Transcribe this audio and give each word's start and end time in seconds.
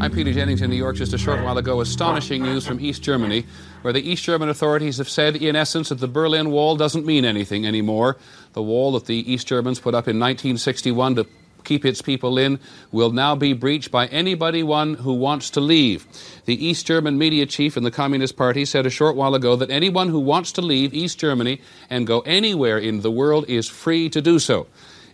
I'm 0.00 0.12
Peter 0.12 0.32
Jennings 0.32 0.62
in 0.62 0.70
New 0.70 0.76
York. 0.76 0.94
Just 0.94 1.12
a 1.12 1.18
short 1.18 1.42
while 1.42 1.58
ago, 1.58 1.80
astonishing 1.80 2.42
news 2.42 2.64
from 2.64 2.78
East 2.78 3.02
Germany, 3.02 3.44
where 3.82 3.92
the 3.92 4.08
East 4.08 4.22
German 4.22 4.48
authorities 4.48 4.98
have 4.98 5.08
said, 5.08 5.34
in 5.34 5.56
essence, 5.56 5.88
that 5.88 5.96
the 5.96 6.06
Berlin 6.06 6.52
Wall 6.52 6.76
doesn't 6.76 7.04
mean 7.04 7.24
anything 7.24 7.66
anymore. 7.66 8.16
The 8.52 8.62
wall 8.62 8.92
that 8.92 9.06
the 9.06 9.32
East 9.32 9.48
Germans 9.48 9.80
put 9.80 9.94
up 9.94 10.06
in 10.06 10.20
1961 10.20 11.16
to 11.16 11.26
keep 11.70 11.84
its 11.84 12.02
people 12.02 12.36
in 12.36 12.58
will 12.90 13.12
now 13.12 13.36
be 13.36 13.52
breached 13.52 13.92
by 13.92 14.08
anybody 14.08 14.60
one 14.60 14.94
who 14.94 15.12
wants 15.12 15.50
to 15.50 15.60
leave. 15.60 16.04
The 16.46 16.66
East 16.66 16.84
German 16.84 17.16
media 17.16 17.46
chief 17.46 17.76
in 17.76 17.84
the 17.84 17.92
Communist 17.92 18.36
Party 18.36 18.64
said 18.64 18.86
a 18.86 18.90
short 18.90 19.14
while 19.14 19.36
ago 19.36 19.54
that 19.54 19.70
anyone 19.70 20.08
who 20.08 20.18
wants 20.18 20.50
to 20.52 20.62
leave 20.62 20.92
East 20.92 21.20
Germany 21.20 21.60
and 21.88 22.08
go 22.08 22.22
anywhere 22.22 22.76
in 22.76 23.02
the 23.02 23.10
world 23.12 23.44
is 23.48 23.68
free 23.68 24.10
to 24.10 24.20
do 24.20 24.40
so. 24.40 24.66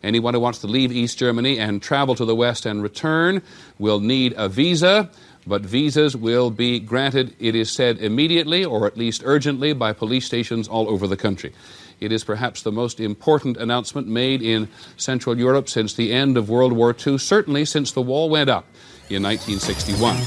Anyone 0.02 0.32
who 0.32 0.40
wants 0.40 0.60
to 0.60 0.66
leave 0.66 0.92
East 0.92 1.18
Germany 1.18 1.58
and 1.58 1.82
travel 1.82 2.14
to 2.14 2.24
the 2.24 2.34
West 2.34 2.64
and 2.64 2.82
return 2.82 3.42
will 3.78 4.00
need 4.00 4.32
a 4.38 4.48
visa, 4.48 5.10
but 5.46 5.62
visas 5.62 6.16
will 6.16 6.50
be 6.50 6.80
granted, 6.80 7.34
it 7.38 7.54
is 7.54 7.70
said, 7.70 7.98
immediately 7.98 8.64
or 8.64 8.86
at 8.86 8.96
least 8.96 9.22
urgently 9.24 9.72
by 9.72 9.92
police 9.92 10.26
stations 10.26 10.66
all 10.66 10.88
over 10.88 11.06
the 11.06 11.16
country. 11.16 11.52
It 12.00 12.12
is 12.12 12.24
perhaps 12.24 12.62
the 12.62 12.72
most 12.72 13.00
important 13.00 13.56
announcement 13.56 14.06
made 14.06 14.42
in 14.42 14.68
Central 14.96 15.38
Europe 15.38 15.68
since 15.68 15.94
the 15.94 16.12
end 16.12 16.36
of 16.36 16.50
World 16.50 16.72
War 16.72 16.94
II, 16.94 17.16
certainly 17.18 17.64
since 17.64 17.92
the 17.92 18.02
wall 18.02 18.28
went 18.28 18.50
up 18.50 18.66
in 19.08 19.22
1961. 19.22 20.16
You 20.16 20.22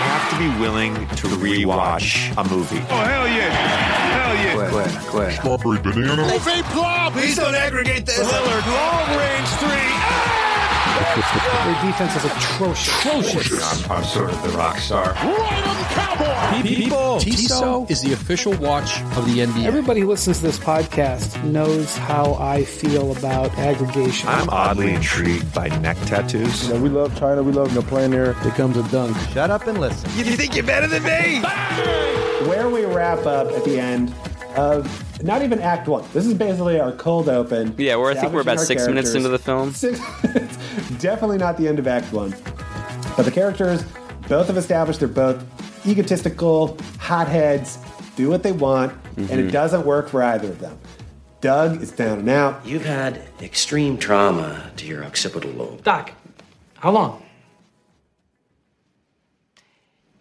have 0.00 0.30
to 0.30 0.38
be 0.38 0.60
willing 0.60 0.94
to 0.94 1.28
rewatch 1.38 2.36
a 2.36 2.44
movie. 2.50 2.80
Oh, 2.90 3.04
hell 3.04 3.28
yeah. 3.28 3.83
Hell 4.68 4.80
yeah. 4.80 4.86
Quit, 4.90 5.06
quit. 5.08 5.32
Strawberry 5.32 5.78
banana. 5.80 6.22
Please 7.12 7.36
don't 7.36 7.54
aggregate 7.54 8.06
this. 8.06 8.18
Lillard, 8.18 8.66
long 8.66 9.18
range 9.18 9.48
three. 9.60 9.94
Their 11.14 11.82
defense 11.82 12.16
is 12.16 12.24
atrocious. 12.24 13.84
I'm, 13.84 13.92
I'm 13.92 14.04
sort 14.04 14.30
of 14.30 14.42
the 14.42 14.48
rock 14.50 14.78
star. 14.78 15.12
Right 15.12 15.64
on 15.66 15.84
cowboy. 15.94 16.62
People, 16.62 17.18
Tissot 17.20 17.90
is 17.90 18.02
the 18.02 18.12
official 18.12 18.52
watch 18.56 19.00
of 19.16 19.26
the 19.26 19.40
NBA. 19.40 19.64
Everybody 19.64 20.00
who 20.00 20.08
listens 20.08 20.38
to 20.38 20.46
this 20.46 20.58
podcast 20.58 21.42
knows 21.44 21.96
how 21.96 22.34
I 22.34 22.64
feel 22.64 23.16
about 23.16 23.56
aggregation. 23.58 24.28
I'm 24.28 24.48
oddly 24.50 24.94
intrigued 24.94 25.52
by 25.54 25.68
neck 25.80 25.96
tattoos. 26.06 26.68
we 26.70 26.88
love 26.88 27.16
China. 27.18 27.42
We 27.42 27.52
love 27.52 27.68
you 27.68 27.80
know, 27.80 27.86
playing 27.86 28.10
there. 28.10 28.34
Here 28.34 28.52
comes 28.52 28.76
a 28.76 28.82
dunk. 28.90 29.16
Shut 29.30 29.50
up 29.50 29.66
and 29.66 29.78
listen. 29.78 30.10
You 30.16 30.36
think 30.36 30.54
you're 30.54 30.64
better 30.64 30.86
than 30.86 31.02
me? 31.02 31.42
where 32.48 32.68
we 32.68 32.84
wrap 32.84 33.24
up 33.24 33.48
at 33.52 33.64
the 33.64 33.78
end 33.78 34.14
of 34.56 35.22
not 35.22 35.42
even 35.42 35.60
Act 35.60 35.88
One. 35.88 36.04
This 36.12 36.26
is 36.26 36.34
basically 36.34 36.78
our 36.80 36.92
cold 36.92 37.28
open. 37.28 37.74
Yeah, 37.78 37.96
we're, 37.96 38.10
I 38.10 38.14
think 38.14 38.32
we're 38.32 38.40
about 38.40 38.60
six 38.60 38.82
our 38.82 38.88
minutes 38.88 39.14
into 39.14 39.28
the 39.28 39.38
film. 39.38 39.72
Six 39.74 40.00
minutes. 40.22 40.56
Definitely 41.00 41.38
not 41.38 41.56
the 41.56 41.68
end 41.68 41.78
of 41.78 41.86
Act 41.86 42.12
One. 42.12 42.34
But 43.16 43.24
the 43.24 43.30
characters, 43.30 43.84
both 44.28 44.46
have 44.48 44.56
established 44.56 45.00
they're 45.00 45.08
both 45.08 45.42
egotistical, 45.86 46.76
hotheads, 46.98 47.78
do 48.16 48.28
what 48.30 48.42
they 48.42 48.52
want, 48.52 48.92
and 49.16 49.28
Mm-hmm. 49.28 49.48
it 49.48 49.50
doesn't 49.52 49.86
work 49.86 50.08
for 50.08 50.22
either 50.22 50.48
of 50.48 50.58
them. 50.58 50.76
Doug 51.40 51.80
is 51.82 51.92
down 51.92 52.20
and 52.20 52.28
out. 52.30 52.64
You've 52.66 52.84
had 52.86 53.20
extreme 53.40 53.98
trauma 53.98 54.70
to 54.76 54.86
your 54.86 55.04
occipital 55.04 55.50
lobe. 55.52 55.84
Doc, 55.84 56.12
how 56.78 56.90
long? 56.90 57.22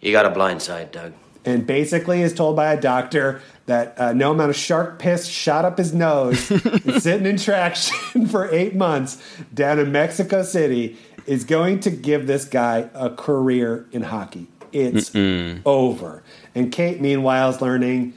You 0.01 0.11
got 0.11 0.25
a 0.25 0.29
blind 0.29 0.61
side, 0.61 0.91
Doug. 0.91 1.13
and 1.45 1.65
basically 1.65 2.21
is 2.21 2.33
told 2.33 2.55
by 2.55 2.73
a 2.73 2.79
doctor 2.79 3.41
that 3.65 3.97
uh, 3.99 4.13
no 4.13 4.31
amount 4.31 4.49
of 4.49 4.55
shark 4.55 4.99
piss 4.99 5.25
shot 5.27 5.65
up 5.65 5.77
his 5.77 5.93
nose 5.93 6.51
and 6.85 7.01
sitting 7.01 7.25
in 7.25 7.37
traction 7.37 8.27
for 8.27 8.49
eight 8.53 8.75
months 8.75 9.21
down 9.53 9.79
in 9.79 9.91
Mexico 9.91 10.43
City 10.43 10.97
is 11.25 11.45
going 11.45 11.79
to 11.79 11.89
give 11.89 12.27
this 12.27 12.45
guy 12.45 12.89
a 12.93 13.09
career 13.09 13.87
in 13.91 14.03
hockey. 14.03 14.47
It's 14.73 15.11
over. 15.65 16.23
And 16.55 16.71
Kate, 16.71 16.99
meanwhile, 16.99 17.51
is 17.51 17.61
learning 17.61 18.15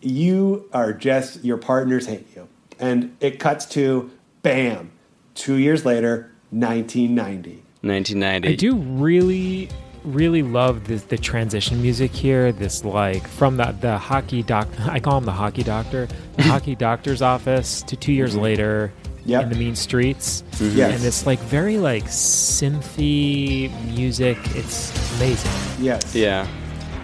you 0.00 0.68
are 0.72 0.92
just, 0.92 1.44
your 1.44 1.56
partners 1.56 2.06
hate 2.06 2.26
you. 2.34 2.48
And 2.78 3.16
it 3.20 3.38
cuts 3.40 3.66
to 3.66 4.10
bam, 4.42 4.92
two 5.34 5.56
years 5.56 5.84
later, 5.84 6.30
1990. 6.50 7.62
1990. 7.82 8.48
I 8.48 8.54
do 8.54 8.76
really, 8.76 9.68
really 10.06 10.42
love 10.42 10.86
this, 10.86 11.02
the 11.04 11.18
transition 11.18 11.82
music 11.82 12.12
here. 12.12 12.52
This 12.52 12.84
like 12.84 13.26
from 13.26 13.56
the 13.56 13.72
the 13.80 13.98
hockey 13.98 14.42
doc. 14.42 14.68
I 14.80 15.00
call 15.00 15.18
him 15.18 15.24
the 15.24 15.32
hockey 15.32 15.62
doctor. 15.62 16.08
The 16.36 16.42
hockey 16.44 16.74
doctor's 16.74 17.22
office 17.22 17.82
to 17.82 17.96
two 17.96 18.12
years 18.12 18.32
mm-hmm. 18.32 18.42
later 18.42 18.92
Yep. 19.24 19.42
in 19.42 19.48
the 19.48 19.56
mean 19.56 19.74
streets. 19.74 20.44
Mm-hmm. 20.52 20.78
Yes. 20.78 20.94
And 20.96 21.04
it's 21.04 21.26
like 21.26 21.40
very 21.40 21.78
like 21.78 22.04
synthy 22.04 23.70
music. 23.96 24.38
It's 24.54 24.90
amazing. 25.16 25.50
Yes. 25.84 26.14
Yeah, 26.14 26.46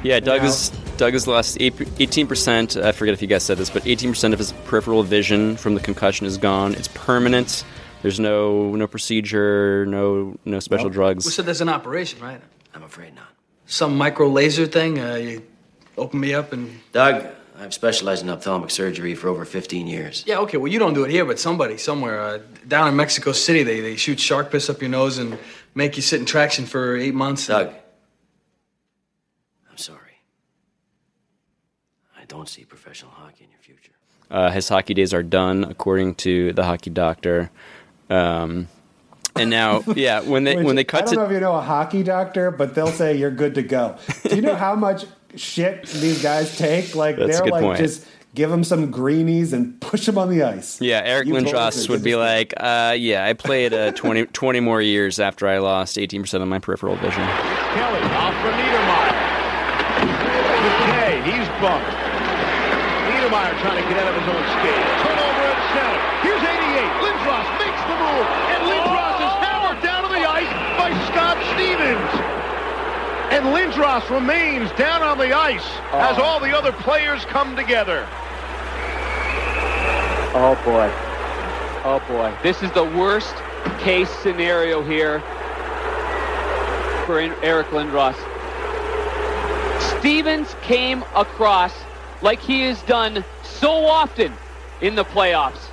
yeah. 0.03 0.21
Doug 0.21 0.43
Now- 0.43 0.49
is 0.49 0.71
Doug 0.97 1.15
has 1.15 1.27
lost 1.27 1.57
eighteen 1.61 2.27
percent. 2.29 2.77
I 2.77 2.93
forget 2.93 3.13
if 3.15 3.23
you 3.23 3.29
guys 3.29 3.43
said 3.43 3.59
this, 3.59 3.71
but 3.71 3.85
eighteen 3.87 4.11
percent 4.11 4.35
of 4.35 4.39
his 4.39 4.53
peripheral 4.67 5.03
vision 5.03 5.57
from 5.57 5.75
the 5.75 5.81
concussion 5.81 6.27
is 6.27 6.39
gone. 6.39 6.75
It's 6.75 6.89
permanent. 6.89 7.65
There's 8.03 8.21
no 8.21 8.75
no 8.77 8.87
procedure, 8.87 9.85
no 9.87 10.37
no 10.45 10.61
special 10.61 10.89
We 10.91 10.95
drugs. 10.95 11.35
said 11.35 11.45
there's 11.47 11.61
an 11.61 11.69
operation, 11.69 12.21
right? 12.21 12.41
I'm 12.75 12.83
afraid 12.83 13.15
not. 13.15 13.29
Some 13.67 13.97
micro 13.97 14.29
laser 14.29 14.67
thing. 14.67 14.99
Uh, 14.99 15.15
you 15.15 15.43
open 15.97 16.21
me 16.21 16.35
up 16.35 16.53
and 16.53 16.81
Doug, 16.93 17.27
I've 17.59 17.75
specialized 17.75 18.23
in 18.23 18.31
ophthalmic 18.31 18.71
surgery 18.71 19.15
for 19.15 19.29
over 19.29 19.45
15 19.45 19.87
years. 19.87 20.25
yeah, 20.27 20.39
okay. 20.39 20.57
Well, 20.57 20.73
you 20.73 20.79
don't 20.79 20.95
do 20.95 21.05
it 21.05 21.11
here, 21.11 21.25
but 21.25 21.39
somebody 21.39 21.77
somewhere 21.77 22.21
uh, 22.21 22.39
down 22.67 22.89
in 22.89 22.97
Mexico 22.97 23.33
City, 23.33 23.63
they 23.63 23.81
they 23.81 23.97
shoot 23.97 24.19
shark 24.19 24.51
piss 24.51 24.69
up 24.71 24.81
your 24.81 24.91
nose 24.91 25.19
and 25.19 25.39
make 25.75 25.97
you 25.97 26.03
sit 26.03 26.19
in 26.21 26.27
traction 26.27 26.67
for 26.67 26.97
eight 26.97 27.15
months. 27.15 27.47
Doug, 27.47 27.73
I'm 29.71 29.77
sorry. 29.77 30.17
I 32.19 32.25
don't 32.25 32.49
see 32.49 32.65
professional 32.65 33.13
hockey 33.13 33.45
in 33.45 33.51
your 33.51 33.61
future. 33.61 33.93
Uh, 34.31 34.51
his 34.51 34.69
hockey 34.69 34.95
days 34.95 35.13
are 35.13 35.23
done, 35.23 35.65
according 35.65 36.15
to 36.17 36.53
the 36.55 36.65
hockey 36.65 36.91
doctor. 36.91 37.51
Um, 38.09 38.69
and 39.37 39.51
now, 39.51 39.83
yeah, 39.97 40.21
when 40.21 40.45
they 40.45 40.57
Which, 40.57 40.67
when 40.67 40.77
they 40.77 40.85
cut, 40.85 41.03
I 41.03 41.05
don't 41.07 41.15
know 41.17 41.25
if 41.25 41.33
you 41.33 41.41
know 41.41 41.55
a 41.55 41.61
hockey 41.63 42.03
doctor, 42.03 42.51
but 42.51 42.75
they'll 42.75 42.89
say 42.89 43.17
you're 43.17 43.31
good 43.31 43.55
to 43.57 43.63
go. 43.63 43.97
Do 44.29 44.37
you 44.37 44.43
know 44.43 44.55
how 44.57 44.75
much 44.75 45.05
shit 45.37 45.87
these 45.87 46.23
guys 46.23 46.57
take? 46.59 46.95
Like 46.95 47.17
That's 47.17 47.33
they're 47.37 47.45
good 47.45 47.53
like 47.53 47.63
point. 47.63 47.79
just 47.79 48.07
give 48.35 48.51
them 48.51 48.65
some 48.65 48.91
greenies 48.91 49.53
and 49.53 49.79
push 49.81 50.07
them 50.07 50.17
on 50.19 50.31
the 50.31 50.43
ice. 50.43 50.81
Yeah, 50.81 51.03
Eric 51.05 51.29
You 51.29 51.35
Lindros 51.35 51.89
would 51.89 52.03
be 52.03 52.17
like, 52.17 52.55
uh, 52.57 52.95
yeah, 52.99 53.27
I 53.27 53.33
played 53.35 53.75
uh, 53.75 53.93
20, 53.93 54.27
20 54.33 54.61
more 54.61 54.81
years 54.81 55.19
after 55.21 55.47
I 55.49 55.59
lost 55.59 55.97
18% 55.97 56.41
of 56.43 56.49
my 56.49 56.59
peripheral 56.59 56.97
vision. 56.97 57.13
Kelly 57.77 58.01
off 58.17 58.35
for 58.41 58.53
Niedermayer. 58.53 59.13
McKay, 60.03 61.13
he's 61.29 61.49
bumped. 61.61 61.93
Niedermayer 63.09 63.53
trying 63.61 63.83
to 63.83 63.87
get 63.89 63.99
out 64.01 64.09
of 64.09 64.17
his 64.17 64.29
own 64.33 64.45
skate. 64.57 64.85
Turnover 65.05 65.45
at 65.53 65.61
center. 65.77 65.99
Here's 66.25 66.41
88. 66.41 66.89
Lindros 67.05 67.49
makes 67.61 67.83
the 67.85 67.97
move. 68.01 68.27
And 68.49 68.61
Lindros 68.65 69.19
is 69.29 69.35
hammered 69.45 69.81
down 69.85 70.01
to 70.05 70.11
the 70.11 70.25
ice 70.25 70.53
by 70.81 70.89
Scott 71.13 71.37
Stevens. 71.53 72.13
And 73.33 73.47
Lindros 73.47 74.11
remains 74.11 74.71
down 74.73 75.03
on 75.03 75.17
the 75.17 75.33
ice 75.33 75.65
as 75.91 76.19
oh. 76.19 76.23
all 76.23 76.39
the 76.39 76.55
other 76.55 76.71
players 76.71 77.25
come 77.25 77.57
together. 77.57 78.07
Oh 80.35 80.61
boy. 80.67 80.91
Oh 81.83 82.03
boy. 82.09 82.37
This 82.43 82.63
is 82.63 82.71
the 82.73 82.85
worst 82.85 83.35
case 83.79 84.11
scenario 84.11 84.83
here 84.83 85.21
for 87.07 87.21
Eric 87.43 87.69
Lindros. 87.69 88.17
Stevens 89.99 90.55
came 90.61 91.03
across 91.17 91.73
like 92.21 92.39
he 92.39 92.61
has 92.65 92.83
done 92.83 93.25
so 93.43 93.87
often 93.87 94.35
in 94.83 94.95
the 94.95 95.07
playoffs. 95.07 95.71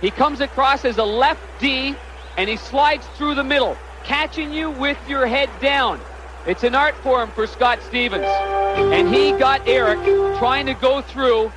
He 0.00 0.10
comes 0.10 0.40
across 0.40 0.86
as 0.86 0.96
a 0.96 1.04
left 1.04 1.42
D 1.60 1.94
and 2.38 2.48
he 2.48 2.56
slides 2.56 3.06
through 3.18 3.34
the 3.34 3.44
middle, 3.44 3.76
catching 4.04 4.54
you 4.54 4.70
with 4.70 4.96
your 5.06 5.26
head 5.26 5.50
down. 5.60 6.00
It's 6.44 6.64
an 6.64 6.74
art 6.74 6.96
form 6.96 7.30
for 7.30 7.46
Scott 7.46 7.80
Stevens. 7.82 8.26
And 8.26 9.08
he 9.14 9.30
got 9.32 9.66
Eric 9.68 10.00
trying 10.38 10.66
to 10.66 10.74
go 10.74 11.00
through 11.00 11.52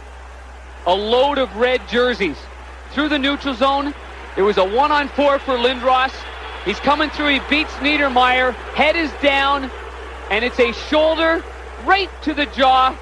a 0.86 0.94
load 0.94 1.40
of 1.40 1.56
red 1.56 1.82
jerseys. 1.88 2.38
Through 2.92 3.10
the 3.10 3.18
neutral 3.18 3.56
zone, 3.56 3.96
it 4.38 4.44
was 4.44 4.58
a 4.58 4.64
one 4.64 4.92
on 4.92 5.08
four 5.10 5.40
for 5.40 5.58
Lindros. 5.58 6.14
He's 6.66 6.80
coming 6.80 7.10
through, 7.10 7.30
he 7.30 7.40
beats 7.50 7.74
Niedermayer, 7.76 8.54
head 8.74 8.96
is 8.96 9.12
down, 9.22 9.70
and 10.32 10.46
it's 10.46 10.60
a 10.60 10.72
shoulder 10.72 11.44
right 11.86 12.10
to 12.24 12.34
the 12.34 12.46
jaw 12.48 12.96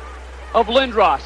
of 0.53 0.67
Lindros. 0.67 1.21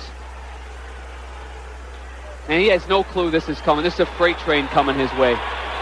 And 2.47 2.61
he 2.61 2.69
has 2.69 2.87
no 2.87 3.03
clue 3.03 3.29
this 3.29 3.47
is 3.49 3.59
coming. 3.61 3.83
This 3.83 3.95
is 3.95 4.01
a 4.01 4.05
freight 4.05 4.37
train 4.39 4.67
coming 4.67 4.97
his 4.97 5.13
way. 5.13 5.33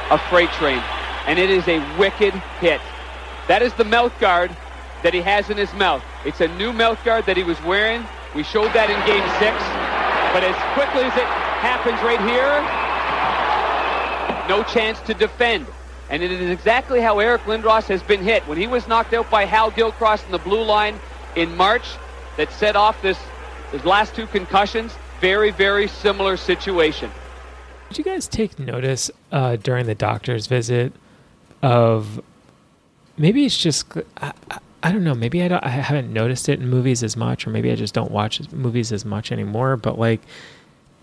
A 0.10 0.18
freight 0.30 0.50
train. 0.52 0.82
And 1.28 1.40
it 1.40 1.50
is 1.50 1.68
a 1.68 1.80
wicked 1.98 2.34
hit. 2.60 2.82
That 3.48 3.62
is 3.62 3.74
the 3.74 3.84
mouth 3.84 4.18
guard 4.20 4.56
that 5.06 5.14
he 5.14 5.22
has 5.22 5.52
in 5.52 5.58
his 5.58 5.72
mouth. 5.76 6.04
It's 6.26 6.42
a 6.42 6.48
new 6.58 6.74
mouth 6.74 6.98
guard 7.06 7.28
that 7.28 7.38
he 7.38 7.44
was 7.44 7.62
wearing. 7.62 8.04
We 8.34 8.42
showed 8.42 8.74
that 8.74 8.90
in 8.90 8.98
game 9.06 9.22
six. 9.38 9.54
But 10.34 10.42
as 10.44 10.58
quickly 10.74 11.04
as 11.04 11.16
it 11.16 11.30
happens 11.62 12.02
right 12.02 12.20
here, 12.26 12.58
no 14.50 14.64
chance 14.64 15.00
to 15.02 15.14
defend. 15.14 15.68
And 16.10 16.24
it 16.24 16.32
is 16.32 16.50
exactly 16.50 17.02
how 17.02 17.20
Eric 17.20 17.44
Lindros 17.44 17.86
has 17.86 18.02
been 18.02 18.24
hit. 18.24 18.48
When 18.48 18.58
he 18.58 18.66
was 18.66 18.88
knocked 18.88 19.14
out 19.14 19.30
by 19.30 19.46
Hal 19.46 19.70
Gilcross 19.70 20.26
in 20.26 20.32
the 20.32 20.40
blue 20.40 20.64
line 20.64 21.00
in 21.36 21.56
March, 21.56 21.86
that 22.38 22.52
set 22.52 22.76
off 22.76 23.00
this 23.04 23.20
his 23.72 23.86
last 23.86 24.16
two 24.16 24.26
concussions, 24.26 24.96
very, 25.22 25.52
very 25.52 25.88
similar 25.88 26.36
situation. 26.36 27.12
Did 27.90 28.00
you 28.00 28.04
guys 28.04 28.28
take 28.28 28.58
notice 28.58 29.12
uh, 29.32 29.58
during 29.58 29.86
the 29.86 29.94
doctor's 29.94 30.48
visit 30.48 30.94
of 31.62 32.20
maybe 33.20 33.46
it's 33.46 33.56
just 33.56 33.86
I, 34.18 34.34
I, 34.86 34.90
I 34.90 34.92
don't 34.92 35.04
know 35.04 35.16
maybe 35.16 35.42
I, 35.44 35.48
don't, 35.48 35.64
I 35.64 35.70
haven't 35.70 36.12
noticed 36.14 36.48
it 36.50 36.60
in 36.60 36.70
movies 36.70 37.04
as 37.04 37.18
much 37.18 37.48
or 37.48 37.50
maybe 37.50 37.72
I 37.72 37.76
just 37.76 37.94
don't 37.94 38.12
watch 38.12 38.40
movies 38.52 38.92
as 38.92 39.04
much 39.06 39.32
anymore 39.32 39.78
but 39.78 39.98
like 40.00 40.22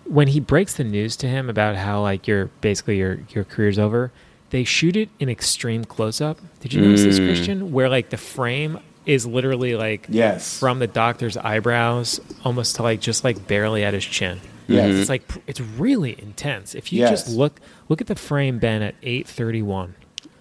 when 0.04 0.28
he 0.28 0.40
breaks 0.40 0.74
the 0.74 0.84
news 0.84 1.16
to 1.16 1.28
him 1.28 1.48
about 1.48 1.76
how 1.76 2.00
like 2.02 2.26
your 2.26 2.46
basically 2.60 2.98
your 2.98 3.20
your 3.30 3.44
career's 3.44 3.78
over 3.78 4.10
they 4.50 4.64
shoot 4.64 4.96
it 4.96 5.08
in 5.18 5.28
extreme 5.28 5.84
close 5.84 6.20
up 6.20 6.38
did 6.60 6.72
you 6.72 6.80
notice 6.80 7.02
this 7.04 7.18
Mm. 7.18 7.26
Christian 7.26 7.72
where 7.72 7.88
like 7.88 8.10
the 8.10 8.16
frame 8.16 8.78
is 9.06 9.26
literally 9.26 9.74
like 9.76 10.06
Yes. 10.08 10.58
from 10.58 10.78
the 10.78 10.86
doctor's 10.86 11.36
eyebrows 11.36 12.20
almost 12.44 12.76
to 12.76 12.82
like 12.82 13.00
just 13.00 13.24
like 13.24 13.46
barely 13.46 13.84
at 13.84 13.94
his 13.94 14.04
chin 14.04 14.40
Yes. 14.68 14.94
it's 14.94 15.08
like 15.08 15.22
it's 15.46 15.60
really 15.60 16.20
intense 16.22 16.74
if 16.74 16.92
you 16.92 17.00
Yes. 17.00 17.10
just 17.24 17.36
look 17.36 17.60
look 17.88 18.00
at 18.00 18.06
the 18.06 18.14
frame 18.14 18.58
Ben 18.58 18.82
at 18.82 18.94
831 19.02 19.94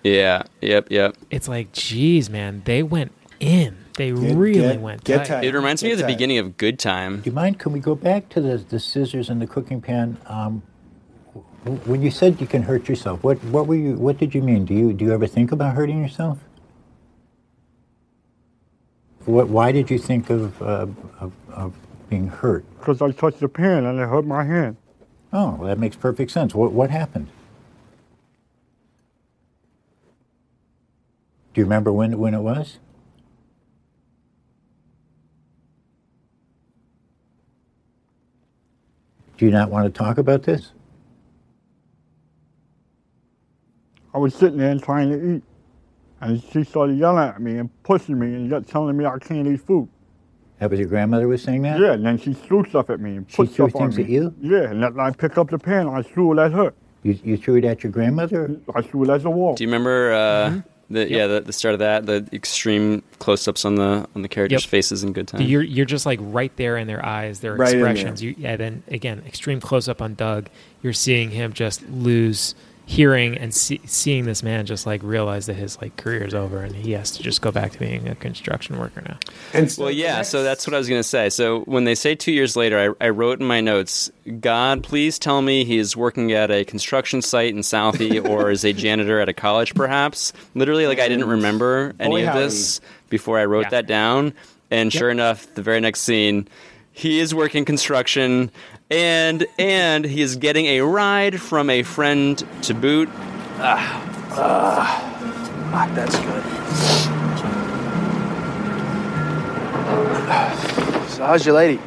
Yeah. 0.04 0.44
Yep. 0.62 0.88
Yep. 0.92 1.18
it's 1.30 1.48
like 1.48 1.72
geez 1.72 2.30
man 2.30 2.62
they 2.66 2.82
went 2.84 3.12
in 3.42 3.76
they 3.96 4.12
Get- 4.12 4.36
really 4.38 4.60
get- 4.62 4.80
went 4.82 5.04
get 5.04 5.18
tight. 5.20 5.26
tight. 5.28 5.44
It 5.44 5.54
reminds 5.54 5.84
me 5.84 5.90
Get 5.90 5.94
of 5.94 5.98
the 6.00 6.04
tight. 6.04 6.14
beginning 6.14 6.38
of 6.38 6.58
Good 6.58 6.80
Time. 6.80 7.18
Do 7.22 7.30
you 7.30 7.36
mind? 7.36 7.60
Can 7.60 7.74
we 7.74 7.80
go 7.80 7.94
back 7.96 8.30
to 8.30 8.40
the, 8.42 8.58
the 8.58 8.80
scissors 8.80 9.30
and 9.30 9.42
the 9.42 9.48
cooking 9.48 9.82
pan? 9.82 10.18
Um, 10.28 10.64
when 11.86 12.02
you 12.02 12.10
said 12.10 12.40
you 12.42 12.48
can 12.48 12.64
hurt 12.64 12.88
yourself, 12.90 13.24
what 13.24 13.44
what 13.46 13.68
were 13.68 13.76
you? 13.76 13.96
What 13.96 14.18
did 14.18 14.34
you 14.34 14.42
mean? 14.42 14.66
Do 14.66 14.74
you 14.74 14.94
do 14.94 15.04
you 15.06 15.14
ever 15.14 15.28
think 15.28 15.52
about 15.52 15.76
hurting 15.76 16.02
yourself? 16.02 16.40
What? 19.26 19.50
Why 19.50 19.72
did 19.72 19.92
you 19.92 20.00
think 20.00 20.30
of 20.30 20.60
uh, 20.62 20.88
of, 21.20 21.34
of 21.52 21.74
being 22.10 22.28
hurt? 22.30 22.64
Because 22.80 23.02
I 23.02 23.12
touched 23.12 23.40
the 23.42 23.50
pan 23.50 23.86
and 23.86 24.00
it 24.00 24.08
hurt 24.08 24.26
my 24.26 24.44
hand. 24.46 24.78
Oh, 25.34 25.56
well, 25.56 25.68
that 25.68 25.78
makes 25.80 25.96
perfect 25.96 26.32
sense. 26.32 26.56
What 26.56 26.72
what 26.72 26.90
happened? 26.90 27.28
Do 31.54 31.60
you 31.62 31.66
remember 31.66 31.92
when 31.92 32.18
when 32.18 32.34
it 32.34 32.40
was? 32.42 32.80
Do 39.42 39.48
you 39.48 39.52
not 39.52 39.72
want 39.72 39.92
to 39.92 39.98
talk 39.98 40.20
about 40.20 40.44
this? 40.44 40.72
I 44.14 44.20
was 44.20 44.36
sitting 44.36 44.60
there 44.60 44.78
trying 44.78 45.10
to 45.10 45.36
eat. 45.36 45.44
And 46.22 46.44
she 46.54 46.64
started 46.64 47.00
yelling 47.00 47.28
at 47.28 47.42
me 47.42 47.58
and 47.58 47.68
pushing 47.82 48.20
me 48.20 48.36
and 48.36 48.52
yet 48.52 48.68
telling 48.68 48.96
me 48.96 49.04
I 49.08 49.18
can't 49.18 49.48
eat 49.48 49.62
food. 49.62 49.90
That 50.60 50.70
was 50.70 50.80
your 50.80 50.88
grandmother 50.88 51.28
was 51.28 51.42
saying 51.42 51.64
that? 51.64 51.80
Yeah, 51.80 51.94
and 51.94 52.06
then 52.06 52.20
she 52.20 52.36
threw 52.36 52.64
stuff 52.66 52.92
at 52.92 53.00
me 53.00 53.16
and 53.16 53.32
She 53.32 53.38
put 53.38 53.50
threw 53.50 53.70
stuff 53.70 53.82
on 53.82 53.92
things 53.92 54.06
at 54.06 54.10
you? 54.12 54.32
Yeah, 54.40 54.70
and 54.70 54.84
then 54.84 55.00
I 55.00 55.10
picked 55.10 55.40
up 55.40 55.50
the 55.50 55.58
pan 55.58 55.88
and 55.88 55.98
I 55.98 56.04
threw 56.04 56.38
it 56.38 56.40
at 56.40 56.52
her. 56.52 56.76
You, 57.02 57.18
you 57.24 57.36
threw 57.36 57.56
it 57.56 57.66
at 57.66 57.84
your 57.84 57.92
grandmother? 57.92 58.60
I 58.76 58.84
threw 58.84 59.06
it 59.06 59.10
at 59.10 59.24
the 59.24 59.32
wall. 59.32 59.56
Do 59.56 59.64
you 59.64 59.70
remember 59.70 60.14
uh, 60.14 60.50
Mm-hmm. 60.50 60.60
The 60.92 61.10
yeah 61.10 61.28
the, 61.28 61.42
the 61.42 61.54
start 61.54 61.74
of 61.74 61.80
that 61.80 62.06
the 62.06 62.28
extreme 62.34 63.04
close-ups 63.20 63.66
on 63.66 63.76
the 63.76 64.08
on 64.16 64.22
the 64.22 64.28
characters' 64.28 64.64
Yep. 64.64 64.70
faces 64.70 65.04
in 65.04 65.14
Good 65.14 65.28
Time? 65.28 65.42
You're 65.42 65.64
you're 65.64 65.86
just 65.86 66.06
like 66.06 66.20
right 66.22 66.56
there 66.58 66.78
in 66.78 66.88
their 66.88 67.04
eyes, 67.06 67.40
their 67.40 67.56
Right 67.56 67.74
expressions. 67.74 68.22
You, 68.22 68.36
yeah, 68.38 68.56
then 68.58 68.84
again, 68.88 69.24
extreme 69.26 69.60
close 69.60 69.88
up 69.88 70.02
on 70.02 70.16
Doug. 70.16 70.50
You're 70.82 70.94
seeing 70.94 71.32
him 71.32 71.54
just 71.54 71.88
lose 71.90 72.56
hearing 72.86 73.38
and 73.38 73.54
see, 73.54 73.80
seeing 73.86 74.26
this 74.26 74.44
man 74.44 74.66
just 74.66 74.86
like 74.86 75.02
realize 75.04 75.46
that 75.46 75.54
his 75.54 75.80
like 75.82 75.96
career 75.96 76.24
is 76.24 76.34
over 76.34 76.62
and 76.62 76.76
he 76.76 76.92
has 76.92 77.12
to 77.12 77.24
just 77.24 77.42
go 77.42 77.52
back 77.52 77.72
to 77.72 77.80
being 77.80 78.08
a 78.10 78.16
construction 78.16 78.78
worker 78.78 79.02
now. 79.08 79.18
And 79.54 79.72
so 79.72 79.84
Well, 79.84 79.92
yeah, 79.92 80.24
so 80.24 80.44
that's 80.44 80.68
what 80.68 80.74
I 80.74 80.78
was 80.78 80.90
going 80.90 81.00
to 81.00 81.08
say. 81.08 81.30
So 81.30 81.62
when 81.62 81.86
they 81.86 81.96
say 81.96 82.16
two 82.16 82.32
years 82.34 82.56
later, 82.56 82.96
I, 83.02 83.06
I 83.06 83.10
wrote 83.10 83.40
in 83.40 83.46
my 83.48 83.62
notes, 83.62 84.12
God, 84.42 84.84
please 84.84 85.18
tell 85.20 85.42
me 85.42 85.64
he 85.64 85.78
is 85.78 85.96
working 85.96 86.34
at 86.34 86.52
a 86.52 86.66
construction 86.66 87.22
site 87.22 87.54
in 87.54 87.60
Southie 87.62 88.24
or 88.30 88.52
is 88.52 88.66
a 88.66 88.74
janitor 88.74 89.20
at 89.22 89.30
a 89.30 89.34
college, 89.34 89.74
perhaps. 89.74 90.34
Literally, 90.54 90.88
like, 90.88 91.00
I 91.00 91.08
didn't 91.08 91.30
remember 91.30 91.94
any 92.00 92.24
Boy, 92.24 92.28
of 92.28 92.34
this 92.36 92.82
before 93.10 93.40
I 93.40 93.46
wrote 93.46 93.62
Yeah. 93.68 93.70
that 93.70 93.88
down. 93.88 94.34
And 94.70 94.92
sure 94.92 95.10
enough, 95.10 95.54
the 95.56 95.62
very 95.62 95.82
next 95.82 96.02
scene, 96.02 96.48
he 96.92 97.20
is 97.20 97.34
working 97.34 97.66
construction 97.66 98.52
and 98.90 99.46
and 99.58 100.06
he 100.06 100.22
is 100.22 100.36
getting 100.36 100.66
a 100.68 100.82
ride 100.82 101.40
from 101.42 101.70
a 101.70 101.84
friend 101.84 102.44
to 102.64 102.74
boot. 102.74 103.10
Ah, 103.60 104.08
Fuck, 105.72 105.96
that's 105.96 106.18
good. 106.20 106.44
So 111.10 111.26
how's 111.26 111.46
your 111.46 111.56
lady? 111.56 111.80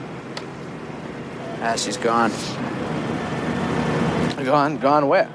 Ah, 1.61 1.75
she's 1.77 1.97
gone. 1.97 2.31
Gone? 4.45 4.77
Gone 4.79 5.09
where? 5.09 5.31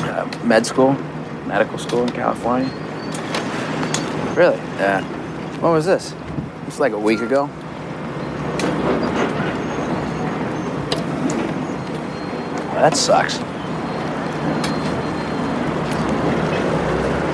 Uh, 0.00 0.28
med 0.44 0.66
school, 0.66 0.92
medical 1.46 1.78
school 1.78 2.02
in 2.02 2.08
California. 2.10 2.68
Really? 4.36 4.56
Yeah, 4.78 5.02
When 5.60 5.72
was 5.72 5.86
this? 5.86 6.12
it's 6.66 6.80
like 6.80 6.92
a 6.92 6.98
week 6.98 7.20
ago. 7.20 7.48
That 12.76 12.96
sucks. 12.96 13.34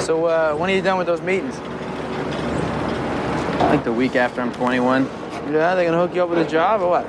So, 0.04 0.26
uh, 0.26 0.54
when 0.56 0.70
are 0.70 0.74
you 0.74 0.82
done 0.82 0.98
with 0.98 1.06
those 1.06 1.20
meetings? 1.20 1.58
Like 3.58 3.84
the 3.84 3.92
week 3.92 4.16
after 4.16 4.40
I'm 4.40 4.52
21. 4.52 5.04
Yeah, 5.50 5.74
they 5.74 5.84
gonna 5.84 5.98
hook 5.98 6.14
you 6.14 6.22
up 6.22 6.28
with 6.28 6.38
a 6.38 6.48
job 6.48 6.80
or 6.80 6.88
what? 6.88 7.04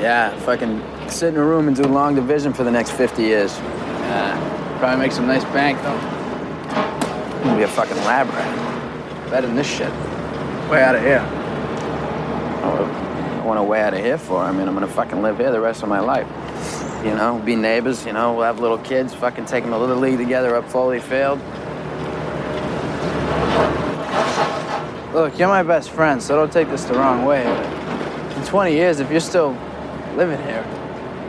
Yeah, 0.00 0.34
fucking 0.40 0.82
sit 1.08 1.34
in 1.34 1.40
a 1.40 1.44
room 1.44 1.68
and 1.68 1.76
do 1.76 1.82
long 1.84 2.14
division 2.14 2.52
for 2.52 2.64
the 2.64 2.70
next 2.70 2.92
50 2.92 3.22
years. 3.22 3.52
Uh, 3.58 4.76
probably 4.78 4.98
make 4.98 5.12
some 5.12 5.26
nice 5.26 5.44
bank 5.46 5.80
though. 5.82 5.90
I'm 5.90 7.42
gonna 7.44 7.56
be 7.56 7.62
a 7.64 7.68
fucking 7.68 7.96
lab 7.98 8.28
rat. 8.30 9.30
Better 9.30 9.46
than 9.46 9.56
this 9.56 9.66
shit. 9.66 9.90
Way 10.70 10.82
out 10.82 10.94
of 10.94 11.02
here. 11.02 11.20
I 12.62 13.44
want 13.44 13.58
to 13.58 13.64
way 13.64 13.82
out 13.82 13.92
of 13.92 14.00
here 14.00 14.18
for. 14.18 14.38
I 14.38 14.52
mean, 14.52 14.68
I'm 14.68 14.74
gonna 14.74 14.86
fucking 14.86 15.20
live 15.20 15.38
here 15.38 15.50
the 15.50 15.60
rest 15.60 15.82
of 15.82 15.88
my 15.88 15.98
life. 15.98 16.28
You 17.04 17.16
know, 17.16 17.42
be 17.44 17.56
neighbors. 17.56 18.06
You 18.06 18.12
know, 18.12 18.34
we'll 18.34 18.44
have 18.44 18.60
little 18.60 18.78
kids. 18.78 19.12
Fucking 19.14 19.46
take 19.46 19.64
them 19.64 19.72
to 19.72 19.78
little 19.78 19.96
league 19.96 20.18
together 20.18 20.54
up 20.54 20.68
Foley 20.68 21.00
Field. 21.00 21.40
Look, 25.12 25.38
you're 25.38 25.48
my 25.48 25.62
best 25.62 25.90
friend, 25.90 26.22
so 26.22 26.36
don't 26.36 26.52
take 26.52 26.68
this 26.68 26.84
the 26.84 26.94
wrong 26.94 27.24
way. 27.24 27.44
But 27.44 28.36
in 28.38 28.44
20 28.44 28.72
years, 28.72 29.00
if 29.00 29.10
you're 29.10 29.20
still 29.20 29.50
living 30.16 30.40
here, 30.44 30.64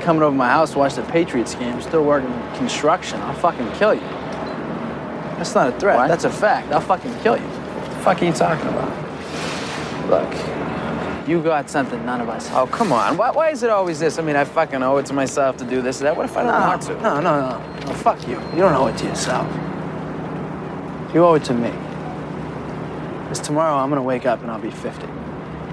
coming 0.01 0.21
over 0.21 0.35
my 0.35 0.49
house 0.49 0.71
to 0.73 0.77
watch 0.77 0.93
the 0.93 1.03
Patriots 1.03 1.55
game, 1.55 1.81
still 1.81 2.05
working 2.05 2.31
construction, 2.55 3.19
I'll 3.21 3.33
fucking 3.33 3.71
kill 3.73 3.93
you. 3.93 4.01
That's 5.37 5.55
not 5.55 5.73
a 5.73 5.79
threat. 5.79 5.97
What? 5.97 6.07
That's 6.07 6.23
a 6.23 6.29
fact. 6.29 6.71
I'll 6.71 6.81
fucking 6.81 7.13
kill 7.19 7.35
you. 7.35 7.43
What 7.43 7.89
the 7.89 7.97
fuck 8.03 8.21
are 8.21 8.25
you 8.25 8.31
talking 8.33 8.67
about? 8.67 8.89
Look, 10.09 10.62
you 11.27 11.41
got 11.41 11.69
something 11.69 12.05
none 12.05 12.19
of 12.19 12.29
us. 12.29 12.49
Oh, 12.51 12.67
come 12.67 12.91
on. 12.91 13.17
Why, 13.17 13.31
why 13.31 13.49
is 13.49 13.63
it 13.63 13.69
always 13.69 13.99
this? 13.99 14.19
I 14.19 14.21
mean, 14.21 14.35
I 14.35 14.43
fucking 14.43 14.83
owe 14.83 14.97
it 14.97 15.05
to 15.07 15.13
myself 15.13 15.57
to 15.57 15.65
do 15.65 15.81
this 15.81 16.01
or 16.01 16.05
that. 16.05 16.17
What 16.17 16.25
if 16.25 16.35
I 16.35 16.43
don't 16.43 16.59
no, 16.59 16.67
want 16.67 16.81
to? 16.83 16.93
No, 17.01 17.19
no, 17.19 17.49
no, 17.49 17.85
no. 17.85 17.93
Fuck 17.93 18.27
you. 18.27 18.39
You 18.51 18.57
don't 18.57 18.73
owe 18.73 18.87
it 18.87 18.97
to 18.97 19.05
yourself. 19.05 19.47
You 21.13 21.23
owe 21.23 21.35
it 21.35 21.43
to 21.45 21.53
me. 21.53 21.71
Because 23.23 23.39
tomorrow 23.39 23.75
I'm 23.75 23.89
gonna 23.89 24.03
wake 24.03 24.25
up 24.25 24.41
and 24.41 24.51
I'll 24.51 24.59
be 24.59 24.71
50. 24.71 25.05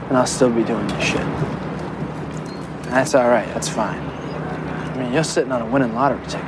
And 0.09 0.16
I'll 0.16 0.26
still 0.26 0.50
be 0.50 0.62
doing 0.62 0.87
this 0.88 1.04
shit. 1.04 1.21
And 1.21 2.92
that's 2.92 3.14
alright, 3.14 3.49
that's 3.49 3.69
fine. 3.69 4.00
I 4.00 4.97
mean, 4.99 5.12
you're 5.12 5.25
sitting 5.25 5.52
on 5.52 5.62
a 5.62 5.66
winning 5.66 5.95
lottery 5.95 6.25
ticket. 6.26 6.47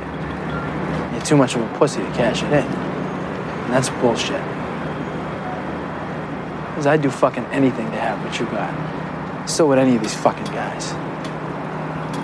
You're 1.11 1.21
too 1.23 1.37
much 1.37 1.55
of 1.55 1.61
a 1.61 1.77
pussy 1.77 2.01
to 2.01 2.11
cash 2.11 2.43
it 2.43 2.47
in. 2.47 2.65
And 2.65 3.73
that's 3.73 3.89
bullshit. 3.89 4.41
Because 6.69 6.87
I'd 6.87 7.01
do 7.01 7.09
fucking 7.09 7.45
anything 7.45 7.89
to 7.91 7.97
have 7.97 8.23
what 8.23 8.39
you 8.39 8.45
got. 8.47 8.92
So 9.45 9.67
would 9.67 9.77
any 9.77 9.95
of 9.95 10.01
these 10.01 10.15
fucking 10.15 10.45
guys. 10.45 10.93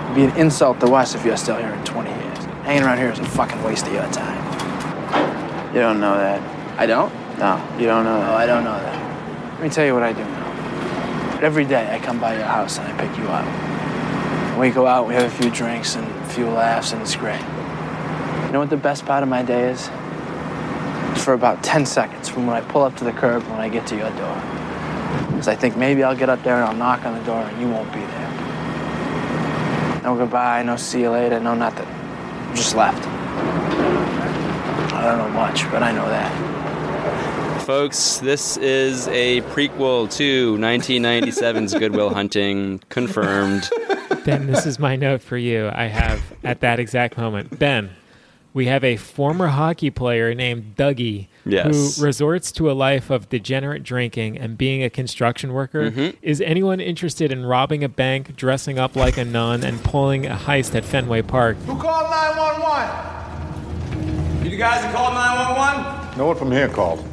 It'd 0.04 0.16
be 0.16 0.24
an 0.24 0.36
insult 0.36 0.80
to 0.80 0.92
us 0.94 1.14
if 1.14 1.24
you're 1.24 1.36
still 1.36 1.56
here 1.56 1.68
in 1.68 1.84
20 1.84 2.10
years. 2.10 2.38
Hanging 2.64 2.82
around 2.82 2.98
here 2.98 3.10
is 3.10 3.18
a 3.18 3.24
fucking 3.24 3.62
waste 3.62 3.86
of 3.86 3.92
your 3.92 4.10
time. 4.10 4.38
You 5.74 5.80
don't 5.80 6.00
know 6.00 6.16
that. 6.16 6.40
I 6.78 6.86
don't? 6.86 7.12
No, 7.38 7.56
you 7.78 7.86
don't 7.86 8.04
know 8.04 8.14
No, 8.14 8.20
that. 8.20 8.30
Oh, 8.30 8.36
I 8.36 8.46
don't 8.46 8.64
know 8.64 8.72
that. 8.72 9.52
Let 9.54 9.62
me 9.62 9.68
tell 9.68 9.84
you 9.84 9.94
what 9.94 10.02
I 10.02 10.12
do 10.12 10.24
know. 10.24 11.38
Every 11.42 11.64
day 11.64 11.94
I 11.94 11.98
come 11.98 12.18
by 12.18 12.34
your 12.34 12.44
house 12.44 12.78
and 12.78 12.88
I 12.88 13.06
pick 13.06 13.16
you 13.18 13.24
up. 13.28 14.58
We 14.58 14.70
go 14.70 14.86
out, 14.86 15.06
we 15.06 15.14
have 15.14 15.24
a 15.24 15.42
few 15.42 15.50
drinks 15.50 15.96
and 15.96 16.06
a 16.06 16.28
few 16.30 16.46
laughs, 16.46 16.92
and 16.92 17.00
it's 17.00 17.16
great. 17.16 17.40
You 18.46 18.52
know 18.52 18.60
what 18.60 18.70
the 18.70 18.76
best 18.76 19.06
part 19.06 19.22
of 19.22 19.28
my 19.28 19.42
day 19.42 19.70
is? 19.70 19.88
It's 21.12 21.24
for 21.24 21.34
about 21.34 21.62
10 21.62 21.86
seconds 21.86 22.28
from 22.28 22.46
when 22.46 22.56
I 22.56 22.60
pull 22.62 22.82
up 22.82 22.96
to 22.96 23.04
the 23.04 23.12
curb 23.12 23.42
when 23.44 23.60
I 23.60 23.68
get 23.68 23.86
to 23.88 23.96
your 23.96 24.10
door. 24.10 24.36
Because 25.40 25.56
I 25.56 25.56
think 25.56 25.78
maybe 25.78 26.02
I'll 26.02 26.14
get 26.14 26.28
up 26.28 26.42
there 26.42 26.56
and 26.56 26.64
I'll 26.64 26.76
knock 26.76 27.06
on 27.06 27.18
the 27.18 27.24
door 27.24 27.40
and 27.40 27.58
you 27.62 27.66
won't 27.66 27.90
be 27.94 28.00
there. 28.00 28.30
No 30.02 30.14
goodbye, 30.14 30.62
no 30.62 30.76
see 30.76 31.00
you 31.00 31.08
later, 31.08 31.40
no 31.40 31.54
nothing. 31.54 31.86
I'm 31.86 32.54
just 32.54 32.76
left. 32.76 33.02
I 34.92 35.02
don't 35.02 35.16
know 35.16 35.30
much, 35.30 35.62
but 35.70 35.82
I 35.82 35.92
know 35.92 36.06
that. 36.10 37.62
Folks, 37.62 38.18
this 38.18 38.58
is 38.58 39.08
a 39.08 39.40
prequel 39.52 40.14
to 40.18 40.58
1997's 40.58 41.72
Good 41.72 41.96
Will 41.96 42.12
Hunting, 42.12 42.82
confirmed. 42.90 43.70
Ben, 44.26 44.46
this 44.46 44.66
is 44.66 44.78
my 44.78 44.94
note 44.94 45.22
for 45.22 45.38
you. 45.38 45.70
I 45.72 45.84
have 45.84 46.20
at 46.44 46.60
that 46.60 46.78
exact 46.78 47.16
moment. 47.16 47.58
Ben, 47.58 47.88
we 48.52 48.66
have 48.66 48.84
a 48.84 48.96
former 48.96 49.46
hockey 49.46 49.88
player 49.88 50.34
named 50.34 50.76
Dougie 50.76 51.28
Yes. 51.46 51.96
who 51.98 52.04
resorts 52.04 52.52
to 52.52 52.70
a 52.70 52.74
life 52.74 53.10
of 53.10 53.28
degenerate 53.28 53.82
drinking 53.82 54.38
and 54.38 54.56
being 54.58 54.82
a 54.82 54.90
construction 54.90 55.52
worker. 55.52 55.90
Mhm. 55.90 56.16
Is 56.22 56.40
anyone 56.40 56.80
interested 56.80 57.32
in 57.32 57.46
robbing 57.46 57.82
a 57.82 57.88
bank, 57.88 58.36
dressing 58.36 58.78
up 58.78 58.94
like 58.96 59.16
a 59.16 59.24
nun, 59.24 59.62
and 59.64 59.82
pulling 59.82 60.26
a 60.26 60.36
heist 60.36 60.74
at 60.74 60.84
Fenway 60.84 61.22
Park? 61.22 61.56
Who 61.66 61.76
called 61.76 62.10
911? 62.10 64.44
You 64.44 64.50
the 64.50 64.56
guys 64.56 64.84
who 64.84 64.92
called 64.92 65.14
911? 65.14 66.18
No 66.18 66.26
one 66.26 66.36
from 66.36 66.50
here 66.52 66.68
called. 66.68 67.04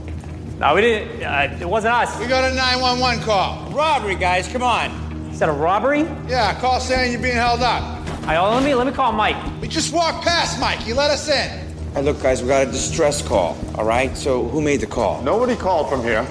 No, 0.59 0.73
we 0.73 0.81
didn't. 0.81 1.23
Uh, 1.23 1.55
it 1.61 1.69
wasn't 1.69 1.93
us. 1.93 2.19
We 2.19 2.25
got 2.25 2.51
a 2.51 2.55
911 2.55 3.23
call. 3.23 3.69
Robbery, 3.71 4.15
guys, 4.15 4.47
come 4.47 4.63
on. 4.63 4.89
Is 5.31 5.39
that 5.39 5.49
a 5.49 5.53
robbery? 5.53 6.03
Yeah, 6.27 6.59
call 6.59 6.79
saying 6.79 7.11
you're 7.11 7.21
being 7.21 7.35
held 7.35 7.61
up. 7.61 7.83
I, 8.25 8.37
All 8.37 8.47
right, 8.49 8.55
let 8.55 8.63
me 8.63 8.73
let 8.73 8.87
me 8.87 8.93
call 8.93 9.11
Mike. 9.11 9.35
We 9.61 9.67
just 9.67 9.93
walked 9.93 10.25
past 10.25 10.59
Mike. 10.59 10.79
He 10.79 10.93
let 10.93 11.11
us 11.11 11.29
in. 11.29 11.66
Hey, 11.97 12.03
look, 12.03 12.21
guys, 12.21 12.43
we 12.43 12.47
got 12.47 12.67
a 12.67 12.71
distress 12.71 13.27
call, 13.27 13.57
all 13.73 13.83
right? 13.83 14.15
So 14.15 14.43
who 14.49 14.61
made 14.61 14.81
the 14.81 14.85
call? 14.85 15.19
Nobody 15.23 15.55
called 15.55 15.89
from 15.89 16.03
here. 16.03 16.23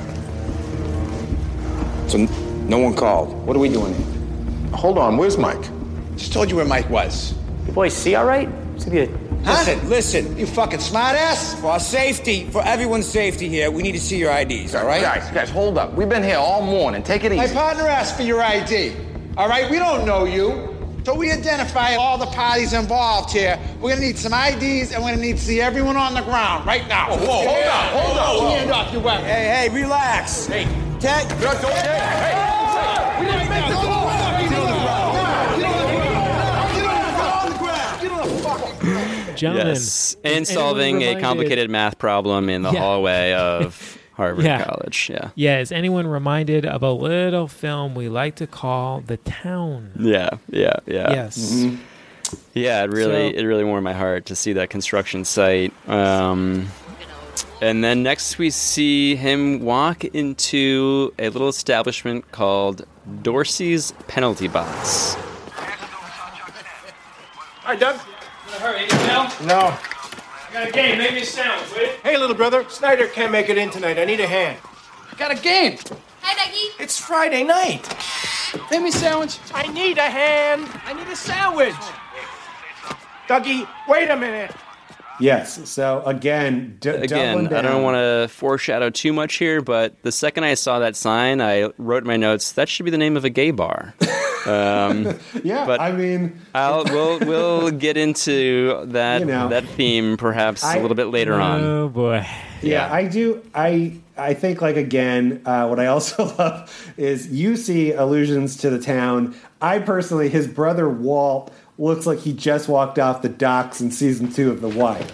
So 2.06 2.18
no 2.68 2.78
one 2.78 2.94
called. 2.94 3.32
What 3.44 3.56
are 3.56 3.58
we 3.58 3.68
doing 3.68 3.92
here? 3.92 4.06
Hold 4.76 4.96
on, 4.96 5.16
where's 5.16 5.36
Mike? 5.36 5.68
Just 6.14 6.32
told 6.32 6.50
you 6.50 6.54
where 6.56 6.64
Mike 6.64 6.88
was. 6.88 7.34
You 7.66 7.72
boys 7.72 7.94
see 7.94 8.14
all 8.14 8.26
right? 8.26 8.48
It's 8.76 8.84
gonna 8.84 9.06
be 9.06 9.12
a- 9.12 9.18
Listen, 9.44 9.88
listen. 9.88 10.38
You 10.38 10.46
fucking 10.46 10.78
smartass. 10.78 11.60
For 11.60 11.66
our 11.72 11.80
safety, 11.80 12.46
for 12.52 12.62
everyone's 12.64 13.08
safety 13.08 13.48
here, 13.48 13.68
we 13.68 13.82
need 13.82 13.94
to 13.94 14.00
see 14.00 14.18
your 14.18 14.30
IDs, 14.30 14.76
all 14.76 14.86
right? 14.86 15.02
Guys, 15.02 15.28
guys, 15.32 15.50
hold 15.50 15.78
up. 15.78 15.94
We've 15.94 16.08
been 16.08 16.22
here 16.22 16.38
all 16.38 16.62
morning. 16.62 17.02
Take 17.02 17.24
it 17.24 17.32
easy. 17.32 17.38
My 17.44 17.52
partner 17.52 17.88
asked 17.88 18.14
for 18.16 18.22
your 18.22 18.40
ID. 18.40 18.92
All 19.36 19.48
right, 19.48 19.68
we 19.68 19.80
don't 19.80 20.06
know 20.06 20.26
you. 20.26 20.75
So 21.06 21.14
we 21.14 21.30
identify 21.30 21.94
all 21.94 22.18
the 22.18 22.26
parties 22.26 22.72
involved 22.72 23.30
here. 23.30 23.60
We're 23.80 23.90
gonna 23.90 24.00
need 24.00 24.18
some 24.18 24.32
IDs 24.34 24.90
and 24.90 25.04
we're 25.04 25.10
gonna 25.10 25.22
need 25.22 25.36
to 25.36 25.42
see 25.44 25.60
everyone 25.60 25.96
on 25.96 26.14
the 26.14 26.20
ground 26.22 26.66
right 26.66 26.88
now. 26.88 27.10
Whoa, 27.10 27.18
whoa, 27.18 27.46
hold 27.46 27.64
up, 27.64 27.92
hold 27.92 28.18
up, 28.18 28.42
whoa. 28.42 28.48
Hand 28.48 28.70
off 28.72 28.92
your 28.92 29.02
weapon. 29.02 29.24
Hey, 29.24 29.68
hey, 29.68 29.68
relax. 29.72 30.46
Hey, 30.46 30.64
Ted. 30.98 31.28
Don't, 31.40 31.62
don't, 31.62 31.72
hey, 31.74 32.00
hey. 32.24 33.20
We 33.20 33.26
didn't 33.26 33.48
make 33.48 33.68
the 33.68 33.74
call. 33.74 34.08
Get 34.40 34.52
on 34.58 34.66
the 34.66 34.78
ground. 34.82 35.60
Get 35.60 35.70
on 35.70 35.86
the 35.86 35.98
ground. 36.02 36.82
Get 36.82 36.90
on 37.30 37.52
the 37.52 37.58
ground. 37.58 38.02
Get 38.02 38.10
on 38.10 38.28
the 38.28 38.42
fucking 38.42 38.78
ground. 38.80 39.36
Gentlemen, 39.38 39.66
yes. 39.68 40.16
And 40.24 40.48
solving 40.48 40.96
a 40.96 40.98
reminded- 41.10 41.22
complicated 41.22 41.70
math 41.70 41.98
problem 42.00 42.48
in 42.48 42.62
the 42.62 42.72
Yeah. 42.72 42.80
hallway 42.80 43.32
of 43.32 43.95
Harvard 44.16 44.44
Yeah. 44.44 44.64
College. 44.64 45.10
Yeah. 45.12 45.30
Yeah, 45.34 45.60
is 45.60 45.70
anyone 45.70 46.06
reminded 46.06 46.64
of 46.66 46.82
a 46.82 46.90
little 46.92 47.48
film 47.48 47.94
we 47.94 48.08
like 48.08 48.36
to 48.36 48.46
call 48.46 49.00
The 49.00 49.18
Town? 49.18 49.92
Yeah, 49.98 50.30
yeah, 50.50 50.76
yeah. 50.86 51.12
Yes. 51.12 51.66
Yeah, 52.54 52.82
it 52.82 52.90
really 52.90 53.30
So- 53.32 53.38
it 53.38 53.44
really 53.44 53.64
warmed 53.64 53.84
my 53.84 53.92
heart 53.92 54.26
to 54.26 54.34
see 54.36 54.54
that 54.54 54.70
construction 54.70 55.24
site. 55.24 55.72
Um, 55.88 56.68
and 57.60 57.84
then 57.84 58.02
next 58.02 58.38
we 58.38 58.50
see 58.50 59.14
him 59.16 59.60
walk 59.60 60.04
into 60.04 61.12
a 61.18 61.28
little 61.28 61.48
establishment 61.48 62.30
called 62.32 62.84
Dorsey's 63.22 63.92
Penalty 64.08 64.48
Box. 64.48 65.14
Hi, 67.62 67.76
Doug. 67.76 67.96
In 67.96 68.54
a 68.54 68.58
hurry, 68.60 68.86
Bill? 68.88 69.46
No. 69.46 69.76
I 70.56 70.60
got 70.60 70.68
a 70.68 70.72
game. 70.72 70.98
Make 70.98 71.12
me 71.12 71.20
a 71.20 71.26
sandwich, 71.26 71.70
will 71.74 71.82
you? 71.82 71.92
Hey, 72.02 72.16
little 72.16 72.34
brother. 72.34 72.64
Snyder 72.70 73.08
can't 73.08 73.30
make 73.30 73.50
it 73.50 73.58
in 73.58 73.68
tonight. 73.68 73.98
I 73.98 74.06
need 74.06 74.20
a 74.20 74.26
hand. 74.26 74.56
Got 75.18 75.30
a 75.30 75.34
game. 75.42 75.76
Hi, 76.22 76.34
Dougie. 76.34 76.80
It's 76.82 76.98
Friday 76.98 77.44
night. 77.44 77.86
Make 78.70 78.80
me 78.82 78.88
a 78.88 78.92
sandwich. 78.92 79.38
I 79.52 79.66
need 79.66 79.98
a 79.98 80.08
hand. 80.08 80.66
I 80.86 80.94
need 80.94 81.08
a 81.08 81.16
sandwich. 81.16 81.74
Dougie, 83.28 83.68
wait 83.86 84.08
a 84.08 84.16
minute. 84.16 84.50
Yes. 85.20 85.68
So 85.68 86.02
again, 86.06 86.78
d- 86.80 86.88
Again, 86.88 87.44
doubling 87.44 87.52
I 87.54 87.60
don't 87.60 87.82
want 87.82 87.96
to 87.96 88.28
foreshadow 88.32 88.88
too 88.88 89.12
much 89.12 89.34
here, 89.34 89.60
but 89.60 90.02
the 90.04 90.12
second 90.12 90.44
I 90.44 90.54
saw 90.54 90.78
that 90.78 90.96
sign, 90.96 91.42
I 91.42 91.70
wrote 91.76 92.04
in 92.04 92.06
my 92.06 92.16
notes 92.16 92.52
that 92.52 92.70
should 92.70 92.84
be 92.84 92.90
the 92.90 92.98
name 92.98 93.16
of 93.18 93.26
a 93.26 93.30
gay 93.30 93.50
bar. 93.50 93.94
Um, 94.46 95.18
Yeah, 95.44 95.66
but 95.66 95.80
I 95.80 95.92
mean, 95.92 96.40
I'll 96.54 96.84
we'll 96.90 97.18
we'll 97.20 97.70
get 97.70 97.96
into 97.96 98.84
that 98.86 99.20
You 99.20 99.26
know. 99.26 99.48
that 99.48 99.64
theme 99.64 100.16
perhaps 100.16 100.62
I- 100.64 100.76
a 100.76 100.80
little 100.82 100.94
bit 100.94 101.06
later 101.06 101.34
on. 101.34 101.60
Oh 101.62 101.88
boy. 101.88 102.26
Yeah, 102.62 102.90
I 102.92 103.06
do. 103.06 103.42
I 103.54 103.98
I 104.16 104.32
think 104.34 104.62
like 104.62 104.76
again, 104.76 105.42
uh, 105.44 105.66
what 105.66 105.78
I 105.78 105.86
also 105.86 106.24
love 106.38 106.92
is 106.96 107.28
you 107.28 107.56
see 107.56 107.92
allusions 107.92 108.56
to 108.58 108.70
the 108.70 108.78
town. 108.80 109.34
I 109.60 109.78
personally, 109.80 110.28
his 110.28 110.46
brother 110.46 110.88
Walt 110.88 111.52
looks 111.78 112.06
like 112.06 112.20
he 112.20 112.32
just 112.32 112.68
walked 112.68 112.98
off 112.98 113.20
the 113.22 113.28
docks 113.28 113.80
in 113.82 113.90
season 113.90 114.32
two 114.32 114.50
of 114.50 114.62
The 114.62 114.68
Wire. 114.68 115.04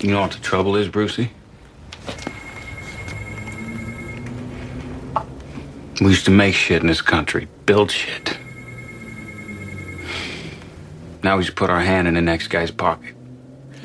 You 0.00 0.10
know 0.10 0.22
what 0.22 0.32
the 0.32 0.38
trouble 0.40 0.74
is, 0.76 0.88
Brucey? 0.88 1.30
We 6.00 6.08
used 6.08 6.24
to 6.24 6.30
make 6.30 6.54
shit 6.54 6.80
in 6.80 6.88
this 6.88 7.02
country, 7.02 7.46
build 7.70 7.92
shit. 7.92 8.36
Now 11.22 11.36
we 11.36 11.44
just 11.44 11.54
put 11.56 11.70
our 11.70 11.78
hand 11.80 12.08
in 12.08 12.14
the 12.14 12.20
next 12.20 12.48
guy's 12.48 12.72
pocket. 12.72 13.14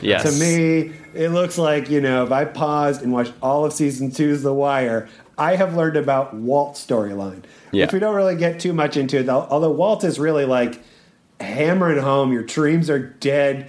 Yes. 0.02 0.24
To 0.24 0.32
me, 0.44 0.92
it 1.14 1.30
looks 1.30 1.60
like 1.60 1.88
you 1.92 2.02
know 2.02 2.24
if 2.24 2.32
I 2.32 2.46
paused 2.46 3.04
and 3.04 3.14
watched 3.14 3.34
all 3.44 3.64
of 3.64 3.74
season 3.74 4.10
two's 4.10 4.42
The 4.42 4.52
Wire, 4.52 5.08
I 5.38 5.56
have 5.56 5.76
learned 5.76 5.98
about 5.98 6.34
Walt's 6.34 6.84
storyline, 6.84 7.44
Yeah. 7.72 7.86
which 7.86 7.94
we 7.94 8.00
don't 8.00 8.16
really 8.16 8.36
get 8.36 8.60
too 8.60 8.74
much 8.74 8.98
into. 8.98 9.22
Though, 9.22 9.46
although 9.52 9.70
Walt 9.70 10.04
is 10.04 10.18
really 10.18 10.46
like 10.46 10.82
hammering 11.40 12.02
home, 12.02 12.34
your 12.34 12.42
dreams 12.44 12.90
are 12.90 12.98
dead. 13.00 13.68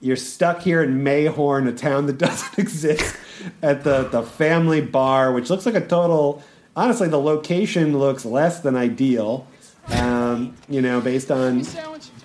You're 0.00 0.16
stuck 0.16 0.62
here 0.62 0.82
in 0.82 1.04
Mayhorn, 1.04 1.68
a 1.68 1.72
town 1.72 2.06
that 2.06 2.16
doesn't 2.26 2.58
exist, 2.58 3.14
at 3.62 3.84
the 3.84 4.04
the 4.04 4.22
family 4.22 4.80
bar, 4.80 5.30
which 5.30 5.50
looks 5.50 5.66
like 5.66 5.74
a 5.74 5.86
total. 5.86 6.42
Honestly, 6.74 7.08
the 7.08 7.18
location 7.20 7.98
looks 7.98 8.24
less 8.24 8.60
than 8.60 8.76
ideal. 8.76 9.46
Um, 9.92 10.54
you 10.68 10.82
know, 10.82 11.00
based 11.00 11.30
on 11.30 11.64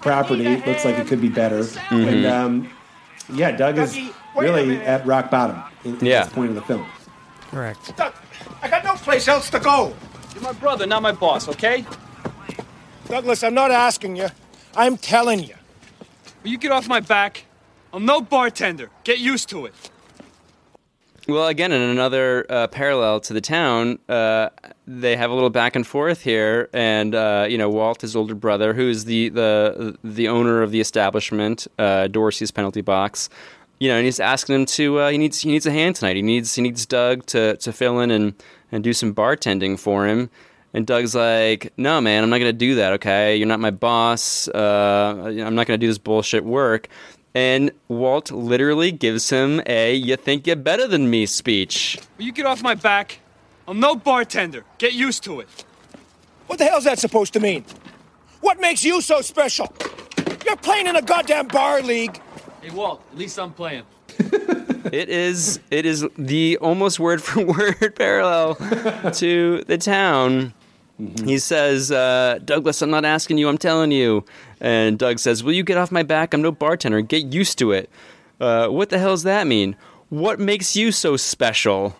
property, 0.01 0.57
looks 0.65 0.85
like 0.85 0.97
it 0.97 1.07
could 1.07 1.21
be 1.21 1.29
better. 1.29 1.59
Mhm. 1.61 2.07
And 2.07 2.25
um, 2.25 2.69
yeah, 3.33 3.51
Doug 3.51 3.77
is 3.77 3.93
Dougie, 3.95 4.13
wait 4.35 4.43
really 4.49 4.77
at 4.81 5.05
rock 5.05 5.31
bottom 5.31 5.61
in, 5.85 5.97
in 5.99 6.05
Yeah. 6.05 6.23
this 6.25 6.33
point 6.33 6.49
of 6.49 6.55
the 6.55 6.61
film. 6.61 6.85
Correct. 7.49 7.95
Doug, 7.95 8.13
I 8.61 8.67
got 8.67 8.83
no 8.83 8.95
place 8.95 9.27
else 9.27 9.49
to 9.51 9.59
go. 9.59 9.93
You're 10.33 10.43
my 10.43 10.51
brother, 10.53 10.85
not 10.85 11.01
my 11.01 11.11
boss, 11.11 11.47
okay? 11.47 11.85
Douglas, 13.07 13.43
I'm 13.43 13.53
not 13.53 13.71
asking 13.71 14.15
you. 14.15 14.27
I'm 14.75 14.97
telling 14.97 15.43
you. 15.43 15.53
Will 16.43 16.49
you 16.49 16.57
get 16.57 16.71
off 16.71 16.87
my 16.87 16.99
back? 16.99 17.45
I'm 17.93 18.05
no 18.05 18.21
bartender. 18.21 18.89
Get 19.03 19.19
used 19.19 19.49
to 19.49 19.65
it. 19.67 19.73
Well, 21.27 21.47
again, 21.47 21.71
in 21.71 21.81
another 21.81 22.45
uh, 22.49 22.67
parallel 22.67 23.21
to 23.21 23.33
the 23.33 23.39
town, 23.39 23.97
uh, 24.09 24.49
they 24.85 25.15
have 25.15 25.31
a 25.31 25.33
little 25.33 25.49
back 25.49 25.73
and 25.73 25.87
forth 25.87 26.21
here, 26.21 26.69
and 26.73 27.15
uh, 27.15 27.47
you 27.49 27.57
know, 27.57 27.69
Walt, 27.69 28.01
his 28.01 28.13
older 28.13 28.35
brother, 28.35 28.73
who 28.73 28.89
is 28.89 29.05
the 29.05 29.29
the 29.29 29.97
the 30.03 30.27
owner 30.27 30.61
of 30.61 30.71
the 30.71 30.81
establishment, 30.81 31.65
uh, 31.79 32.07
Dorsey's 32.07 32.51
Penalty 32.51 32.81
Box, 32.81 33.29
you 33.79 33.87
know, 33.87 33.95
and 33.95 34.03
he's 34.03 34.19
asking 34.19 34.55
him 34.55 34.65
to 34.65 34.99
uh, 34.99 35.09
he 35.11 35.17
needs 35.17 35.39
he 35.39 35.49
needs 35.49 35.65
a 35.65 35.71
hand 35.71 35.95
tonight. 35.95 36.17
He 36.17 36.21
needs 36.21 36.55
he 36.55 36.61
needs 36.61 36.85
Doug 36.85 37.25
to 37.27 37.55
to 37.55 37.71
fill 37.71 38.01
in 38.01 38.11
and 38.11 38.33
and 38.73 38.83
do 38.83 38.91
some 38.91 39.15
bartending 39.15 39.79
for 39.79 40.05
him. 40.05 40.29
And 40.73 40.85
Doug's 40.85 41.15
like, 41.15 41.71
"No, 41.77 42.01
man, 42.01 42.23
I'm 42.23 42.31
not 42.31 42.39
gonna 42.39 42.51
do 42.51 42.75
that. 42.75 42.93
Okay, 42.93 43.37
you're 43.37 43.47
not 43.47 43.61
my 43.61 43.71
boss. 43.71 44.49
Uh, 44.49 45.23
I'm 45.25 45.55
not 45.55 45.67
gonna 45.67 45.77
do 45.77 45.87
this 45.87 45.99
bullshit 45.99 46.43
work." 46.43 46.89
And 47.35 47.71
Walt 47.87 48.31
literally 48.31 48.91
gives 48.91 49.29
him 49.29 49.61
a 49.65 49.95
"You 49.95 50.15
think 50.15 50.45
you're 50.45 50.55
better 50.55 50.87
than 50.87 51.09
me" 51.09 51.25
speech. 51.25 51.97
Will 52.17 52.25
you 52.25 52.31
get 52.31 52.45
off 52.45 52.61
my 52.61 52.75
back? 52.75 53.19
I'm 53.67 53.79
no 53.79 53.95
bartender. 53.95 54.65
Get 54.77 54.93
used 54.93 55.23
to 55.23 55.39
it. 55.39 55.47
What 56.47 56.59
the 56.59 56.65
hell's 56.65 56.83
that 56.83 56.99
supposed 56.99 57.33
to 57.33 57.39
mean? 57.39 57.65
What 58.41 58.59
makes 58.59 58.83
you 58.83 59.01
so 59.01 59.21
special? 59.21 59.73
You're 60.45 60.57
playing 60.57 60.87
in 60.87 60.95
a 60.95 61.01
goddamn 61.01 61.47
bar 61.47 61.81
league. 61.81 62.19
Hey, 62.61 62.69
Walt, 62.69 63.01
at 63.11 63.17
least 63.17 63.39
I'm 63.39 63.53
playing. 63.53 63.83
it 64.91 65.09
is 65.09 65.59
it 65.71 65.85
is 65.85 66.05
the 66.17 66.57
almost 66.57 66.99
word 66.99 67.23
for 67.23 67.43
word 67.53 67.95
parallel 67.95 68.55
to 69.13 69.63
the 69.65 69.77
town. 69.77 70.53
He 71.25 71.37
says, 71.39 71.91
uh, 71.91 72.39
Douglas, 72.43 72.81
I'm 72.81 72.89
not 72.89 73.05
asking 73.05 73.37
you, 73.37 73.49
I'm 73.49 73.57
telling 73.57 73.91
you. 73.91 74.25
And 74.59 74.97
Doug 74.97 75.19
says, 75.19 75.43
Will 75.43 75.53
you 75.53 75.63
get 75.63 75.77
off 75.77 75.91
my 75.91 76.03
back? 76.03 76.33
I'm 76.33 76.41
no 76.41 76.51
bartender. 76.51 77.01
Get 77.01 77.33
used 77.33 77.57
to 77.59 77.71
it. 77.71 77.89
Uh, 78.39 78.67
what 78.67 78.89
the 78.89 78.97
hell 78.99 79.11
does 79.11 79.23
that 79.23 79.47
mean? 79.47 79.75
What 80.09 80.39
makes 80.39 80.75
you 80.75 80.91
so 80.91 81.17
special? 81.17 81.95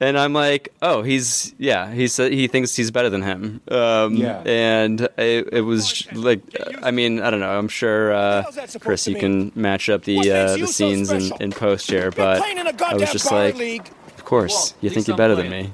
And 0.00 0.18
I'm 0.18 0.32
like, 0.32 0.70
oh, 0.82 1.02
he's 1.02 1.54
yeah, 1.56 1.90
he 1.92 2.08
said 2.08 2.32
he 2.32 2.48
thinks 2.48 2.74
he's 2.74 2.90
better 2.90 3.08
than 3.08 3.22
him. 3.22 3.60
Um, 3.70 4.16
Yeah. 4.16 4.42
And 4.44 5.00
it, 5.16 5.48
it 5.52 5.60
was 5.60 6.10
like, 6.12 6.40
I 6.82 6.90
mean, 6.90 7.20
I 7.20 7.30
don't 7.30 7.40
know. 7.40 7.56
I'm 7.56 7.68
sure 7.68 8.12
uh, 8.12 8.44
Chris, 8.80 9.06
you 9.06 9.14
can 9.14 9.52
match 9.54 9.88
up 9.88 10.02
the 10.02 10.18
uh, 10.30 10.56
the 10.56 10.66
scenes 10.66 11.10
in, 11.10 11.30
in 11.40 11.52
post 11.52 11.88
here, 11.90 12.10
but 12.10 12.38
playing 12.38 12.58
in 12.58 12.66
a 12.66 12.74
I 12.84 12.94
was 12.94 13.12
just 13.12 13.30
like, 13.30 13.54
league. 13.54 13.88
of 14.16 14.24
course, 14.24 14.74
you 14.80 14.90
think 14.90 15.06
you're 15.06 15.16
better 15.16 15.36
than 15.36 15.48
me. 15.48 15.70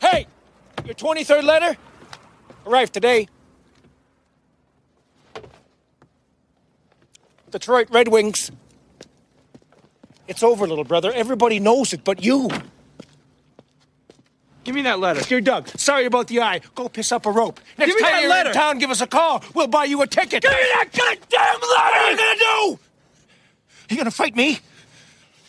Hey, 0.00 0.26
your 0.84 0.94
23rd 0.94 1.44
letter 1.44 1.76
arrived 2.66 2.92
today. 2.92 3.28
Detroit 7.50 7.88
Red 7.90 8.08
Wings. 8.08 8.50
It's 10.28 10.42
over, 10.42 10.66
little 10.66 10.84
brother. 10.84 11.12
Everybody 11.12 11.60
knows 11.60 11.92
it, 11.92 12.02
but 12.04 12.22
you. 12.24 12.50
Give 14.64 14.74
me 14.74 14.82
that 14.82 14.98
letter. 14.98 15.20
Dear 15.20 15.40
Doug, 15.40 15.68
sorry 15.78 16.06
about 16.06 16.26
the 16.26 16.40
eye. 16.40 16.60
Go 16.74 16.88
piss 16.88 17.12
up 17.12 17.24
a 17.26 17.30
rope. 17.30 17.60
Next 17.78 17.92
Give 17.92 17.96
me 17.96 18.02
time 18.02 18.12
that 18.12 18.20
you're 18.22 18.30
letter. 18.30 18.48
in 18.50 18.54
town, 18.54 18.78
give 18.78 18.90
us 18.90 19.00
a 19.00 19.06
call. 19.06 19.44
We'll 19.54 19.68
buy 19.68 19.84
you 19.84 20.02
a 20.02 20.06
ticket. 20.08 20.42
Give 20.42 20.50
me 20.50 20.56
that 20.74 20.88
goddamn 20.92 21.60
letter! 21.60 21.66
What 21.68 21.94
are 21.94 22.10
you 22.10 22.16
gonna 22.16 22.38
do? 22.38 22.78
Are 23.88 23.94
you 23.94 23.96
gonna 23.96 24.10
fight 24.10 24.34
me? 24.34 24.58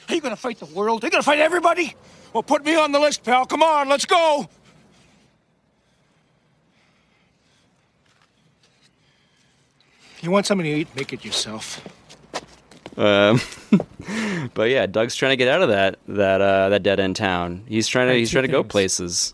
Are 0.08 0.14
you 0.16 0.22
gonna 0.22 0.36
fight 0.36 0.60
the 0.60 0.68
world? 0.68 1.04
Are 1.04 1.08
you 1.08 1.12
gonna 1.12 1.24
fight 1.24 1.40
everybody? 1.40 1.96
Well, 2.32 2.44
put 2.44 2.64
me 2.64 2.76
on 2.76 2.92
the 2.92 3.00
list, 3.00 3.24
pal. 3.24 3.48
Come 3.48 3.64
on, 3.64 3.90
let's 3.90 4.06
go. 4.06 4.48
You 10.28 10.32
want 10.32 10.46
something 10.46 10.66
to 10.66 10.70
eat? 10.70 10.94
Make 10.94 11.14
it 11.14 11.24
yourself. 11.24 11.82
Um, 12.98 13.40
but 14.54 14.70
yeah, 14.70 14.86
Doug's 14.86 15.16
trying 15.16 15.30
to 15.32 15.38
get 15.38 15.48
out 15.48 15.62
of 15.62 15.70
that 15.70 16.00
that 16.06 16.42
uh, 16.42 16.68
that 16.68 16.84
dead 16.84 17.00
end 17.00 17.16
town. 17.16 17.64
He's 17.66 17.88
trying 17.88 18.10
to 18.10 18.14
he's 18.14 18.30
two 18.30 18.34
trying 18.34 18.44
to 18.44 18.52
go 18.52 18.62
places. 18.62 19.34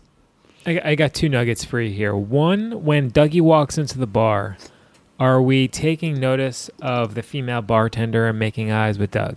I, 0.64 0.80
I 0.84 0.94
got 0.94 1.12
two 1.12 1.28
nuggets 1.28 1.64
for 1.64 1.80
you 1.80 1.90
here. 1.92 2.14
One, 2.14 2.84
when 2.84 3.10
Dougie 3.10 3.40
walks 3.40 3.76
into 3.76 3.98
the 3.98 4.06
bar, 4.06 4.56
are 5.18 5.42
we 5.42 5.66
taking 5.66 6.20
notice 6.20 6.70
of 6.80 7.16
the 7.16 7.22
female 7.24 7.60
bartender 7.60 8.28
and 8.28 8.38
making 8.38 8.70
eyes 8.70 8.96
with 8.96 9.10
Doug? 9.10 9.36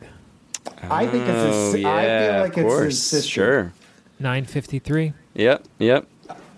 I 0.84 1.08
think 1.08 1.24
it's 1.28 1.40
a 1.40 1.50
Oh, 1.50 1.72
si- 1.72 1.86
I 1.86 2.04
yeah, 2.04 2.32
feel 2.34 2.42
like 2.42 2.52
of 2.52 2.58
it's 2.58 2.58
his 2.58 2.64
course, 2.66 2.98
sister. 3.00 3.30
sure. 3.32 3.74
Nine 4.20 4.46
fifty 4.46 4.78
three. 4.78 5.14
Yep, 5.34 5.66
yep. 5.80 6.06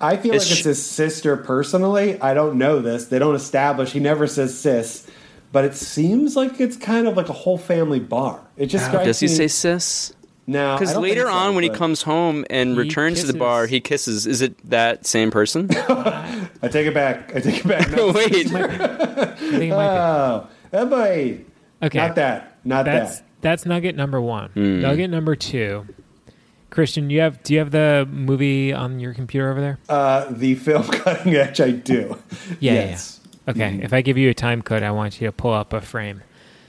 I 0.01 0.17
feel 0.17 0.33
Is 0.33 0.43
like 0.43 0.47
she- 0.47 0.53
it's 0.59 0.63
his 0.65 0.85
sister 0.85 1.35
personally. 1.37 2.19
I 2.21 2.33
don't 2.33 2.57
know 2.57 2.79
this. 2.79 3.05
They 3.07 3.19
don't 3.19 3.35
establish. 3.35 3.91
He 3.91 3.99
never 3.99 4.27
says 4.27 4.57
sis, 4.57 5.05
but 5.51 5.65
it 5.65 5.75
seems 5.75 6.35
like 6.35 6.59
it's 6.61 6.77
kind 6.77 7.07
of 7.07 7.17
like 7.17 7.29
a 7.29 7.33
whole 7.33 7.57
family 7.57 7.99
bar. 7.99 8.39
It 8.57 8.67
just 8.67 8.85
strikes 8.85 9.05
Does 9.05 9.19
he 9.19 9.27
me- 9.27 9.33
say 9.33 9.47
sis? 9.47 10.13
No, 10.47 10.75
Because 10.79 10.97
later 10.97 11.27
so, 11.27 11.31
on, 11.31 11.53
when 11.53 11.63
he 11.63 11.69
comes 11.69 12.01
home 12.01 12.43
and 12.49 12.71
He 12.71 12.77
returns 12.79 13.21
to 13.21 13.27
the 13.27 13.37
bar, 13.37 13.67
he 13.67 13.79
kisses. 13.79 14.25
Is 14.25 14.41
it 14.41 14.57
that 14.71 15.05
same 15.05 15.29
person? 15.29 15.67
I 15.79 16.67
take 16.71 16.87
it 16.87 16.93
back. 16.95 17.35
I 17.35 17.39
take 17.39 17.63
it 17.63 17.67
back. 17.67 17.91
No, 17.95 18.11
Wait. 18.11 18.51
I 18.55 19.25
think 19.35 19.63
it 19.63 19.69
might 19.69 19.87
oh, 19.89 20.47
oh 20.73 20.85
boy. 20.87 21.41
Okay, 21.83 21.97
Not 21.99 22.15
that. 22.15 22.57
Not 22.65 22.85
that's 22.85 23.17
that. 23.19 23.25
that's 23.41 23.65
nugget 23.67 23.95
number 23.95 24.19
one. 24.19 24.49
Hmm. 24.49 24.81
Nugget 24.81 25.11
number 25.11 25.35
two. 25.35 25.85
Christian, 26.69 27.09
you 27.09 27.21
have 27.21 27.41
do 27.43 27.53
you 27.53 27.59
have 27.59 27.71
the 27.71 28.07
movie 28.11 28.73
on 28.73 28.99
your 28.99 29.13
computer 29.13 29.49
over 29.49 29.61
there? 29.61 29.79
Uh, 29.89 30.25
the 30.29 30.55
film 30.55 30.83
cutting 30.87 31.35
edge. 31.35 31.59
I 31.61 31.71
do. 31.71 32.17
Yeah, 32.59 32.73
yeah, 32.73 32.73
yes. 32.73 33.19
yeah. 33.23 33.51
Okay, 33.51 33.79
if 33.81 33.93
I 33.93 34.01
give 34.01 34.17
you 34.17 34.29
a 34.29 34.33
time 34.33 34.61
code, 34.61 34.83
I 34.83 34.91
want 34.91 35.19
you 35.19 35.27
to 35.27 35.31
pull 35.31 35.53
up 35.53 35.73
a 35.73 35.81
frame. 35.81 36.21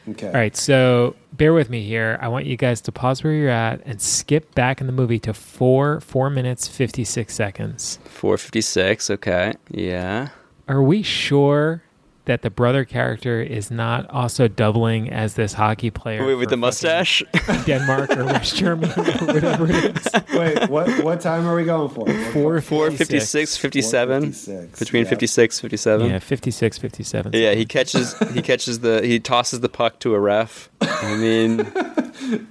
Okay. 0.09 0.29
All 0.29 0.33
right, 0.33 0.57
so 0.57 1.15
bear 1.35 1.53
with 1.53 1.69
me 1.69 1.83
here. 1.85 2.19
I 2.23 2.29
want 2.29 2.47
you 2.47 2.57
guys 2.57 2.81
to 2.83 2.93
pause 2.93 3.23
where 3.23 3.35
you're 3.35 3.51
at 3.51 3.83
and 3.85 4.01
skip 4.01 4.55
back 4.55 4.81
in 4.81 4.87
the 4.87 4.93
movie 4.93 5.19
to 5.21 5.35
four 5.35 6.01
four 6.01 6.31
minutes 6.31 6.67
fifty 6.67 7.05
six 7.05 7.35
seconds. 7.35 7.99
Four 8.05 8.39
fifty 8.39 8.63
six. 8.63 9.11
Okay. 9.11 9.55
Yeah. 9.69 10.29
Are 10.69 10.83
we 10.83 11.03
sure 11.03 11.83
that 12.27 12.43
the 12.43 12.51
brother 12.51 12.85
character 12.85 13.41
is 13.41 13.71
not 13.71 14.09
also 14.11 14.47
doubling 14.47 15.11
as 15.11 15.35
this 15.35 15.55
hockey 15.55 15.91
player 15.91 16.25
Wait, 16.27 16.35
with 16.35 16.51
the 16.51 16.57
mustache. 16.57 17.23
Denmark 17.67 18.17
or 18.17 18.25
West 18.27 18.57
Germany 18.57 18.93
or 18.97 19.05
whatever 19.27 19.67
it 19.69 19.97
is? 19.97 20.09
Wait, 20.35 20.69
what? 20.69 21.03
What 21.03 21.21
time 21.21 21.47
are 21.47 21.55
we 21.57 21.65
going 21.65 21.89
for? 21.89 22.07
Four 22.33 22.61
Four 22.61 22.91
fifty 22.91 23.21
six, 23.21 23.57
fifty 23.57 23.83
seven. 23.83 24.35
Between 24.79 25.05
yeah. 25.05 25.09
fifty 25.11 25.27
six, 25.27 25.61
fifty 25.61 25.77
seven. 25.77 26.11
Yeah, 26.11 26.19
56, 26.19 26.79
57. 26.79 27.33
Yeah, 27.35 27.55
he 27.55 27.65
catches 27.65 28.19
he 28.31 28.43
catches 28.43 28.81
the 28.81 29.01
he 29.05 29.19
tosses 29.19 29.61
the 29.61 29.69
puck 29.69 29.99
to 30.01 30.15
a 30.15 30.21
ref. 30.21 30.69
I 30.83 31.17
mean, 31.17 31.61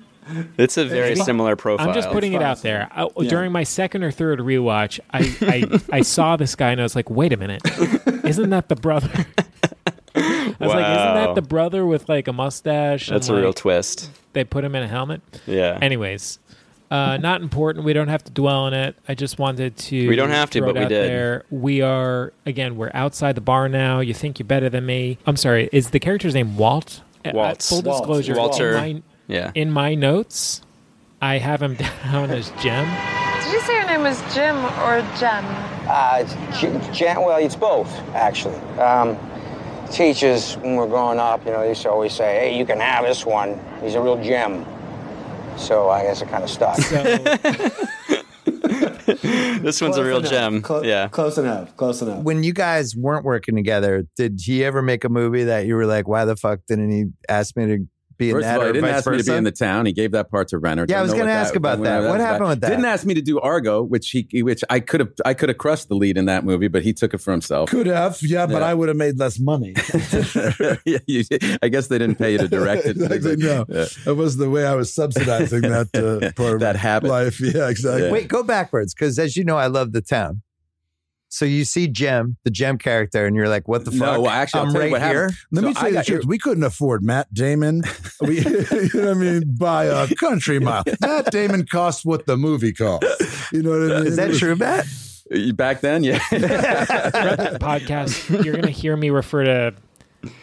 it's 0.58 0.78
a 0.78 0.86
very 0.86 1.10
Maybe- 1.10 1.22
similar 1.22 1.56
profile. 1.56 1.88
I'm 1.89 1.93
just 1.93 2.10
putting 2.10 2.34
it 2.34 2.41
out 2.41 2.62
there. 2.62 2.89
I, 2.91 3.08
Yeah. 3.17 3.30
During 3.30 3.52
my 3.52 3.63
second 3.63 4.04
or 4.04 4.12
third 4.12 4.39
rewatch, 4.39 5.00
I, 5.12 5.36
I 5.41 5.98
I 6.00 6.02
saw 6.02 6.36
this 6.38 6.56
guy 6.56 6.72
and 6.72 6.80
I 6.82 6.84
was 6.84 6.96
like, 6.96 7.10
wait 7.10 7.34
a 7.34 7.38
minute, 7.38 7.62
isn't 8.26 8.50
that 8.50 8.70
the 8.70 8.76
brother? 8.76 9.26
I 10.60 10.65
was 10.65 10.74
like, 10.76 10.86
isn't 10.86 11.13
that 11.15 11.36
the 11.36 11.41
brother 11.41 11.86
with 11.86 12.10
like 12.10 12.28
a 12.28 12.34
mustache? 12.34 13.08
and, 13.08 13.15
That's 13.15 13.30
a 13.30 13.36
real 13.36 13.48
like, 13.48 13.56
twist. 13.56 14.10
They 14.34 14.43
put 14.43 14.63
him 14.63 14.76
in 14.76 14.84
a 14.84 14.88
helmet. 14.88 15.22
Yeah. 15.48 15.78
Anyways, 15.82 16.38
uh, 16.91 17.17
not 17.17 17.41
important. 17.41 17.86
We 17.86 17.93
don't 17.93 18.08
have 18.10 18.24
to 18.26 18.32
dwell 18.32 18.62
on 18.62 18.74
it. 18.74 18.95
I 19.08 19.15
just 19.15 19.39
wanted 19.39 19.78
to. 19.78 20.08
We 20.08 20.15
don't 20.15 20.30
have 20.32 20.50
to, 20.52 20.60
throw 20.60 20.67
but 20.69 20.76
we 20.76 20.82
out 20.86 20.89
did. 20.89 21.10
There. 21.10 21.45
We 21.50 21.82
are 21.82 22.34
again. 22.45 22.76
We're 22.78 22.91
outside 22.93 23.36
the 23.36 23.41
bar 23.41 23.69
now. 23.69 24.00
You 24.02 24.13
think 24.13 24.39
you're 24.39 24.45
better 24.48 24.69
than 24.69 24.86
me? 24.86 25.17
I'm 25.26 25.38
sorry. 25.38 25.69
Is 25.72 25.91
the 25.91 26.00
character's 26.00 26.34
name 26.34 26.58
Walt? 26.58 27.02
Walt. 27.26 27.62
full 27.62 27.82
Walt. 27.82 28.00
disclosure. 28.00 28.36
Walter. 28.36 28.69
In 28.78 28.95
my, 28.95 29.04
Yeah. 29.28 29.52
in 29.56 29.72
my 29.72 29.93
notes, 29.95 30.62
I 31.22 31.38
have 31.38 31.62
him 31.62 31.76
down 32.04 32.32
as 32.32 32.50
Jem. 32.62 32.86
Did 33.43 33.54
you 33.54 33.62
say 33.62 33.76
your 33.76 33.86
name 33.88 34.02
was 34.04 34.19
Jim 34.34 34.56
or 34.84 35.02
Jem? 35.19 35.45
Uh, 35.91 36.24
J- 36.60 36.91
Jan, 36.93 37.22
well, 37.22 37.38
it's 37.38 37.56
both, 37.56 37.89
actually. 38.13 38.56
Um, 38.78 39.17
teachers, 39.91 40.56
when 40.58 40.71
we 40.71 40.78
were 40.78 40.88
growing 40.88 41.19
up, 41.19 41.45
you 41.45 41.52
know, 41.52 41.62
they 41.62 41.69
used 41.69 41.82
to 41.84 41.91
always 41.91 42.13
say, 42.13 42.39
hey, 42.39 42.58
you 42.58 42.65
can 42.65 42.80
have 42.80 43.06
this 43.06 43.25
one. 43.25 43.60
He's 43.82 43.95
a 43.95 44.02
real 44.02 44.21
gem. 44.21 44.65
So 45.58 45.89
I 45.89 46.04
guess 46.04 46.21
it 46.21 46.30
kind 46.30 46.43
of 46.43 46.49
stuck. 46.49 46.78
This 49.62 49.82
one's 49.82 49.97
a 49.97 50.04
real 50.04 50.17
enough. 50.17 50.32
gem. 50.32 50.62
Clo- 50.62 50.84
yeah. 50.84 51.08
Close 51.10 51.38
enough. 51.38 51.75
Close 51.75 52.02
enough. 52.02 52.23
When 52.23 52.43
you 52.43 52.54
guys 52.54 52.95
weren't 52.95 53.25
working 53.25 53.56
together, 53.56 54.06
did 54.15 54.39
he 54.41 54.63
ever 54.63 54.82
make 54.82 55.04
a 55.04 55.10
movie 55.10 55.43
that 55.45 55.65
you 55.65 55.75
were 55.75 55.86
like, 55.86 56.08
why 56.08 56.25
the 56.25 56.36
fuck 56.36 56.60
didn't 56.67 56.91
he 56.91 57.06
ask 57.28 57.58
me 57.58 57.65
to 57.65 57.88
be 58.19 58.29
in 58.29 58.36
First 58.36 58.43
that 58.43 58.55
of 58.58 58.62
all, 58.62 58.63
or 58.63 58.67
he 58.67 58.73
didn't 58.73 58.89
vice 58.89 58.97
ask 58.99 59.10
me 59.10 59.17
to 59.17 59.23
be 59.23 59.36
in 59.36 59.43
the 59.45 59.51
town. 59.51 59.86
He 59.88 59.93
gave 59.93 60.12
that 60.12 60.29
part 60.29 60.49
to 60.49 60.60
Renner. 60.60 60.86
Yeah, 60.88 60.97
I 60.97 60.99
Don't 60.99 61.03
was 61.08 61.12
gonna 61.13 61.23
what 61.25 61.29
ask 61.32 61.55
about 61.55 61.82
that. 61.82 62.03
What 62.03 62.12
was 62.13 62.21
happened 62.21 62.49
with 62.49 62.60
that? 62.62 62.69
Didn't 62.69 62.86
ask 62.86 63.05
me 63.05 63.15
to 63.15 63.21
do 63.21 63.39
Argo, 63.39 63.82
which 63.82 64.12
he, 64.12 64.43
which 64.43 64.63
I 64.69 64.79
could 64.79 64.99
have, 64.99 65.10
I 65.25 65.34
could 65.34 65.49
have 65.49 65.58
crushed 65.58 65.88
the 65.89 65.95
lead 65.95 66.17
in 66.17 66.25
that 66.25 66.43
movie, 66.45 66.67
but 66.67 66.84
he 66.84 66.93
took 66.93 67.13
it 67.15 67.17
for 67.19 67.32
himself. 67.32 67.69
Could 67.71 67.88
have, 67.88 68.19
yeah, 68.21 68.45
but 68.45 68.62
I 68.62 68.73
would 68.75 68.89
have 68.89 68.97
made 68.97 69.17
less 69.17 69.39
money. 69.39 69.73
yeah, 70.86 70.97
you, 71.08 71.23
I 71.63 71.69
guess 71.69 71.88
they 71.88 71.97
didn't 71.97 72.17
pay 72.17 72.34
you 72.34 72.38
to 72.38 72.47
direct 72.47 72.86
it. 72.86 72.97
exactly, 73.01 73.38
no, 73.38 73.65
Yeah. 73.69 73.86
that 74.05 74.15
was 74.15 74.38
the 74.38 74.49
way 74.49 74.65
I 74.67 74.75
was 74.75 74.93
subsidizing 74.93 75.62
that 75.62 75.88
uh, 75.95 76.32
part 76.34 76.55
of 76.55 76.60
That 76.60 76.75
habit. 76.75 77.10
life. 77.10 77.39
Yeah, 77.39 77.69
exactly. 77.69 78.12
Wait, 78.12 78.27
go 78.27 78.43
backwards 78.43 78.93
because 78.93 79.17
as 79.17 79.36
you 79.38 79.43
know, 79.43 79.58
I 79.58 79.67
love 79.67 79.91
the 79.93 80.01
town. 80.01 80.41
So 81.30 81.46
you 81.46 81.63
see 81.63 81.88
Jem, 81.88 82.38
the 82.44 82.50
Jem 82.50 82.78
character, 82.80 83.26
and 83.28 83.36
you're 83.36 83.48
like, 83.48 83.68
"What 83.68 83.86
the 83.86 83.92
fuck?" 83.92 84.00
No, 84.00 84.13
uh, 84.15 84.20
well, 84.22 84.32
actually, 84.32 84.62
I'll 84.62 84.65
I'm 84.68 84.74
tell 84.74 84.82
you 84.82 84.94
right 84.96 85.02
what 85.02 85.02
here. 85.12 85.22
happened. 85.30 85.38
Let 85.52 85.62
So 85.62 85.68
me 85.68 85.74
tell 85.76 85.84
I 85.84 85.88
you 85.88 85.92
the 85.94 85.98
got 86.00 86.06
truth. 86.08 86.26
We 86.26 86.38
couldn't 86.39 86.63
afford 86.63 87.04
Matt 87.04 87.34
Damon. 87.34 87.84
We, 88.22 88.39
you 88.46 88.50
know 88.52 88.60
what 88.92 89.08
I 89.10 89.13
mean? 89.13 89.56
By 89.56 89.86
a 89.86 90.13
country 90.15 90.60
mile. 90.60 90.84
Matt 91.02 91.32
Damon 91.32 91.65
cost 91.68 92.04
what 92.06 92.26
the 92.26 92.36
movie 92.36 92.74
cost. 92.74 93.04
You 93.54 93.62
know 93.62 93.70
what 93.80 93.92
I 93.92 93.98
mean? 94.00 94.08
Is 94.08 94.15
that 94.15 94.34
true, 94.34 94.56
Matt? 94.56 94.88
Back 95.56 95.82
then, 95.82 96.04
yeah. 96.04 96.18
throughout 96.30 97.60
podcast, 97.60 98.44
you're 98.44 98.54
going 98.56 98.65
to 98.65 98.72
hear 98.72 98.98
me 98.98 99.12
refer 99.12 99.44
to 99.44 99.74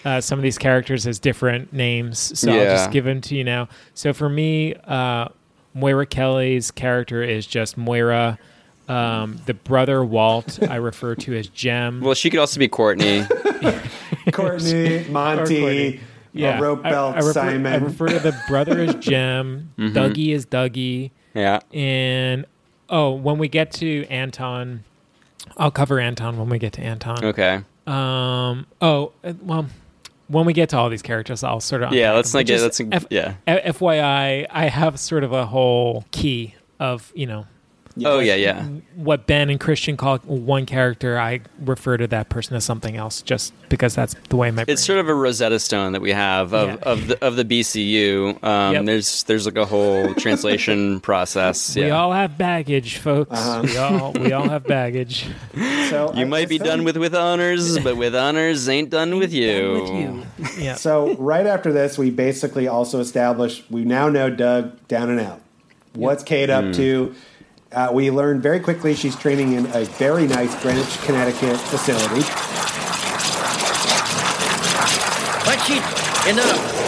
uh, 0.04 0.20
some 0.20 0.38
of 0.38 0.44
these 0.44 0.58
characters 0.58 1.06
as 1.08 1.18
different 1.18 1.72
names. 1.72 2.38
So 2.38 2.52
I'll 2.52 2.64
just 2.64 2.92
give 2.92 3.04
them 3.04 3.20
to 3.22 3.34
you 3.34 3.42
now. 3.42 3.68
So 3.94 4.12
for 4.12 4.28
me, 4.28 4.74
uh, 4.84 5.28
Moira 5.74 6.06
Kelly's 6.06 6.70
character 6.70 7.22
is 7.24 7.46
just 7.46 7.76
Moira. 7.76 8.38
Um, 8.88 9.40
the 9.46 9.54
brother 9.54 10.04
Walt, 10.04 10.58
I 10.62 10.76
refer 10.76 11.14
to 11.16 11.36
as 11.36 11.48
Jem. 11.48 12.00
Well, 12.00 12.14
she 12.14 12.30
could 12.30 12.38
also 12.40 12.58
be 12.60 12.68
Courtney. 12.68 13.24
Courtney, 14.32 15.04
Monty, 15.08 15.60
Courtney. 15.60 16.00
yeah. 16.32 16.60
rope 16.60 16.82
belt, 16.82 17.14
I, 17.14 17.18
refer, 17.18 17.32
Simon. 17.32 17.72
I 17.72 17.76
refer 17.84 18.08
to 18.08 18.18
the 18.18 18.36
brother 18.48 18.80
as 18.80 18.94
Jem. 18.96 19.70
Mhm. 19.78 19.92
Dougie 19.92 20.34
is 20.34 20.46
Dougie. 20.46 21.10
Yeah. 21.34 21.60
And 21.72 22.46
oh, 22.88 23.12
when 23.12 23.38
we 23.38 23.48
get 23.48 23.72
to 23.72 24.04
Anton, 24.06 24.84
I'll 25.56 25.70
cover 25.70 25.98
Anton 26.00 26.38
when 26.38 26.48
we 26.48 26.58
get 26.58 26.72
to 26.74 26.80
Anton. 26.82 27.24
Okay. 27.24 27.62
Um. 27.86 28.66
Oh, 28.80 29.12
uh, 29.22 29.32
well, 29.42 29.66
when 30.28 30.44
we 30.46 30.52
get 30.52 30.70
to 30.70 30.76
all 30.78 30.88
these 30.88 31.02
characters, 31.02 31.44
I'll 31.44 31.60
sort 31.60 31.82
of 31.84 31.92
Yeah, 31.92 32.10
unpack 32.10 32.16
let's 32.16 32.32
them. 32.32 32.38
not 32.40 32.46
get- 32.46 32.90
let's- 32.92 33.06
yeah. 33.10 33.34
F- 33.46 33.76
FYI, 33.76 34.46
I 34.50 34.66
have 34.68 34.98
sort 34.98 35.22
of 35.24 35.32
a 35.32 35.46
whole 35.46 36.04
key 36.10 36.54
of 36.80 37.12
you 37.14 37.26
know 37.26 37.46
Oh 38.04 38.18
yeah, 38.18 38.34
yeah. 38.34 38.62
What 38.94 39.26
Ben 39.26 39.48
and 39.48 39.58
Christian 39.58 39.96
call 39.96 40.18
one 40.18 40.66
character, 40.66 41.18
I 41.18 41.40
refer 41.60 41.96
to 41.96 42.06
that 42.08 42.28
person 42.28 42.54
as 42.56 42.64
something 42.64 42.94
else, 42.96 43.22
just 43.22 43.54
because 43.70 43.94
that's 43.94 44.14
the 44.28 44.36
way 44.36 44.50
my. 44.50 44.64
It's 44.68 44.84
sort 44.84 44.98
of 44.98 45.08
a 45.08 45.14
Rosetta 45.14 45.58
Stone 45.58 45.92
that 45.92 46.02
we 46.02 46.10
have 46.12 46.52
of, 46.52 46.68
Yeah. 46.68 46.74
of 46.82 47.08
the 47.08 47.24
of 47.24 47.36
the 47.36 47.44
BCU. 47.44 48.42
Um, 48.44 48.74
Yep. 48.74 48.84
There's 48.84 49.22
there's 49.24 49.46
like 49.46 49.56
a 49.56 49.64
whole 49.64 50.12
translation 50.18 51.00
process. 51.00 51.74
We 51.74 51.90
all 51.90 52.12
have 52.12 52.36
baggage, 52.36 52.98
folks. 52.98 53.30
Uh-huh. 53.32 53.62
We 53.64 53.76
all 53.78 54.12
we 54.12 54.32
all 54.32 54.48
have 54.48 54.64
baggage. 54.66 55.26
So 55.86 56.12
you 56.14 56.26
might 56.26 56.48
be 56.48 56.58
done 56.58 56.82
with 56.82 56.96
with 56.96 57.14
honors, 57.14 57.78
but 57.84 57.96
with 57.96 58.14
honors 58.16 58.68
ain't 58.68 58.90
done 58.90 59.18
with 59.18 59.32
you. 59.32 59.72
With 59.80 59.90
you. 60.58 60.62
Yeah. 60.64 60.74
So 60.74 61.14
right 61.14 61.46
after 61.46 61.72
this, 61.72 61.96
we 61.96 62.10
basically 62.10 62.66
also 62.66 62.98
established 62.98 63.64
we 63.70 63.84
now 63.84 64.08
know 64.08 64.28
Doug 64.28 64.86
down 64.88 65.10
and 65.10 65.20
out. 65.20 65.40
What's 65.94 66.24
Kate 66.24 66.50
up 66.50 66.64
Mm. 66.64 66.74
to? 66.76 67.14
Uh, 67.76 67.90
we 67.92 68.10
learned 68.10 68.42
very 68.42 68.58
quickly 68.58 68.94
she's 68.94 69.14
training 69.14 69.52
in 69.52 69.66
a 69.74 69.84
very 69.84 70.26
nice 70.26 70.58
Greenwich, 70.62 70.98
Connecticut 71.02 71.58
facility. 71.58 72.22
That's 75.44 75.68
it. 75.68 75.82
Enough. 76.30 76.86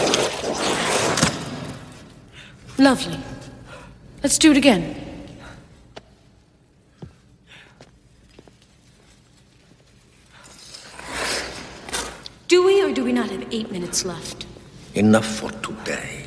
Lovely. 2.79 3.19
Let's 4.23 4.39
do 4.39 4.49
it 4.49 4.57
again. 4.57 4.95
Do 12.47 12.65
we 12.65 12.81
or 12.83 12.91
do 12.91 13.03
we 13.03 13.13
not 13.13 13.29
have 13.29 13.47
eight 13.53 13.71
minutes 13.71 14.05
left? 14.05 14.47
Enough 14.95 15.27
for 15.27 15.51
today. 15.51 16.25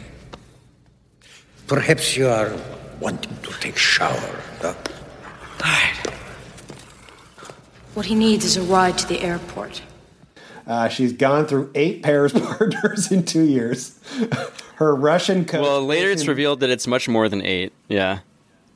Perhaps 1.66 2.16
you 2.16 2.28
are 2.28 2.56
wanting 3.02 3.36
to 3.42 3.50
take 3.60 3.74
a 3.74 3.78
shower. 3.78 4.42
Huh? 4.60 4.74
What 7.94 8.06
he 8.06 8.14
needs 8.14 8.44
is 8.44 8.56
a 8.56 8.62
ride 8.62 8.96
to 8.98 9.08
the 9.08 9.20
airport. 9.20 9.82
Uh, 10.66 10.88
she's 10.88 11.12
gone 11.12 11.46
through 11.46 11.70
eight 11.74 12.02
pairs 12.02 12.32
partners 12.40 13.10
in 13.10 13.24
two 13.24 13.42
years. 13.42 13.98
Her 14.76 14.94
Russian 14.94 15.44
coach. 15.44 15.62
Well, 15.62 15.84
later 15.84 16.10
it's 16.10 16.26
revealed 16.26 16.60
that 16.60 16.70
it's 16.70 16.86
much 16.86 17.08
more 17.08 17.28
than 17.28 17.42
eight. 17.42 17.72
Yeah. 17.88 18.20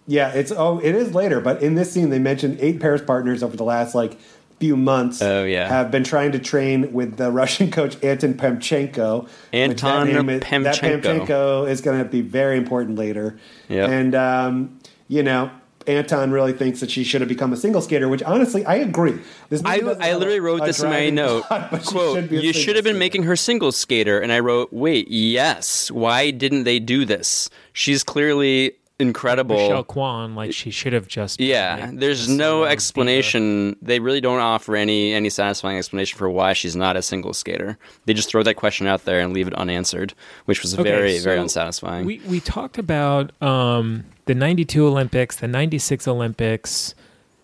Yeah, 0.09 0.31
it's 0.33 0.53
oh, 0.53 0.79
it 0.79 0.95
is 0.95 1.15
later, 1.15 1.41
but 1.41 1.62
in 1.62 1.75
this 1.75 1.93
scene 1.93 2.11
they 2.11 2.19
mentioned 2.19 2.59
eight 2.61 2.81
pairs 2.81 3.03
partners 3.03 3.43
over 3.43 3.57
the 3.57 3.65
last 3.65 3.95
like 3.95 4.19
few 4.59 4.77
months. 4.77 5.21
Oh 5.23 5.45
yeah. 5.45 5.69
have 5.69 5.90
been 5.90 6.05
trying 6.05 6.33
to 6.33 6.38
train 6.38 6.92
with 6.92 7.16
the 7.16 7.31
Russian 7.31 7.71
coach 7.79 8.03
Anton 8.03 8.35
Pamchenko. 8.35 9.29
that 9.51 9.57
Anton 9.57 10.09
is- 10.09 10.40
That 10.40 10.42
Pamchenko. 10.42 11.69
Is 11.69 11.81
going 11.81 11.99
to 11.99 12.05
be 12.05 12.21
very 12.23 12.57
important 12.57 12.99
later. 12.99 13.38
And 13.69 14.14
um, 14.14 14.79
you 15.09 15.23
know, 15.23 15.51
Anton 15.87 16.31
really 16.33 16.53
thinks 16.53 16.81
that 16.81 16.90
she 16.90 17.05
should 17.05 17.21
have 17.21 17.29
become 17.29 17.53
a 17.53 17.57
single 17.57 17.81
skater, 17.81 18.09
which 18.09 18.23
honestly 18.23 18.64
I 18.64 18.77
agree. 18.77 19.19
This 19.49 19.62
I, 19.64 19.77
I 20.01 20.14
literally 20.14 20.40
wrote 20.40 20.64
this 20.64 20.83
in 20.83 20.90
my 20.90 21.11
note. 21.11 21.45
plot, 21.47 21.71
Quote, 21.85 22.16
should 22.16 22.31
you 22.33 22.53
should 22.53 22.77
have 22.77 22.85
been 22.85 22.99
making 22.99 23.23
her 23.25 23.37
single 23.37 23.73
skater. 23.73 24.19
And 24.19 24.33
I 24.33 24.40
wrote, 24.40 24.73
wait, 24.73 25.09
yes. 25.09 25.90
Why 25.90 26.31
didn't 26.31 26.64
they 26.64 26.79
do 26.81 27.05
this? 27.05 27.49
She's 27.73 28.03
clearly 28.03 28.73
incredible. 28.99 29.57
Michelle 29.57 29.85
Kwan, 29.85 30.35
like 30.35 30.53
she 30.53 30.71
should 30.71 30.93
have 30.93 31.07
just. 31.09 31.41
Yeah, 31.41 31.91
there's 31.93 32.29
no 32.29 32.65
explanation. 32.65 33.77
They 33.83 34.01
really 34.01 34.21
don't 34.21 34.41
offer 34.41 34.77
any 34.77 35.13
any 35.13 35.29
satisfying 35.31 35.77
explanation 35.79 36.19
for 36.19 36.29
why 36.31 36.53
she's 36.53 36.75
not 36.77 36.97
a 36.97 37.03
single 37.03 37.33
skater. 37.33 37.79
They 38.07 38.15
just 38.15 38.29
throw 38.29 38.43
that 38.43 38.55
question 38.55 38.87
out 38.87 39.05
there 39.05 39.21
and 39.21 39.33
leave 39.33 39.47
it 39.49 39.55
unanswered, 39.55 40.15
which 40.47 40.63
was 40.63 40.75
Okay, 40.75 40.83
very 40.83 41.19
very 41.19 41.39
unsatisfying. 41.39 42.07
We 42.07 42.21
we 42.27 42.41
talked 42.41 42.79
about 42.79 43.31
um, 43.43 44.05
the 44.27 44.35
'92 44.35 44.87
Olympics, 44.87 45.37
the 45.37 45.49
'96 45.49 46.09
Olympics, 46.09 46.95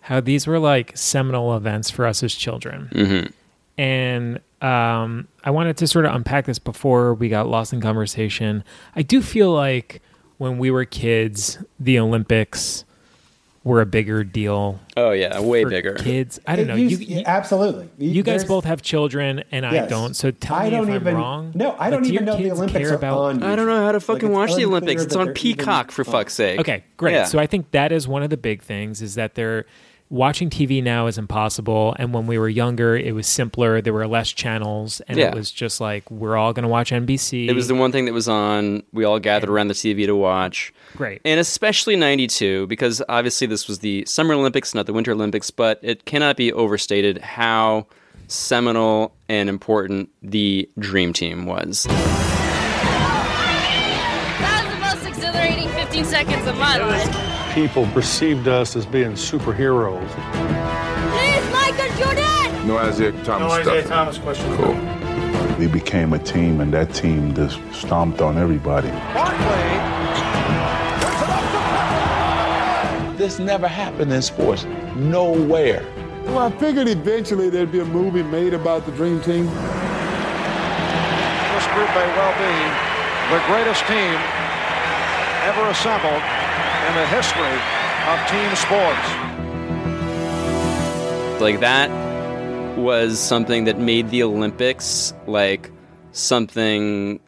how 0.03 0.21
these 0.21 0.47
were 0.47 0.59
like 0.59 0.97
seminal 0.97 1.57
events 1.57 1.91
for 1.91 2.07
us 2.07 2.23
as 2.23 2.35
children, 2.35 2.88
Mhm. 2.93 3.33
and 3.79 4.41
um, 4.62 5.27
I 5.45 5.51
wanted 5.51 5.77
to 5.79 5.87
sort 5.88 6.05
of 6.07 6.15
unpack 6.15 6.45
this 6.47 6.61
before 6.61 7.15
we 7.15 7.29
got 7.29 7.49
lost 7.49 7.73
in 7.73 7.81
conversation. 7.81 8.62
I 8.95 9.03
do 9.03 9.21
feel 9.21 9.53
like 9.53 10.01
when 10.38 10.59
we 10.59 10.71
were 10.71 10.85
kids, 10.85 11.59
the 11.79 11.99
Olympics 11.99 12.85
were 13.64 13.81
a 13.81 13.87
bigger 13.87 14.25
deal. 14.25 14.81
Oh 14.97 15.12
yeah, 15.12 15.38
way 15.40 15.64
bigger. 15.64 15.95
Kids, 15.95 16.40
I 16.49 16.57
don't 16.57 16.64
It 16.64 16.68
know. 16.68 16.75
used- 16.75 17.01
you, 17.01 17.18
you- 17.18 17.23
absolutely. 17.25 17.88
You 17.97 18.25
guys 18.25 18.40
There's- 18.40 18.49
both 18.49 18.64
have 18.64 18.83
children, 18.83 19.45
and 19.53 19.64
I 19.64 19.73
Yes. 19.75 19.88
don't. 19.90 20.14
So 20.16 20.33
tell 20.33 20.57
I 20.57 20.64
me 20.64 20.71
don't 20.71 20.88
if 20.88 20.95
even- 20.97 21.07
I'm 21.09 21.14
wrong. 21.16 21.53
no, 21.55 21.71
I 21.71 21.85
Like, 21.85 21.90
don't 21.92 22.03
do 22.03 22.12
even 22.12 22.25
know 22.25 22.33
the 22.37 22.42
kids 22.42 22.59
Olympics 22.59 22.79
care 22.88 22.92
are 22.92 22.97
about. 22.97 23.18
on 23.18 23.42
I 23.45 23.55
don't 23.55 23.68
know 23.68 23.81
how 23.85 23.92
to 23.92 24.01
fucking 24.01 24.31
it's 24.31 24.35
watch 24.35 24.55
the 24.57 24.64
Olympics. 24.64 25.05
It's 25.05 25.14
on 25.14 25.27
they're 25.27 25.35
Peacock 25.35 25.92
for 25.92 26.03
fuck's 26.03 26.35
sake. 26.35 26.59
Okay, 26.59 26.83
great. 26.97 27.12
Yeah. 27.12 27.25
So 27.27 27.38
I 27.38 27.47
think 27.47 27.71
that 27.71 27.92
is 27.92 28.09
one 28.09 28.25
of 28.25 28.31
the 28.31 28.37
big 28.37 28.62
things 28.62 29.01
is 29.01 29.14
that 29.14 29.37
they're 29.37 29.64
watching 30.12 30.51
TV 30.51 30.83
now 30.83 31.07
is 31.07 31.16
impossible. 31.16 31.96
And 31.98 32.12
when 32.12 32.27
we 32.27 32.37
were 32.38 32.48
younger, 32.48 32.94
it 32.96 33.14
was 33.14 33.27
simpler. 33.27 33.81
There 33.81 33.94
were 33.94 34.07
less 34.07 34.31
channels, 34.31 35.01
and 35.09 35.18
Yeah. 35.18 35.29
it 35.29 35.35
was 35.35 35.51
just 35.51 35.81
like 35.81 36.09
we're 36.11 36.37
all 36.37 36.53
going 36.53 36.64
to 36.64 36.68
watch 36.68 36.92
NBC. 36.92 37.48
It 37.48 37.55
was 37.55 37.66
the 37.66 37.75
one 37.75 37.90
thing 37.92 38.05
that 38.05 38.12
was 38.12 38.29
on. 38.29 38.83
We 38.92 39.05
all 39.05 39.18
gathered 39.18 39.48
around 39.48 39.68
the 39.68 39.75
TV 39.75 40.05
to 40.07 40.14
watch. 40.14 40.72
Great. 40.96 41.22
And 41.25 41.40
especially 41.40 41.96
92, 41.96 42.66
because 42.66 43.03
obviously 43.09 43.46
this 43.46 43.66
was 43.66 43.79
the 43.79 44.05
Summer 44.07 44.35
Olympics, 44.35 44.75
not 44.75 44.85
the 44.87 44.92
Winter 44.92 45.12
Olympics, 45.12 45.51
but 45.51 45.81
it 45.83 46.05
cannot 46.05 46.37
be 46.37 46.53
overstated 46.53 47.16
how 47.18 47.87
seminal 48.29 49.14
and 49.31 49.48
important 49.48 50.11
the 50.22 50.68
Dream 50.79 51.12
Team 51.14 51.46
was. 51.46 51.85
That 54.40 54.64
was 54.64 54.75
the 54.75 54.81
most 54.81 55.07
exhilarating 55.16 55.68
15 55.70 56.05
seconds 56.05 56.46
of 56.46 56.57
my 56.59 56.77
life. 56.79 57.32
People 57.55 57.87
perceived 57.88 58.49
us 58.49 58.75
as 58.77 58.87
being 58.87 59.12
superheroes. 59.12 60.09
Please, 61.12 61.45
Michael 61.53 61.91
Jordan! 61.99 62.67
No 62.67 62.81
Isiah 62.88 63.12
Thomas 63.25 63.53
No 63.53 63.61
Isiah 63.61 63.83
stuff. 63.83 63.88
Thomas 63.88 64.17
question. 64.17 64.57
Cool. 64.57 64.75
We 65.59 65.67
became 65.67 66.15
a 66.15 66.19
team, 66.19 66.62
and 66.62 66.73
that 66.73 66.95
team 66.95 67.35
just 67.35 67.61
stomped 67.71 68.23
on 68.23 68.38
everybody. 68.38 68.88
This 73.19 73.38
never 73.38 73.69
happened 73.69 74.11
in 74.15 74.23
sports. 74.23 74.65
Nowhere. 74.97 75.85
Well, 76.25 76.38
I 76.38 76.51
figured 76.53 76.88
eventually 76.88 77.51
there'd 77.51 77.71
be 77.71 77.81
a 77.81 77.85
movie 77.85 78.23
made 78.23 78.55
about 78.55 78.87
the 78.87 78.93
Dream 78.93 79.21
Team. 79.21 79.45
This 79.45 79.53
group 81.75 81.91
may 81.93 82.07
well 82.17 82.33
be 82.41 82.51
the 83.29 83.41
greatest 83.47 83.85
team 83.87 84.17
ever 85.45 85.69
assembled 85.69 86.23
in 86.88 86.95
the 86.95 87.07
history 87.07 87.57
of 88.07 88.18
team 88.29 88.55
sports. 88.57 89.09
Like 91.40 91.61
that 91.61 91.88
was 92.79 93.18
something 93.18 93.64
that 93.64 93.79
made 93.79 94.11
the 94.11 94.23
Olympics 94.23 95.14
like 95.27 95.71
something. 96.12 97.21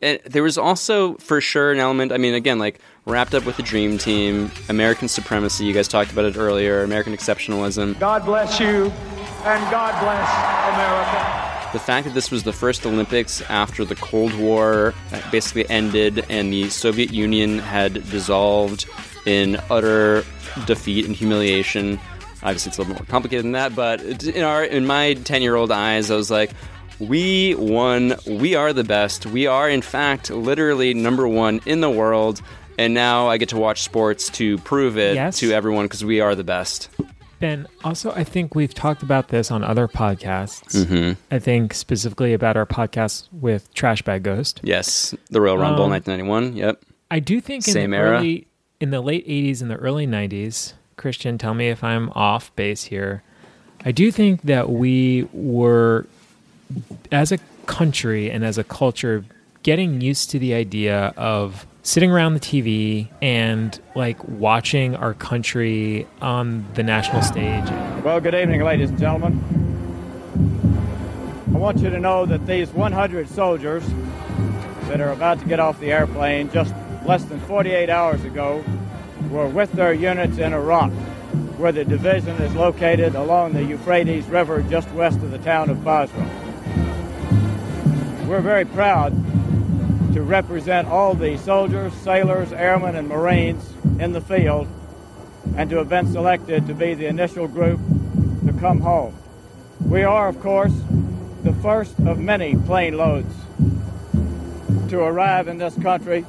And 0.00 0.20
there 0.24 0.42
was 0.42 0.58
also 0.58 1.14
for 1.16 1.40
sure 1.40 1.72
an 1.72 1.78
element. 1.78 2.12
I 2.12 2.18
mean, 2.18 2.34
again, 2.34 2.58
like 2.58 2.80
wrapped 3.04 3.34
up 3.34 3.44
with 3.44 3.56
the 3.56 3.62
Dream 3.62 3.98
Team, 3.98 4.50
American 4.68 5.08
supremacy. 5.08 5.64
You 5.64 5.72
guys 5.72 5.88
talked 5.88 6.12
about 6.12 6.24
it 6.24 6.36
earlier. 6.36 6.82
American 6.82 7.14
exceptionalism. 7.14 7.98
God 7.98 8.24
bless 8.24 8.60
you, 8.60 8.92
and 9.44 9.70
God 9.70 9.98
bless 10.02 10.28
America. 10.74 11.47
The 11.78 11.84
fact 11.84 12.06
that 12.08 12.14
this 12.14 12.32
was 12.32 12.42
the 12.42 12.52
first 12.52 12.84
Olympics 12.84 13.40
after 13.42 13.84
the 13.84 13.94
Cold 13.94 14.34
War 14.34 14.92
basically 15.30 15.70
ended 15.70 16.26
and 16.28 16.52
the 16.52 16.68
Soviet 16.70 17.12
Union 17.12 17.60
had 17.60 17.94
dissolved 18.10 18.86
in 19.26 19.58
utter 19.70 20.24
defeat 20.66 21.06
and 21.06 21.14
humiliation. 21.14 22.00
Obviously, 22.42 22.70
it's 22.70 22.78
a 22.78 22.82
little 22.82 22.94
more 22.96 23.04
complicated 23.06 23.44
than 23.44 23.52
that, 23.52 23.76
but 23.76 24.02
in 24.26 24.42
our 24.42 24.64
in 24.64 24.86
my 24.88 25.14
ten 25.14 25.40
year 25.40 25.54
old 25.54 25.70
eyes, 25.70 26.10
I 26.10 26.16
was 26.16 26.32
like, 26.32 26.50
"We 26.98 27.54
won. 27.54 28.16
We 28.26 28.56
are 28.56 28.72
the 28.72 28.84
best. 28.84 29.24
We 29.24 29.46
are, 29.46 29.70
in 29.70 29.80
fact, 29.80 30.30
literally 30.30 30.94
number 30.94 31.28
one 31.28 31.60
in 31.64 31.80
the 31.80 31.90
world." 31.90 32.42
And 32.76 32.92
now 32.92 33.28
I 33.28 33.38
get 33.38 33.50
to 33.50 33.56
watch 33.56 33.82
sports 33.82 34.28
to 34.30 34.58
prove 34.58 34.98
it 34.98 35.14
Yes. 35.14 35.38
to 35.38 35.52
everyone 35.52 35.84
because 35.86 36.04
we 36.04 36.20
are 36.20 36.34
the 36.34 36.44
best. 36.44 36.88
Ben, 37.40 37.66
also, 37.84 38.10
I 38.12 38.24
think 38.24 38.54
we've 38.54 38.74
talked 38.74 39.02
about 39.02 39.28
this 39.28 39.50
on 39.50 39.62
other 39.62 39.86
podcasts. 39.86 40.84
Mhm. 40.84 41.16
I 41.30 41.38
think 41.38 41.72
specifically 41.72 42.32
about 42.34 42.56
our 42.56 42.66
podcast 42.66 43.28
with 43.32 43.72
Trash 43.74 44.02
Bag 44.02 44.24
Ghost. 44.24 44.60
Yes, 44.64 45.14
the 45.30 45.40
Royal 45.40 45.56
Rumble, 45.58 45.84
Um, 45.84 45.90
1991. 45.90 46.56
Yep. 46.56 46.82
I 47.10 47.20
do 47.20 47.40
think 47.40 47.66
in 47.68 47.72
Same 47.72 47.90
the 47.92 47.96
era. 47.96 48.18
early, 48.18 48.46
in 48.80 48.90
the 48.90 49.00
late 49.00 49.24
'80s 49.26 49.62
and 49.62 49.70
the 49.70 49.76
early 49.76 50.06
'90s, 50.06 50.74
Christian, 50.96 51.38
tell 51.38 51.54
me 51.54 51.68
if 51.68 51.84
I'm 51.84 52.10
off 52.16 52.54
base 52.56 52.84
here. 52.84 53.22
I 53.84 53.92
do 53.92 54.10
think 54.10 54.42
that 54.42 54.68
we 54.70 55.28
were, 55.32 56.06
as 57.12 57.30
a 57.30 57.38
country 57.66 58.30
and 58.30 58.44
as 58.44 58.58
a 58.58 58.64
culture, 58.64 59.24
getting 59.62 60.00
used 60.00 60.30
to 60.30 60.40
the 60.40 60.54
idea 60.54 61.14
of 61.16 61.66
sitting 61.88 62.10
around 62.10 62.34
the 62.34 62.40
TV 62.40 63.08
and 63.22 63.80
like 63.94 64.22
watching 64.28 64.94
our 64.94 65.14
country 65.14 66.06
on 66.20 66.66
the 66.74 66.82
national 66.82 67.22
stage. 67.22 67.64
Well, 68.04 68.20
good 68.20 68.34
evening, 68.34 68.62
ladies 68.62 68.90
and 68.90 68.98
gentlemen. 68.98 69.40
I 71.54 71.56
want 71.56 71.78
you 71.78 71.88
to 71.88 71.98
know 71.98 72.26
that 72.26 72.46
these 72.46 72.68
100 72.72 73.26
soldiers 73.30 73.82
that 74.82 75.00
are 75.00 75.12
about 75.12 75.40
to 75.40 75.46
get 75.46 75.60
off 75.60 75.80
the 75.80 75.90
airplane 75.90 76.50
just 76.50 76.74
less 77.06 77.24
than 77.24 77.40
48 77.40 77.88
hours 77.88 78.22
ago 78.22 78.62
were 79.30 79.48
with 79.48 79.72
their 79.72 79.94
units 79.94 80.36
in 80.36 80.52
Iraq, 80.52 80.90
where 81.56 81.72
the 81.72 81.86
division 81.86 82.36
is 82.42 82.54
located 82.54 83.14
along 83.14 83.54
the 83.54 83.64
Euphrates 83.64 84.26
River 84.26 84.60
just 84.64 84.90
west 84.90 85.22
of 85.22 85.30
the 85.30 85.38
town 85.38 85.70
of 85.70 85.82
Basra. 85.82 86.28
We're 88.26 88.42
very 88.42 88.66
proud 88.66 89.14
to 90.18 90.24
represent 90.24 90.88
all 90.88 91.14
the 91.14 91.38
soldiers, 91.38 91.92
sailors, 91.94 92.52
airmen, 92.52 92.96
and 92.96 93.06
Marines 93.06 93.72
in 94.00 94.10
the 94.10 94.20
field 94.20 94.66
and 95.54 95.70
to 95.70 95.76
have 95.76 95.88
been 95.88 96.10
selected 96.10 96.66
to 96.66 96.74
be 96.74 96.92
the 96.92 97.06
initial 97.06 97.46
group 97.46 97.78
to 98.44 98.52
come 98.58 98.80
home. 98.80 99.16
We 99.80 100.02
are, 100.02 100.26
of 100.26 100.40
course, 100.40 100.72
the 101.44 101.52
first 101.62 102.00
of 102.00 102.18
many 102.18 102.56
plane 102.56 102.96
loads 102.96 103.32
to 104.88 104.98
arrive 104.98 105.46
in 105.46 105.58
this 105.58 105.76
country 105.76 106.26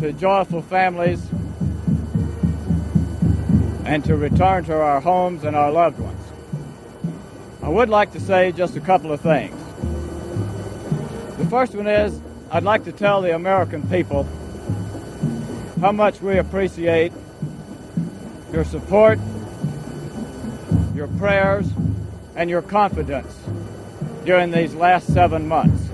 to 0.00 0.12
joyful 0.12 0.60
families 0.60 1.26
and 3.86 4.04
to 4.04 4.16
return 4.16 4.64
to 4.64 4.74
our 4.74 5.00
homes 5.00 5.44
and 5.44 5.56
our 5.56 5.72
loved 5.72 5.98
ones. 5.98 6.26
I 7.62 7.70
would 7.70 7.88
like 7.88 8.12
to 8.12 8.20
say 8.20 8.52
just 8.52 8.76
a 8.76 8.80
couple 8.80 9.12
of 9.12 9.22
things. 9.22 9.58
The 11.38 11.46
first 11.46 11.74
one 11.74 11.86
is 11.86 12.20
I'd 12.48 12.62
like 12.62 12.84
to 12.84 12.92
tell 12.92 13.22
the 13.22 13.34
American 13.34 13.88
people 13.88 14.22
how 15.80 15.90
much 15.90 16.20
we 16.20 16.38
appreciate 16.38 17.12
your 18.52 18.64
support, 18.64 19.18
your 20.94 21.08
prayers, 21.08 21.68
and 22.36 22.48
your 22.48 22.62
confidence 22.62 23.36
during 24.24 24.52
these 24.52 24.76
last 24.76 25.12
seven 25.12 25.48
months. 25.48 25.88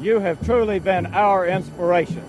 You 0.00 0.18
have 0.18 0.44
truly 0.44 0.80
been 0.80 1.06
our 1.14 1.46
inspiration. 1.46 2.24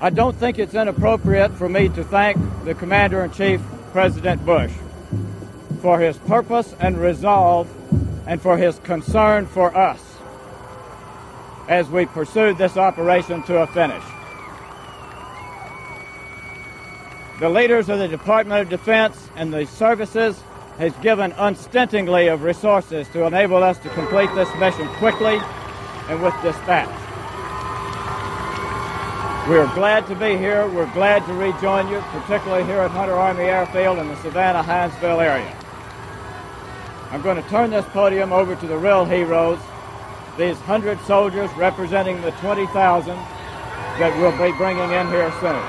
I 0.00 0.10
don't 0.10 0.36
think 0.36 0.58
it's 0.58 0.74
inappropriate 0.74 1.52
for 1.52 1.68
me 1.68 1.88
to 1.90 2.02
thank 2.02 2.36
the 2.64 2.74
Commander 2.74 3.24
in 3.24 3.30
Chief, 3.30 3.60
President 3.92 4.44
Bush, 4.44 4.72
for 5.82 6.00
his 6.00 6.16
purpose 6.18 6.74
and 6.80 7.00
resolve 7.00 7.68
and 8.26 8.42
for 8.42 8.56
his 8.56 8.80
concern 8.80 9.46
for 9.46 9.76
us 9.76 10.09
as 11.70 11.88
we 11.88 12.04
pursued 12.04 12.58
this 12.58 12.76
operation 12.76 13.44
to 13.44 13.62
a 13.62 13.66
finish. 13.68 14.02
The 17.38 17.48
leaders 17.48 17.88
of 17.88 18.00
the 18.00 18.08
Department 18.08 18.62
of 18.62 18.68
Defense 18.68 19.28
and 19.36 19.54
the 19.54 19.64
services 19.66 20.42
has 20.78 20.92
given 20.96 21.32
unstintingly 21.38 22.26
of 22.26 22.42
resources 22.42 23.06
to 23.10 23.24
enable 23.24 23.62
us 23.62 23.78
to 23.78 23.88
complete 23.90 24.34
this 24.34 24.52
mission 24.56 24.88
quickly 24.94 25.38
and 26.08 26.20
with 26.20 26.34
dispatch. 26.42 26.88
We 29.48 29.56
are 29.56 29.72
glad 29.74 30.08
to 30.08 30.16
be 30.16 30.36
here. 30.36 30.68
We're 30.68 30.92
glad 30.92 31.24
to 31.26 31.32
rejoin 31.34 31.86
you, 31.86 32.00
particularly 32.10 32.64
here 32.64 32.80
at 32.80 32.90
Hunter 32.90 33.14
Army 33.14 33.44
Airfield 33.44 33.98
in 33.98 34.08
the 34.08 34.16
Savannah 34.16 34.64
Hinesville 34.64 35.22
area. 35.22 35.56
I'm 37.12 37.22
going 37.22 37.40
to 37.40 37.48
turn 37.48 37.70
this 37.70 37.86
podium 37.86 38.32
over 38.32 38.56
to 38.56 38.66
the 38.66 38.76
real 38.76 39.04
heroes, 39.04 39.60
these 40.36 40.56
100 40.56 41.00
soldiers 41.02 41.50
representing 41.52 42.20
the 42.22 42.30
20,000 42.32 43.16
that 43.98 44.16
we'll 44.18 44.32
be 44.32 44.56
bringing 44.56 44.90
in 44.90 45.06
here 45.08 45.30
soon. 45.40 45.60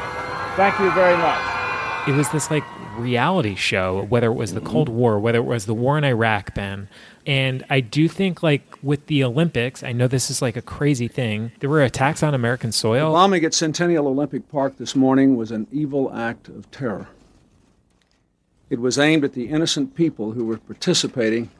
Thank 0.55 0.79
you 0.79 0.91
very 0.91 1.17
much. 1.17 2.07
It 2.07 2.13
was 2.13 2.29
this 2.31 2.49
like 2.49 2.63
reality 2.97 3.55
show, 3.55 4.03
whether 4.05 4.27
it 4.27 4.35
was 4.35 4.53
the 4.53 4.61
Cold 4.61 4.87
mm-hmm. 4.87 4.97
War, 4.97 5.19
whether 5.19 5.39
it 5.39 5.45
was 5.45 5.65
the 5.65 5.73
war 5.73 5.97
in 5.97 6.03
Iraq, 6.03 6.53
Ben. 6.53 6.87
And 7.25 7.63
I 7.69 7.79
do 7.79 8.07
think, 8.07 8.41
like 8.41 8.77
with 8.81 9.05
the 9.07 9.23
Olympics, 9.23 9.83
I 9.83 9.91
know 9.91 10.07
this 10.07 10.31
is 10.31 10.41
like 10.41 10.57
a 10.57 10.61
crazy 10.61 11.07
thing. 11.07 11.51
There 11.59 11.69
were 11.69 11.83
attacks 11.83 12.23
on 12.23 12.33
American 12.33 12.71
soil. 12.71 13.11
The 13.11 13.15
Bombing 13.15 13.45
at 13.45 13.53
Centennial 13.53 14.07
Olympic 14.07 14.49
Park 14.49 14.77
this 14.77 14.95
morning 14.95 15.35
was 15.35 15.51
an 15.51 15.67
evil 15.71 16.11
act 16.13 16.47
of 16.47 16.69
terror. 16.71 17.07
It 18.69 18.79
was 18.79 18.97
aimed 18.97 19.23
at 19.23 19.33
the 19.33 19.49
innocent 19.49 19.95
people 19.95 20.31
who 20.31 20.45
were 20.45 20.57
participating 20.57 21.51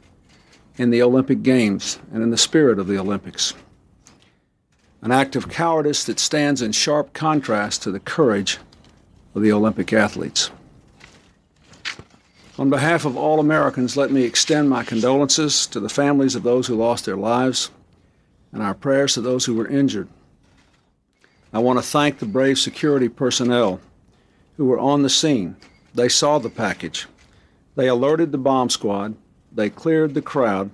in 0.82 0.90
the 0.90 1.00
Olympic 1.00 1.44
Games 1.44 2.00
and 2.12 2.24
in 2.24 2.30
the 2.30 2.36
spirit 2.36 2.80
of 2.80 2.88
the 2.88 2.98
Olympics. 2.98 3.54
An 5.00 5.12
act 5.12 5.36
of 5.36 5.48
cowardice 5.48 6.02
that 6.04 6.18
stands 6.18 6.60
in 6.60 6.72
sharp 6.72 7.12
contrast 7.12 7.84
to 7.84 7.92
the 7.92 8.00
courage 8.00 8.58
of 9.36 9.42
the 9.42 9.52
Olympic 9.52 9.92
athletes. 9.92 10.50
On 12.58 12.68
behalf 12.68 13.04
of 13.04 13.16
all 13.16 13.38
Americans, 13.38 13.96
let 13.96 14.10
me 14.10 14.24
extend 14.24 14.68
my 14.68 14.82
condolences 14.82 15.68
to 15.68 15.78
the 15.78 15.88
families 15.88 16.34
of 16.34 16.42
those 16.42 16.66
who 16.66 16.74
lost 16.74 17.04
their 17.04 17.16
lives 17.16 17.70
and 18.50 18.60
our 18.60 18.74
prayers 18.74 19.14
to 19.14 19.20
those 19.20 19.44
who 19.44 19.54
were 19.54 19.68
injured. 19.68 20.08
I 21.52 21.60
want 21.60 21.78
to 21.78 21.84
thank 21.84 22.18
the 22.18 22.26
brave 22.26 22.58
security 22.58 23.08
personnel 23.08 23.80
who 24.56 24.64
were 24.64 24.80
on 24.80 25.02
the 25.02 25.08
scene. 25.08 25.54
They 25.94 26.08
saw 26.08 26.40
the 26.40 26.50
package. 26.50 27.06
They 27.76 27.86
alerted 27.86 28.32
the 28.32 28.38
bomb 28.38 28.68
squad. 28.68 29.14
They 29.54 29.70
cleared 29.70 30.14
the 30.14 30.22
crowd. 30.22 30.70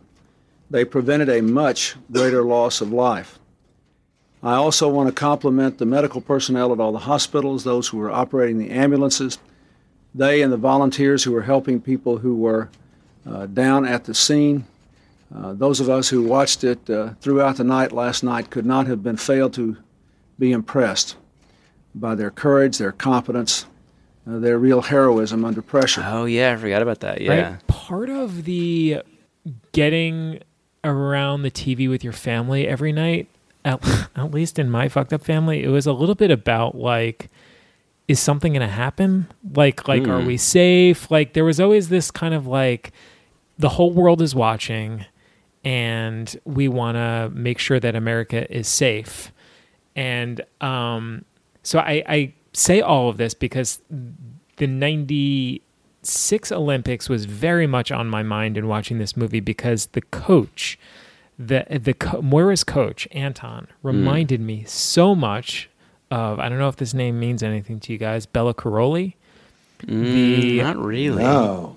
They 0.71 0.85
prevented 0.85 1.29
a 1.29 1.43
much 1.43 1.97
greater 2.13 2.43
loss 2.43 2.81
of 2.81 2.93
life. 2.93 3.39
I 4.43 4.55
also 4.55 4.89
want 4.89 5.09
to 5.09 5.15
compliment 5.15 5.79
the 5.79 5.87
medical 5.87 6.21
personnel 6.21 6.73
at 6.73 6.79
all 6.79 6.93
the 6.93 6.99
hospitals, 6.99 7.65
those 7.65 7.89
who 7.89 7.99
were 7.99 8.11
operating 8.11 8.59
the 8.59 8.71
ambulances, 8.71 9.39
they 10.15 10.43
and 10.43 10.53
the 10.53 10.57
volunteers 10.57 11.25
who 11.25 11.33
were 11.33 11.43
helping 11.43 11.81
people 11.81 12.19
who 12.19 12.37
were 12.37 12.69
uh, 13.29 13.47
down 13.47 13.85
at 13.85 14.05
the 14.05 14.15
scene. 14.15 14.65
Uh, 15.35 15.53
those 15.53 15.81
of 15.81 15.91
us 15.91 16.09
who 16.09 16.23
watched 16.23 16.65
it 16.65 16.89
uh, 16.89 17.11
throughout 17.21 17.57
the 17.57 17.65
night 17.65 17.93
last 17.93 18.23
night 18.23 18.51
could 18.51 18.65
not 18.65 18.87
have 18.87 19.03
been 19.03 19.17
failed 19.17 19.53
to 19.55 19.77
be 20.39 20.53
impressed 20.53 21.17
by 21.95 22.15
their 22.15 22.31
courage, 22.31 22.79
their 22.79 22.93
competence, 22.93 23.67
uh, 24.29 24.39
their 24.39 24.59
real 24.59 24.83
heroism 24.83 25.45
under 25.45 25.63
pressure. 25.63 26.05
Oh 26.07 26.25
yeah, 26.25 26.53
I 26.53 26.57
forgot 26.57 26.83
about 26.83 27.01
that. 27.01 27.21
Yeah. 27.21 27.51
Right? 27.51 27.67
Part 27.67 28.11
of 28.11 28.45
the 28.45 29.03
getting 29.73 30.41
around 30.85 31.43
the 31.43 31.51
TV 31.51 31.89
with 31.89 32.05
your 32.05 32.13
family 32.13 32.69
every 32.69 32.93
night, 32.93 33.29
at, 33.65 33.81
at 34.17 34.31
least 34.33 34.59
in 34.59 34.71
my 34.71 34.89
fucked 34.89 35.13
up 35.13 35.25
family, 35.25 35.63
it 35.63 35.69
was 35.69 35.87
a 35.87 35.93
little 35.93 36.15
bit 36.15 36.31
about 36.31 36.75
like 36.75 37.31
is 38.09 38.19
something 38.19 38.55
going 38.55 38.67
to 38.67 38.75
happen? 38.75 39.29
Like, 39.55 39.87
like, 39.87 40.03
mm. 40.05 40.09
are 40.09 40.25
we 40.25 40.39
safe? 40.39 41.11
Like, 41.11 41.35
there 41.35 41.45
was 41.45 41.61
always 41.61 41.91
this 41.91 42.11
kind 42.11 42.33
of 42.33 42.47
like, 42.47 42.93
the 43.59 43.69
whole 43.69 43.93
world 43.93 44.23
is 44.23 44.35
watching, 44.35 45.05
and 45.63 46.35
we 46.45 46.69
want 46.69 46.97
to 46.97 47.31
make 47.35 47.59
sure 47.59 47.79
that 47.79 47.95
America 47.95 48.51
is 48.51 48.67
safe. 48.67 49.31
And 49.95 50.41
um, 50.63 51.27
so 51.63 51.81
I, 51.81 52.03
I 52.09 52.35
say 52.53 52.81
all 52.81 53.09
of 53.09 53.17
this 53.17 53.35
because 53.35 53.81
the 54.57 54.67
'96 54.67 56.53
Olympics 56.53 57.09
was 57.09 57.25
very 57.25 57.67
much 57.67 57.91
on 57.93 58.09
my 58.09 58.23
mind 58.23 58.57
in 58.57 58.69
watching 58.69 58.99
this 58.99 59.17
movie 59.17 59.41
because 59.41 59.87
the 59.87 60.03
coach, 60.03 60.79
the 61.39 61.67
the 61.71 61.95
Moira's 62.23 62.65
coach 62.65 63.09
Anton, 63.13 63.69
reminded 63.83 64.41
mm. 64.41 64.45
me 64.45 64.65
so 64.65 65.15
much 65.15 65.71
of 66.11 66.39
I 66.39 66.49
don't 66.49 66.59
know 66.59 66.69
if 66.69 66.77
this 66.77 66.95
name 66.95 67.19
means 67.19 67.43
anything 67.43 67.81
to 67.81 67.93
you 67.93 67.99
guys. 67.99 68.27
Bela 68.27 68.55
Karolyi. 68.55 69.15
Mm, 69.83 70.03
the, 70.41 70.63
not 70.63 70.77
really. 70.79 71.23
No. 71.23 71.77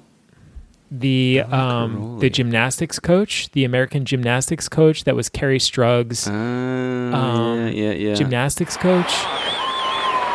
The 0.90 1.42
um 1.42 2.20
the 2.20 2.30
gymnastics 2.30 3.00
coach, 3.00 3.50
the 3.52 3.64
American 3.64 4.04
gymnastics 4.04 4.68
coach 4.68 5.06
that 5.06 5.16
was 5.16 5.30
Kerri 5.30 5.62
Strug's 5.62 6.28
uh, 6.28 6.32
um, 6.32 7.68
yeah, 7.68 7.72
yeah, 7.72 7.92
yeah. 7.92 8.14
gymnastics 8.14 8.76
coach. 8.76 9.12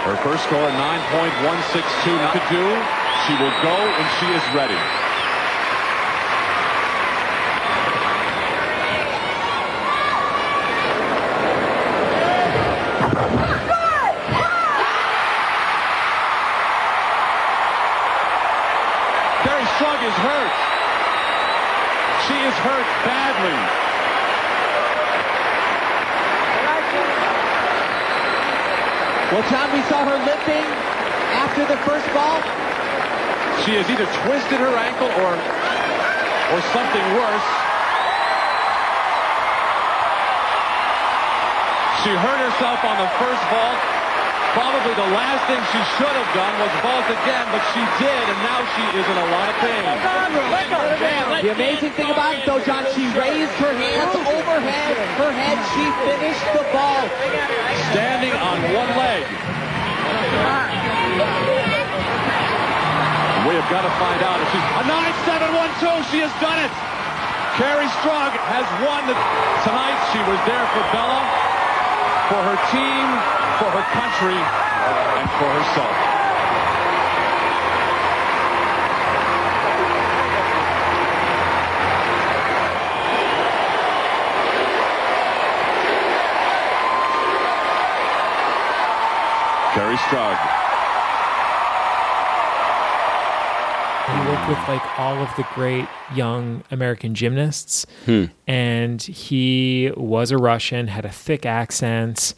Her 0.07 0.17
first 0.23 0.45
score 0.45 0.71
9.162 0.71 2.33
to 2.33 2.41
do. 2.49 2.65
She 3.27 3.35
will 3.43 3.55
go 3.63 3.77
and 3.77 4.07
she 4.19 4.27
is 4.33 4.45
ready. 4.55 4.79
is 20.07 20.15
hurt. 20.23 20.55
She 22.31 22.39
is 22.47 22.55
hurt 22.63 22.87
badly. 23.03 23.59
Well, 29.33 29.36
John, 29.51 29.71
we 29.73 29.83
saw 29.87 30.03
her 30.03 30.19
limping 30.27 30.67
after 31.39 31.63
the 31.67 31.79
first 31.87 32.07
ball. 32.11 32.43
She 33.63 33.79
has 33.79 33.87
either 33.87 34.07
twisted 34.27 34.59
her 34.59 34.75
ankle 34.75 35.07
or, 35.23 35.39
or 36.51 36.61
something 36.75 37.07
worse. 37.15 37.49
She 42.03 42.11
hurt 42.11 42.43
herself 42.43 42.83
on 42.83 42.99
the 42.99 43.11
first 43.23 43.43
vault. 43.51 43.96
Probably 44.57 44.97
the 44.97 45.13
last 45.13 45.45
thing 45.53 45.61
she 45.69 45.83
should 46.01 46.17
have 46.17 46.31
done 46.33 46.55
was 46.57 46.73
vault 46.81 47.05
again, 47.13 47.45
but 47.53 47.61
she 47.77 47.83
did, 48.01 48.25
and 48.25 48.39
now 48.41 48.65
she 48.73 48.85
is 48.97 49.05
in 49.05 49.19
a 49.21 49.29
lot 49.29 49.53
of 49.53 49.57
pain. 49.61 49.85
The 51.45 51.53
amazing 51.53 51.93
thing 51.93 52.09
about 52.09 52.41
it, 52.41 52.49
though, 52.49 52.65
John, 52.65 52.89
she 52.97 53.05
raised 53.13 53.53
her 53.61 53.77
hands 53.77 54.17
overhead, 54.17 54.97
her 55.21 55.29
head, 55.29 55.61
she 55.77 55.85
finished 56.09 56.49
the 56.57 56.65
ball. 56.73 57.05
Standing 57.93 58.33
on 58.33 58.57
one 58.73 58.91
leg. 58.97 59.29
We 63.45 63.61
have 63.61 63.69
got 63.69 63.85
to 63.85 63.93
find 64.01 64.21
out 64.25 64.41
if 64.41 64.49
she's 64.57 64.69
a 64.73 64.85
9-7-1-2. 64.89 66.11
She 66.11 66.25
has 66.25 66.33
done 66.41 66.59
it. 66.65 66.73
Kerri 67.61 67.93
Strug 68.01 68.33
has 68.49 68.65
won. 68.83 69.05
The, 69.05 69.15
tonight 69.69 70.01
she 70.17 70.21
was 70.25 70.41
there 70.49 70.65
for 70.73 70.83
Bela, 70.97 71.21
for 72.29 72.43
her 72.43 72.59
team, 72.75 73.07
for 73.63 73.71
her 73.71 73.87
country, 73.95 74.35
uh, 74.35 75.21
and 75.21 75.31
for 75.39 75.47
herself. 75.47 75.95
Kerri 89.77 89.97
Strug. 89.97 90.37
He 94.11 94.26
worked 94.37 94.49
with 94.49 94.69
like 94.69 94.99
all 94.99 95.17
of 95.23 95.29
the 95.37 95.47
great 95.55 95.87
young 96.15 96.63
American 96.71 97.15
gymnasts, 97.15 97.87
Hmm. 98.05 98.25
and 98.47 99.01
he 99.03 99.91
was 99.97 100.31
a 100.31 100.37
Russian, 100.39 100.89
had 100.89 101.05
a 101.05 101.11
thick 101.11 101.47
accent. 101.47 102.35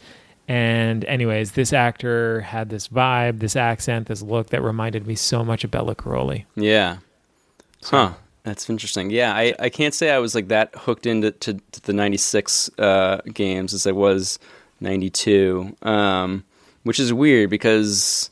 And, 0.47 1.05
anyways, 1.05 1.51
this 1.51 1.73
actor 1.73 2.41
had 2.41 2.69
this 2.69 2.87
vibe, 2.87 3.37
this 3.39 3.55
accent, 3.55 4.07
this 4.07 4.23
look 4.23 4.49
that 4.49 4.63
reminded 4.63 5.05
me 5.05 5.13
so 5.13 5.45
much 5.45 5.63
of 5.63 5.69
Bela 5.69 5.93
Karolyi. 5.93 6.45
Yeah. 6.55 6.97
Huh. 7.83 8.13
That's 8.43 8.67
interesting. 8.67 9.11
Yeah, 9.11 9.33
I, 9.35 9.53
I 9.59 9.69
can't 9.69 9.93
say 9.93 10.09
I 10.09 10.17
was 10.17 10.33
like 10.33 10.47
that 10.47 10.71
hooked 10.73 11.05
into 11.05 11.31
to, 11.31 11.53
to 11.53 11.81
the 11.83 11.93
'96 11.93 12.69
uh, 12.79 13.17
games 13.31 13.73
as 13.75 13.85
I 13.85 13.91
was 13.91 14.39
'92, 14.79 15.75
um, 15.83 16.43
which 16.83 16.99
is 16.99 17.13
weird 17.13 17.49
because 17.51 18.31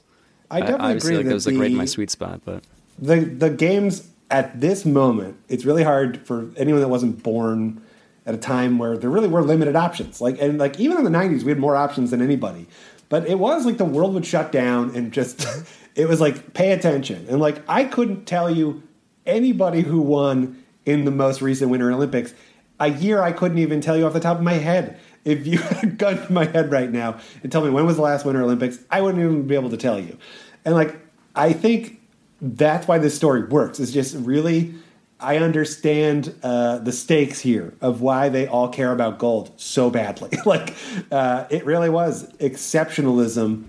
I 0.50 0.62
definitely 0.62 0.86
obviously 0.86 1.08
agree 1.10 1.18
like 1.18 1.24
that 1.26 1.30
that 1.30 1.36
was 1.36 1.46
like 1.46 1.58
right 1.58 1.72
in 1.72 1.78
my 1.78 1.86
sweet 1.86 2.10
spot. 2.10 2.42
But 2.46 2.64
the 3.00 3.22
the 3.22 3.50
games 3.50 4.10
at 4.30 4.60
this 4.60 4.86
moment, 4.86 5.38
it's 5.48 5.66
really 5.66 5.84
hard 5.84 6.26
for 6.26 6.50
anyone 6.58 6.82
that 6.82 6.90
wasn't 6.90 7.24
born 7.24 7.82
at 8.26 8.36
a 8.36 8.38
time 8.38 8.78
where 8.78 8.98
there 8.98 9.10
really 9.10 9.30
were 9.30 9.42
limited 9.42 9.76
options. 9.76 10.20
Like 10.20 10.42
and 10.42 10.58
like 10.58 10.80
even 10.80 10.98
in 10.98 11.04
the 11.04 11.10
'90s, 11.10 11.44
we 11.44 11.52
had 11.52 11.60
more 11.60 11.76
options 11.76 12.12
than 12.12 12.22
anybody. 12.22 12.68
But 13.10 13.28
it 13.28 13.40
was 13.40 13.66
like 13.66 13.78
the 13.78 13.86
world 13.86 14.14
would 14.16 14.26
shut 14.26 14.52
down 14.52 14.94
and 14.96 15.14
just 15.14 15.46
it 15.96 16.08
was 16.08 16.20
like 16.20 16.54
pay 16.54 16.72
attention 16.74 17.26
and 17.30 17.40
like 17.40 17.62
I 17.68 17.86
couldn't 17.86 18.26
tell 18.26 18.50
you 18.50 18.84
anybody 19.26 19.82
who 19.82 20.02
won 20.02 20.64
in 20.86 21.06
the 21.06 21.12
most 21.12 21.42
recent 21.42 21.70
Winter 21.72 21.92
Olympics. 21.92 22.34
A 22.80 22.90
year 22.90 23.22
I 23.22 23.32
couldn't 23.32 23.58
even 23.58 23.82
tell 23.82 23.98
you 23.98 24.06
off 24.06 24.14
the 24.14 24.20
top 24.20 24.38
of 24.38 24.44
my 24.44 24.54
head. 24.54 25.00
If 25.26 25.48
you 25.48 25.58
had 25.60 25.84
a 25.84 25.88
gun 25.88 26.26
to 26.26 26.32
my 26.32 26.46
head 26.46 26.72
right 26.72 26.92
now 26.92 27.20
and 27.44 27.52
tell 27.52 27.64
me 27.64 27.70
when 27.70 27.86
was 27.86 27.96
the 27.96 28.02
last 28.02 28.26
Winter 28.26 28.42
Olympics, 28.42 28.80
I 28.92 29.02
wouldn't 29.02 29.24
even 29.24 29.48
be 29.48 29.56
able 29.56 29.70
to 29.70 29.78
tell 29.78 30.00
you. 30.00 30.18
And 30.66 30.76
like 30.76 30.98
I 31.36 31.54
think 31.54 31.97
that's 32.42 32.88
why 32.88 32.98
this 32.98 33.16
story 33.16 33.44
works. 33.44 33.80
It's 33.80 33.92
just 33.92 34.16
really, 34.16 34.74
I 35.20 35.38
understand 35.38 36.34
uh, 36.44 36.80
the 36.80 36.92
stakes 36.92 37.40
here 37.40 37.74
of 37.82 38.02
why 38.02 38.30
they 38.30 38.48
all 38.48 38.70
care 38.70 38.92
about 38.92 39.20
gold 39.20 39.52
so 39.58 39.90
badly. 39.90 40.32
like, 40.46 40.74
uh, 41.12 41.46
it 41.50 41.66
really 41.66 41.90
was 41.90 42.32
exceptionalism 42.34 43.66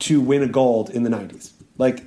to 0.00 0.20
win 0.20 0.42
a 0.42 0.48
gold 0.48 0.90
in 0.90 1.02
the 1.02 1.10
90s. 1.10 1.52
Like, 1.78 2.04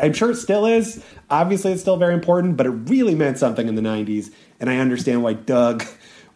I'm 0.00 0.12
sure 0.12 0.30
it 0.30 0.36
still 0.36 0.66
is. 0.66 1.04
Obviously, 1.28 1.72
it's 1.72 1.80
still 1.82 1.96
very 1.96 2.14
important, 2.14 2.56
but 2.56 2.66
it 2.66 2.70
really 2.70 3.14
meant 3.14 3.38
something 3.38 3.68
in 3.68 3.74
the 3.74 3.82
90s. 3.82 4.32
And 4.58 4.68
I 4.68 4.78
understand 4.78 5.22
why 5.22 5.34
Doug 5.34 5.84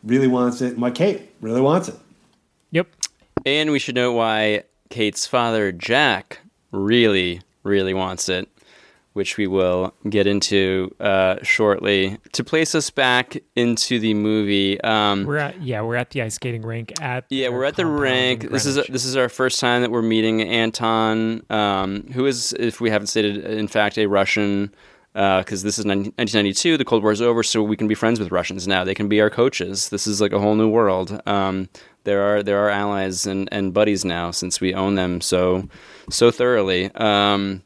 really 0.02 0.28
wants 0.28 0.60
it 0.60 0.72
and 0.72 0.82
why 0.82 0.90
Kate 0.90 1.30
really 1.40 1.60
wants 1.60 1.88
it. 1.88 1.96
Yep. 2.70 2.88
and 3.46 3.70
we 3.70 3.78
should 3.78 3.94
note 3.94 4.14
why 4.14 4.64
Kate's 4.90 5.28
father 5.28 5.70
Jack 5.70 6.40
really 6.72 7.40
really 7.62 7.94
wants 7.94 8.28
it, 8.28 8.48
which 9.14 9.38
we 9.38 9.46
will 9.46 9.94
get 10.08 10.26
into 10.26 10.94
uh, 11.00 11.36
shortly. 11.42 12.18
To 12.32 12.44
place 12.44 12.74
us 12.74 12.90
back 12.90 13.36
into 13.56 13.98
the 13.98 14.12
movie, 14.12 14.80
um, 14.82 15.24
We're 15.24 15.38
at 15.38 15.62
yeah, 15.62 15.80
we're 15.80 15.96
at 15.96 16.10
the 16.10 16.22
ice 16.22 16.34
skating 16.34 16.62
rink 16.62 16.92
at 17.00 17.24
Yeah, 17.30 17.48
we're 17.48 17.64
at 17.64 17.76
the 17.76 17.86
rink. 17.86 18.50
This 18.50 18.66
is 18.66 18.74
this 18.88 19.04
is 19.04 19.16
our 19.16 19.28
first 19.28 19.58
time 19.58 19.82
that 19.82 19.90
we're 19.90 20.02
meeting 20.02 20.42
Anton, 20.42 21.42
um, 21.48 22.10
who 22.12 22.26
is, 22.26 22.52
if 22.58 22.80
we 22.80 22.90
haven't 22.90 23.06
stated, 23.06 23.38
in 23.44 23.68
fact, 23.68 23.96
a 23.96 24.06
Russian. 24.06 24.74
Because 25.12 25.62
this 25.62 25.78
is 25.78 25.84
19- 25.84 26.18
1992, 26.18 26.76
the 26.76 26.84
Cold 26.84 27.04
War 27.04 27.12
is 27.12 27.22
over, 27.22 27.44
so 27.44 27.62
we 27.62 27.76
can 27.76 27.86
be 27.86 27.94
friends 27.94 28.18
with 28.18 28.32
Russians 28.32 28.66
now. 28.66 28.82
They 28.82 28.96
can 28.96 29.08
be 29.08 29.20
our 29.20 29.30
coaches. 29.30 29.90
This 29.90 30.08
is 30.08 30.20
like 30.20 30.32
a 30.32 30.40
whole 30.40 30.56
new 30.56 30.68
world. 30.68 31.22
Um, 31.24 31.68
there 32.02 32.22
are 32.22 32.42
there 32.42 32.58
are 32.66 32.70
allies 32.70 33.24
and, 33.24 33.48
and 33.52 33.72
buddies 33.72 34.04
now 34.04 34.32
since 34.32 34.60
we 34.60 34.74
own 34.74 34.96
them 34.96 35.20
so 35.20 35.68
so 36.10 36.32
thoroughly. 36.32 36.92
Um, 36.96 37.62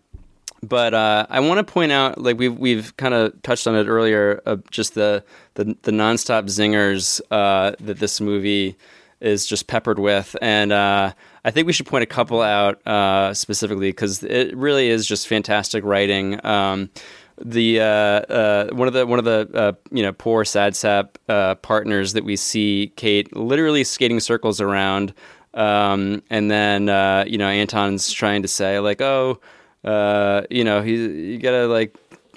but 0.63 0.95
uh, 0.95 1.27
I 1.31 1.41
want 1.41 1.65
to 1.65 1.73
point 1.73 1.93
out, 1.93 2.21
like 2.21 2.39
we've 2.39 2.57
we've 2.57 2.97
kind 2.97 3.15
of 3.15 3.41
touched 3.43 3.67
on 3.67 3.77
it 3.77 3.87
earlier, 3.87 4.43
uh, 4.47 4.57
just 4.71 4.95
the 4.95 5.25
the 5.55 5.77
the 5.83 5.93
nonstop 5.93 6.45
zingers 6.45 7.21
uh, 7.31 7.73
that 7.81 7.99
this 7.99 8.21
movie 8.21 8.77
is 9.21 9.47
just 9.47 9.67
peppered 9.67 9.99
with, 9.99 10.37
and 10.43 10.73
uh, 10.73 11.13
I 11.45 11.51
think 11.51 11.67
we 11.67 11.73
should 11.73 11.87
point 11.87 12.03
a 12.03 12.07
couple 12.07 12.41
out 12.41 12.85
uh, 12.87 13.35
specifically 13.35 13.91
because 13.91 14.23
it 14.25 14.57
really 14.57 14.89
is 14.89 15.07
just 15.07 15.29
fantastic 15.29 15.85
writing. 15.85 16.45
Um, 16.45 16.91
the 17.41 17.81
uh, 17.81 17.85
uh, 17.85 18.69
one 18.73 18.89
of 18.89 18.95
the 18.95 19.07
one 19.07 19.19
of 19.21 19.25
the 19.25 19.49
uh, 19.55 19.73
you 19.93 20.03
know 20.03 20.13
poor 20.13 20.45
sad 20.45 20.75
sap 20.75 21.19
uh, 21.29 21.55
partners 21.57 22.15
that 22.15 22.25
we 22.25 22.35
see 22.35 22.93
Kate 22.97 23.35
literally 23.37 23.85
skating 23.85 24.19
circles 24.19 24.61
around, 24.61 25.15
um, 25.55 26.23
and 26.31 26.51
then 26.51 26.83
you 27.29 27.39
know 27.39 27.49
Anton's 27.49 28.13
trying 28.13 28.43
to 28.43 28.49
say 28.49 28.81
like 28.81 29.01
oh 29.01 29.41
uh, 29.85 30.43
you 30.51 30.65
know 30.65 30.83
he 30.83 30.95
you 31.33 31.39
gotta 31.39 31.67
like 31.67 31.97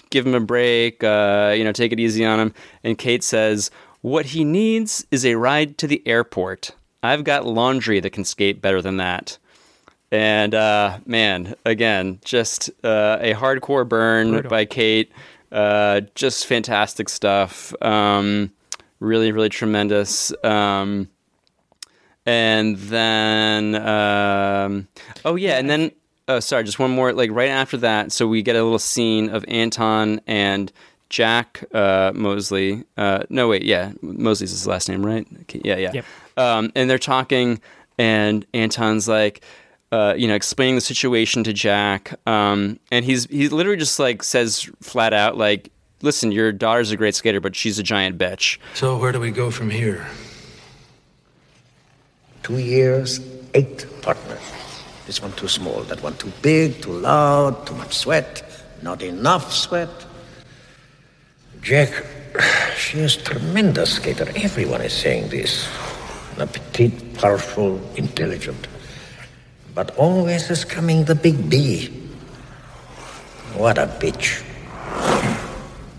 give 0.10 0.25
him 0.25 0.36
a 0.36 0.39
break 0.39 1.04
uh, 1.04 1.54
you 1.56 1.63
know 1.63 1.71
take 1.71 1.91
it 1.91 1.99
easy 1.99 2.25
on 2.25 2.39
him, 2.39 2.54
and 2.84 2.97
Kate 2.97 3.23
says 3.23 3.71
what 4.01 4.27
he 4.27 4.43
needs 4.43 5.06
is 5.12 5.25
a 5.25 5.36
ride 5.36 5.77
to 5.77 5.88
the 5.88 6.01
airport. 6.08 6.71
I've 7.04 7.23
got 7.23 7.45
laundry 7.45 7.99
that 7.99 8.12
can 8.12 8.25
skate 8.25 8.62
better 8.62 8.82
than 8.82 8.97
that. 8.97 9.38
And 10.12 10.54
uh, 10.54 10.99
man, 11.06 11.56
again, 11.65 12.19
just 12.25 12.69
uh, 12.84 13.17
a 13.21 13.34
hardcore 13.34 13.88
burn 13.88 14.32
Brutal. 14.32 14.49
by 14.49 14.65
Kate. 14.65 15.12
Uh, 15.51 16.01
just 16.15 16.45
fantastic 16.45 17.10
stuff. 17.10 17.73
Um, 17.82 18.51
really, 18.99 19.32
really 19.32 19.49
tremendous. 19.49 20.34
Um, 20.43 21.10
and 22.25 22.77
then, 22.77 23.75
um, 23.75 24.88
oh 25.25 25.36
yeah, 25.36 25.58
and 25.58 25.69
then, 25.69 25.91
oh 26.27 26.39
sorry, 26.39 26.63
just 26.63 26.79
one 26.79 26.91
more. 26.91 27.13
Like 27.13 27.31
right 27.31 27.49
after 27.49 27.77
that, 27.77 28.12
so 28.12 28.27
we 28.27 28.41
get 28.41 28.55
a 28.55 28.63
little 28.63 28.79
scene 28.79 29.29
of 29.29 29.45
Anton 29.47 30.21
and 30.27 30.71
Jack 31.10 31.63
uh, 31.73 32.12
Mosley. 32.15 32.86
Uh, 32.97 33.23
no, 33.29 33.49
wait, 33.49 33.63
yeah, 33.63 33.91
Mosley's 34.01 34.51
his 34.51 34.65
last 34.65 34.89
name, 34.89 35.05
right? 35.05 35.27
Okay, 35.41 35.62
yeah, 35.63 35.75
yeah. 35.75 35.91
Yep. 35.93 36.05
Um, 36.38 36.71
and 36.75 36.89
they're 36.89 36.97
talking, 36.97 37.60
and 37.97 38.45
Anton's 38.53 39.07
like, 39.07 39.43
uh, 39.91 40.15
you 40.17 40.27
know, 40.27 40.36
explaining 40.36 40.75
the 40.75 40.81
situation 40.81 41.43
to 41.43 41.53
Jack, 41.53 42.17
um, 42.25 42.79
and 42.91 43.03
he's 43.03 43.25
he 43.25 43.49
literally 43.49 43.77
just 43.77 43.99
like 43.99 44.23
says 44.23 44.69
flat 44.81 45.13
out 45.13 45.38
like, 45.38 45.69
"Listen, 46.01 46.31
your 46.31 46.53
daughter's 46.53 46.91
a 46.91 46.97
great 46.97 47.13
skater, 47.13 47.41
but 47.41 47.55
she's 47.55 47.77
a 47.77 47.84
giant 47.84 48.17
bitch." 48.17 48.57
So 48.73 48.97
where 48.97 49.12
do 49.12 49.19
we 49.19 49.31
go 49.31 49.51
from 49.51 49.69
here? 49.69 50.07
Two 52.43 52.57
years, 52.57 53.19
eight 53.53 53.86
partners. 54.01 54.39
This 55.07 55.21
one 55.21 55.31
too 55.33 55.47
small, 55.47 55.81
that 55.83 56.01
one 56.03 56.15
too 56.17 56.31
big, 56.41 56.81
too 56.81 56.93
loud, 56.93 57.65
too 57.65 57.75
much 57.75 57.93
sweat, 57.93 58.43
not 58.81 59.01
enough 59.01 59.51
sweat. 59.51 59.89
Jack, 61.61 61.91
she 62.77 62.99
is 62.99 63.17
tremendous 63.17 63.95
skater. 63.95 64.27
Everyone 64.35 64.81
is 64.81 64.93
saying 64.93 65.29
this. 65.29 65.67
A 66.37 66.47
petite, 66.47 67.13
powerful, 67.15 67.79
intelligent. 67.95 68.67
But 69.75 69.95
always 69.97 70.49
is 70.49 70.65
coming 70.65 71.03
the 71.05 71.15
big 71.15 71.49
B. 71.49 71.87
What 73.55 73.77
a 73.77 73.85
bitch. 73.85 74.43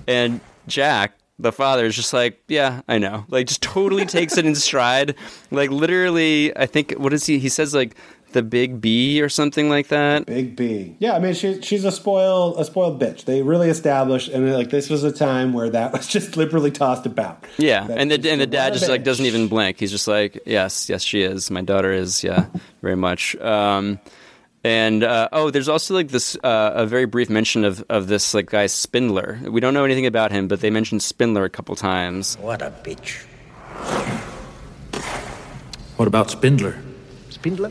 And 0.09 0.41
Jack, 0.67 1.13
the 1.39 1.53
father, 1.53 1.87
is 1.87 1.95
just 1.95 2.13
like, 2.13 2.43
yeah, 2.49 2.81
I 2.89 2.99
know. 2.99 3.25
Like, 3.29 3.47
just 3.47 3.63
totally 3.63 4.07
takes 4.07 4.37
it 4.37 4.47
in 4.47 4.55
stride. 4.69 5.15
Like, 5.51 5.71
literally, 5.71 6.57
I 6.57 6.67
think, 6.67 6.93
what 6.93 7.13
is 7.13 7.27
he? 7.27 7.39
He 7.39 7.49
says, 7.49 7.75
like, 7.75 7.95
the 8.33 8.43
big 8.43 8.81
B 8.81 9.21
or 9.23 9.29
something 9.29 9.69
like 9.69 9.89
that. 9.89 10.27
Big 10.27 10.57
B. 10.57 10.97
Yeah, 10.99 11.15
I 11.15 11.19
mean, 11.19 11.35
she, 11.35 11.61
she's 11.63 11.85
a 11.85 11.93
spoiled 11.93 12.59
a 12.59 12.65
spoiled 12.65 13.01
bitch. 13.01 13.25
They 13.25 13.43
really 13.43 13.69
established, 13.69 14.29
and 14.29 14.53
like 14.53 14.71
this 14.71 14.91
was 14.91 15.05
a 15.05 15.13
time 15.13 15.53
where 15.53 15.71
that 15.71 15.93
was 15.93 16.07
just 16.07 16.37
liberally 16.37 16.71
tossed 16.71 17.07
about. 17.07 17.45
Yeah, 17.59 17.87
That 17.87 17.99
and 17.99 18.11
the 18.11 18.31
and 18.31 18.41
the 18.41 18.47
dad 18.47 18.73
just 18.73 18.85
of 18.85 18.91
like 18.91 19.05
doesn't 19.05 19.27
even 19.27 19.49
blink. 19.49 19.79
He's 19.79 19.91
just 19.91 20.09
like, 20.09 20.41
yes, 20.47 20.89
yes, 20.89 21.03
she 21.03 21.23
is. 21.23 21.51
My 21.51 21.63
daughter 21.63 21.93
is. 21.93 22.23
Yeah, 22.25 22.47
very 22.83 22.97
much. 22.97 23.37
Um, 23.37 24.01
and 24.65 25.03
uh, 25.03 25.29
oh, 25.33 25.51
there's 25.51 25.69
also 25.69 25.95
like 25.95 26.09
this 26.09 26.37
uh, 26.45 26.73
a 26.75 26.87
very 26.87 27.05
brief 27.07 27.29
mention 27.29 27.65
of 27.65 27.85
of 27.89 28.07
this 28.07 28.33
like 28.35 28.47
guy 28.51 28.67
Spindler. 28.67 29.41
We 29.45 29.61
don't 29.61 29.75
know 29.75 29.85
anything 29.85 30.07
about 30.07 30.31
him, 30.31 30.47
but 30.49 30.61
they 30.61 30.71
mentioned 30.71 31.03
Spindler 31.03 31.45
a 31.45 31.51
couple 31.51 31.75
times. 31.75 32.37
What 32.39 32.63
a 32.63 32.71
bitch. 32.71 33.25
What 35.97 36.09
about 36.09 36.31
Spindler? 36.31 36.81
Spindler? 37.31 37.71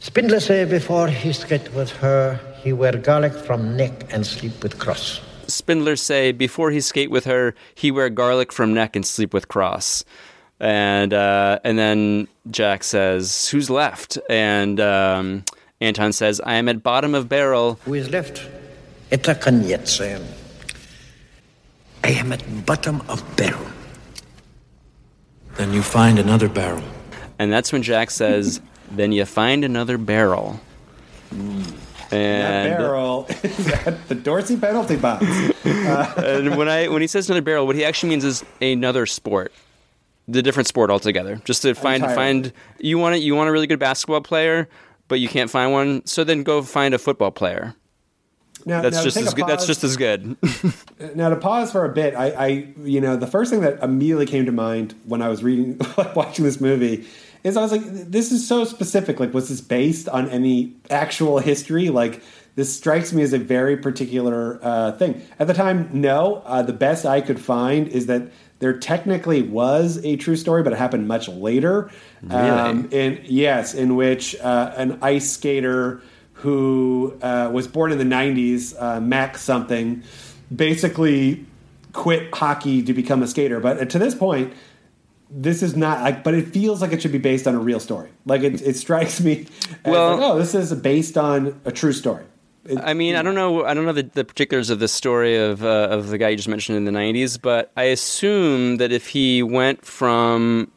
Spindler 0.00 0.40
say 0.40 0.64
before 0.64 1.08
he 1.08 1.30
skate 1.32 1.72
with 1.74 1.90
her, 1.98 2.40
he 2.62 2.72
wear 2.72 2.92
garlic 2.92 3.34
from 3.34 3.76
neck 3.76 4.10
and 4.10 4.26
sleep 4.26 4.62
with 4.62 4.78
cross. 4.78 5.20
Spindler 5.46 5.96
say 5.96 6.32
before 6.32 6.70
he 6.70 6.80
skate 6.80 7.10
with 7.10 7.24
her, 7.26 7.54
he 7.74 7.90
wear 7.90 8.08
garlic 8.08 8.50
from 8.50 8.72
neck 8.72 8.96
and 8.96 9.04
sleep 9.04 9.34
with 9.34 9.48
cross. 9.48 10.02
And 10.58 11.12
uh, 11.12 11.58
and 11.64 11.78
then 11.78 12.28
Jack 12.50 12.82
says, 12.82 13.48
"Who's 13.48 13.68
left?" 13.68 14.18
And 14.28 14.80
um, 14.80 15.44
Anton 15.80 16.12
says, 16.12 16.40
"I 16.40 16.54
am 16.54 16.68
at 16.68 16.82
bottom 16.82 17.14
of 17.14 17.28
barrel." 17.28 17.78
Who 17.84 17.94
is 17.94 18.10
left? 18.10 18.46
Eta 19.10 19.34
koniec. 19.34 20.00
I 22.04 22.08
am 22.08 22.32
at 22.32 22.42
bottom 22.66 23.02
of 23.08 23.24
barrel. 23.36 23.66
Then 25.56 25.72
you 25.72 25.82
find 25.82 26.18
another 26.18 26.48
barrel. 26.48 26.84
And 27.38 27.50
that's 27.52 27.72
when 27.72 27.82
Jack 27.82 28.10
says, 28.10 28.60
"Then 28.90 29.12
you 29.12 29.24
find 29.24 29.64
another 29.64 29.98
barrel." 29.98 30.60
That 31.30 32.16
And 32.16 32.74
uh, 32.74 32.76
barrel 32.76 33.26
is 33.42 33.68
at 33.68 34.08
the 34.08 34.14
Dorsey 34.14 34.56
penalty 34.56 34.96
box. 34.96 35.24
and 35.64 36.56
when 36.56 36.68
I 36.68 36.88
when 36.88 37.02
he 37.02 37.06
says 37.08 37.28
another 37.28 37.42
barrel, 37.42 37.66
what 37.66 37.76
he 37.76 37.84
actually 37.84 38.10
means 38.10 38.24
is 38.24 38.44
another 38.60 39.06
sport, 39.06 39.52
the 40.26 40.42
different 40.42 40.66
sport 40.66 40.90
altogether. 40.90 41.40
Just 41.44 41.62
to 41.62 41.74
find 41.74 42.02
Entirely. 42.02 42.16
find 42.16 42.52
you 42.80 42.98
want 42.98 43.14
it, 43.14 43.18
you 43.18 43.36
want 43.36 43.48
a 43.48 43.52
really 43.52 43.68
good 43.68 43.78
basketball 43.78 44.22
player, 44.22 44.68
but 45.06 45.20
you 45.20 45.28
can't 45.28 45.50
find 45.50 45.72
one. 45.72 46.04
So 46.04 46.24
then 46.24 46.42
go 46.42 46.62
find 46.62 46.94
a 46.94 46.98
football 46.98 47.30
player. 47.30 47.76
Now, 48.66 48.82
That's 48.82 48.96
now 48.96 49.04
just 49.04 49.16
as 49.16 49.32
good. 49.32 49.46
That's 49.46 49.66
just 49.66 49.84
as 49.84 49.96
good. 49.96 50.36
Now 51.14 51.30
to 51.30 51.36
pause 51.36 51.72
for 51.72 51.86
a 51.86 51.88
bit, 51.88 52.14
I, 52.14 52.26
I, 52.30 52.46
you 52.82 53.00
know, 53.00 53.16
the 53.16 53.26
first 53.26 53.50
thing 53.50 53.62
that 53.62 53.82
immediately 53.82 54.26
came 54.26 54.44
to 54.44 54.52
mind 54.52 54.94
when 55.06 55.22
I 55.22 55.30
was 55.30 55.42
reading, 55.42 55.80
watching 56.14 56.44
this 56.44 56.60
movie, 56.60 57.06
is 57.42 57.56
I 57.56 57.62
was 57.62 57.72
like, 57.72 57.82
this 57.84 58.32
is 58.32 58.46
so 58.46 58.64
specific. 58.64 59.18
Like, 59.18 59.32
was 59.32 59.48
this 59.48 59.60
based 59.60 60.08
on 60.08 60.28
any 60.28 60.74
actual 60.90 61.38
history? 61.38 61.88
Like, 61.88 62.22
this 62.56 62.76
strikes 62.76 63.12
me 63.12 63.22
as 63.22 63.32
a 63.32 63.38
very 63.38 63.76
particular 63.76 64.58
uh, 64.62 64.92
thing. 64.92 65.22
At 65.38 65.46
the 65.46 65.54
time, 65.54 65.88
no. 65.92 66.42
Uh, 66.44 66.62
the 66.62 66.72
best 66.72 67.06
I 67.06 67.20
could 67.20 67.40
find 67.40 67.88
is 67.88 68.06
that 68.06 68.30
there 68.58 68.78
technically 68.78 69.42
was 69.42 70.04
a 70.04 70.16
true 70.16 70.36
story, 70.36 70.62
but 70.62 70.72
it 70.72 70.78
happened 70.78 71.08
much 71.08 71.28
later. 71.28 71.90
Um, 72.28 72.88
in 72.90 73.20
yes, 73.24 73.72
in 73.72 73.96
which 73.96 74.36
uh, 74.40 74.74
an 74.76 74.98
ice 75.00 75.32
skater 75.32 76.02
who 76.34 77.18
uh, 77.22 77.50
was 77.52 77.66
born 77.66 77.92
in 77.92 77.98
the 77.98 78.04
90s, 78.04 78.74
uh, 78.80 79.00
Max 79.00 79.40
something, 79.40 80.02
basically 80.54 81.46
quit 81.92 82.32
hockey 82.34 82.82
to 82.82 82.92
become 82.92 83.22
a 83.22 83.26
skater. 83.26 83.60
But 83.60 83.90
to 83.90 83.98
this 83.98 84.14
point, 84.14 84.52
this 85.30 85.62
is 85.62 85.76
not 85.76 86.02
like, 86.02 86.24
but 86.24 86.34
it 86.34 86.48
feels 86.48 86.80
like 86.80 86.92
it 86.92 87.00
should 87.00 87.12
be 87.12 87.18
based 87.18 87.46
on 87.46 87.54
a 87.54 87.58
real 87.58 87.80
story. 87.80 88.10
Like 88.26 88.42
it, 88.42 88.60
it 88.62 88.76
strikes 88.76 89.20
me 89.20 89.46
as 89.84 89.92
Well- 89.92 90.16
like, 90.16 90.20
oh, 90.22 90.38
this 90.38 90.54
is 90.54 90.72
based 90.74 91.16
on 91.16 91.60
a 91.64 91.72
true 91.72 91.92
story. 91.92 92.24
I 92.82 92.92
mean, 92.92 93.16
I 93.16 93.22
don't 93.22 93.34
know. 93.34 93.64
I 93.64 93.72
don't 93.72 93.86
know 93.86 93.92
the, 93.94 94.02
the 94.02 94.24
particulars 94.24 94.68
of 94.68 94.80
the 94.80 94.86
story 94.86 95.34
of 95.36 95.64
uh, 95.64 95.88
of 95.90 96.08
the 96.08 96.18
guy 96.18 96.28
you 96.28 96.36
just 96.36 96.46
mentioned 96.48 96.76
in 96.76 96.84
the 96.84 96.90
'90s, 96.92 97.40
but 97.40 97.72
I 97.74 97.84
assume 97.84 98.76
that 98.76 98.92
if 98.92 99.08
he 99.08 99.42
went 99.42 99.84
from 99.84 100.70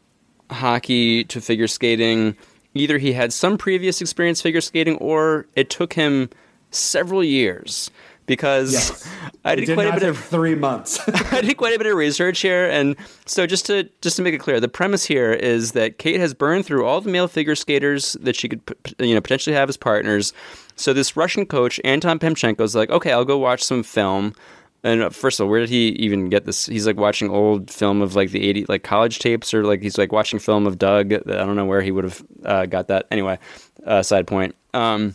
hockey 0.50 1.24
to 1.24 1.42
figure 1.42 1.68
skating, 1.68 2.36
either 2.72 2.96
he 2.96 3.12
had 3.12 3.34
some 3.34 3.58
previous 3.58 4.00
experience 4.00 4.40
figure 4.40 4.62
skating, 4.62 4.96
or 4.96 5.46
it 5.56 5.68
took 5.68 5.92
him 5.92 6.30
several 6.70 7.22
years. 7.22 7.90
Because 8.26 8.72
Yes. 8.72 9.08
I 9.46 9.54
did, 9.54 9.66
did 9.66 9.74
quite 9.74 9.88
a 9.88 10.00
bit 10.00 10.08
of 10.08 10.18
three 10.18 10.54
months. 10.54 10.98
I 11.32 11.42
did 11.42 11.58
quite 11.58 11.74
a 11.74 11.78
bit 11.78 11.86
of 11.86 11.96
research 11.96 12.40
here, 12.40 12.68
and 12.70 12.96
so 13.26 13.46
just 13.46 13.66
to 13.66 13.88
just 14.00 14.16
to 14.16 14.22
make 14.22 14.32
it 14.32 14.38
clear, 14.38 14.58
the 14.58 14.68
premise 14.68 15.04
here 15.04 15.32
is 15.32 15.72
that 15.72 15.98
Kate 15.98 16.18
has 16.18 16.32
burned 16.32 16.64
through 16.64 16.86
all 16.86 17.02
the 17.02 17.10
male 17.10 17.28
figure 17.28 17.54
skaters 17.54 18.14
that 18.20 18.36
she 18.36 18.48
could 18.48 18.62
you 18.98 19.14
know 19.14 19.20
potentially 19.20 19.54
have 19.54 19.68
as 19.68 19.76
partners. 19.76 20.32
So 20.76 20.92
this 20.94 21.16
Russian 21.16 21.44
coach 21.44 21.78
Anton 21.84 22.18
Pamchenko 22.18 22.62
is 22.62 22.74
like, 22.74 22.88
okay, 22.90 23.12
I'll 23.12 23.24
go 23.26 23.36
watch 23.36 23.62
some 23.62 23.82
film. 23.82 24.34
And 24.82 25.02
uh, 25.02 25.10
first 25.10 25.40
of 25.40 25.44
all, 25.44 25.50
where 25.50 25.60
did 25.60 25.70
he 25.70 25.88
even 25.90 26.28
get 26.28 26.44
this? 26.44 26.66
He's 26.66 26.86
like 26.86 26.96
watching 26.96 27.30
old 27.30 27.70
film 27.70 28.02
of 28.02 28.14
like 28.14 28.30
the 28.30 28.46
80 28.48 28.66
like 28.68 28.82
college 28.82 29.18
tapes, 29.18 29.52
or 29.54 29.64
like 29.64 29.80
he's 29.82 29.98
like 29.98 30.12
watching 30.12 30.38
film 30.38 30.66
of 30.66 30.78
Doug. 30.78 31.12
I 31.12 31.18
don't 31.18 31.56
know 31.56 31.64
where 31.64 31.82
he 31.82 31.90
would 31.90 32.04
have 32.04 32.22
uh, 32.44 32.66
got 32.66 32.88
that. 32.88 33.06
Anyway, 33.10 33.38
uh, 33.86 34.02
side 34.02 34.26
point. 34.26 34.54
Um, 34.74 35.14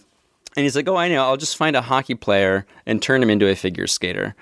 and 0.55 0.63
he's 0.63 0.75
like, 0.75 0.87
"Oh, 0.87 0.95
I 0.95 1.07
know. 1.09 1.23
I'll 1.23 1.37
just 1.37 1.57
find 1.57 1.75
a 1.75 1.81
hockey 1.81 2.15
player 2.15 2.65
and 2.85 3.01
turn 3.01 3.21
him 3.21 3.29
into 3.29 3.47
a 3.47 3.55
figure 3.55 3.87
skater." 3.87 4.35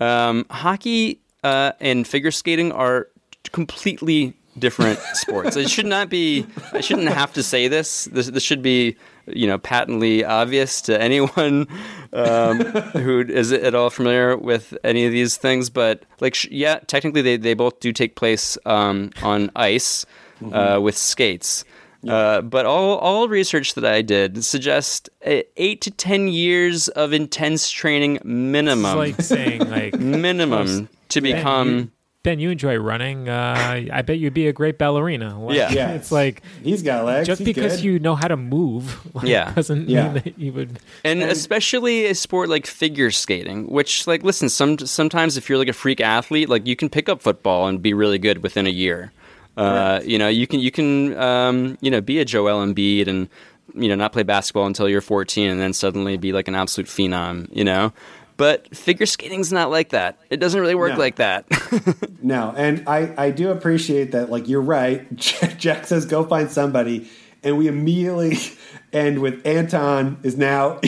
Um, 0.00 0.46
hockey 0.50 1.20
uh, 1.44 1.72
and 1.80 2.06
figure 2.06 2.30
skating 2.30 2.72
are 2.72 3.08
completely 3.52 4.34
different 4.58 4.98
sports. 5.14 5.56
It 5.56 5.70
should 5.70 5.86
not 5.86 6.08
be. 6.08 6.46
I 6.72 6.80
shouldn't 6.80 7.08
have 7.08 7.32
to 7.34 7.42
say 7.42 7.68
this. 7.68 8.06
This, 8.06 8.26
this 8.28 8.42
should 8.42 8.62
be, 8.62 8.96
you 9.26 9.46
know, 9.46 9.58
patently 9.58 10.24
obvious 10.24 10.80
to 10.82 11.00
anyone 11.00 11.66
um, 12.12 12.60
who 12.92 13.20
is 13.20 13.52
at 13.52 13.74
all 13.74 13.90
familiar 13.90 14.36
with 14.36 14.76
any 14.84 15.06
of 15.06 15.12
these 15.12 15.36
things. 15.36 15.70
But 15.70 16.04
like, 16.20 16.34
sh- 16.34 16.48
yeah, 16.50 16.80
technically 16.86 17.22
they 17.22 17.36
they 17.36 17.54
both 17.54 17.80
do 17.80 17.92
take 17.92 18.16
place 18.16 18.58
um, 18.66 19.10
on 19.22 19.50
ice 19.56 20.04
uh, 20.52 20.80
with 20.82 20.96
skates. 20.96 21.64
Uh, 22.08 22.40
but 22.40 22.66
all 22.66 22.98
all 22.98 23.28
research 23.28 23.74
that 23.74 23.84
I 23.84 24.02
did 24.02 24.44
suggests 24.44 25.08
uh, 25.26 25.42
eight 25.56 25.80
to 25.82 25.90
ten 25.90 26.28
years 26.28 26.88
of 26.88 27.12
intense 27.12 27.70
training 27.70 28.18
minimum. 28.24 28.86
It's 28.98 29.18
like 29.18 29.22
saying, 29.22 29.60
like, 29.70 29.98
minimum 29.98 30.88
to 31.10 31.20
become. 31.20 31.68
you- 31.78 31.90
Ben, 32.24 32.38
you 32.38 32.50
enjoy 32.50 32.76
running. 32.76 33.28
Uh, 33.28 33.82
I 33.92 34.02
bet 34.02 34.20
you'd 34.20 34.32
be 34.32 34.46
a 34.46 34.52
great 34.52 34.78
ballerina. 34.78 35.40
Like, 35.44 35.56
Yeah. 35.56 35.72
Yeah. 35.72 35.90
it's 35.94 36.12
like 36.12 36.42
he's 36.62 36.80
got 36.84 37.04
legs. 37.04 37.26
just 37.26 37.40
he's 37.40 37.46
because 37.46 37.76
good. 37.78 37.84
you 37.84 37.98
know 37.98 38.14
how 38.14 38.28
to 38.28 38.36
move, 38.36 39.00
like, 39.14 39.26
Yeah. 39.26 39.52
doesn't 39.52 39.88
Yeah. 39.88 40.04
mean 40.04 40.14
that 40.22 40.38
you 40.38 40.52
would. 40.52 40.78
and 41.02 41.20
especially 41.24 42.06
a 42.06 42.14
sport 42.14 42.48
like 42.48 42.64
figure 42.68 43.10
skating, 43.10 43.66
which, 43.68 44.06
like, 44.06 44.22
listen, 44.22 44.48
some 44.48 44.78
sometimes 44.78 45.36
if 45.36 45.48
you're 45.48 45.58
like 45.58 45.66
a 45.66 45.72
freak 45.72 46.00
athlete, 46.00 46.48
like 46.48 46.64
you 46.64 46.76
can 46.76 46.88
pick 46.88 47.08
up 47.08 47.20
football 47.22 47.66
and 47.66 47.82
be 47.82 47.92
really 47.92 48.18
good 48.18 48.40
within 48.44 48.68
a 48.68 48.70
year. 48.70 49.10
Uh, 49.56 50.00
you 50.04 50.18
know, 50.18 50.28
you 50.28 50.46
can 50.46 50.60
you 50.60 50.70
can 50.70 51.16
um, 51.18 51.78
you 51.80 51.90
know 51.90 52.00
be 52.00 52.18
a 52.20 52.24
Joel 52.24 52.64
Embiid 52.66 53.06
and 53.08 53.28
you 53.74 53.88
know 53.88 53.94
not 53.94 54.12
play 54.12 54.22
basketball 54.22 54.66
until 54.66 54.88
you're 54.88 55.00
14 55.00 55.50
and 55.50 55.60
then 55.60 55.72
suddenly 55.72 56.16
be 56.16 56.32
like 56.32 56.48
an 56.48 56.54
absolute 56.54 56.88
phenom. 56.88 57.48
You 57.54 57.64
know, 57.64 57.92
but 58.36 58.74
figure 58.74 59.06
skating's 59.06 59.52
not 59.52 59.70
like 59.70 59.90
that. 59.90 60.18
It 60.30 60.38
doesn't 60.38 60.60
really 60.60 60.74
work 60.74 60.92
No. 60.92 60.98
like 60.98 61.16
that. 61.16 61.44
No, 62.24 62.54
and 62.56 62.88
I, 62.88 63.12
I 63.18 63.30
do 63.32 63.50
appreciate 63.50 64.12
that. 64.12 64.30
Like, 64.30 64.48
you're 64.48 64.60
right. 64.62 65.12
Jack 65.16 65.86
says, 65.88 66.06
go 66.06 66.22
find 66.24 66.48
somebody. 66.48 67.08
And 67.42 67.58
we 67.58 67.66
immediately 67.66 68.38
end 68.92 69.18
with 69.18 69.44
Anton 69.44 70.18
is 70.22 70.36
now 70.38 70.78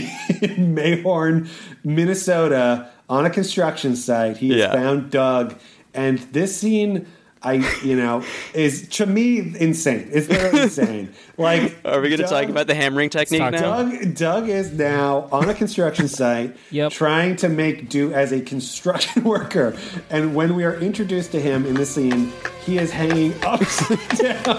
in 0.41 0.77
Mayhorn, 0.77 1.49
Minnesota, 1.83 2.89
on 3.09 3.27
a 3.27 3.31
construction 3.31 3.97
site. 3.97 4.37
He 4.37 4.51
has 4.51 4.59
Yeah. 4.59 4.73
found 4.73 5.11
Doug. 5.11 5.57
And 5.93 6.19
this 6.19 6.57
scene, 6.57 7.07
I, 7.45 7.55
you 7.84 7.95
know, 7.97 8.24
is 8.55 8.88
to 8.90 9.07
me 9.07 9.55
insane. 9.59 10.09
It's 10.11 10.26
very 10.26 10.59
insane. 10.62 11.12
Like, 11.36 11.76
Are 11.84 12.01
we 12.01 12.09
going 12.09 12.20
to 12.20 12.26
talk 12.26 12.49
about 12.49 12.66
the 12.66 12.74
hammering 12.74 13.11
technique 13.11 13.40
now? 13.40 13.51
Doug, 13.51 14.14
Doug 14.14 14.49
is 14.49 14.72
now 14.72 15.28
on 15.30 15.49
a 15.49 15.55
construction 15.55 16.09
site 16.09 16.57
trying 16.90 17.36
to 17.36 17.49
make 17.49 17.88
do 17.88 18.12
as 18.14 18.32
a 18.32 18.40
construction 18.40 19.24
worker. 19.34 19.76
And 20.11 20.34
when 20.34 20.55
we 20.57 20.64
are 20.64 20.76
introduced 20.76 21.32
to 21.32 21.40
him 21.40 21.66
in 21.66 21.74
the 21.74 21.84
scene, 21.86 22.32
he 22.64 22.78
is 22.78 22.90
hanging 22.90 23.34
upside 23.45 24.09
down 24.18 24.57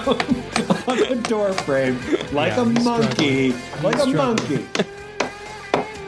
on 0.87 0.99
a 1.03 1.15
door 1.23 1.53
frame 1.53 1.97
like 2.33 2.53
Yeah, 2.55 2.61
a 2.61 2.65
he's 2.69 2.83
monkey. 2.85 3.53
Like 3.81 3.95
a 3.95 3.99
struggling. 4.01 4.15
monkey. 4.15 4.65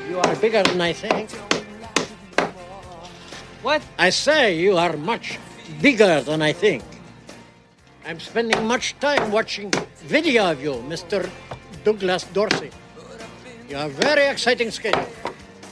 You 0.10 0.20
are 0.20 0.36
bigger 0.36 0.64
than 0.64 0.80
I 0.82 0.94
think. 0.94 1.30
What? 3.64 3.82
I 3.98 4.10
say 4.12 4.58
you 4.60 4.78
are 4.78 4.96
much 4.96 5.40
bigger 5.82 6.22
than 6.22 6.42
I 6.42 6.54
think. 6.54 6.84
I'm 8.06 8.20
spending 8.20 8.66
much 8.66 8.98
time 9.00 9.32
watching 9.32 9.72
video 10.06 10.52
of 10.52 10.64
you, 10.64 10.74
Mr. 10.88 11.30
Douglas 11.84 12.24
Dorsey. 12.34 12.72
You 13.70 13.78
are 13.78 13.90
very 13.90 14.28
exciting 14.28 14.72
skater. 14.72 15.06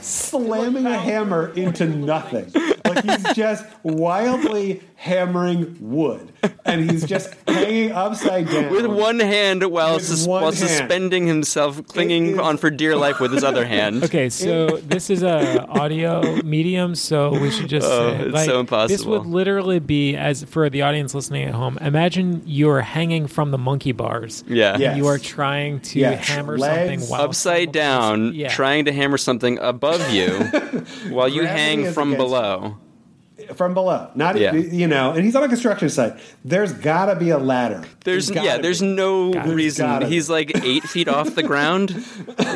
Slamming 0.05 0.85
a 0.85 0.97
hammer 0.97 1.51
into 1.55 1.85
nothing. 1.87 2.51
Like 2.85 3.03
he's 3.03 3.33
just 3.33 3.65
wildly 3.83 4.81
hammering 4.95 5.75
wood. 5.79 6.31
And 6.63 6.89
he's 6.89 7.05
just 7.05 7.33
hanging 7.47 7.91
upside 7.91 8.47
down. 8.49 8.71
With 8.71 8.85
one 8.85 9.19
hand 9.19 9.63
while, 9.71 9.99
sus- 9.99 10.27
one 10.27 10.43
while 10.43 10.51
hand. 10.51 10.67
suspending 10.69 11.25
himself, 11.27 11.85
clinging 11.87 12.39
on 12.39 12.57
for 12.57 12.69
dear 12.69 12.95
life 12.95 13.19
with 13.19 13.31
his 13.31 13.43
other 13.43 13.65
hand. 13.75 14.03
Okay, 14.03 14.29
so 14.29 14.67
this 14.83 15.09
is 15.09 15.23
a 15.23 15.65
audio 15.67 16.41
medium, 16.43 16.93
so 16.95 17.31
we 17.39 17.49
should 17.51 17.67
just 17.67 17.87
Oh, 17.87 18.11
say, 18.11 18.23
it's 18.25 18.33
like, 18.33 18.45
so 18.45 18.87
This 18.87 19.05
would 19.05 19.25
literally 19.25 19.79
be 19.79 20.15
as 20.15 20.43
for 20.43 20.69
the 20.69 20.83
audience 20.83 21.13
listening 21.15 21.45
at 21.47 21.53
home. 21.55 21.77
Imagine 21.81 22.43
you're 22.45 22.81
hanging 22.81 23.27
from 23.27 23.51
the 23.51 23.57
monkey 23.57 23.91
bars. 23.91 24.43
Yeah. 24.47 24.77
Yes. 24.77 24.97
you 24.97 25.07
are 25.07 25.17
trying 25.17 25.79
to 25.81 25.99
Yes. 25.99 26.27
hammer 26.27 26.57
Legs 26.57 26.89
something 27.03 27.09
while 27.09 27.21
upside 27.21 27.71
down, 27.71 28.33
Yeah. 28.35 28.49
trying 28.49 28.85
to 28.85 28.93
hammer 28.93 29.17
something 29.17 29.57
above 29.59 29.94
you 30.11 30.29
while 31.13 31.27
you 31.27 31.43
hang 31.45 31.91
from 31.91 32.09
against 32.13 32.17
below. 32.25 32.77
from 33.55 33.73
below. 33.73 34.09
Not 34.15 34.37
Yeah. 34.37 34.53
you 34.53 34.87
know, 34.87 35.11
and 35.11 35.23
he's 35.25 35.35
on 35.35 35.43
a 35.43 35.47
construction 35.47 35.89
site. 35.89 36.13
There's 36.43 36.71
got 36.73 37.05
to 37.07 37.15
be 37.15 37.29
a 37.29 37.37
ladder. 37.37 37.83
There's 38.03 38.29
gotta 38.31 38.45
yeah, 38.45 38.57
there's 38.57 38.81
be. 38.81 38.87
no 38.87 39.31
There's 39.31 39.47
reason. 39.53 39.85
gotta. 39.85 40.07
He's 40.07 40.29
like 40.29 40.51
eight 40.63 40.83
feet 40.83 41.07
off 41.07 41.35
the 41.35 41.43
ground. 41.43 41.91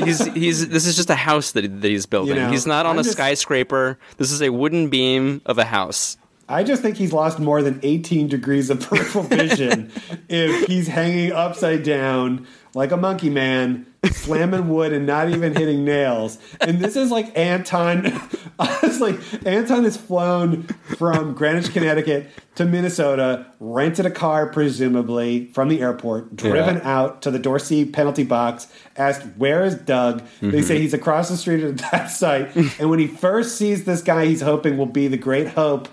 He's 0.03 0.25
he's 0.33 0.69
this 0.69 0.85
is 0.85 0.95
just 0.95 1.09
a 1.09 1.15
house 1.15 1.51
that, 1.51 1.81
that 1.81 1.87
he's 1.87 2.05
building. 2.05 2.35
You 2.35 2.41
know, 2.41 2.49
he's 2.51 2.65
not 2.65 2.85
on 2.85 2.93
I'm 2.93 2.99
a 2.99 3.03
just- 3.03 3.13
skyscraper. 3.17 3.99
This 4.17 4.31
is 4.31 4.41
a 4.41 4.49
wooden 4.51 4.89
beam 4.89 5.41
of 5.45 5.57
a 5.57 5.65
house. 5.65 6.17
I 6.51 6.63
just 6.63 6.81
think 6.81 6.97
he's 6.97 7.13
lost 7.13 7.37
more 7.37 7.61
than 7.61 7.79
18 7.83 8.27
degrees 8.27 8.71
of 8.71 8.79
peripheral 8.79 9.23
vision 9.25 9.91
if 10.29 10.65
he's 10.65 10.87
hanging 10.87 11.31
upside 11.31 11.83
down 11.83 12.47
like 12.73 12.91
a 12.91 12.97
monkey 12.97 13.29
man, 13.29 13.85
slamming 14.11 14.69
wood 14.69 14.93
and 14.93 15.05
not 15.05 15.29
even 15.29 15.55
hitting 15.55 15.83
nails. 15.83 16.37
And 16.61 16.79
this 16.79 16.95
is 16.95 17.09
like 17.11 17.35
Anton. 17.37 18.13
Honestly, 18.59 19.17
Anton 19.45 19.83
has 19.85 19.97
flown 19.97 20.63
from 20.97 21.33
Greenwich, 21.33 21.71
Connecticut 21.73 22.29
to 22.55 22.65
Minnesota, 22.65 23.45
rented 23.59 24.05
a 24.05 24.11
car, 24.11 24.47
presumably 24.47 25.47
from 25.53 25.69
the 25.69 25.81
airport, 25.81 26.35
driven 26.35 26.75
Yeah. 26.77 26.81
out 26.99 27.21
to 27.23 27.31
the 27.31 27.39
Dorsey 27.39 27.85
penalty 27.85 28.23
box, 28.23 28.67
asked, 28.97 29.23
Where 29.37 29.63
is 29.63 29.75
Doug? 29.75 30.21
They 30.41 30.59
Mhm. 30.59 30.63
say 30.63 30.79
he's 30.79 30.93
across 30.93 31.29
the 31.29 31.37
street 31.37 31.63
at 31.63 31.77
that 31.91 32.07
site. 32.11 32.53
and 32.79 32.89
when 32.89 32.99
he 32.99 33.07
first 33.07 33.57
sees 33.57 33.85
this 33.85 34.01
guy 34.01 34.25
he's 34.25 34.41
hoping 34.41 34.77
will 34.77 34.85
be 34.85 35.07
the 35.07 35.17
great 35.17 35.47
hope 35.49 35.87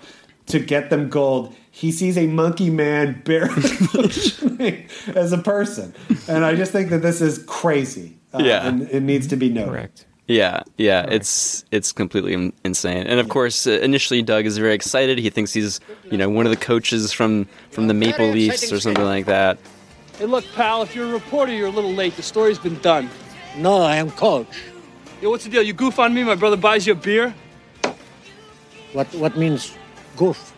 to 0.47 0.59
get 0.59 0.89
them 0.89 1.09
gold, 1.09 1.53
he 1.77 1.91
sees 1.91 2.17
a 2.17 2.25
monkey 2.25 2.71
man 2.71 3.21
barely 3.25 3.61
functioning 3.61 4.87
as 5.13 5.31
a 5.31 5.37
person. 5.37 5.93
And 6.27 6.43
I 6.43 6.55
just 6.55 6.71
think 6.71 6.89
that 6.89 7.03
this 7.03 7.21
is 7.21 7.43
crazy. 7.45 8.17
Uh, 8.33 8.39
Yeah. 8.41 8.67
And 8.67 8.81
it 8.89 9.01
needs 9.01 9.27
to 9.27 9.35
be 9.35 9.49
noted. 9.49 9.69
Correct. 9.69 10.05
Yeah, 10.27 10.63
yeah, 10.77 11.05
it's 11.09 11.63
it's 11.71 11.93
completely 11.93 12.51
insane. 12.65 13.07
And 13.07 13.19
of 13.19 13.29
course, 13.29 13.65
uh, 13.65 13.79
initially 13.89 14.21
Doug 14.21 14.45
is 14.45 14.57
very 14.57 14.73
excited. 14.73 15.19
He 15.19 15.29
thinks 15.29 15.53
he's 15.53 15.79
you 16.11 16.17
know 16.17 16.29
one 16.29 16.45
of 16.45 16.49
the 16.49 16.57
coaches 16.57 17.13
from 17.13 17.45
from 17.71 17.87
the 17.87 17.93
Maple 17.93 18.29
Leafs 18.31 18.69
or 18.73 18.79
something 18.81 19.05
like 19.05 19.25
that. 19.27 19.57
Hey, 20.17 20.25
look, 20.25 20.43
pal, 20.53 20.81
if 20.81 20.93
you're 20.95 21.07
a 21.07 21.13
reporter, 21.13 21.53
you're 21.53 21.67
a 21.67 21.77
little 21.79 21.93
late. 21.93 22.17
The 22.17 22.23
story's 22.23 22.59
been 22.59 22.79
done. 22.79 23.09
No, 23.55 23.77
I 23.81 23.95
am 23.97 24.11
coach. 24.11 24.51
Yo, 25.21 25.29
what's 25.29 25.45
the 25.45 25.49
deal? 25.49 25.63
You 25.63 25.73
goof 25.73 25.97
on 25.97 26.13
me, 26.13 26.23
my 26.23 26.35
brother 26.35 26.57
buys 26.57 26.85
you 26.87 26.93
a 26.93 26.95
beer? 26.95 27.33
What 28.91 29.07
what 29.15 29.37
means 29.37 29.77
goof? 30.17 30.56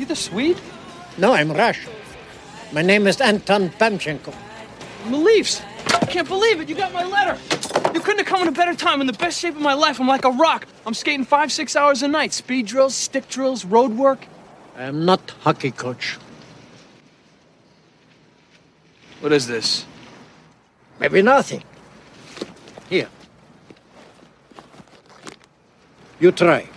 You 0.00 0.06
the 0.06 0.16
Swede? 0.16 0.58
No, 1.18 1.32
I'm 1.34 1.52
Russian. 1.52 1.92
My 2.72 2.82
name 2.82 3.06
is 3.06 3.20
Anton 3.20 3.68
Pamchenko. 3.68 4.34
I'm 5.04 5.12
the 5.12 5.18
Leafs. 5.18 5.60
I 5.86 6.06
can't 6.06 6.26
believe 6.26 6.60
it. 6.60 6.68
You 6.68 6.74
got 6.74 6.92
my 6.92 7.04
letter. 7.04 7.38
You 7.92 8.00
couldn't 8.00 8.18
have 8.18 8.26
come 8.26 8.42
in 8.42 8.48
a 8.48 8.52
better 8.52 8.74
time. 8.74 9.00
In 9.00 9.06
the 9.06 9.12
best 9.12 9.38
shape 9.38 9.54
of 9.54 9.60
my 9.60 9.74
life, 9.74 10.00
I'm 10.00 10.08
like 10.08 10.24
a 10.24 10.30
rock. 10.30 10.66
I'm 10.86 10.94
skating 10.94 11.24
five, 11.24 11.52
six 11.52 11.76
hours 11.76 12.02
a 12.02 12.08
night. 12.08 12.32
Speed 12.32 12.66
drills, 12.66 12.94
stick 12.94 13.28
drills, 13.28 13.64
road 13.64 13.96
work. 13.96 14.26
I 14.76 14.84
am 14.84 15.04
not 15.04 15.34
hockey 15.40 15.70
coach. 15.70 16.16
What 19.20 19.32
is 19.32 19.46
this? 19.46 19.84
Maybe 20.98 21.20
nothing. 21.20 21.62
Here. 22.88 23.08
You 26.18 26.32
try. 26.32 26.68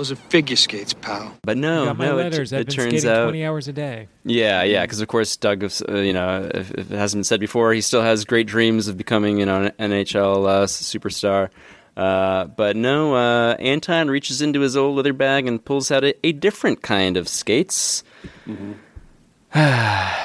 Those 0.00 0.12
are 0.12 0.16
figure 0.16 0.56
skates, 0.56 0.94
pal. 0.94 1.36
But 1.42 1.58
no, 1.58 1.84
got 1.84 1.98
my 1.98 2.06
no, 2.06 2.16
letters. 2.16 2.54
it, 2.54 2.56
I've 2.56 2.60
it 2.62 2.66
been 2.68 2.74
turns 2.74 3.00
skating 3.02 3.10
out 3.10 3.24
20 3.24 3.44
hours 3.44 3.68
a 3.68 3.72
day. 3.74 4.08
Yeah, 4.24 4.62
yeah, 4.62 4.80
because 4.80 5.02
of 5.02 5.08
course 5.08 5.36
Doug, 5.36 5.62
uh, 5.62 5.94
you 5.96 6.14
know, 6.14 6.50
if, 6.54 6.70
if 6.70 6.90
it 6.90 6.96
hasn't 6.96 7.18
been 7.18 7.24
said 7.24 7.38
before, 7.38 7.74
he 7.74 7.82
still 7.82 8.00
has 8.00 8.24
great 8.24 8.46
dreams 8.46 8.88
of 8.88 8.96
becoming, 8.96 9.38
you 9.38 9.44
know, 9.44 9.64
an 9.64 9.90
NHL 9.90 10.48
uh, 10.48 10.64
superstar. 10.64 11.50
Uh, 11.98 12.46
but 12.46 12.76
no, 12.76 13.14
uh, 13.14 13.56
Anton 13.58 14.08
reaches 14.08 14.40
into 14.40 14.60
his 14.60 14.74
old 14.74 14.96
leather 14.96 15.12
bag 15.12 15.46
and 15.46 15.62
pulls 15.62 15.90
out 15.90 16.02
a, 16.02 16.14
a 16.26 16.32
different 16.32 16.80
kind 16.80 17.18
of 17.18 17.28
skates. 17.28 18.02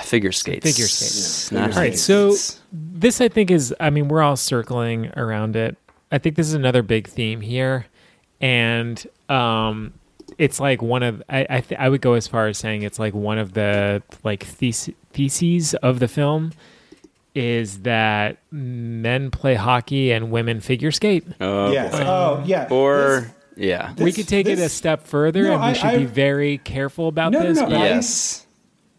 Figure 0.04 0.32
skates. 0.32 0.66
Figure 0.66 0.88
skates. 0.88 1.52
Not 1.52 1.72
All 1.72 1.82
right, 1.82 1.92
ice 1.92 2.02
so 2.02 2.34
this 2.72 3.20
I 3.20 3.28
think 3.28 3.52
is, 3.52 3.76
I 3.82 3.90
mean, 3.90 4.08
we're 4.08 4.22
all 4.22 4.38
circling 4.38 5.12
around 5.18 5.58
it. 5.58 5.78
I 6.16 6.18
think 6.18 6.36
this 6.38 6.48
is 6.48 6.54
another 6.54 6.82
big 6.82 7.08
theme 7.08 7.42
here, 7.42 7.88
and 8.40 9.06
um, 9.28 9.94
it's 10.38 10.60
like 10.62 10.82
one 10.82 11.04
of 11.04 11.22
I 11.28 11.46
I, 11.50 11.60
th- 11.62 11.80
I 11.80 11.90
would 11.90 12.00
go 12.02 12.14
as 12.14 12.26
far 12.28 12.48
as 12.48 12.58
saying 12.58 12.84
it's 12.84 13.00
like 13.00 13.14
one 13.14 13.38
of 13.38 13.52
the 13.54 14.02
like 14.24 14.44
thes- 14.46 14.90
theses 15.12 15.74
of 15.76 16.00
the 16.00 16.08
film 16.08 16.54
is 17.34 17.80
that 17.82 18.38
men 18.50 19.30
play 19.30 19.56
hockey 19.56 20.14
and 20.14 20.32
women 20.32 20.62
figure 20.62 20.92
skate. 20.92 21.26
Oh, 21.42 21.70
Yes. 21.70 21.92
boy. 21.92 22.06
Oh, 22.06 22.44
yeah. 22.46 22.68
Or 22.72 23.30
yeah, 23.58 23.94
we 23.98 24.14
could 24.14 24.30
take 24.30 24.48
it 24.48 24.58
a 24.58 24.70
step 24.70 25.06
further, 25.06 25.44
No, 25.44 25.54
and 25.56 25.62
we 25.62 25.68
I- 25.68 25.74
should 25.74 26.00
be 26.00 26.06
very 26.06 26.60
careful 26.60 27.10
about 27.10 27.34
No, 27.34 27.40
no, 27.42 27.48
this. 27.50 27.58
no, 27.60 27.66
but- 27.66 27.74
I- 27.76 27.86
yes. 27.88 28.46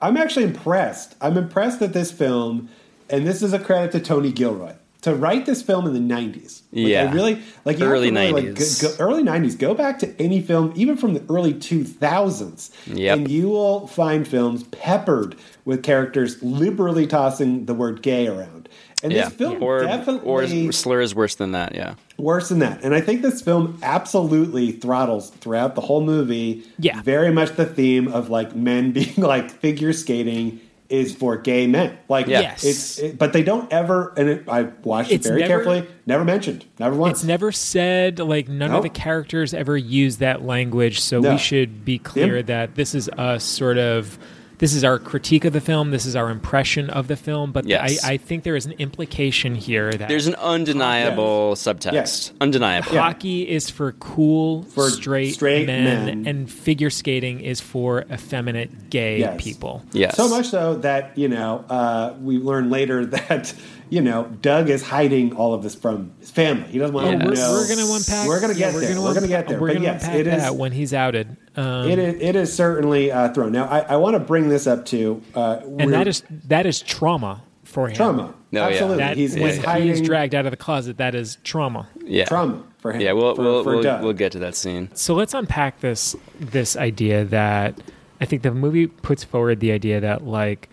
I'm 0.03 0.19
actually 0.19 0.45
impressed. 0.45 1.15
I'm 1.23 1.39
impressed 1.39 1.81
that 1.81 1.95
this 1.95 2.13
film, 2.13 2.69
and 3.09 3.27
this 3.27 3.43
is 3.43 3.55
a 3.55 3.59
credit 3.59 3.93
to 3.93 4.01
Tony 4.01 4.31
Gilroy, 4.33 4.75
to 5.07 5.15
write 5.15 5.47
this 5.47 5.63
film 5.63 5.87
in 5.87 5.95
the 5.95 6.15
90s. 6.15 6.63
Like, 6.73 6.87
Yeah. 6.89 7.09
I 7.11 7.13
really 7.15 7.39
like 7.65 7.79
you 7.79 7.87
Early 7.87 8.11
to 8.11 8.15
really, 8.17 8.33
like, 8.33 8.45
90s. 8.57 8.83
go, 8.83 8.89
go- 8.89 8.95
early 9.05 9.23
90s. 9.23 9.55
Go 9.59 9.73
back 9.75 9.99
to 10.01 10.21
any 10.21 10.41
film, 10.43 10.73
even 10.77 10.97
from 10.97 11.15
the 11.15 11.23
early 11.31 11.55
2000s, 11.55 12.71
Yep. 12.93 13.19
and 13.19 13.31
you 13.31 13.49
will 13.49 13.87
find 13.87 14.27
films 14.27 14.65
peppered 14.65 15.37
with 15.65 15.83
characters 15.83 16.43
liberally 16.43 17.07
tossing 17.07 17.67
the 17.67 17.75
word 17.75 18.03
gay 18.03 18.27
around. 18.27 18.69
And 19.03 19.13
yeah, 19.13 19.27
this 19.27 19.35
film 19.35 19.63
or 19.63 19.83
definitely 19.83 20.27
or 20.29 20.73
slurs 20.73 21.15
worse 21.15 21.35
than 21.35 21.53
that. 21.53 21.75
Yeah, 21.75 21.95
worse 22.19 22.49
than 22.49 22.61
that. 22.61 22.81
And 22.83 22.95
I 22.95 23.01
think 23.03 23.21
this 23.23 23.43
film 23.43 23.79
absolutely 23.83 24.73
throttles 24.73 25.31
throughout 25.31 25.75
the 25.75 25.83
whole 25.83 26.01
movie. 26.01 26.65
Yeah. 26.79 27.03
Very 27.03 27.31
much 27.31 27.53
the 27.57 27.67
theme 27.67 28.09
of 28.09 28.31
like 28.31 28.57
men 28.57 28.93
being 28.99 29.15
like 29.19 29.51
figure 29.51 29.93
skating 29.93 30.61
is 30.89 31.15
for 31.15 31.37
gay 31.37 31.67
men. 31.67 31.97
Like 32.09 32.27
Yeah. 32.27 32.41
Yes. 32.41 32.65
it's 32.65 32.99
it, 32.99 33.19
but 33.19 33.33
they 33.33 33.43
don't 33.43 33.73
ever 33.73 34.13
and 34.17 34.29
it, 34.29 34.45
I 34.49 34.63
watched 34.85 35.11
It's 35.11 35.27
it 35.27 35.29
very 35.31 35.41
never- 35.43 35.65
carefully, 35.65 35.87
never 36.07 36.25
mentioned. 36.25 36.65
Never 36.79 36.95
once. 36.97 37.19
It's 37.19 37.25
never 37.25 37.53
said 37.53 38.19
like 38.19 38.49
none 38.49 38.71
of 38.73 38.83
the 38.83 38.89
characters 38.89 39.53
ever 39.55 39.77
use 39.77 40.19
that 40.19 40.45
language, 40.45 41.01
so 41.01 41.21
No. 41.21 41.33
we 41.33 41.39
should 41.39 41.85
be 41.85 41.99
clear 41.99 42.37
Yep. 42.37 42.47
that 42.47 42.75
this 42.75 42.95
is 42.95 43.09
us 43.19 43.45
sort 43.45 43.79
of 43.79 44.19
this 44.59 44.73
is 44.75 44.85
our 44.85 44.99
critique 44.99 45.45
of 45.45 45.53
the 45.53 45.61
film, 45.61 45.91
this 45.91 46.07
is 46.07 46.17
our 46.17 46.31
impression 46.31 46.89
of 46.91 47.09
the 47.09 47.17
film, 47.17 47.53
but 47.53 47.67
Yes. 47.67 48.05
I, 48.05 48.13
I 48.13 48.17
think 48.17 48.43
there 48.45 48.57
is 48.57 48.65
an 48.67 48.73
implication 48.73 49.55
here 49.55 49.93
that 49.93 50.09
there's 50.09 50.27
an 50.27 50.35
undeniable 50.81 51.55
subtext. 51.55 51.93
Yes. 51.93 52.33
Undeniable. 52.41 52.93
hockey 52.93 53.49
is 53.49 53.71
for 53.71 53.93
cool 53.93 54.63
For 54.63 54.91
straight, 54.91 55.35
straight 55.35 55.67
men, 55.67 56.07
men. 56.07 56.27
and 56.27 56.51
figure 56.51 56.91
skating 56.91 57.41
is 57.41 57.61
for 57.61 58.03
effeminate 58.11 58.91
gay 58.91 59.19
Yes. 59.21 59.43
people. 59.43 59.83
Yes. 59.93 60.17
So 60.17 60.29
much 60.29 60.47
so 60.49 60.77
that, 60.77 61.17
you 61.17 61.29
know, 61.29 61.65
uh, 61.69 62.15
we 62.21 62.39
learn 62.39 62.71
later 62.71 63.07
that, 63.17 63.55
you 63.91 64.01
know, 64.01 64.25
Doug 64.43 64.69
is 64.71 64.83
hiding 64.83 65.35
all 65.37 65.55
of 65.55 65.63
this 65.63 65.75
from 65.75 66.13
his 66.21 66.31
family. 66.31 66.69
He 66.69 66.79
doesn't 66.79 66.95
want 66.95 67.21
to 67.21 67.27
we're, 67.27 67.35
know. 67.35 67.53
we're 67.53 67.69
going 67.69 67.87
to 67.87 67.95
unpack. 67.95 68.27
We're 68.27 68.41
going 68.41 68.53
to 68.55 68.59
yeah, 68.59 68.67
get 68.69 68.75
we're 68.75 68.81
there. 68.81 68.89
gonna 68.95 69.03
we're 69.03 69.15
going 69.15 69.29
to 69.29 69.35
unpack- 69.35 69.47
get 69.47 69.49
there. 69.49 69.61
We're 69.61 69.73
but 69.75 69.83
yes, 69.83 70.03
unpack 70.05 70.19
it 70.21 70.27
is. 70.27 70.43
that 70.43 70.57
when 70.57 70.73
he's 70.73 70.93
outed. 70.95 71.37
Um, 71.57 71.89
it 71.89 71.99
is, 71.99 72.21
it 72.21 72.37
is 72.37 72.53
certainly 72.53 73.11
uh, 73.11 73.33
thrown. 73.33 73.51
Now, 73.53 73.65
I, 73.67 73.81
I 73.81 73.97
want 73.97 74.15
to 74.15 74.21
bring 74.21 74.49
this 74.49 74.67
up 74.67 74.85
to, 74.87 75.23
uh, 75.35 75.61
and 75.79 75.93
that 75.93 76.07
is 76.07 76.23
that 76.49 76.67
is 76.67 76.83
trauma 76.83 77.43
for 77.65 77.89
him. 77.89 77.97
trauma. 77.97 78.35
No, 78.53 78.61
yeah. 78.63 78.69
Absolutely. 78.69 78.97
That, 78.99 79.17
he's, 79.17 79.35
when 79.35 79.55
he's 79.55 79.65
hiding 79.65 79.89
he's 79.89 80.01
dragged 80.01 80.35
out 80.35 80.47
of 80.47 80.51
the 80.51 80.57
closet, 80.57 80.99
that 80.99 81.15
is 81.15 81.39
trauma. 81.45 81.89
Yeah. 82.05 82.27
trauma 82.27 82.63
for 82.79 82.93
him. 82.93 83.01
Yeah, 83.01 83.13
we'll 83.13 83.35
for, 83.35 83.43
we'll 83.43 83.65
for 83.65 83.77
we'll, 83.77 84.03
we'll 84.03 84.13
get 84.13 84.33
to 84.33 84.39
that 84.41 84.55
scene. 84.55 84.91
So 84.95 85.15
let's 85.15 85.35
unpack 85.35 85.81
this 85.81 86.15
this 86.39 86.77
idea 86.77 87.25
that 87.25 87.81
I 88.21 88.25
think 88.25 88.43
the 88.43 88.53
movie 88.53 88.87
puts 88.87 89.25
forward 89.25 89.61
the 89.61 89.73
idea 89.73 90.01
that 90.01 90.25
like 90.25 90.69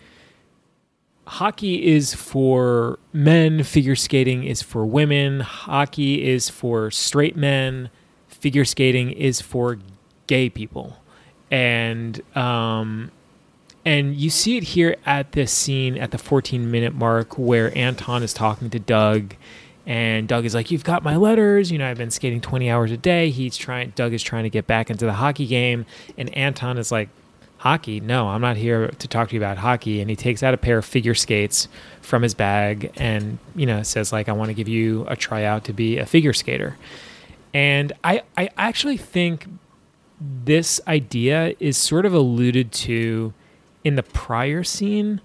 hockey 1.26 1.94
is 1.94 2.14
for 2.14 3.00
men, 3.14 3.64
figure 3.64 3.96
skating 3.96 4.44
is 4.44 4.62
for 4.62 4.86
women, 4.86 5.40
hockey 5.40 6.24
is 6.30 6.50
for 6.50 6.92
straight 6.92 7.36
men, 7.36 7.90
figure 8.28 8.66
skating 8.66 9.12
is 9.12 9.42
for 9.42 9.80
gay 10.28 10.50
people. 10.50 10.98
And 11.52 12.22
um 12.36 13.12
and 13.86 14.16
you 14.16 14.30
see 14.30 14.58
it 14.58 14.64
here 14.64 14.96
at 15.06 15.34
this 15.34 15.52
scene 15.52 15.98
at 15.98 16.12
the 16.12 16.18
14 16.18 16.70
minute 16.72 16.94
mark 16.94 17.38
where 17.38 17.78
Anton 17.78 18.24
is 18.24 18.34
talking 18.34 18.70
to 18.70 18.80
Doug 18.80 19.36
and 19.86 20.28
Doug 20.28 20.46
is 20.46 20.54
like, 20.54 20.72
"You've 20.72 20.84
got 20.84 21.04
my 21.04 21.18
letters. 21.18 21.72
You 21.72 21.78
know, 21.78 21.90
I've 21.90 21.98
been 21.98 22.12
skating 22.12 22.40
20 22.40 22.70
hours 22.70 22.92
a 22.92 22.98
day." 22.98 23.30
He's 23.30 23.58
trying. 23.58 23.92
Doug 23.96 24.14
is 24.14 24.24
trying 24.24 24.44
to 24.44 24.50
get 24.50 24.66
back 24.66 24.90
into 24.90 25.06
the 25.06 25.14
hockey 25.14 25.46
game, 25.46 25.86
and 26.18 26.34
Anton 26.38 26.78
is 26.78 26.92
like, 26.92 27.10
"Hockey? 27.58 28.00
No, 28.00 28.30
I'm 28.30 28.42
not 28.42 28.56
here 28.56 28.88
to 28.88 29.08
talk 29.08 29.30
to 29.30 29.36
you 29.36 29.42
about 29.42 29.58
hockey." 29.58 30.00
And 30.00 30.10
he 30.10 30.16
takes 30.16 30.42
out 30.42 30.54
a 30.54 30.58
pair 30.58 30.78
of 30.78 30.86
figure 30.86 31.16
skates 31.16 31.68
from 32.02 32.22
his 32.22 32.34
bag, 32.34 32.92
and 32.96 33.40
you 33.56 33.66
know, 33.66 33.84
says 33.84 34.14
like, 34.14 34.30
"I 34.30 34.32
want 34.32 34.50
to 34.50 34.54
give 34.54 34.70
you 34.70 35.06
a 35.10 35.18
tryout 35.18 35.66
to 35.66 35.74
be 35.74 35.98
a 35.98 36.06
figure 36.06 36.34
skater." 36.34 36.78
And 37.54 37.94
I, 38.04 38.24
I 38.38 38.50
actually 38.58 38.98
think 38.98 39.48
this 40.22 40.80
idea 40.88 41.56
is 41.60 41.78
sort 41.78 42.06
of 42.06 42.14
alluded 42.14 42.72
to 42.72 43.34
in 43.84 43.96
the 43.96 44.04
prior 44.04 44.64
scene 44.64 45.20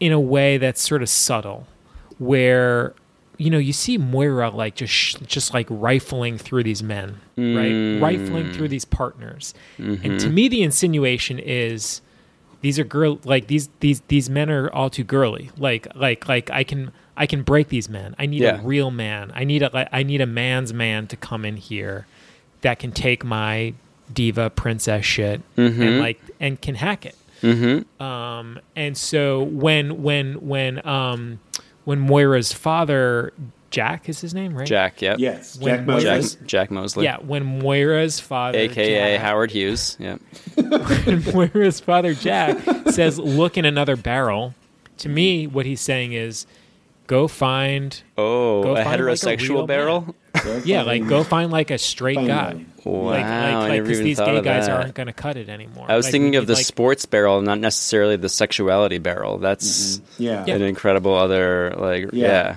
in 0.00 0.12
a 0.12 0.20
way 0.20 0.58
that's 0.58 0.80
sort 0.82 1.02
of 1.02 1.08
subtle, 1.08 1.66
where 2.18 2.94
you 3.38 3.50
know 3.50 3.58
you 3.58 3.72
see 3.72 3.96
Moira 3.98 4.50
like 4.50 4.74
just 4.76 4.92
sh- 4.92 5.16
just 5.26 5.54
like 5.54 5.66
rifling 5.70 6.36
through 6.38 6.62
these 6.64 6.82
men, 6.82 7.16
right, 7.36 7.72
Mm. 7.72 8.00
rifling 8.02 8.52
through 8.52 8.68
these 8.68 8.84
partners, 8.84 9.54
and 9.78 10.20
to 10.20 10.28
Mhm. 10.28 10.32
me 10.34 10.48
the 10.48 10.62
insinuation 10.62 11.38
is 11.38 12.00
these 12.60 12.78
are 12.78 12.84
girl 12.84 13.18
like 13.24 13.46
these 13.46 13.68
these 13.80 14.00
these 14.08 14.28
men 14.28 14.50
are 14.50 14.68
all 14.72 14.90
too 14.90 15.04
girly. 15.04 15.50
Like 15.56 15.86
like 15.94 16.28
like 16.28 16.50
I 16.50 16.64
can 16.64 16.92
I 17.16 17.26
can 17.26 17.42
break 17.42 17.68
these 17.68 17.88
men. 17.88 18.14
I 18.18 18.26
need 18.26 18.42
Yeah. 18.42 18.60
a 18.60 18.62
real 18.62 18.90
man. 18.90 19.30
I 19.34 19.44
need 19.44 19.62
a 19.62 19.88
I 19.94 20.02
need 20.02 20.20
a 20.20 20.26
man's 20.26 20.72
man 20.74 21.06
to 21.06 21.16
come 21.16 21.44
in 21.44 21.56
here 21.56 22.06
that 22.62 22.78
can 22.78 22.92
take 22.92 23.24
my 23.24 23.74
diva 24.12 24.50
princess 24.50 25.04
shit 25.04 25.40
Mhm. 25.56 25.80
and 25.80 25.98
like 26.00 26.20
and 26.40 26.60
can 26.60 26.74
hack 26.74 27.06
it. 27.06 27.16
Mm-hmm. 27.42 28.02
Um, 28.02 28.58
and 28.76 28.96
so 28.96 29.42
when 29.42 30.02
when 30.02 30.46
when 30.46 30.86
um, 30.86 31.40
when 31.84 32.00
Moira's 32.00 32.52
father 32.52 33.32
Jack 33.70 34.08
is 34.08 34.20
his 34.20 34.32
name, 34.34 34.56
right? 34.56 34.68
Jack, 34.68 35.02
yep. 35.02 35.18
Yes, 35.18 35.58
When 35.58 35.78
Jack 35.78 35.86
Mosley. 35.86 36.04
Jack, 36.22 36.46
Jack 36.46 36.70
Mosley. 36.70 37.04
Yeah, 37.04 37.16
when 37.16 37.60
Moira's 37.60 38.20
father, 38.20 38.56
AKA 38.56 39.16
Jack, 39.16 39.20
Howard 39.20 39.50
Hughes. 39.50 39.96
Yep. 39.98 40.20
when 41.06 41.22
Moira's 41.34 41.80
father 41.80 42.14
Jack 42.14 42.56
says, 42.90 43.18
"Look 43.18 43.58
in 43.58 43.64
another 43.64 43.96
barrel." 43.96 44.54
To 44.98 45.08
me, 45.08 45.48
what 45.48 45.66
he's 45.66 45.80
saying 45.80 46.12
is, 46.12 46.46
go 47.08 47.26
find. 47.26 48.00
Oh, 48.16 48.62
go 48.62 48.76
a 48.76 48.84
find, 48.84 49.04
like, 49.04 49.18
heterosexual 49.18 49.66
barrel? 49.66 50.02
man. 50.02 50.14
Yeah, 50.64 50.82
like 50.82 51.06
go 51.06 51.24
find 51.24 51.50
like 51.50 51.70
a 51.70 51.78
straight 51.78 52.16
guy. 52.16 52.54
one. 52.54 52.72
Wow, 52.84 53.10
like, 53.10 53.24
I 53.24 53.54
like, 53.54 53.54
like, 53.54 53.72
never 53.72 53.82
because 53.84 53.98
these 54.00 54.18
gay 54.18 54.40
guys 54.42 54.66
that. 54.66 54.78
aren't 54.78 54.94
going 54.94 55.06
to 55.06 55.12
cut 55.14 55.36
it 55.36 55.48
anymore. 55.48 55.86
I 55.88 55.96
was 55.96 56.04
Like, 56.06 56.12
thinking 56.12 56.36
of 56.36 56.46
the 56.46 56.52
like, 56.54 56.66
sports 56.66 57.06
barrel, 57.06 57.40
not 57.40 57.58
necessarily 57.58 58.16
the 58.16 58.28
sexuality 58.28 58.98
barrel. 58.98 59.38
That's 59.38 59.98
mm-hmm. 59.98 60.22
Yeah. 60.22 60.44
an 60.46 60.60
incredible 60.62 61.14
other 61.14 61.74
like 61.78 62.10
Yeah. 62.12 62.26
yeah. 62.28 62.56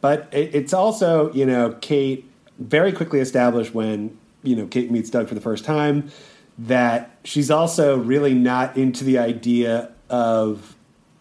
But 0.00 0.28
it, 0.32 0.54
it's 0.54 0.72
also, 0.72 1.30
you 1.34 1.44
know, 1.44 1.76
Kate 1.82 2.24
very 2.58 2.90
quickly 2.92 3.20
established 3.20 3.74
when, 3.74 4.16
you 4.42 4.56
know, 4.56 4.66
Kate 4.66 4.90
meets 4.90 5.10
Doug 5.10 5.28
for 5.28 5.34
the 5.34 5.42
first 5.42 5.64
time 5.64 6.10
that 6.58 7.10
she's 7.24 7.50
also 7.50 7.98
really 7.98 8.32
not 8.34 8.76
into 8.78 9.04
the 9.04 9.18
idea 9.18 9.90
of 10.08 10.74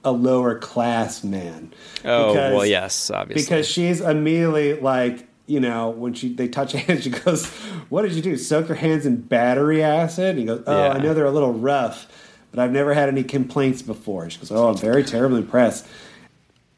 a 0.06 0.12
lower 0.14 0.58
class 0.58 1.26
man. 1.26 1.74
Oh 2.06 2.34
Because- 2.34 2.56
well, 2.56 2.66
yes, 2.66 3.12
obviously. 3.12 3.44
Because 3.44 3.68
she's 3.68 4.00
immediately 4.00 4.80
like, 4.80 5.28
you 5.50 5.60
know, 5.60 5.90
when 5.90 6.14
she 6.14 6.32
they 6.34 6.48
touch 6.48 6.72
hands, 6.88 7.04
she 7.04 7.10
goes, 7.10 7.48
"What 7.90 8.04
did 8.04 8.14
you 8.14 8.22
do? 8.22 8.38
Soak 8.38 8.68
your 8.68 8.78
hands 8.78 9.06
in 9.06 9.18
battery 9.22 9.82
acid?" 9.84 10.30
And 10.32 10.40
he 10.40 10.46
goes, 10.46 10.64
"Oh, 10.68 10.84
Yeah. 10.86 10.92
I 10.94 11.00
know 11.00 11.14
they're 11.14 11.26
a 11.26 11.32
little 11.32 11.54
rough, 11.54 12.08
but 12.52 12.60
I've 12.60 12.72
never 12.72 12.94
had 12.94 13.10
any 13.10 13.24
complaints 13.24 13.82
before." 13.82 14.30
She 14.30 14.38
goes, 14.40 14.52
"Oh, 14.52 14.70
I'm 14.70 14.78
very 14.78 15.04
terribly 15.04 15.40
impressed." 15.42 15.88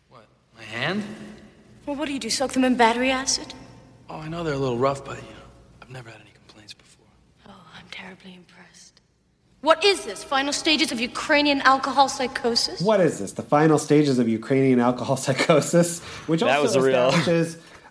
What? 0.09 0.25
My 0.55 0.63
hand? 0.63 1.03
Well, 1.85 1.95
what 1.97 2.05
do 2.07 2.13
you 2.13 2.19
do? 2.19 2.29
Soak 2.29 2.53
them 2.53 2.63
in 2.63 2.75
battery 2.75 3.11
acid? 3.11 3.53
Oh, 4.09 4.15
I 4.15 4.29
know 4.29 4.43
they're 4.43 4.53
a 4.53 4.57
little 4.57 4.77
rough, 4.77 5.03
but 5.03 5.17
you 5.17 5.23
know, 5.23 5.45
I've 5.81 5.89
never 5.89 6.09
had 6.09 6.21
any 6.21 6.31
complaints 6.31 6.73
before. 6.73 7.05
Oh, 7.47 7.51
I'm 7.77 7.85
terribly 7.91 8.35
impressed. 8.35 9.01
What 9.61 9.83
is 9.83 10.05
this? 10.05 10.23
Final 10.23 10.53
stages 10.53 10.91
of 10.91 10.99
Ukrainian 10.99 11.61
alcohol 11.61 12.07
psychosis? 12.09 12.81
What 12.81 12.99
is 13.01 13.19
this? 13.19 13.33
The 13.33 13.43
final 13.43 13.77
stages 13.77 14.17
of 14.17 14.27
Ukrainian 14.29 14.79
alcohol 14.79 15.17
psychosis, 15.25 15.99
which 16.27 16.39
That 16.39 16.59
also 16.59 16.79
was 16.79 16.85
real. 16.87 17.11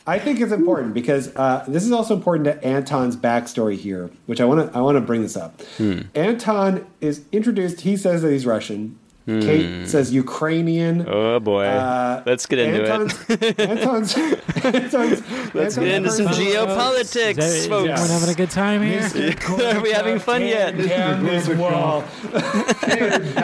I 0.07 0.18
think 0.18 0.40
it's 0.40 0.53
important 0.53 0.94
because 0.94 1.34
uh, 1.36 1.64
this 1.68 1.84
is 1.84 1.92
also 1.92 2.14
important 2.14 2.44
to 2.44 2.64
Anton's 2.64 3.16
backstory 3.16 3.76
here, 3.76 4.11
which 4.26 4.40
I 4.40 4.44
want 4.44 4.70
to 4.72 4.78
I 4.78 4.80
want 4.80 4.96
to 4.96 5.01
bring 5.01 5.22
this 5.22 5.36
up. 5.36 5.61
Hmm. 5.76 6.03
Anton 6.14 6.86
is 7.01 7.24
introduced. 7.32 7.82
He 7.82 7.96
says 7.96 8.22
that 8.22 8.30
he's 8.30 8.46
Russian. 8.46 8.98
Hmm. 9.30 9.40
Kate 9.42 9.88
says 9.88 10.12
Ukrainian. 10.12 11.06
Oh 11.08 11.38
boy, 11.38 11.64
Uh, 11.66 12.22
let's 12.26 12.46
get 12.46 12.58
into 12.58 12.80
Anton's, 12.92 13.14
it. 13.28 13.60
Anton's, 13.60 14.16
Anton's, 14.64 15.54
Let's 15.54 15.76
get 15.76 15.88
into 15.88 16.10
some 16.10 16.26
geopolitics, 16.28 17.30
Is, 17.30 17.36
that, 17.36 17.54
is 17.62 17.66
folks. 17.68 17.88
everyone 17.90 18.10
having 18.10 18.28
a 18.30 18.34
good 18.34 18.50
time 18.50 18.82
here? 18.82 19.02
Are 19.76 19.80
we 19.80 19.92
having 19.92 20.18
fun 20.18 20.42
yet? 20.42 20.76
Down 20.76 21.22
this 21.24 21.46
wall. 21.48 22.02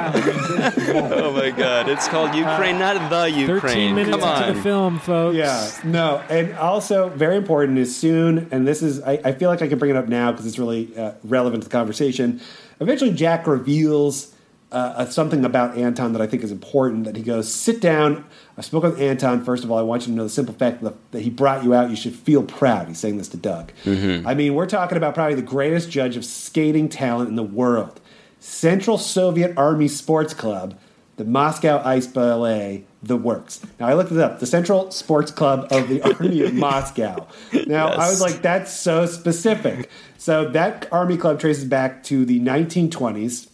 oh 0.00 1.32
my 1.34 1.50
god, 1.50 1.88
it's 1.88 2.08
called 2.08 2.34
Ukraine, 2.34 2.78
not 2.78 3.10
the 3.10 3.30
Ukraine. 3.30 3.60
13 3.60 3.94
minutes 3.94 4.16
Come 4.16 4.24
on. 4.24 4.42
into 4.42 4.54
the 4.54 4.62
film, 4.62 4.98
folks. 4.98 5.36
Yeah, 5.36 5.70
no, 5.84 6.22
and 6.28 6.54
also 6.58 7.08
very 7.10 7.36
important 7.36 7.78
is 7.78 7.94
soon, 7.96 8.48
and 8.50 8.66
this 8.66 8.82
is 8.82 9.02
I, 9.02 9.20
I 9.24 9.32
feel 9.32 9.50
like 9.50 9.62
I 9.62 9.68
can 9.68 9.78
bring 9.78 9.90
it 9.92 9.96
up 9.96 10.08
now 10.08 10.32
because 10.32 10.46
it's 10.46 10.58
really 10.58 10.96
uh, 10.96 11.12
relevant 11.24 11.62
to 11.62 11.68
the 11.68 11.72
conversation. 11.72 12.40
Eventually, 12.80 13.12
Jack 13.12 13.46
reveals 13.46 14.32
uh, 14.72 15.06
something 15.06 15.44
about 15.44 15.76
Anton 15.76 16.12
that 16.12 16.20
I 16.20 16.26
think 16.26 16.42
is 16.42 16.50
important. 16.50 17.04
That 17.04 17.16
he 17.16 17.22
goes, 17.22 17.52
"Sit 17.52 17.80
down. 17.80 18.24
I 18.58 18.62
spoke 18.62 18.82
with 18.82 19.00
Anton. 19.00 19.44
First 19.44 19.64
of 19.64 19.70
all, 19.70 19.78
I 19.78 19.82
want 19.82 20.02
you 20.02 20.08
to 20.08 20.16
know 20.16 20.24
the 20.24 20.30
simple 20.30 20.54
fact 20.54 20.82
that, 20.82 20.94
that 21.12 21.20
he 21.20 21.30
brought 21.30 21.62
you 21.64 21.74
out. 21.74 21.90
You 21.90 21.96
should 21.96 22.14
feel 22.14 22.42
proud." 22.42 22.88
He's 22.88 22.98
saying 22.98 23.18
this 23.18 23.28
to 23.28 23.36
Doug. 23.36 23.72
Mm-hmm. 23.84 24.26
I 24.26 24.34
mean, 24.34 24.54
we're 24.54 24.66
talking 24.66 24.96
about 24.96 25.14
probably 25.14 25.36
the 25.36 25.42
greatest 25.42 25.90
judge 25.90 26.16
of 26.16 26.24
skating 26.24 26.88
talent 26.88 27.28
in 27.28 27.36
the 27.36 27.42
world. 27.42 28.00
Central 28.40 28.98
Soviet 28.98 29.56
Army 29.56 29.88
Sports 29.88 30.34
Club, 30.34 30.78
the 31.16 31.24
Moscow 31.24 31.82
Ice 31.84 32.06
Ballet, 32.06 32.84
the 33.02 33.16
works. 33.16 33.60
Now, 33.80 33.86
I 33.86 33.94
looked 33.94 34.12
it 34.12 34.18
up. 34.18 34.40
The 34.40 34.46
Central 34.46 34.90
Sports 34.90 35.30
Club 35.30 35.68
of 35.70 35.88
the 35.88 36.02
Army 36.14 36.42
of 36.42 36.54
Moscow. 36.54 37.26
Now, 37.66 37.88
I 37.88 38.08
was 38.08 38.20
like, 38.20 38.42
that's 38.42 38.72
so 38.72 39.06
specific. 39.06 39.90
So, 40.18 40.48
that 40.50 40.88
Army 40.92 41.16
Club 41.16 41.40
traces 41.40 41.64
back 41.64 42.02
to 42.04 42.24
the 42.24 42.40
1920s, 42.40 43.48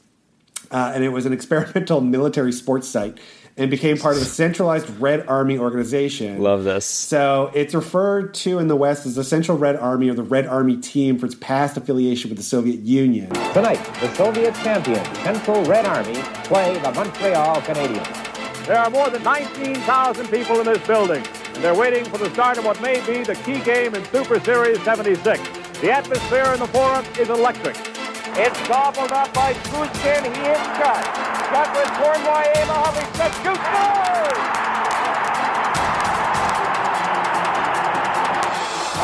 uh, 0.73 0.93
and 0.95 1.05
it 1.05 1.11
was 1.11 1.27
an 1.27 1.33
experimental 1.33 2.01
military 2.17 2.53
sports 2.53 2.89
site 2.89 3.19
and 3.57 3.71
became 3.71 3.99
part 3.99 4.17
of 4.17 4.23
a 4.23 4.27
centralized 4.27 4.89
Red 4.99 5.27
Army 5.27 5.59
organization. 5.59 6.39
Love 6.39 6.65
this. 6.65 6.87
So 6.87 7.51
it's 7.55 7.75
referred 7.75 8.33
to 8.35 8.59
in 8.59 8.69
the 8.69 8.77
West 8.77 9.05
as 9.05 9.15
the 9.15 9.25
Central 9.25 9.59
Red 9.59 9.77
Army 9.77 10.09
or 10.09 10.15
the 10.15 10.23
Red 10.23 10.47
Army 10.47 10.79
Team 10.79 11.19
for 11.19 11.27
its 11.27 11.35
past 11.35 11.77
affiliation 11.77 12.31
with 12.31 12.39
the 12.39 12.45
Soviet 12.45 12.81
Union. 12.81 13.29
Tonight, 13.53 13.85
the 14.01 14.13
Soviet 14.15 14.55
champion, 14.57 15.05
Central 15.17 15.63
Red 15.65 15.85
Army, 15.85 16.15
play 16.45 16.79
the 16.79 16.93
Montreal 16.93 17.61
Canadiens. 17.61 18.67
There 18.67 18.79
are 18.79 18.91
more 18.91 19.11
than 19.11 19.23
19,000 19.23 20.29
people 20.29 20.61
in 20.61 20.67
this 20.67 20.87
building, 20.87 21.23
and 21.55 21.65
they're 21.65 21.75
waiting 21.75 22.05
for 22.05 22.17
the 22.17 22.31
start 22.31 22.57
of 22.59 22.65
what 22.65 22.81
may 22.81 23.05
be 23.07 23.23
the 23.23 23.35
key 23.35 23.61
game 23.61 23.95
in 23.95 24.05
Super 24.07 24.41
Series 24.41 24.81
76. 24.83 25.41
The 25.81 25.91
atmosphere 25.91 26.55
in 26.55 26.61
the 26.61 26.69
forum 26.69 27.05
is 27.19 27.29
electric. 27.29 27.92
It's 28.35 28.67
gobbled 28.67 29.13
up 29.13 29.35
by 29.35 29.53
Kuzkin. 29.53 30.25
He 30.25 30.41
is 30.41 30.63
shot. 30.81 31.05
Shot 31.53 31.69
with 31.77 31.91
Cornway 32.01 32.49
Mohammed 32.65 33.05
Smith. 33.13 33.35
Shoot 33.45 33.61
scores! 33.61 34.41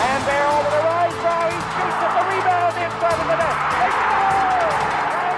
And 0.01 0.21
there 0.25 0.49
over 0.49 0.71
the 0.73 0.81
right 0.81 1.13
now, 1.21 1.45
he 1.45 1.61
shoots 1.61 2.01
at 2.01 2.13
the 2.17 2.25
rebound 2.25 2.75
inside 2.81 3.21
of 3.21 3.27
the 3.29 3.37
net. 3.37 3.48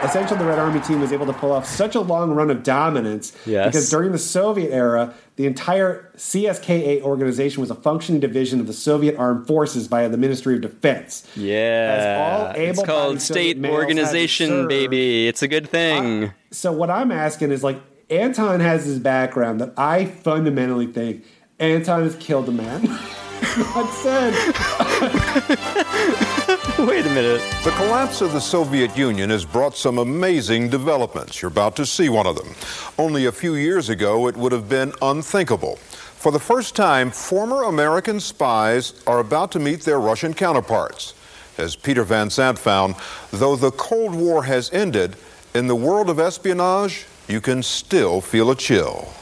Essentially, 0.05 0.39
the 0.39 0.45
Red 0.47 0.59
Army 0.59 0.81
team 0.81 1.01
was 1.01 1.13
able 1.13 1.27
to 1.27 1.33
pull 1.33 1.53
off 1.53 1.67
such 1.67 1.95
a 1.95 2.01
long 2.01 2.33
run 2.33 2.51
of 2.51 2.63
dominance 2.63 3.33
Yes. 3.47 3.67
because 3.67 3.91
during 3.91 4.13
the 4.13 4.19
Soviet 4.19 4.73
era, 4.73 5.15
the 5.37 5.47
entire 5.47 6.11
CSKA 6.17 7.03
organization 7.03 7.61
was 7.61 7.71
a 7.71 7.75
functioning 7.75 8.21
division 8.21 8.61
of 8.61 8.67
the 8.67 8.73
Soviet 8.73 9.17
Armed 9.17 9.47
Forces 9.47 9.87
via 9.87 10.09
the 10.09 10.17
Ministry 10.19 10.55
of 10.55 10.61
Defense. 10.61 11.27
Yeah, 11.37 12.53
it's 12.53 12.83
called 12.83 13.21
state 13.21 13.57
males 13.57 13.73
had 13.73 13.77
to 13.77 13.83
organization, 13.83 14.69
baby. 14.69 15.29
It's 15.29 15.43
a 15.43 15.49
good 15.49 15.69
thing. 15.69 16.33
So 16.51 16.73
what 16.73 16.91
I'm 16.91 17.13
asking 17.13 17.53
is 17.53 17.63
like 17.65 17.79
Anton 18.11 18.61
has 18.61 18.87
this 18.87 18.99
background 18.99 19.61
that 19.61 19.73
I 19.77 20.05
fundamentally 20.05 20.87
think 20.87 21.25
Anton 21.59 22.03
has 22.03 22.17
killed 22.17 22.49
a 22.49 22.53
man. 22.53 22.83
that 23.41 23.89
said, 24.03 24.35
Wait 26.87 27.05
a 27.05 27.11
minute. 27.11 27.43
The 27.63 27.73
collapse 27.73 28.23
of 28.23 28.33
the 28.33 28.41
Soviet 28.41 28.97
Union 28.97 29.29
has 29.29 29.45
brought 29.45 29.77
some 29.77 29.99
amazing 29.99 30.71
developments. 30.71 31.43
You're 31.43 31.51
about 31.51 31.77
to 31.77 31.85
see 31.85 32.09
one 32.09 32.27
of 32.27 32.37
them. 32.37 32.55
Only 32.99 33.27
a 33.27 33.33
few 33.33 33.55
years 33.55 33.91
ago, 33.91 34.29
it 34.29 34.37
would 34.37 34.53
have 34.53 34.67
been 34.67 34.95
unthinkable. 35.03 35.77
For 35.77 36.33
the 36.33 36.39
first 36.39 36.75
time, 36.75 37.11
former 37.11 37.65
American 37.65 38.19
spies 38.19 39.03
are 39.07 39.19
about 39.19 39.53
to 39.53 39.59
meet 39.59 39.83
their 39.83 40.01
Russian 40.01 40.33
counterparts. 40.33 41.13
As 41.59 41.77
Peter 41.77 42.03
Van 42.03 42.31
Sant 42.31 42.59
found, 42.59 42.95
though 43.31 43.57
the 43.57 43.73
Cold 43.73 44.15
War 44.15 44.45
has 44.45 44.73
ended, 44.73 45.17
in 45.55 45.67
the 45.67 45.77
world 45.77 46.09
of 46.09 46.19
espionage, 46.19 47.05
you 47.29 47.43
can 47.43 47.63
still 47.63 48.23
feel 48.23 48.51
a 48.51 48.57
chill. 48.57 49.13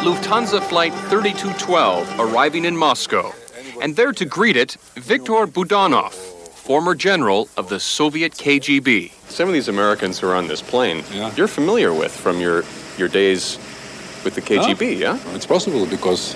Lufthansa 0.00 0.62
Flight 0.62 0.94
3212 1.10 2.18
arriving 2.18 2.64
in 2.64 2.74
Moscow. 2.74 3.34
And 3.82 3.96
there 3.96 4.12
to 4.12 4.24
greet 4.24 4.56
it, 4.56 4.78
Viktor 4.94 5.46
Budanov, 5.46 6.12
former 6.12 6.94
general 6.94 7.50
of 7.58 7.68
the 7.68 7.78
Soviet 7.78 8.32
KGB. 8.32 9.12
Some 9.28 9.46
of 9.48 9.52
these 9.52 9.68
Americans 9.68 10.18
who 10.18 10.28
are 10.28 10.34
on 10.34 10.48
this 10.48 10.62
plane, 10.62 11.04
you're 11.36 11.46
familiar 11.48 11.92
with 11.92 12.12
from 12.16 12.40
your, 12.40 12.64
your 12.96 13.08
days 13.08 13.58
with 14.24 14.34
the 14.34 14.40
KGB, 14.40 14.98
yeah? 14.98 15.18
It's 15.34 15.44
possible 15.44 15.84
because 15.84 16.34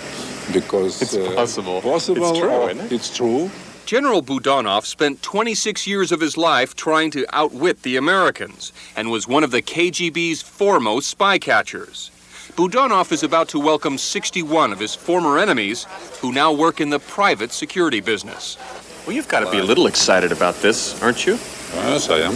because 0.53 1.01
It's 1.01 1.17
uh, 1.17 1.35
possible. 1.35 1.81
Possible. 1.81 2.29
It's 2.31 2.39
true, 2.39 2.51
or 2.51 2.71
isn't 2.71 2.85
it? 2.85 2.93
It's 2.93 3.17
true. 3.17 3.51
General 3.87 4.23
Budanov 4.23 4.85
spent 4.85 5.23
26 5.23 5.87
years 5.87 6.13
of 6.13 6.21
his 6.21 6.37
life 6.37 6.75
trying 6.77 7.11
to 7.13 7.25
outwit 7.33 7.83
the 7.83 7.97
Americans 7.97 8.75
and 8.95 9.11
was 9.11 9.27
one 9.27 9.43
of 9.43 9.51
the 9.53 9.63
KGB's 9.63 10.43
foremost 10.43 11.09
spy 11.09 11.39
catchers. 11.39 12.11
Budanov 12.53 13.11
is 13.11 13.23
about 13.25 13.49
to 13.49 13.59
welcome 13.59 13.99
61 13.99 14.73
of 14.73 14.79
his 14.79 14.95
former 14.95 15.39
enemies 15.39 15.87
who 16.21 16.31
now 16.33 16.53
work 16.53 16.81
in 16.81 16.91
the 16.91 17.01
private 17.01 17.51
security 17.53 18.01
business. 18.01 18.57
Well, 19.07 19.17
you've 19.17 19.29
got 19.29 19.41
to 19.41 19.51
be 19.51 19.59
a 19.59 19.65
little 19.65 19.87
excited 19.87 20.31
about 20.31 20.55
this, 20.57 21.01
aren't 21.03 21.27
you? 21.27 21.33
Yes, 21.75 22.09
I 22.11 22.19
am. 22.21 22.35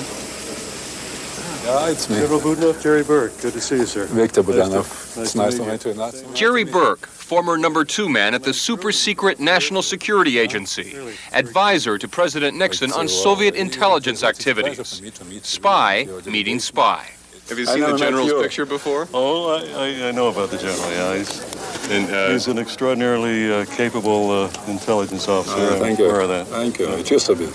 Yeah, 1.64 1.90
it's 1.90 2.08
me. 2.08 2.16
General 2.16 2.40
Budanov, 2.40 2.82
Jerry 2.82 3.04
Burke. 3.04 3.38
Good 3.40 3.52
to 3.52 3.60
see 3.60 3.76
you, 3.76 3.86
sir. 3.86 4.06
Victor 4.06 4.42
Nice 4.42 4.50
Budanov. 4.68 5.14
to- 5.14 5.20
It's 5.22 5.34
nice 5.34 5.36
nice 5.36 5.52
to 5.54 5.58
to 5.58 5.64
meet 5.64 5.72
meet 5.72 5.84
you. 5.84 5.94
Nice 5.94 6.22
to 6.22 6.34
Jerry 6.34 6.64
Burke, 6.64 7.06
former 7.06 7.56
number 7.58 7.84
two 7.84 8.08
man 8.08 8.34
at 8.34 8.42
the 8.42 8.54
super 8.54 8.90
secret 8.90 9.38
National 9.38 9.82
Security 9.82 10.38
Agency, 10.38 10.96
advisor 11.32 11.98
to 11.98 12.08
President 12.08 12.56
Nixon 12.56 12.90
on 12.92 13.06
Soviet 13.08 13.54
intelligence 13.54 14.24
activities. 14.24 15.02
Spy 15.42 16.06
meeting 16.26 16.58
spy. 16.58 17.06
Have 17.48 17.58
you 17.58 17.64
seen 17.64 17.80
the 17.80 17.96
general's 17.96 18.32
picture 18.34 18.66
before? 18.66 19.08
Oh, 19.14 19.48
I, 19.56 20.04
I, 20.04 20.08
I 20.08 20.10
know 20.12 20.28
about 20.28 20.50
the 20.50 20.58
general, 20.58 20.90
yeah. 20.90 21.16
He's, 21.16 21.90
And, 21.90 22.10
uh, 22.14 22.28
he's 22.30 22.46
an 22.46 22.58
extraordinarily 22.58 23.50
uh, 23.50 23.64
capable 23.64 24.30
uh, 24.30 24.52
intelligence 24.66 25.28
officer. 25.28 25.56
Uh, 25.56 25.74
I'm 25.74 25.80
thank 25.80 25.98
you. 25.98 26.04
aware 26.10 26.20
of 26.20 26.28
that. 26.28 26.46
Thank 26.48 26.78
you. 26.78 26.88
It 26.90 27.10
used 27.10 27.26
to 27.26 27.34
be. 27.34 27.48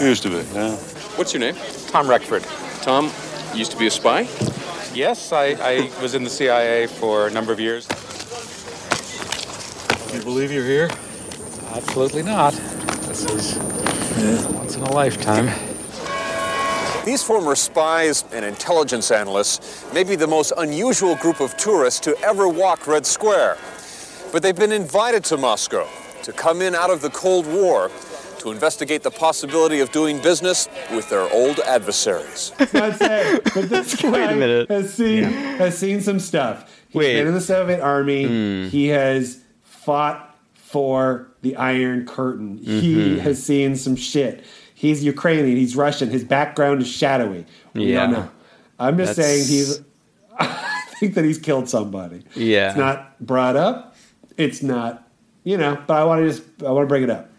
Used 0.00 0.22
to 0.22 0.30
be, 0.30 0.36
yeah. 0.54 0.76
What's 1.16 1.34
your 1.34 1.40
name? 1.40 1.56
Tom 1.88 2.08
Rexford. 2.08 2.44
Tom, 2.82 3.10
used 3.52 3.72
to 3.72 3.78
be 3.78 3.88
a 3.88 3.90
spy? 3.90 4.28
Yes, 4.94 5.32
I, 5.32 5.56
I 5.60 5.90
was 6.00 6.14
in 6.14 6.22
the 6.22 6.30
CIA 6.30 6.86
for 6.86 7.26
a 7.26 7.30
number 7.30 7.52
of 7.52 7.58
years. 7.58 7.86
Do 10.08 10.16
you 10.18 10.22
believe 10.22 10.52
you're 10.52 10.64
here? 10.64 10.88
Absolutely 11.74 12.22
not. 12.22 12.52
This 13.08 13.24
is 13.24 13.58
once 14.52 14.76
in 14.76 14.82
a 14.82 14.92
lifetime. 14.92 15.48
These 17.04 17.22
former 17.24 17.56
spies 17.56 18.24
and 18.32 18.44
intelligence 18.44 19.10
analysts 19.10 19.84
may 19.92 20.04
be 20.04 20.14
the 20.14 20.26
most 20.28 20.52
unusual 20.56 21.16
group 21.16 21.40
of 21.40 21.56
tourists 21.56 21.98
to 22.00 22.16
ever 22.22 22.46
walk 22.48 22.86
Red 22.86 23.04
Square. 23.04 23.58
But 24.30 24.42
they've 24.42 24.54
been 24.56 24.70
invited 24.72 25.24
to 25.24 25.36
Moscow 25.36 25.88
to 26.22 26.32
come 26.32 26.62
in 26.62 26.76
out 26.76 26.90
of 26.90 27.02
the 27.02 27.10
Cold 27.10 27.46
War 27.46 27.90
to 28.38 28.52
investigate 28.52 29.02
the 29.02 29.10
possibility 29.10 29.80
of 29.80 29.90
doing 29.90 30.20
business 30.22 30.68
with 30.92 31.08
their 31.10 31.28
old 31.32 31.58
adversaries. 31.60 32.52
Not 32.72 32.96
saying, 32.96 33.40
but 33.52 33.68
this 33.68 33.96
guy 34.02 34.32
minute. 34.34 34.68
has 34.70 34.94
seen 34.94 35.24
has 35.24 35.76
seen 35.76 36.00
some 36.00 36.20
stuff. 36.20 36.70
He's 36.88 36.94
Wait. 37.00 37.14
been 37.18 37.26
in 37.28 37.34
the 37.34 37.40
Soviet 37.40 37.80
Army. 37.80 38.26
Hmm. 38.26 38.68
He 38.68 38.88
has 38.88 39.40
fought 39.64 40.36
for 40.54 41.28
the 41.42 41.56
Iron 41.56 42.06
Curtain. 42.06 42.58
He 42.58 42.94
Mhm. 43.16 43.18
has 43.20 43.42
seen 43.42 43.74
some 43.76 43.96
shit. 43.96 44.44
He's 44.82 45.04
Ukrainian. 45.04 45.56
He's 45.56 45.76
Russian. 45.76 46.10
His 46.10 46.24
background 46.24 46.82
is 46.82 46.88
shadowy. 46.88 47.46
We 47.72 47.92
Yeah. 47.92 48.00
don't 48.00 48.12
know. 48.14 48.28
I'm 48.80 48.96
just 48.98 49.14
That's- 49.14 49.46
saying 49.46 49.48
he's. 49.48 49.80
I 50.40 50.82
think 50.98 51.14
that 51.14 51.24
he's 51.24 51.38
killed 51.38 51.68
somebody. 51.68 52.22
Yeah. 52.34 52.70
It's 52.70 52.76
not 52.76 53.24
brought 53.24 53.54
up. 53.54 53.94
It's 54.36 54.60
not, 54.60 55.08
you 55.44 55.56
know. 55.56 55.78
But 55.86 55.94
I 55.98 56.04
want 56.04 56.22
to 56.22 56.28
just 56.28 56.42
I 56.66 56.70
want 56.72 56.82
to 56.82 56.88
bring 56.88 57.04
it 57.04 57.10
up. 57.10 57.30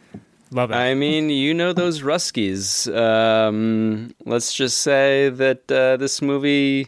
Love 0.51 0.71
it. 0.71 0.75
I 0.75 0.93
mean, 0.93 1.29
you 1.29 1.53
know 1.53 1.73
those 1.73 2.01
Ruskies. 2.01 2.87
Um, 2.95 4.13
let's 4.25 4.53
just 4.53 4.77
say 4.77 5.27
that 5.27 5.69
uh, 5.69 5.97
this 5.97 6.21
movie 6.21 6.87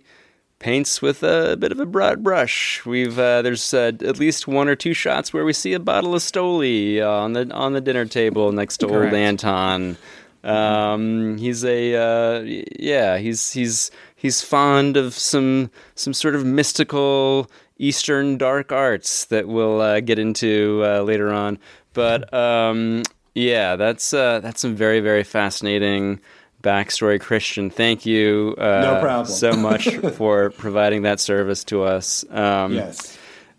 paints 0.59 1.01
with 1.01 1.21
a 1.21 1.57
bit 1.59 1.73
of 1.73 1.81
a 1.81 1.85
broad 1.85 2.23
brush. 2.23 2.85
We've 2.85 3.19
uh, 3.19 3.41
there's 3.41 3.73
uh, 3.73 3.91
at 3.99 4.19
least 4.19 4.47
one 4.47 4.69
or 4.69 4.75
two 4.77 4.93
shots 4.93 5.33
where 5.33 5.43
we 5.43 5.51
see 5.51 5.73
a 5.73 5.79
bottle 5.81 6.15
of 6.15 6.21
Stoli 6.21 7.05
on 7.05 7.33
the 7.33 7.51
on 7.53 7.73
the 7.73 7.81
dinner 7.81 8.05
table 8.05 8.53
next 8.53 8.77
to 8.77 8.87
Correct. 8.87 9.13
old 9.13 9.19
Anton. 9.21 9.97
Um, 10.45 11.37
he's 11.37 11.63
a 11.65 11.95
uh, 11.95 12.41
yeah, 12.79 13.17
he's 13.17 13.51
he's 13.53 13.91
he's 14.15 14.41
fond 14.41 14.97
of 14.97 15.13
some 15.13 15.71
some 15.95 16.13
sort 16.13 16.35
of 16.35 16.45
mystical 16.45 17.49
Eastern 17.77 18.37
dark 18.37 18.71
arts 18.71 19.25
that 19.25 19.47
we'll 19.47 19.81
uh, 19.81 19.99
get 19.99 20.19
into 20.19 20.81
uh, 20.85 21.01
later 21.01 21.31
on. 21.33 21.57
But 21.93 22.33
um, 22.33 23.03
yeah, 23.33 23.75
that's 23.75 24.13
uh, 24.13 24.39
that's 24.39 24.61
some 24.61 24.75
very 24.75 24.99
very 24.99 25.23
fascinating 25.23 26.19
backstory, 26.61 27.19
Christian. 27.21 27.69
Thank 27.69 28.05
you 28.05 28.55
uh, 28.57 28.81
No 28.81 28.99
problem. 29.01 29.27
so 29.27 29.53
much 29.53 29.93
for 30.13 30.49
providing 30.51 31.03
that 31.03 31.19
service 31.19 31.63
to 31.65 31.83
us. 31.83 32.25
Um, 32.31 32.73
Yes. 32.73 33.14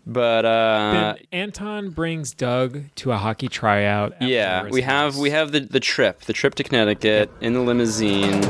But 0.09 0.45
uh, 0.45 1.15
Anton 1.33 1.89
brings 1.89 2.33
Doug 2.33 2.81
to 2.95 3.11
a 3.11 3.17
hockey 3.17 3.49
tryout. 3.49 4.13
yeah, 4.21 4.63
we 4.69 4.81
have 4.81 5.13
house. 5.13 5.21
we 5.21 5.31
have 5.31 5.51
the, 5.51 5.59
the 5.59 5.81
trip, 5.81 6.21
the 6.21 6.31
trip 6.31 6.55
to 6.55 6.63
Connecticut 6.63 7.29
in 7.41 7.51
the 7.53 7.59
limousine. 7.59 8.41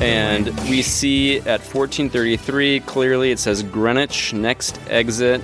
And 0.00 0.48
we 0.68 0.82
see 0.82 1.38
at 1.38 1.60
1433 1.60 2.80
clearly 2.80 3.30
it 3.30 3.38
says 3.38 3.62
Greenwich 3.62 4.32
next 4.34 4.80
exit. 4.90 5.40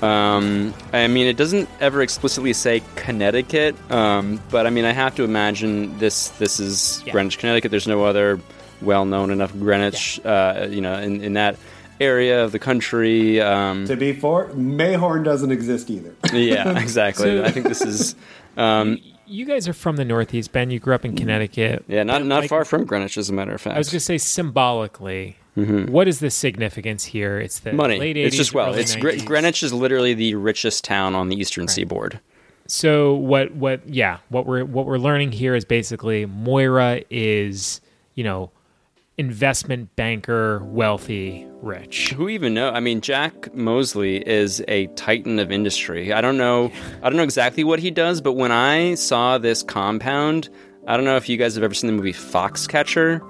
Um, 0.00 0.72
I 0.94 1.06
mean, 1.06 1.26
it 1.26 1.36
doesn't 1.36 1.68
ever 1.80 2.00
explicitly 2.00 2.54
say 2.54 2.82
Connecticut, 2.96 3.76
um, 3.92 4.40
but 4.50 4.66
I 4.66 4.70
mean, 4.70 4.86
I 4.86 4.92
have 4.92 5.14
to 5.16 5.24
imagine 5.24 5.98
this. 5.98 6.28
This 6.30 6.58
is 6.58 7.02
Yeah. 7.04 7.12
Greenwich, 7.12 7.36
Connecticut. 7.38 7.70
There's 7.70 7.86
no 7.86 8.04
other 8.04 8.40
well-known 8.82 9.30
enough 9.30 9.52
Greenwich, 9.58 10.20
uh, 10.24 10.66
you 10.70 10.80
know, 10.80 10.94
in, 10.98 11.20
in 11.22 11.34
that 11.34 11.56
area 12.00 12.42
of 12.44 12.52
the 12.52 12.58
country. 12.58 13.40
Um, 13.40 13.86
To 13.86 13.96
be 13.96 14.12
for 14.12 14.48
Mayhorn 14.54 15.22
doesn't 15.24 15.50
exist 15.52 15.90
either. 15.90 16.14
yeah, 16.32 16.78
exactly. 16.78 17.24
So- 17.38 17.44
I 17.44 17.50
think 17.50 17.66
this 17.66 17.82
is. 17.82 18.14
Um, 18.56 18.98
You 19.26 19.44
guys 19.46 19.68
are 19.68 19.72
from 19.72 19.96
the 19.96 20.04
Northeast, 20.04 20.50
Ben. 20.52 20.70
You 20.70 20.80
grew 20.80 20.94
up 20.94 21.04
in 21.04 21.14
Connecticut. 21.14 21.84
yeah, 21.88 22.02
not 22.02 22.24
not 22.24 22.40
Like- 22.42 22.48
far 22.50 22.64
from 22.64 22.84
Greenwich, 22.84 23.16
as 23.18 23.28
a 23.30 23.32
matter 23.32 23.52
of 23.52 23.60
fact. 23.60 23.76
I 23.76 23.78
was 23.78 23.88
going 23.88 23.98
to 24.00 24.04
say 24.04 24.18
symbolically, 24.18 25.36
Mhm. 25.56 25.88
what 25.90 26.08
is 26.08 26.20
the 26.20 26.30
significance 26.30 27.04
here? 27.04 27.38
It's 27.38 27.58
the 27.60 27.72
money. 27.72 27.98
late 27.98 28.16
80s, 28.16 28.26
it's 28.28 28.36
just 28.36 28.54
well, 28.54 28.74
it's 28.74 28.96
Gre- 28.96 29.16
Greenwich 29.24 29.62
is 29.62 29.72
literally 29.72 30.14
the 30.14 30.34
richest 30.36 30.84
town 30.84 31.14
on 31.14 31.28
the 31.28 31.36
eastern 31.36 31.68
seaboard. 31.68 32.18
So 32.66 33.14
what 33.14 33.52
what 33.54 33.80
yeah, 33.88 34.18
what 34.28 34.46
we're 34.46 34.64
what 34.64 34.86
we're 34.86 34.98
learning 34.98 35.32
here 35.32 35.54
is 35.56 35.64
basically 35.64 36.24
Moira 36.24 37.02
is, 37.10 37.80
you 38.14 38.22
know, 38.24 38.50
investment 39.20 39.94
banker, 39.96 40.64
wealthy, 40.64 41.46
rich. 41.60 42.12
Who 42.12 42.30
even 42.30 42.54
know? 42.54 42.70
I 42.70 42.80
mean, 42.80 43.02
Jack 43.02 43.54
Mosley 43.54 44.26
is 44.26 44.64
a 44.66 44.86
titan 44.88 45.38
of 45.38 45.52
industry. 45.52 46.10
I 46.10 46.22
don't 46.22 46.38
know. 46.38 46.72
I 47.02 47.10
don't 47.10 47.18
know 47.18 47.22
exactly 47.22 47.62
what 47.62 47.80
he 47.80 47.90
does, 47.90 48.22
but 48.22 48.32
when 48.32 48.50
I 48.50 48.94
saw 48.94 49.36
this 49.36 49.62
compound, 49.62 50.48
I 50.86 50.96
don't 50.96 51.04
know 51.04 51.16
if 51.16 51.28
you 51.28 51.36
guys 51.36 51.54
have 51.54 51.62
ever 51.62 51.74
seen 51.74 51.88
the 51.88 51.96
movie 51.96 52.14
Foxcatcher. 52.14 53.20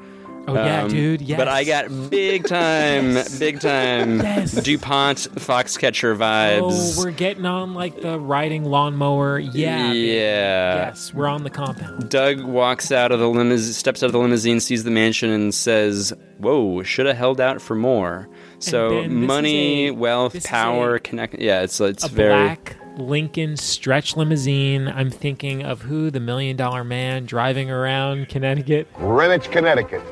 Oh, 0.49 0.55
yeah, 0.55 0.82
um, 0.84 0.91
dude, 0.91 1.20
Yes. 1.20 1.38
But 1.38 1.49
I 1.49 1.64
got 1.64 2.11
big 2.11 2.47
time, 2.47 3.14
big 3.38 3.61
time 3.61 4.18
Yes. 4.20 4.53
DuPont 4.53 5.18
Foxcatcher 5.36 6.16
vibes. 6.16 6.97
Oh, 6.99 7.03
we're 7.05 7.11
getting 7.12 7.45
on 7.47 7.74
like 7.74 8.01
the 8.01 8.18
riding 8.18 8.64
lawnmower. 8.64 9.38
Yeah. 9.38 9.88
baby. 9.88 9.99
Yeah. 10.01 10.74
Yes, 10.86 11.14
we're 11.14 11.28
on 11.28 11.45
the 11.45 11.51
compound. 11.51 12.09
Doug 12.09 12.41
walks 12.43 12.91
out 12.91 13.12
of 13.12 13.20
the 13.20 13.28
limousine, 13.28 13.72
steps 13.74 14.03
out 14.03 14.07
of 14.07 14.12
the 14.12 14.18
limousine, 14.18 14.59
sees 14.61 14.82
the 14.82 14.91
mansion, 14.91 15.30
and 15.30 15.55
says, 15.55 16.12
"Whoa, 16.38 16.82
should 16.82 17.07
have 17.07 17.16
held 17.16 17.41
out 17.41 17.61
for 17.62 17.74
more." 17.76 18.28
So 18.59 19.03
Ben, 19.03 19.26
money, 19.26 19.88
a- 19.88 19.95
wealth, 19.95 20.43
power, 20.45 20.99
connect. 20.99 21.38
Yeah, 21.38 21.62
it's 21.62 21.80
it's 21.80 22.07
very. 22.09 22.30
black 22.32 22.76
Lincoln 23.01 23.57
stretch 23.57 24.16
limousine. 24.16 24.86
I'm 24.86 25.11
thinking 25.11 25.64
of 25.64 25.82
who 25.82 26.11
the 26.11 26.20
million 26.20 26.57
dollar 26.57 26.84
man 26.84 27.26
driving 27.26 27.70
around 27.70 28.28
Connecticut. 28.28 28.92
Greenwich, 28.94 29.51
Connecticut, 29.51 30.03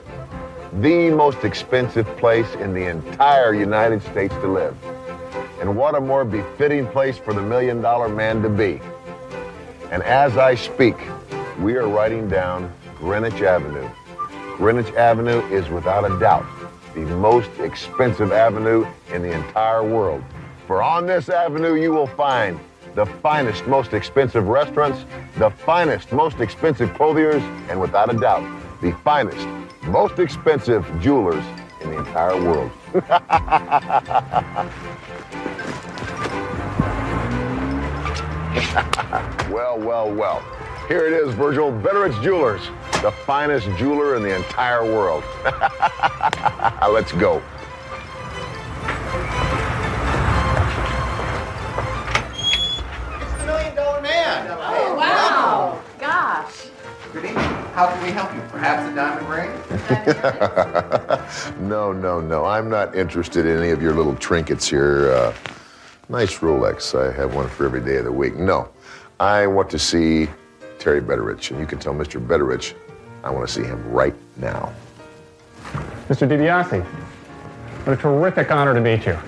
the 0.81 1.11
most 1.11 1.45
expensive 1.45 2.07
place 2.17 2.53
in 2.57 2.75
the 2.75 2.89
entire 2.89 3.55
United 3.55 4.03
States 4.03 4.35
to 4.37 4.49
live. 4.49 4.77
And 5.61 5.77
what 5.77 5.95
a 5.95 6.01
more 6.01 6.25
befitting 6.25 6.87
place 6.89 7.19
for 7.19 7.33
the 7.33 7.43
million 7.43 7.81
dollar 7.81 8.09
man 8.09 8.43
to 8.43 8.49
be. 8.49 8.81
And 9.91 10.03
as 10.03 10.37
I 10.37 10.55
speak, 10.55 10.97
we 11.61 11.77
are 11.77 11.89
writing 11.89 12.29
down 12.29 12.73
Greenwich 12.97 13.43
Avenue. 13.43 13.89
Greenwich 14.57 14.93
Avenue 14.95 15.41
is 15.49 15.69
without 15.69 16.11
a 16.11 16.19
doubt 16.19 16.47
the 17.05 17.17
most 17.17 17.51
expensive 17.61 18.33
avenue 18.33 18.87
in 19.13 19.23
the 19.23 19.33
entire 19.33 19.85
world. 19.85 20.23
For 20.67 20.83
on 20.83 21.07
this 21.07 21.29
avenue, 21.29 21.75
you 21.75 21.93
will 21.93 22.07
find 22.07 22.59
the 22.99 23.07
finest, 23.07 23.65
most 23.69 23.93
expensive 23.93 24.49
restaurants, 24.49 25.05
the 25.37 25.49
finest, 25.51 26.11
most 26.11 26.41
expensive 26.41 26.93
clothiers, 26.95 27.41
and 27.71 27.81
without 27.81 28.13
a 28.13 28.19
doubt, 28.19 28.43
the 28.83 28.91
finest, 29.05 29.47
most 29.85 30.19
expensive 30.19 30.85
jewelers 31.01 31.45
in 31.81 31.93
the 31.93 31.99
entire 31.99 32.35
world. 32.43 32.73
well, 39.49 39.79
well, 39.79 40.13
well. 40.13 40.43
Here 40.89 41.07
it 41.07 41.13
is, 41.13 41.33
Virgil. 41.35 41.71
Betteridge 41.71 42.21
Jewelers, 42.21 42.63
the 43.01 43.13
finest 43.13 43.69
jeweler 43.77 44.17
in 44.17 44.25
the 44.25 44.35
entire 44.35 44.83
world. 44.83 45.23
Let's 46.91 47.13
go. 47.13 47.41
dollar 53.79 54.01
man. 54.03 54.47
Oh, 54.51 54.95
wow. 54.97 55.81
Gosh. 56.01 56.67
Good 57.13 57.27
evening. 57.27 57.45
How 57.75 57.87
can 57.89 58.03
we 58.03 58.11
help 58.11 58.35
you? 58.35 58.41
Perhaps 58.49 58.91
a 58.91 58.95
diamond 58.95 59.29
ring? 59.29 59.51
no, 61.69 61.93
no, 61.93 62.21
no. 62.21 62.45
I'm 62.45 62.69
not 62.69 62.97
interested 62.97 63.47
in 63.47 63.59
any 63.59 63.71
of 63.71 63.81
your 63.81 63.95
little 63.95 64.17
trinkets 64.17 64.69
here. 64.69 65.13
Uh, 65.13 65.33
nice 66.09 66.39
Rolex. 66.39 66.99
I 66.99 67.13
have 67.13 67.35
one 67.35 67.49
for 67.49 67.67
every 67.67 67.81
day 67.81 67.97
of 67.97 68.05
the 68.05 68.13
week. 68.13 68.35
No, 68.35 68.69
I 69.21 69.47
want 69.47 69.71
to 69.71 69.79
see 69.79 70.29
Terry 70.81 71.01
Betteridge, 71.01 71.53
and 71.53 71.61
you 71.61 71.67
can 71.67 71.79
tell 71.79 71.95
Mr. 71.95 72.25
Betteridge 72.25 72.75
I 73.23 73.31
want 73.31 73.47
to 73.47 73.53
see 73.53 73.63
him 73.63 73.89
right 73.91 74.15
now. 74.37 74.73
Mr. 76.09 76.29
DiBiase, 76.29 76.85
what 77.85 77.99
a 77.99 78.01
terrific 78.01 78.51
honor 78.51 78.75
to 78.75 78.81
meet 78.81 79.07
you. 79.07 79.19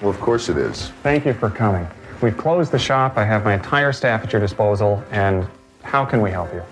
Well, 0.00 0.10
of 0.10 0.20
course 0.20 0.48
it 0.48 0.56
is. 0.56 0.90
Thank 1.02 1.26
you 1.26 1.32
for 1.32 1.50
coming. 1.50 1.86
We've 2.20 2.36
closed 2.36 2.72
the 2.72 2.78
shop. 2.78 3.16
I 3.16 3.24
have 3.24 3.44
my 3.44 3.54
entire 3.54 3.92
staff 3.92 4.24
at 4.24 4.32
your 4.32 4.40
disposal, 4.40 5.02
and 5.10 5.46
how 5.82 6.04
can 6.04 6.20
we 6.20 6.30
help 6.30 6.52
you? 6.52 6.62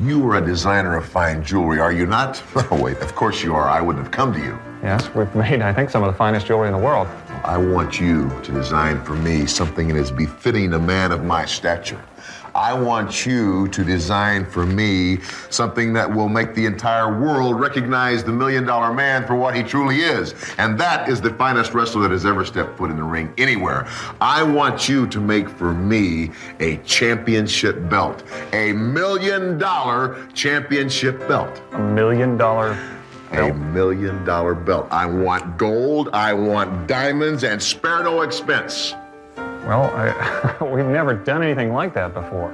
You 0.00 0.28
are 0.30 0.36
a 0.36 0.44
designer 0.44 0.96
of 0.96 1.06
fine 1.06 1.44
jewelry, 1.44 1.78
are 1.78 1.92
you 1.92 2.06
not? 2.06 2.42
Oh, 2.70 2.82
wait, 2.82 2.96
of 2.98 3.14
course 3.14 3.42
you 3.42 3.54
are. 3.54 3.68
I 3.68 3.80
wouldn't 3.80 4.04
have 4.04 4.12
come 4.12 4.32
to 4.32 4.38
you. 4.38 4.58
Yes, 4.82 5.14
we've 5.14 5.32
made, 5.34 5.62
I 5.62 5.72
think, 5.72 5.90
some 5.90 6.02
of 6.02 6.12
the 6.12 6.16
finest 6.16 6.46
jewelry 6.46 6.66
in 6.66 6.72
the 6.72 6.78
world. 6.78 7.06
I 7.44 7.56
want 7.56 8.00
you 8.00 8.30
to 8.42 8.52
design 8.52 9.02
for 9.04 9.14
me 9.14 9.46
something 9.46 9.88
that 9.88 9.96
is 9.96 10.10
befitting 10.10 10.72
a 10.72 10.78
man 10.78 11.12
of 11.12 11.24
my 11.24 11.44
stature. 11.44 12.02
I 12.54 12.74
want 12.74 13.24
you 13.24 13.68
to 13.68 13.84
design 13.84 14.44
for 14.44 14.66
me 14.66 15.20
something 15.50 15.92
that 15.94 16.12
will 16.12 16.28
make 16.28 16.54
the 16.54 16.66
entire 16.66 17.18
world 17.18 17.58
recognize 17.58 18.22
the 18.22 18.32
million 18.32 18.64
dollar 18.64 18.92
man 18.92 19.26
for 19.26 19.34
what 19.34 19.54
he 19.54 19.62
truly 19.62 20.00
is. 20.00 20.34
And 20.58 20.78
that 20.78 21.08
is 21.08 21.20
the 21.20 21.32
finest 21.34 21.74
wrestler 21.74 22.02
that 22.02 22.10
has 22.10 22.26
ever 22.26 22.44
stepped 22.44 22.76
foot 22.76 22.90
in 22.90 22.96
the 22.96 23.02
ring 23.02 23.32
anywhere. 23.38 23.86
I 24.20 24.42
want 24.42 24.88
you 24.88 25.06
to 25.08 25.20
make 25.20 25.48
for 25.48 25.72
me 25.72 26.30
a 26.60 26.76
championship 26.78 27.88
belt, 27.88 28.22
a 28.52 28.72
million 28.72 29.58
dollar 29.58 30.26
championship 30.34 31.18
belt. 31.28 31.62
A 31.72 31.78
million 31.78 32.36
dollar 32.36 32.78
a 33.32 33.52
million 33.52 34.24
dollar 34.24 34.54
belt. 34.54 34.86
I 34.90 35.06
want 35.06 35.56
gold, 35.56 36.10
I 36.12 36.34
want 36.34 36.86
diamonds, 36.86 37.44
and 37.44 37.62
spare 37.62 38.02
no 38.02 38.20
expense. 38.20 38.94
Well, 39.66 39.84
I, 39.94 40.64
we've 40.72 40.84
never 40.86 41.14
done 41.14 41.42
anything 41.42 41.72
like 41.72 41.94
that 41.94 42.14
before. 42.14 42.52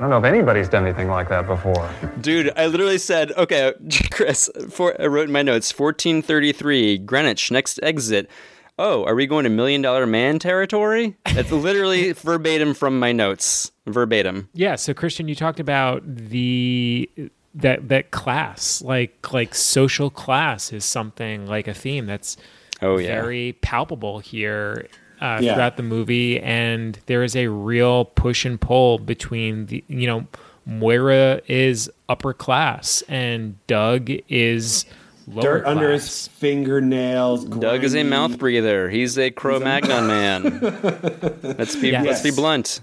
don't 0.00 0.08
know 0.08 0.16
if 0.16 0.24
anybody's 0.24 0.70
done 0.70 0.86
anything 0.86 1.08
like 1.08 1.28
that 1.28 1.46
before. 1.46 1.90
Dude, 2.22 2.50
I 2.56 2.66
literally 2.68 2.96
said, 2.96 3.32
okay, 3.32 3.74
Chris, 4.10 4.48
for, 4.70 4.98
I 4.98 5.06
wrote 5.06 5.26
in 5.26 5.32
my 5.32 5.42
notes 5.42 5.78
1433, 5.78 6.96
Greenwich, 6.98 7.50
next 7.50 7.78
exit. 7.82 8.30
Oh, 8.78 9.04
are 9.04 9.14
we 9.14 9.26
going 9.26 9.44
to 9.44 9.50
million 9.50 9.82
dollar 9.82 10.06
man 10.06 10.38
territory? 10.38 11.18
That's 11.34 11.52
literally 11.52 12.12
verbatim 12.14 12.72
from 12.72 12.98
my 12.98 13.12
notes. 13.12 13.72
Verbatim. 13.84 14.48
Yeah. 14.54 14.76
So, 14.76 14.94
Christian, 14.94 15.28
you 15.28 15.34
talked 15.34 15.60
about 15.60 16.02
the 16.06 17.10
that 17.54 17.90
that 17.90 18.10
class, 18.10 18.80
like 18.80 19.32
like 19.34 19.54
social 19.54 20.08
class, 20.08 20.72
is 20.72 20.86
something 20.86 21.46
like 21.46 21.68
a 21.68 21.74
theme 21.74 22.06
that's 22.06 22.38
oh 22.80 22.96
yeah 22.96 23.20
very 23.20 23.52
palpable 23.60 24.20
here 24.20 24.88
uh, 25.20 25.38
Yeah. 25.40 25.54
throughout 25.54 25.76
the 25.76 25.82
movie, 25.82 26.40
and 26.40 26.98
there 27.06 27.22
is 27.22 27.36
a 27.36 27.46
real 27.48 28.04
push 28.06 28.44
and 28.44 28.60
pull 28.60 28.98
between 28.98 29.66
the 29.66 29.84
you 29.88 30.06
know 30.06 30.26
Moira 30.66 31.40
is 31.48 31.90
upper 32.08 32.32
class 32.32 33.02
and 33.08 33.54
Doug 33.66 34.10
is 34.28 34.84
lower 35.26 35.42
Dirt 35.60 35.66
under 35.66 35.90
his 35.92 36.28
fingernails. 36.28 37.44
Doug 37.44 37.82
is 37.84 37.94
a 37.94 38.02
mouth 38.04 38.38
breather. 38.38 38.88
He's 38.90 39.18
a 39.18 39.30
Cro 39.30 39.58
Magnon 39.60 40.06
man. 40.06 40.42
let's 41.42 41.76
be 41.76 41.88
Yes. 41.88 42.06
let's 42.06 42.22
be 42.22 42.30
blunt. 42.30 42.80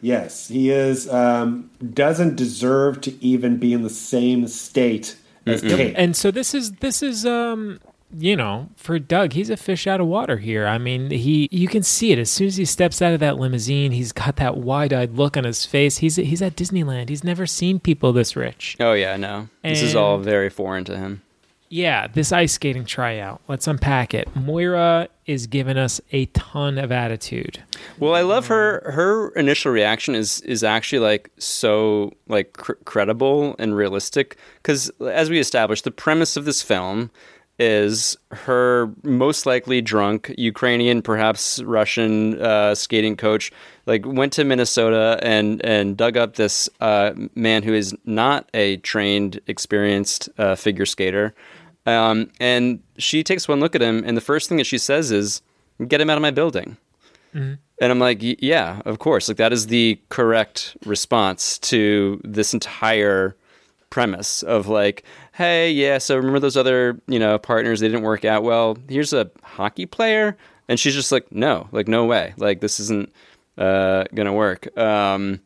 Yes, 0.00 0.46
he 0.46 0.70
is. 0.70 1.08
Um, 1.12 1.70
doesn't 1.92 2.36
deserve 2.36 3.00
to 3.02 3.24
even 3.24 3.56
be 3.56 3.72
in 3.72 3.82
the 3.82 3.90
same 3.90 4.46
state 4.46 5.16
as 5.44 5.62
Yep. 5.64 5.76
Kate. 5.76 5.94
And 5.96 6.16
so 6.16 6.30
this 6.30 6.54
is 6.54 6.72
this 6.74 7.02
is 7.02 7.26
um 7.26 7.80
you 8.16 8.36
know 8.36 8.68
for 8.76 8.98
Doug 8.98 9.32
he's 9.32 9.50
a 9.50 9.56
fish 9.56 9.86
out 9.86 10.00
of 10.00 10.06
water 10.06 10.38
here. 10.38 10.66
I 10.66 10.78
mean 10.78 11.10
he 11.10 11.48
you 11.50 11.68
can 11.68 11.82
see 11.82 12.12
it 12.12 12.18
as 12.18 12.30
soon 12.30 12.48
as 12.48 12.56
he 12.56 12.64
steps 12.64 13.02
out 13.02 13.12
of 13.12 13.20
that 13.20 13.38
limousine. 13.38 13.92
He's 13.92 14.12
got 14.12 14.36
that 14.36 14.56
wide 14.56 14.92
eyed 14.92 15.14
look 15.14 15.36
on 15.36 15.44
his 15.44 15.64
face. 15.64 15.98
He's 15.98 16.16
he's 16.16 16.42
at 16.42 16.56
Disneyland. 16.56 17.08
He's 17.08 17.24
never 17.24 17.46
seen 17.46 17.80
people 17.80 18.12
this 18.12 18.36
rich. 18.36 18.76
Oh 18.80 18.92
yeah, 18.92 19.16
no. 19.16 19.48
This 19.62 19.82
is 19.82 19.94
all 19.94 20.18
very 20.18 20.48
foreign 20.48 20.84
to 20.84 20.96
him. 20.96 21.22
Yeah, 21.70 22.06
this 22.06 22.32
ice 22.32 22.54
skating 22.54 22.86
tryout. 22.86 23.42
Let's 23.46 23.66
unpack 23.66 24.14
it. 24.14 24.34
Moira 24.34 25.08
is 25.26 25.46
giving 25.46 25.76
us 25.76 26.00
a 26.12 26.24
ton 26.26 26.78
of 26.78 26.90
attitude. 26.90 27.62
Well, 27.98 28.14
I 28.14 28.22
love 28.22 28.46
her. 28.46 28.90
Her 28.90 29.28
initial 29.30 29.70
reaction 29.70 30.14
is 30.14 30.40
is 30.42 30.64
actually 30.64 31.00
like 31.00 31.30
so 31.38 32.14
like 32.26 32.54
cr- 32.54 32.72
credible 32.84 33.54
and 33.58 33.76
realistic 33.76 34.38
because, 34.62 34.90
as 35.00 35.28
we 35.28 35.38
established, 35.38 35.84
the 35.84 35.90
premise 35.90 36.36
of 36.36 36.46
this 36.46 36.62
film 36.62 37.10
is 37.58 38.16
her 38.30 38.90
most 39.02 39.46
likely 39.46 39.80
drunk 39.80 40.32
Ukrainian, 40.38 41.02
perhaps 41.02 41.60
Russian 41.62 42.40
uh, 42.40 42.74
skating 42.74 43.16
coach, 43.16 43.50
like 43.86 44.06
went 44.06 44.32
to 44.34 44.44
Minnesota 44.44 45.18
and 45.22 45.64
and 45.64 45.96
dug 45.96 46.16
up 46.16 46.36
this 46.36 46.68
uh, 46.80 47.12
man 47.34 47.62
who 47.62 47.74
is 47.74 47.94
not 48.04 48.48
a 48.54 48.76
trained, 48.78 49.40
experienced 49.46 50.28
uh, 50.38 50.54
figure 50.54 50.86
skater. 50.86 51.34
Um, 51.86 52.30
and 52.38 52.80
she 52.98 53.24
takes 53.24 53.48
one 53.48 53.60
look 53.60 53.74
at 53.74 53.82
him, 53.82 54.04
and 54.06 54.16
the 54.16 54.20
first 54.20 54.48
thing 54.48 54.58
that 54.58 54.66
she 54.66 54.78
says 54.78 55.10
is, 55.10 55.42
"Get 55.86 56.00
him 56.00 56.10
out 56.10 56.18
of 56.18 56.22
my 56.22 56.30
building." 56.30 56.76
And 57.80 57.92
I'm 57.92 57.98
like, 57.98 58.18
yeah, 58.20 58.80
of 58.84 58.98
course. 58.98 59.28
Like 59.28 59.36
that 59.36 59.52
is 59.52 59.68
the 59.68 60.00
correct 60.08 60.76
response 60.84 61.58
to 61.60 62.20
this 62.24 62.52
entire 62.52 63.36
premise 63.90 64.42
of 64.42 64.66
like, 64.66 65.04
hey, 65.38 65.70
yeah, 65.70 65.98
so 65.98 66.16
remember 66.16 66.40
those 66.40 66.56
other, 66.56 67.00
you 67.06 67.20
know, 67.20 67.38
partners 67.38 67.78
they 67.78 67.86
didn't 67.86 68.02
work 68.02 68.24
out 68.24 68.42
well. 68.42 68.76
Here's 68.88 69.12
a 69.12 69.30
hockey 69.44 69.86
player, 69.86 70.36
and 70.68 70.80
she's 70.80 70.94
just 70.94 71.12
like, 71.12 71.30
no, 71.30 71.68
like 71.70 71.86
no 71.86 72.04
way. 72.04 72.34
Like 72.36 72.60
this 72.60 72.80
isn't 72.80 73.12
uh 73.56 74.04
gonna 74.14 74.32
work. 74.32 74.76
Um 74.76 75.40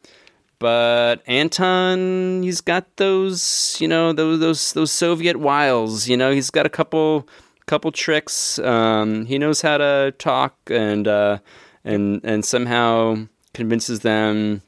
but 0.59 1.23
Anton, 1.27 2.43
he's 2.43 2.61
got 2.61 2.97
those, 2.97 3.77
you 3.81 3.89
know, 3.89 4.13
those 4.13 4.41
those 4.41 4.73
those 4.73 4.93
Soviet 4.93 5.37
wiles. 5.37 6.09
You 6.09 6.17
know, 6.17 6.33
he's 6.33 6.51
got 6.51 6.65
a 6.65 6.71
couple 6.71 7.29
couple 7.67 7.93
tricks. 7.93 8.59
Um, 8.61 9.27
he 9.27 9.39
knows 9.39 9.61
how 9.61 9.79
to 9.79 10.15
talk 10.19 10.57
and 10.71 11.07
uh, 11.07 11.39
and 11.85 12.21
and 12.25 12.45
somehow 12.45 13.27
convinces 13.55 14.01
them 14.01 14.63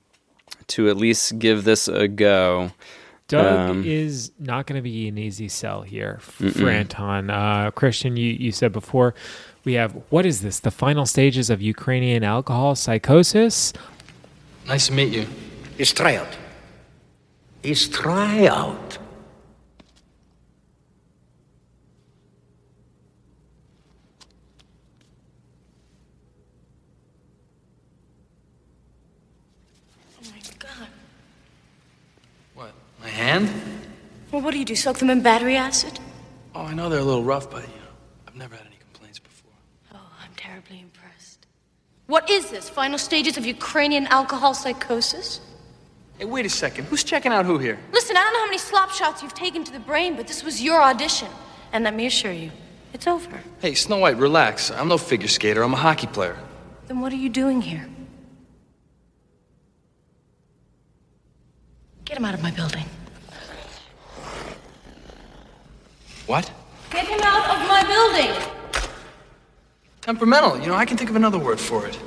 to 0.66 0.88
at 0.88 0.96
least 0.96 1.38
give 1.38 1.64
this 1.64 1.88
a 1.88 2.08
go. 2.08 2.72
Doug 3.28 3.70
Um, 3.70 3.84
is 3.86 4.32
not 4.38 4.66
going 4.66 4.78
to 4.78 4.82
be 4.82 5.08
an 5.08 5.16
easy 5.16 5.48
sell 5.48 5.82
here 5.82 6.18
for 6.20 6.44
Mm-mm. 6.44 6.70
Anton. 6.72 7.30
Uh, 7.30 7.70
Christian, 7.70 8.16
you, 8.16 8.32
you 8.32 8.52
said 8.52 8.70
before 8.72 9.14
we 9.64 9.72
have 9.74 9.92
what 10.10 10.26
is 10.26 10.42
this? 10.42 10.60
The 10.60 10.70
final 10.70 11.06
stages 11.06 11.48
of 11.48 11.62
Ukrainian 11.62 12.22
alcohol 12.22 12.74
psychosis. 12.74 13.72
Nice 14.66 14.88
to 14.88 14.92
meet 14.92 15.12
you. 15.12 15.26
It's 15.78 15.92
tryout. 15.92 16.36
It's 17.62 17.88
tryout. 17.88 18.98
What? 32.54 32.72
My? 33.38 33.50
Well, 34.30 34.42
what 34.42 34.52
do 34.52 34.58
you 34.58 34.64
do? 34.64 34.74
Soak 34.74 34.98
them 34.98 35.10
in 35.10 35.22
battery 35.22 35.56
acid? 35.56 35.98
Oh, 36.54 36.62
I 36.62 36.74
know 36.74 36.88
they're 36.88 37.00
a 37.00 37.04
little 37.04 37.24
rough, 37.24 37.50
but 37.50 37.62
you 37.62 37.68
know, 37.68 37.94
I've 38.28 38.36
never 38.36 38.54
had 38.54 38.66
any 38.66 38.76
complaints 38.76 39.18
before. 39.18 39.52
Oh, 39.92 39.98
I'm 40.22 40.32
terribly 40.36 40.80
impressed. 40.80 41.46
What 42.06 42.28
is 42.30 42.50
this? 42.50 42.68
Final 42.68 42.98
stages 42.98 43.36
of 43.36 43.46
Ukrainian 43.46 44.06
alcohol 44.08 44.54
psychosis? 44.54 45.40
Hey, 46.18 46.24
wait 46.24 46.46
a 46.46 46.48
second. 46.48 46.84
Who's 46.86 47.02
checking 47.02 47.32
out 47.32 47.44
who 47.44 47.58
here? 47.58 47.78
Listen, 47.92 48.16
I 48.16 48.22
don't 48.22 48.32
know 48.34 48.40
how 48.40 48.46
many 48.46 48.58
slap 48.58 48.90
shots 48.90 49.22
you've 49.22 49.34
taken 49.34 49.64
to 49.64 49.72
the 49.72 49.80
brain, 49.80 50.16
but 50.16 50.26
this 50.26 50.44
was 50.44 50.62
your 50.62 50.80
audition. 50.80 51.28
And 51.72 51.82
let 51.84 51.94
me 51.94 52.06
assure 52.06 52.32
you, 52.32 52.52
it's 52.92 53.06
over. 53.06 53.40
Hey, 53.60 53.74
Snow 53.74 53.98
White, 53.98 54.16
relax. 54.16 54.70
I'm 54.70 54.88
no 54.88 54.98
figure 54.98 55.28
skater. 55.28 55.62
I'm 55.62 55.74
a 55.74 55.76
hockey 55.76 56.06
player. 56.06 56.36
Then 56.86 57.00
what 57.00 57.12
are 57.12 57.16
you 57.16 57.28
doing 57.28 57.60
here? 57.60 57.88
Get 62.04 62.18
him 62.18 62.24
out 62.24 62.34
of 62.34 62.42
my 62.42 62.50
building. 62.50 62.84
What? 66.26 66.50
Get 66.90 67.06
him 67.06 67.20
out 67.22 67.50
of 67.50 67.68
my 67.68 67.82
building! 67.84 68.30
Temperamental. 70.00 70.60
You 70.60 70.68
know, 70.68 70.74
I 70.74 70.84
can 70.84 70.96
think 70.96 71.10
of 71.10 71.16
another 71.16 71.38
word 71.38 71.60
for 71.60 71.86
it. 71.86 71.98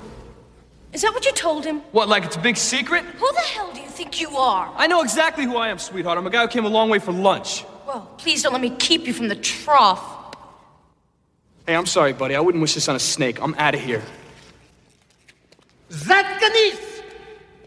Is 0.94 1.02
that 1.02 1.14
what 1.14 1.26
you 1.26 1.32
told 1.34 1.66
him? 1.66 1.80
What, 1.92 2.08
like 2.08 2.24
it's 2.24 2.36
a 2.36 2.40
big 2.40 2.58
secret? 2.58 3.04
Who 3.04 3.32
the 3.34 3.42
hell 3.42 3.72
do 3.74 3.82
you 3.82 3.88
think 3.90 4.22
you 4.22 4.38
are? 4.38 4.72
I 4.76 4.88
know 4.88 5.02
exactly 5.02 5.44
who 5.46 5.58
I 5.58 5.70
am, 5.70 5.78
sweetheart. 5.78 6.18
I'm 6.18 6.26
a 6.26 6.30
guy 6.30 6.42
who 6.42 6.48
came 6.48 6.66
a 6.66 6.70
long 6.70 6.90
way 6.90 7.00
for 7.00 7.12
lunch. 7.12 7.66
Well, 7.86 8.10
please 8.18 8.44
don't 8.44 8.54
let 8.54 8.62
me 8.62 8.72
keep 8.72 9.06
you 9.06 9.14
from 9.14 9.28
the 9.28 9.36
trough. 9.36 10.02
Hey, 11.66 11.76
I'm 11.76 11.86
sorry, 11.86 12.14
buddy. 12.14 12.36
I 12.36 12.40
wouldn't 12.40 12.62
wish 12.62 12.74
this 12.74 12.88
on 12.88 12.96
a 12.96 13.00
snake. 13.00 13.42
I'm 13.42 13.54
out 13.56 13.76
of 13.76 13.82
here. 13.82 14.02
Zatkani's! 15.90 17.02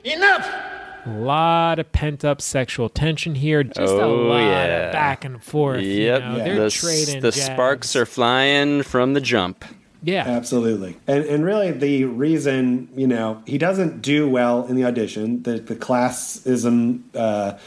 Enough! 0.05 0.70
A 1.07 1.11
lot 1.11 1.79
of 1.79 1.91
pent 1.93 2.25
up 2.25 2.41
sexual 2.43 2.89
tension 2.89 3.35
here. 3.35 3.63
Just 3.65 3.79
a 3.93 4.03
oh 4.03 4.15
lot 4.15 4.39
yeah, 4.39 4.87
of 4.89 4.93
back 4.93 5.25
and 5.25 5.43
forth. 5.43 5.83
you 5.83 6.03
Yep, 6.05 6.21
know, 6.23 6.37
They're 6.39 6.65
the, 6.65 6.71
trading. 6.71 7.21
the 7.23 7.31
jabs. 7.31 7.45
sparks 7.47 7.97
are 7.97 8.07
flying 8.07 8.83
from 8.83 9.15
the 9.15 9.21
jump. 9.21 9.65
Yeah, 10.03 10.25
absolutely. 10.27 10.99
And 11.07 11.25
and 11.25 11.45
really, 11.45 11.73
the 11.73 12.05
reason 12.07 12.89
you 12.97 13.07
know 13.07 13.43
he 13.47 13.59
doesn't 13.59 14.03
do 14.03 14.29
well 14.29 14.67
in 14.67 14.77
the 14.77 14.85
audition, 14.85 15.43
the 15.43 15.59
the 15.59 15.77
classism, 15.77 17.01
uh, 17.15 17.59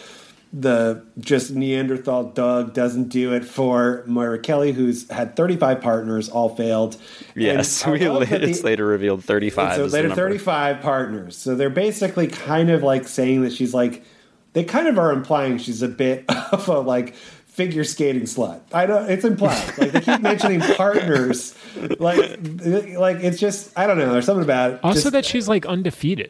the 0.56 1.04
just 1.20 1.51
Neanderthal 1.51 2.26
Doug 2.26 2.74
doesn't 2.76 3.10
do 3.10 3.34
it 3.34 3.43
for 3.43 4.04
Moira 4.06 4.38
Kelly, 4.38 4.72
who's 4.72 5.10
had 5.10 5.36
35 5.36 5.82
partners, 5.82 6.30
all 6.30 6.56
failed. 6.56 6.95
Yes, 7.36 7.84
And 7.84 7.93
we 7.99 8.08
love 8.08 8.30
that 8.30 8.43
it's 8.43 8.60
the- 8.60 8.66
later 8.68 8.86
revealed 8.86 9.24
thirty-five. 9.24 9.76
so 9.78 9.86
is 9.86 9.91
the 9.91 10.04
later 10.04 10.14
35 10.14 10.82
partners. 10.82 11.36
So 11.36 11.56
they're 11.56 11.72
basically 11.72 12.28
kind 12.28 12.70
of 12.70 12.84
like 12.84 13.08
saying 13.08 13.41
that 13.41 13.51
she's 13.54 13.74
like, 13.74 14.04
they 14.54 14.64
kind 14.64 14.88
of 14.88 14.99
are 14.99 15.12
implying 15.12 15.58
she's 15.58 15.82
a 15.82 15.88
bit 15.88 16.26
of 16.51 16.68
a 16.70 16.80
like 16.80 17.16
figure 17.16 17.84
skating 17.84 18.24
slut. 18.24 18.62
I 18.72 18.86
don't. 18.86 19.10
It's 19.10 19.26
implied. 19.26 19.78
Like 19.80 19.91
they 19.91 20.01
keep 20.01 20.22
mentioning 20.22 20.60
partners. 20.76 21.56
Like, 21.99 22.18
like 22.95 23.18
it's 23.24 23.39
just 23.39 23.72
I 23.78 23.88
don't 23.88 23.97
know. 23.97 24.12
There's 24.14 24.26
something 24.26 24.43
about 24.43 24.74
it. 24.74 24.80
Also, 24.84 25.01
Just- 25.01 25.12
that 25.14 25.26
she's 25.26 25.47
like 25.49 25.66
undefeated. 25.66 26.30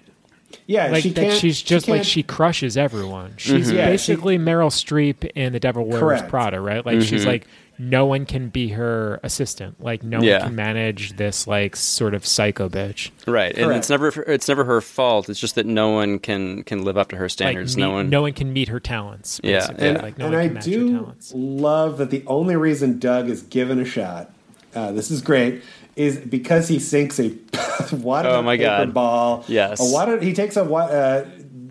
Yeah, 0.68 0.88
like 0.88 1.04
she 1.04 1.10
that 1.10 1.22
can't- 1.22 1.38
she's 1.40 1.58
she 1.58 1.66
just 1.66 1.88
like 1.88 2.04
she 2.04 2.24
crushes 2.24 2.78
everyone. 2.78 3.34
She's 3.38 3.72
Mhm. 3.72 3.76
Yeah, 3.76 3.86
she- 3.86 3.92
basically 3.92 4.38
Meryl 4.38 4.70
Streep 4.70 5.30
in 5.36 5.54
The 5.54 5.60
Devil 5.60 5.86
Wears 5.86 6.00
Correct. 6.02 6.30
Prada, 6.30 6.60
right? 6.62 6.86
Like 6.86 7.02
she's 7.02 7.24
Mhm. 7.24 7.28
like 7.28 7.48
no 7.80 8.06
one 8.06 8.26
can 8.26 8.50
be 8.50 8.68
her 8.70 9.20
assistant. 9.24 9.84
Like 9.84 10.04
no 10.04 10.22
Yeah. 10.22 10.38
one 10.40 10.48
can 10.50 10.56
manage 10.56 11.18
this 11.18 11.48
like 11.48 11.76
sort 11.76 12.14
of 12.14 12.26
psycho 12.26 12.70
bitch. 12.70 13.10
Right, 13.28 13.58
and 13.58 13.72
it's 13.74 13.90
never 13.90 14.08
it's 14.28 14.48
never 14.48 14.64
her 14.66 14.80
fault. 14.80 15.28
It's 15.28 15.40
just 15.40 15.56
that 15.56 15.66
no 15.66 15.90
one 15.90 16.20
can 16.20 16.64
can 16.64 16.84
live 16.84 16.98
up 16.98 17.10
to 17.10 17.16
her 17.18 17.26
Like 17.26 17.32
standards. 17.32 17.76
meet- 17.76 17.82
no 17.84 17.92
one. 17.92 18.10
no 18.10 18.22
one 18.22 18.34
can 18.34 18.54
meet 18.54 18.68
her 18.70 18.80
talents. 18.80 19.42
Yeah, 19.44 19.60
basically. 19.60 19.86
yeah. 19.88 20.02
like 20.02 20.18
no 20.18 20.26
and 20.26 20.34
one 20.36 20.42
I 20.44 20.46
can 20.46 20.54
match 20.54 20.66
her 20.66 20.72
do 20.72 20.92
talents. 20.94 21.32
love 21.36 21.98
that 21.98 22.10
the 22.12 22.24
only 22.28 22.56
reason 22.56 23.00
Doug 23.00 23.30
is 23.30 23.42
given 23.42 23.80
a 23.80 23.86
shot. 23.86 24.32
Uh, 24.76 24.92
this 24.92 25.12
is 25.12 25.22
great. 25.22 25.62
Is 25.96 26.18
because 26.18 26.68
he 26.68 26.80
sinks 26.80 27.20
a 27.20 27.36
water 27.94 28.30
Oh 28.30 28.42
my 28.42 28.58
paper 28.58 28.86
God. 28.86 28.94
ball. 28.94 29.46
Yes. 29.48 29.80
a 29.80 29.94
water. 29.94 30.20
He 30.20 30.34
takes 30.34 30.58
a 30.58 30.64
uh, 30.64 31.26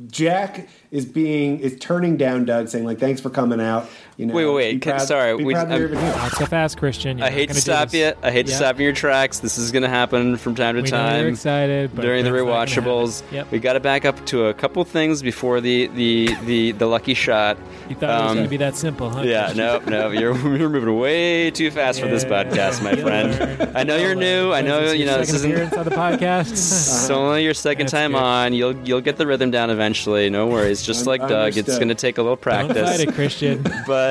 Jack 0.06 0.68
is 0.90 1.06
being 1.06 1.58
is 1.58 1.76
turning 1.80 2.16
down 2.16 2.44
Doug, 2.44 2.68
saying 2.68 2.84
like, 2.84 3.00
"Thanks 3.00 3.20
for 3.20 3.30
coming 3.30 3.60
out." 3.60 3.88
You 4.18 4.26
know, 4.26 4.34
Wait, 4.34 4.44
wait, 4.44 4.54
wait. 4.54 4.82
proud- 4.82 5.00
sorry, 5.02 5.36
be 5.38 5.44
we- 5.44 5.54
proud 5.54 5.70
that 5.70 5.78
you're 5.80 5.96
I'm- 5.96 6.16
Not 6.18 6.32
so 6.32 6.44
fast, 6.46 6.76
Christian. 6.76 7.18
You're 7.18 7.26
I 7.26 7.30
hate 7.30 7.48
to 7.48 7.54
stop 7.54 7.92
you. 7.94 8.12
I 8.22 8.30
hate 8.30 8.46
to 8.46 8.52
stop 8.54 8.76
you 8.76 8.80
in 8.82 8.84
your 8.84 8.92
tracks. 8.94 9.38
This 9.38 9.56
is 9.56 9.72
going 9.72 9.82
to 9.84 9.88
happen 9.88 10.36
from 10.36 10.54
time 10.54 10.76
to 10.76 10.82
We 10.82 10.88
time. 10.90 11.20
you're 11.20 11.28
excited, 11.30 11.90
but 11.94 12.02
during 12.02 12.24
the 12.24 12.30
that's 12.30 12.42
not 12.44 12.48
gonna 12.66 12.66
rewatchables. 12.92 13.22
Yep. 13.32 13.50
We 13.50 13.58
got 13.58 13.72
to 13.72 13.80
back 13.80 14.04
up 14.04 14.24
to 14.26 14.46
a 14.46 14.54
couple 14.54 14.84
things 14.84 15.22
before 15.22 15.60
the 15.62 15.86
the 15.88 16.28
the, 16.44 16.72
the 16.72 16.86
lucky 16.86 17.14
shot. 17.14 17.56
You 17.88 17.96
thought 17.96 18.10
it 18.10 18.22
was 18.22 18.30
Um, 18.30 18.36
going 18.36 18.44
to 18.46 18.50
be 18.50 18.56
that 18.58 18.76
simple, 18.76 19.10
huh? 19.10 19.22
Yeah, 19.22 19.52
no, 19.56 19.78
no, 19.80 20.10
you're, 20.12 20.36
you're 20.56 20.68
moving 20.68 20.98
way 20.98 21.50
too 21.50 21.70
fast 21.70 22.00
for 22.00 22.06
this 22.06 22.24
podcast, 22.24 22.82
my 22.82 22.94
friend. 22.96 23.72
I 23.76 23.82
know 23.82 23.96
you're 23.96 24.14
new. 24.14 24.52
I 24.52 24.60
know 24.60 24.92
you 24.92 25.04
your 25.04 25.06
know 25.06 25.18
this 25.18 25.32
isn't. 25.32 25.72
on 25.74 25.84
the 25.84 25.90
podcast. 25.90 26.50
It's 27.02 27.10
only 27.10 27.44
your 27.44 27.54
second 27.54 27.88
time 27.88 28.14
on. 28.14 28.52
You'll 28.52 28.76
you'll 28.86 29.00
get 29.00 29.16
the 29.16 29.26
rhythm 29.26 29.50
down 29.50 29.70
eventually. 29.70 30.28
No 30.30 30.46
worries. 30.46 30.82
Just 30.82 31.06
like 31.06 31.26
Doug, 31.26 31.56
it's 31.56 31.76
going 31.76 31.88
to 31.88 31.94
take 31.94 32.18
a 32.18 32.22
little 32.22 32.36
practice. 32.36 32.88
fight 32.88 33.00
it, 33.00 33.14
Christian. 33.14 33.64
But 33.86 34.01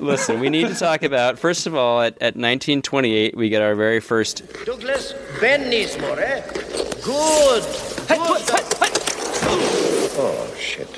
listen, 0.00 0.40
we 0.40 0.48
need 0.48 0.68
to 0.68 0.74
talk 0.74 1.02
about 1.02 1.38
first 1.38 1.66
of 1.66 1.74
all 1.74 2.00
at, 2.00 2.14
at 2.14 2.34
1928 2.36 3.36
we 3.36 3.48
get 3.48 3.62
our 3.62 3.74
very 3.74 4.00
first 4.00 4.42
Douglas 4.64 5.12
Bennismore, 5.38 6.18
eh? 6.18 6.40
Good. 7.02 7.62
Oh, 10.18 10.54
shit. 10.58 10.92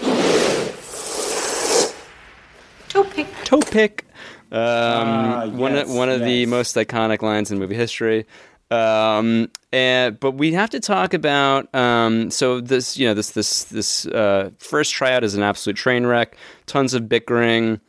Toe 2.89 3.05
pick. 3.05 3.27
toe 3.45 3.61
pick. 3.61 4.05
Um, 4.51 4.59
Ah, 4.61 5.47
one 5.49 5.75
yes, 5.75 5.89
of, 5.89 5.95
one 5.95 6.09
of 6.09 6.21
the 6.21 6.47
most 6.47 6.77
iconic 6.77 7.21
lines 7.21 7.51
in 7.51 7.59
movie 7.59 7.75
history. 7.75 8.27
Um, 8.71 9.51
and 9.73 10.19
but 10.21 10.33
we 10.33 10.53
have 10.53 10.71
to 10.71 10.81
talk 10.81 11.15
about 11.15 11.75
um, 11.75 12.31
so 12.31 12.61
this 12.61 12.97
you 12.99 13.07
know 13.07 13.15
this 13.15 13.31
this 13.31 13.65
this 13.65 14.07
uh, 14.07 14.51
first 14.59 14.93
tryout 14.93 15.25
is 15.25 15.35
an 15.35 15.43
absolute 15.43 15.77
train 15.77 16.07
wreck. 16.07 16.37
Tons 16.67 16.95
of 16.95 17.09
bickering. 17.09 17.81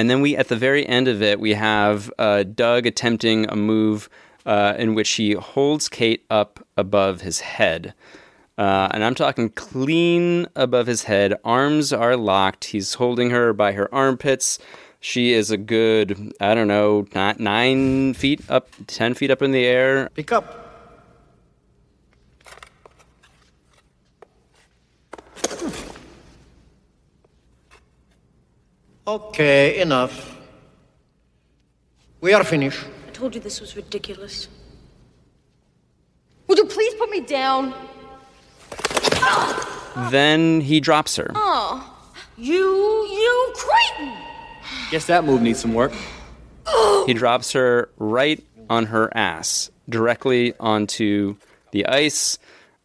And 0.00 0.08
then 0.08 0.22
we, 0.22 0.34
at 0.34 0.48
the 0.48 0.56
very 0.56 0.88
end 0.88 1.08
of 1.08 1.20
it, 1.20 1.38
we 1.40 1.52
have 1.52 2.10
uh, 2.18 2.44
Doug 2.44 2.86
attempting 2.86 3.44
a 3.50 3.54
move 3.54 4.08
uh, 4.46 4.72
in 4.78 4.94
which 4.94 5.10
he 5.10 5.32
holds 5.32 5.90
Kate 5.90 6.24
up 6.30 6.66
above 6.74 7.20
his 7.20 7.40
head. 7.40 7.92
Uh, 8.56 8.88
and 8.92 9.04
I'm 9.04 9.14
talking 9.14 9.50
clean 9.50 10.46
above 10.56 10.86
his 10.86 11.02
head. 11.02 11.34
Arms 11.44 11.92
are 11.92 12.16
locked. 12.16 12.64
He's 12.64 12.94
holding 12.94 13.28
her 13.28 13.52
by 13.52 13.72
her 13.72 13.94
armpits. 13.94 14.58
She 15.00 15.34
is 15.34 15.50
a 15.50 15.58
good, 15.58 16.32
I 16.40 16.54
don't 16.54 16.68
know, 16.68 17.06
not 17.14 17.38
nine 17.38 18.14
feet 18.14 18.40
up, 18.48 18.70
ten 18.86 19.12
feet 19.12 19.30
up 19.30 19.42
in 19.42 19.52
the 19.52 19.66
air. 19.66 20.08
Pick 20.14 20.32
up. 20.32 20.59
Okay, 29.10 29.80
enough. 29.80 30.38
We 32.20 32.32
are 32.32 32.44
finished. 32.44 32.86
I 33.08 33.10
told 33.10 33.34
you 33.34 33.40
this 33.40 33.60
was 33.60 33.74
ridiculous. 33.74 34.46
Would 36.46 36.58
you 36.58 36.66
please 36.66 36.94
put 36.94 37.10
me 37.10 37.20
down? 37.20 37.74
Then 40.12 40.60
he 40.60 40.78
drops 40.78 41.16
her. 41.16 41.32
Oh, 41.34 42.06
you, 42.38 42.54
you 42.54 43.52
cretin! 43.56 44.14
Guess 44.92 45.06
that 45.06 45.24
move 45.24 45.42
needs 45.42 45.58
some 45.58 45.74
work. 45.74 45.92
He 47.06 47.12
drops 47.12 47.50
her 47.50 47.90
right 47.98 48.40
on 48.68 48.86
her 48.86 49.10
ass, 49.16 49.72
directly 49.88 50.54
onto 50.60 51.34
the 51.72 51.84
ice. 51.86 52.38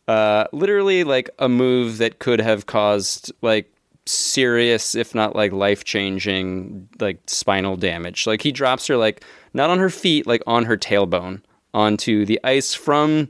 Uh, 0.08 0.46
literally, 0.52 1.04
like 1.04 1.30
a 1.38 1.48
move 1.48 2.00
that 2.00 2.18
could 2.18 2.42
have 2.42 2.66
caused 2.66 3.32
like 3.44 3.72
serious, 4.06 4.96
if 4.96 5.16
not 5.16 5.36
like 5.36 5.52
life 5.52 5.84
changing, 5.84 6.88
like 7.00 7.20
spinal 7.28 7.76
damage. 7.76 8.28
Like 8.28 8.42
he 8.42 8.52
drops 8.52 8.88
her 8.88 8.98
like 8.98 9.24
not 9.54 9.70
on 9.70 9.80
her 9.80 9.90
feet, 9.90 10.28
like 10.28 10.44
on 10.48 10.66
her 10.66 10.78
tailbone 10.78 11.42
onto 11.74 12.26
the 12.26 12.40
ice 12.44 12.74
from 12.74 13.30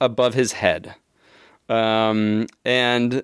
above 0.00 0.34
his 0.34 0.52
head. 0.52 0.94
Um, 1.68 2.46
and 2.64 3.22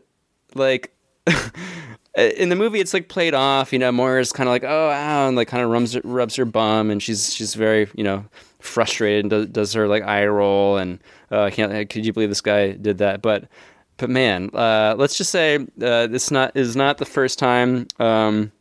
like 0.54 0.94
in 2.16 2.48
the 2.48 2.56
movie, 2.56 2.80
it's 2.80 2.94
like 2.94 3.08
played 3.08 3.34
off. 3.34 3.72
You 3.72 3.78
know, 3.78 3.92
Moira's 3.92 4.32
kind 4.32 4.48
of 4.48 4.52
like, 4.52 4.64
oh, 4.64 4.90
ow, 4.90 5.28
and 5.28 5.36
like 5.36 5.48
kind 5.48 5.62
of 5.62 5.70
rubs 5.70 5.98
rubs 6.04 6.36
her 6.36 6.44
bum, 6.44 6.90
and 6.90 7.02
she's 7.02 7.34
she's 7.34 7.54
very 7.54 7.88
you 7.94 8.04
know 8.04 8.24
frustrated 8.60 9.24
and 9.24 9.30
does, 9.30 9.46
does 9.46 9.72
her 9.74 9.88
like 9.88 10.02
eye 10.02 10.26
roll, 10.26 10.76
and 10.76 10.98
uh, 11.30 11.50
can't. 11.52 11.88
Could 11.88 12.04
you 12.04 12.12
believe 12.12 12.28
this 12.28 12.40
guy 12.40 12.72
did 12.72 12.98
that? 12.98 13.22
But 13.22 13.48
but 13.96 14.10
man, 14.10 14.50
uh, 14.54 14.94
let's 14.98 15.16
just 15.16 15.30
say 15.30 15.56
uh, 15.56 16.06
this 16.06 16.30
not 16.30 16.56
is 16.56 16.76
not 16.76 16.98
the 16.98 17.04
first 17.04 17.38
time. 17.38 17.86
Um, 17.98 18.52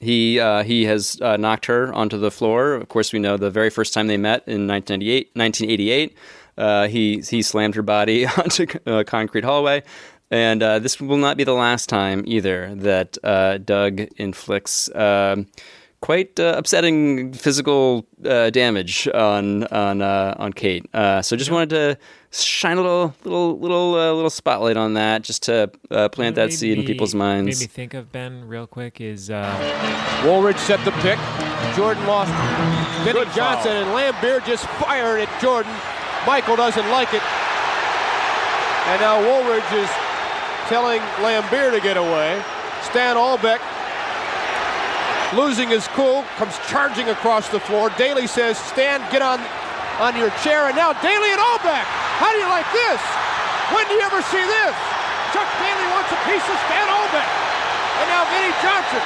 he 0.00 0.38
uh, 0.38 0.62
he 0.62 0.84
has 0.84 1.20
uh, 1.20 1.36
knocked 1.36 1.66
her 1.66 1.92
onto 1.92 2.18
the 2.18 2.30
floor. 2.30 2.74
Of 2.74 2.88
course, 2.88 3.12
we 3.12 3.18
know 3.18 3.36
the 3.36 3.50
very 3.50 3.70
first 3.70 3.94
time 3.94 4.06
they 4.06 4.16
met 4.16 4.46
in 4.46 4.66
1998, 4.66 5.30
1988, 5.34 6.16
uh, 6.56 6.88
he 6.88 7.20
he 7.20 7.42
slammed 7.42 7.74
her 7.74 7.82
body 7.82 8.26
onto 8.36 8.66
a 8.86 9.04
concrete 9.04 9.44
hallway. 9.44 9.82
And 10.30 10.62
uh, 10.62 10.78
this 10.78 11.00
will 11.00 11.16
not 11.16 11.38
be 11.38 11.44
the 11.44 11.54
last 11.54 11.88
time 11.88 12.22
either 12.26 12.74
that 12.74 13.16
uh, 13.24 13.58
Doug 13.58 14.00
inflicts 14.18 14.94
um 14.94 15.46
quite 16.00 16.38
uh, 16.38 16.54
upsetting 16.56 17.32
physical 17.32 18.06
uh, 18.24 18.50
damage 18.50 19.08
on 19.08 19.64
on 19.64 20.02
uh, 20.02 20.34
on 20.38 20.52
Kate. 20.52 20.86
Uh, 20.94 21.22
so 21.22 21.36
just 21.36 21.50
wanted 21.50 21.70
to 21.70 21.98
shine 22.30 22.78
a 22.78 22.82
little 22.82 23.14
little 23.24 23.58
little 23.58 23.94
uh, 23.94 24.12
little 24.12 24.30
spotlight 24.30 24.76
on 24.76 24.94
that, 24.94 25.22
just 25.22 25.42
to 25.44 25.70
uh, 25.90 26.08
plant 26.08 26.36
that 26.36 26.50
Made 26.50 26.54
seed 26.54 26.78
in 26.78 26.84
people's 26.84 27.14
minds. 27.14 27.58
Made 27.58 27.64
me 27.64 27.68
think 27.68 27.94
of 27.94 28.12
Ben 28.12 28.46
real 28.46 28.66
quick 28.66 29.00
is 29.00 29.30
uh, 29.30 30.22
Woolridge 30.24 30.58
set 30.58 30.84
the 30.84 30.92
pick. 31.02 31.18
Jordan 31.76 32.06
lost. 32.06 32.32
Vinny 33.04 33.24
Johnson 33.34 33.72
and 33.72 33.88
Laimbeer 33.90 34.44
just 34.44 34.66
fired 34.82 35.20
at 35.20 35.40
Jordan. 35.40 35.72
Michael 36.26 36.56
doesn't 36.56 36.88
like 36.90 37.12
it. 37.14 37.22
And 38.88 39.00
now 39.00 39.20
Woolridge 39.20 39.72
is 39.72 39.90
telling 40.68 41.00
Laimbeer 41.24 41.72
to 41.72 41.80
get 41.80 41.96
away. 41.96 42.42
Stan 42.82 43.16
Albeck, 43.16 43.60
losing 45.34 45.68
his 45.68 45.86
cool, 45.92 46.24
comes 46.40 46.56
charging 46.68 47.08
across 47.08 47.48
the 47.48 47.60
floor. 47.60 47.90
Daly 48.00 48.26
says, 48.26 48.56
Stan, 48.56 49.04
get 49.12 49.20
on, 49.20 49.40
on 50.00 50.16
your 50.16 50.30
chair. 50.40 50.68
And 50.68 50.76
now 50.76 50.92
Daly 51.04 51.30
and 51.32 51.40
Albeck. 51.40 51.84
How 52.20 52.32
do 52.32 52.38
you 52.38 52.48
like 52.48 52.68
this? 52.72 53.00
When 53.74 53.84
do 53.88 53.94
you 53.98 54.04
ever 54.04 54.22
see 54.32 54.40
this? 54.40 54.76
Chuck 55.36 55.48
Daly 55.60 55.86
wants 55.92 56.08
a 56.14 56.20
piece 56.24 56.46
of 56.48 56.56
Stan 56.68 56.86
Albeck. 56.88 57.28
And 58.00 58.06
now 58.08 58.24
Vinny 58.32 58.54
Johnson. 58.64 59.04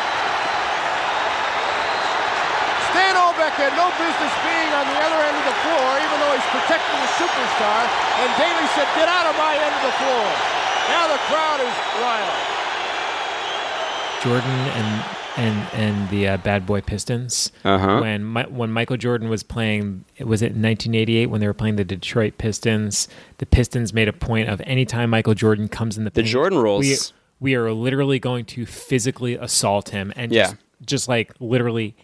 Stan 2.92 3.16
Albeck 3.16 3.56
had 3.56 3.72
no 3.74 3.88
business 3.96 4.32
being 4.44 4.70
on 4.76 4.84
the 4.84 4.98
other 5.00 5.16
end 5.16 5.32
of 5.32 5.46
the 5.48 5.58
floor, 5.64 5.86
even 5.96 6.16
though 6.20 6.34
he's 6.36 6.50
protecting 6.52 6.98
the 7.00 7.12
superstar. 7.16 7.82
And 8.20 8.28
Daly 8.36 8.68
said, 8.76 8.86
get 8.94 9.08
out 9.08 9.26
of 9.26 9.34
my 9.40 9.56
end 9.56 9.74
of 9.80 9.84
the 9.88 9.96
floor. 9.96 10.26
Now 10.92 11.08
the 11.08 11.20
crowd 11.26 11.58
is 11.64 11.76
wild. 12.04 12.36
Jordan 14.20 14.60
and 14.76 15.21
and 15.36 15.68
and 15.74 16.10
the 16.10 16.28
uh, 16.28 16.36
Bad 16.38 16.66
Boy 16.66 16.80
Pistons. 16.80 17.50
Uh-huh. 17.64 18.00
When 18.00 18.32
Mi- 18.32 18.42
when 18.48 18.70
Michael 18.72 18.96
Jordan 18.96 19.28
was 19.28 19.42
playing, 19.42 20.04
was 20.20 20.42
it 20.42 20.46
1988 20.56 21.26
when 21.26 21.40
they 21.40 21.46
were 21.46 21.54
playing 21.54 21.76
the 21.76 21.84
Detroit 21.84 22.38
Pistons? 22.38 23.08
The 23.38 23.46
Pistons 23.46 23.92
made 23.92 24.08
a 24.08 24.12
point 24.12 24.48
of 24.48 24.60
anytime 24.62 25.10
Michael 25.10 25.34
Jordan 25.34 25.68
comes 25.68 25.96
in 25.98 26.04
the 26.04 26.10
The 26.10 26.22
paint, 26.22 26.32
Jordan 26.32 26.58
rules. 26.58 27.12
We, 27.40 27.52
we 27.52 27.54
are 27.56 27.72
literally 27.72 28.18
going 28.18 28.44
to 28.46 28.66
physically 28.66 29.34
assault 29.36 29.88
him 29.90 30.12
and 30.16 30.32
Yeah. 30.32 30.42
just, 30.44 30.56
just 30.84 31.08
like 31.08 31.32
literally, 31.40 31.96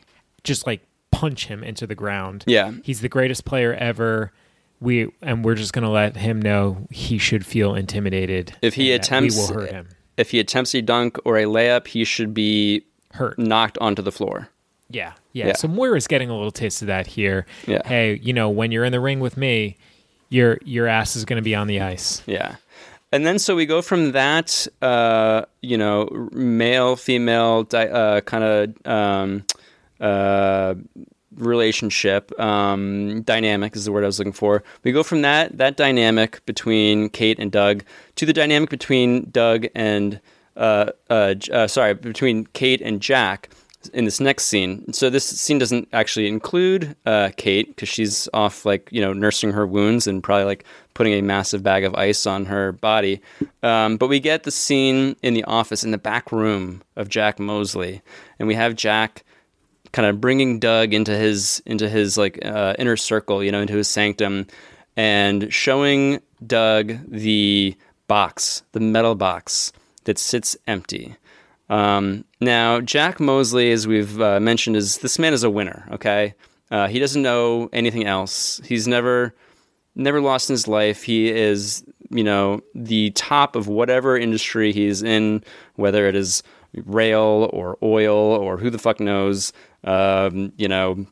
just 0.44 0.66
like 0.66 0.80
punch 1.10 1.46
him 1.46 1.62
into 1.64 1.86
the 1.86 1.94
ground. 1.94 2.44
Yeah. 2.46 2.72
he's 2.82 3.00
the 3.00 3.08
greatest 3.08 3.44
player 3.44 3.74
ever. 3.74 4.32
We 4.80 5.08
and 5.22 5.44
we're 5.44 5.56
just 5.56 5.72
gonna 5.72 5.90
let 5.90 6.16
him 6.16 6.40
know 6.40 6.86
he 6.90 7.18
should 7.18 7.44
feel 7.44 7.74
intimidated. 7.74 8.54
If 8.62 8.74
he 8.74 8.92
attempts, 8.92 9.34
we 9.34 9.40
will 9.54 9.60
hurt 9.62 9.70
him. 9.72 9.88
if 10.16 10.30
he 10.30 10.38
attempts 10.38 10.72
a 10.74 10.80
dunk 10.82 11.18
or 11.24 11.36
a 11.36 11.44
layup, 11.46 11.88
he 11.88 12.04
should 12.04 12.32
be 12.32 12.84
hurt, 13.12 13.38
knocked 13.38 13.78
onto 13.78 14.02
the 14.02 14.12
floor. 14.12 14.48
Yeah, 14.90 15.12
yeah. 15.32 15.48
Yeah. 15.48 15.52
So 15.54 15.68
Moira's 15.68 16.06
getting 16.06 16.30
a 16.30 16.34
little 16.34 16.50
taste 16.50 16.82
of 16.82 16.88
that 16.88 17.06
here. 17.06 17.46
Yeah. 17.66 17.86
Hey, 17.86 18.18
you 18.22 18.32
know, 18.32 18.48
when 18.48 18.72
you're 18.72 18.84
in 18.84 18.92
the 18.92 19.00
ring 19.00 19.20
with 19.20 19.36
me, 19.36 19.76
your 20.30 20.58
your 20.64 20.86
ass 20.86 21.16
is 21.16 21.24
going 21.24 21.36
to 21.36 21.42
be 21.42 21.54
on 21.54 21.66
the 21.66 21.80
ice. 21.80 22.22
Yeah. 22.26 22.56
And 23.10 23.24
then 23.24 23.38
so 23.38 23.56
we 23.56 23.64
go 23.64 23.80
from 23.80 24.12
that, 24.12 24.66
uh, 24.82 25.42
you 25.62 25.78
know, 25.78 26.28
male 26.32 26.96
female 26.96 27.64
di- 27.64 27.88
uh, 27.88 28.20
kind 28.20 28.44
of 28.44 28.86
um, 28.86 29.44
uh, 29.98 30.74
relationship 31.34 32.38
um, 32.38 33.22
dynamic 33.22 33.76
is 33.76 33.84
the 33.86 33.92
word 33.92 34.04
I 34.04 34.08
was 34.08 34.18
looking 34.18 34.32
for. 34.32 34.62
We 34.84 34.92
go 34.92 35.02
from 35.02 35.22
that 35.22 35.56
that 35.56 35.76
dynamic 35.76 36.44
between 36.44 37.08
Kate 37.08 37.38
and 37.38 37.50
Doug 37.50 37.84
to 38.16 38.26
the 38.26 38.32
dynamic 38.32 38.68
between 38.70 39.30
Doug 39.30 39.66
and 39.74 40.20
uh, 40.58 40.90
uh, 41.08 41.34
uh, 41.52 41.66
sorry 41.66 41.94
between 41.94 42.46
Kate 42.46 42.82
and 42.82 43.00
Jack 43.00 43.48
in 43.92 44.04
this 44.04 44.20
next 44.20 44.44
scene. 44.44 44.92
So 44.92 45.08
this 45.08 45.24
scene 45.24 45.58
doesn't 45.58 45.88
actually 45.92 46.26
include 46.26 46.96
uh, 47.06 47.30
Kate 47.36 47.68
because 47.68 47.88
she's 47.88 48.28
off 48.34 48.66
like 48.66 48.88
you 48.90 49.00
know 49.00 49.12
nursing 49.12 49.52
her 49.52 49.66
wounds 49.66 50.06
and 50.06 50.22
probably 50.22 50.44
like 50.44 50.64
putting 50.94 51.12
a 51.14 51.22
massive 51.22 51.62
bag 51.62 51.84
of 51.84 51.94
ice 51.94 52.26
on 52.26 52.46
her 52.46 52.72
body. 52.72 53.20
Um, 53.62 53.96
but 53.96 54.08
we 54.08 54.20
get 54.20 54.42
the 54.42 54.50
scene 54.50 55.16
in 55.22 55.34
the 55.34 55.44
office 55.44 55.84
in 55.84 55.92
the 55.92 55.98
back 55.98 56.32
room 56.32 56.82
of 56.96 57.08
Jack 57.08 57.38
Mosley, 57.38 58.02
and 58.38 58.48
we 58.48 58.54
have 58.54 58.74
Jack 58.74 59.24
kind 59.92 60.06
of 60.06 60.20
bringing 60.20 60.58
Doug 60.58 60.92
into 60.92 61.16
his 61.16 61.62
into 61.64 61.88
his 61.88 62.18
like 62.18 62.44
uh, 62.44 62.74
inner 62.78 62.96
circle, 62.96 63.44
you 63.44 63.52
know, 63.52 63.60
into 63.60 63.76
his 63.76 63.88
sanctum, 63.88 64.46
and 64.96 65.52
showing 65.52 66.20
Doug 66.44 66.98
the 67.08 67.76
box, 68.08 68.62
the 68.72 68.80
metal 68.80 69.14
box 69.14 69.72
that 70.08 70.18
sits 70.18 70.56
empty. 70.66 71.14
Um, 71.68 72.24
now, 72.40 72.80
Jack 72.80 73.20
Mosley, 73.20 73.70
as 73.72 73.86
we've 73.86 74.18
uh, 74.18 74.40
mentioned, 74.40 74.74
is 74.74 74.98
this 74.98 75.18
man 75.18 75.34
is 75.34 75.44
a 75.44 75.50
winner. 75.50 75.86
Okay, 75.92 76.34
uh, 76.70 76.88
he 76.88 76.98
doesn't 76.98 77.20
know 77.20 77.68
anything 77.74 78.06
else. 78.06 78.58
He's 78.64 78.88
never 78.88 79.34
never 79.94 80.22
lost 80.22 80.48
in 80.48 80.54
his 80.54 80.66
life. 80.66 81.02
He 81.02 81.28
is, 81.30 81.84
you 82.08 82.24
know, 82.24 82.62
the 82.74 83.10
top 83.10 83.54
of 83.54 83.68
whatever 83.68 84.16
industry 84.16 84.72
he's 84.72 85.02
in, 85.02 85.44
whether 85.74 86.06
it 86.06 86.16
is 86.16 86.42
rail 86.86 87.50
or 87.52 87.76
oil 87.82 88.16
or 88.16 88.56
who 88.56 88.70
the 88.70 88.78
fuck 88.78 89.00
knows. 89.00 89.52
Um, 89.84 90.54
you 90.56 90.68
know, 90.68 91.06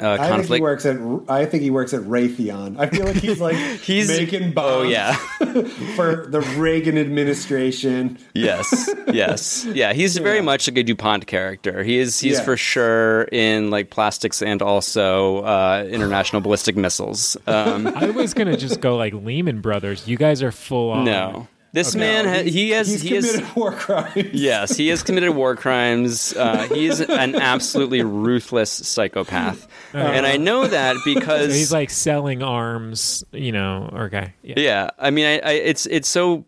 uh, 0.00 0.16
I 0.20 0.36
think 0.42 0.54
he 0.54 0.60
works 0.60 0.86
at. 0.86 0.96
I 1.28 1.44
think 1.46 1.62
he 1.62 1.70
works 1.70 1.92
at 1.94 2.00
Raytheon. 2.02 2.78
I 2.78 2.86
feel 2.88 3.04
like 3.04 3.16
he's 3.16 3.40
like 3.40 3.56
He's- 3.82 4.08
making 4.08 4.52
bombs. 4.52 4.66
oh, 4.68 4.82
yeah. 4.82 5.14
for 5.96 6.26
the 6.28 6.40
Reagan 6.56 6.96
administration. 6.98 8.18
yes, 8.34 8.88
yes, 9.12 9.64
yeah. 9.66 9.92
He's 9.92 10.16
very 10.18 10.40
much 10.40 10.68
like 10.68 10.78
a 10.78 10.82
Dupont 10.82 11.26
character. 11.26 11.82
He 11.84 11.98
is. 11.98 12.18
He's 12.20 12.38
Yeah. 12.38 12.44
for 12.44 12.56
sure 12.56 13.22
in 13.32 13.70
like 13.70 13.90
plastics 13.90 14.42
and 14.42 14.62
also 14.62 15.42
uh, 15.42 15.86
international 15.90 16.40
ballistic 16.42 16.76
missiles. 16.76 17.36
Um, 17.46 17.86
I 17.86 18.10
was 18.10 18.34
going 18.34 18.48
to 18.48 18.56
just 18.56 18.80
go 18.80 18.96
like 18.96 19.12
Lehman 19.12 19.60
Brothers. 19.60 20.06
You 20.08 20.16
guys 20.16 20.42
are 20.42 20.52
full 20.52 20.90
on. 20.90 21.04
no, 21.04 21.48
this 21.72 21.96
Okay. 21.96 22.00
man 22.00 22.24
ha- 22.26 22.42
he 22.50 22.70
has 22.70 22.88
He's 22.90 23.00
he 23.02 23.14
has 23.14 23.30
committed 23.32 23.56
war 23.56 23.72
crimes. 23.72 24.28
Yes, 24.32 24.76
he 24.76 24.88
has 24.88 25.02
committed 25.02 25.30
war 25.34 25.56
crimes. 25.56 26.34
Uh, 26.36 26.68
he's 26.68 27.00
an 27.00 27.34
absolutely 27.36 28.02
ruthless 28.02 28.70
psychopath, 28.70 29.66
and 29.94 30.26
I 30.26 30.36
know 30.36 30.66
that 30.66 30.96
So 30.96 31.02
because 31.14 31.54
he's 31.54 31.72
like 31.72 31.90
selling 31.90 32.42
arms, 32.42 33.24
you 33.32 33.52
know. 33.52 33.90
Okay. 33.94 34.34
Yeah. 34.42 34.54
Yeah, 34.58 34.90
I 34.98 35.10
mean, 35.10 35.26
I, 35.26 35.38
I 35.48 35.52
it's 35.52 35.86
it's 35.86 36.08
so 36.08 36.44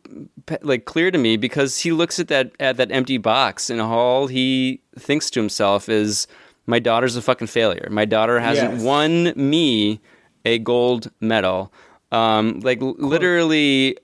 like 0.63 0.85
clear 0.85 1.11
to 1.11 1.17
me 1.19 1.37
because 1.39 1.79
he 1.79 1.93
looks 1.93 2.21
at 2.21 2.29
that 2.29 2.53
at 2.61 2.77
that 2.77 2.93
empty 2.93 3.17
box 3.19 3.71
in 3.71 3.81
and 3.81 3.81
all 3.81 4.27
he 4.27 4.81
thinks 4.99 5.31
to 5.31 5.41
himself 5.41 5.89
is, 5.89 6.27
"My 6.67 6.79
daughter's 6.79 7.17
a 7.17 7.23
fucking 7.23 7.47
failure. 7.47 7.89
My 7.91 8.05
daughter 8.05 8.39
hasn't 8.41 8.75
Yes. 8.75 8.83
won 8.83 9.33
me 9.37 10.01
a 10.45 10.59
gold 10.59 11.11
medal." 11.21 11.73
Um, 12.13 12.61
like 12.61 12.81
l- 12.83 12.95
literally, 12.99 13.97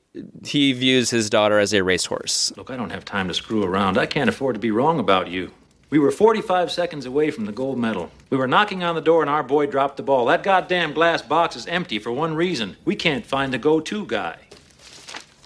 he 0.44 0.72
views 0.72 1.10
his 1.10 1.30
daughter 1.30 1.58
as 1.58 1.72
a 1.72 1.82
racehorse. 1.82 2.52
Look, 2.56 2.70
I 2.70 2.76
don't 2.76 2.90
have 2.90 3.04
time 3.04 3.28
to 3.28 3.34
screw 3.34 3.64
around. 3.64 3.98
I 3.98 4.06
can't 4.06 4.28
afford 4.28 4.54
to 4.54 4.60
be 4.60 4.70
wrong 4.70 4.98
about 4.98 5.28
you. 5.28 5.52
We 5.90 5.98
were 5.98 6.12
45 6.12 6.70
seconds 6.70 7.04
away 7.04 7.30
from 7.30 7.46
the 7.46 7.52
gold 7.52 7.78
medal. 7.78 8.10
We 8.30 8.36
were 8.36 8.46
knocking 8.46 8.84
on 8.84 8.94
the 8.94 9.00
door 9.00 9.22
and 9.22 9.30
our 9.30 9.42
boy 9.42 9.66
dropped 9.66 9.96
the 9.96 10.04
ball. 10.04 10.26
That 10.26 10.44
goddamn 10.44 10.92
glass 10.92 11.20
box 11.20 11.56
is 11.56 11.66
empty 11.66 11.98
for 11.98 12.12
one 12.12 12.34
reason. 12.34 12.76
We 12.84 12.94
can't 12.94 13.26
find 13.26 13.52
the 13.52 13.58
go 13.58 13.80
to 13.80 14.06
guy. 14.06 14.36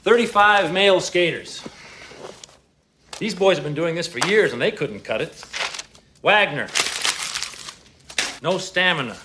35 0.02 0.70
male 0.72 1.00
skaters. 1.00 1.66
These 3.18 3.34
boys 3.34 3.56
have 3.56 3.64
been 3.64 3.74
doing 3.74 3.94
this 3.94 4.06
for 4.06 4.18
years 4.26 4.52
and 4.52 4.60
they 4.60 4.70
couldn't 4.70 5.00
cut 5.00 5.22
it. 5.22 5.42
Wagner. 6.22 6.68
No 8.42 8.58
stamina. 8.58 9.16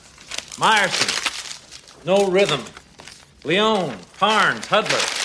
Meyerson. 0.57 2.05
No 2.05 2.27
rhythm. 2.29 2.63
Leone. 3.43 3.97
Parnes. 4.17 4.65
Hudler. 4.67 5.18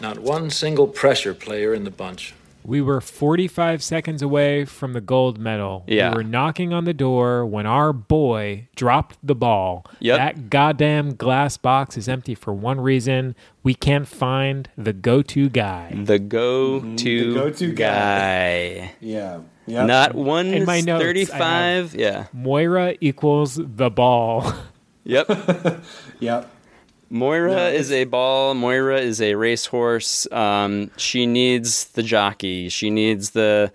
Not 0.00 0.18
one 0.18 0.50
single 0.50 0.86
pressure 0.86 1.34
player 1.34 1.74
in 1.74 1.84
the 1.84 1.90
bunch. 1.90 2.34
We 2.62 2.82
were 2.82 3.00
45 3.00 3.82
seconds 3.82 4.20
away 4.20 4.66
from 4.66 4.92
the 4.92 5.00
gold 5.00 5.38
medal. 5.38 5.82
Yeah. 5.86 6.10
We 6.10 6.16
were 6.16 6.22
knocking 6.24 6.74
on 6.74 6.84
the 6.84 6.92
door 6.92 7.46
when 7.46 7.64
our 7.64 7.92
boy 7.94 8.68
dropped 8.76 9.16
the 9.22 9.34
ball. 9.34 9.86
Yep. 10.00 10.18
That 10.18 10.50
goddamn 10.50 11.14
glass 11.14 11.56
box 11.56 11.96
is 11.96 12.06
empty 12.06 12.34
for 12.34 12.52
one 12.52 12.78
reason. 12.80 13.34
We 13.62 13.72
can't 13.74 14.06
find 14.06 14.68
the 14.76 14.92
go 14.92 15.22
to 15.22 15.48
guy. 15.48 15.92
The 16.04 16.18
go-to, 16.18 16.84
Mm-hmm. 16.84 17.34
Go-to 17.34 17.72
guy. 17.72 18.92
Yeah. 19.00 19.40
Yep. 19.66 19.86
Not 19.86 20.14
one 20.14 20.48
In 20.48 20.64
my 20.66 20.80
notes, 20.82 21.02
I 21.02 21.06
thirty-five. 21.06 21.94
Yeah. 21.94 22.26
Moira 22.34 22.94
equals 23.00 23.54
the 23.56 23.90
ball. 23.90 24.52
Yep. 25.04 25.30
Yep. 26.20 26.50
Moira 27.10 27.54
No, 27.54 27.66
is 27.68 27.90
a 27.90 28.04
ball. 28.04 28.54
Moira 28.54 29.00
is 29.00 29.20
a 29.20 29.34
racehorse. 29.34 30.30
Um, 30.32 30.90
she 30.96 31.26
needs 31.26 31.86
the 31.86 32.02
jockey. 32.02 32.68
She 32.68 32.88
needs 32.88 33.30
the, 33.30 33.72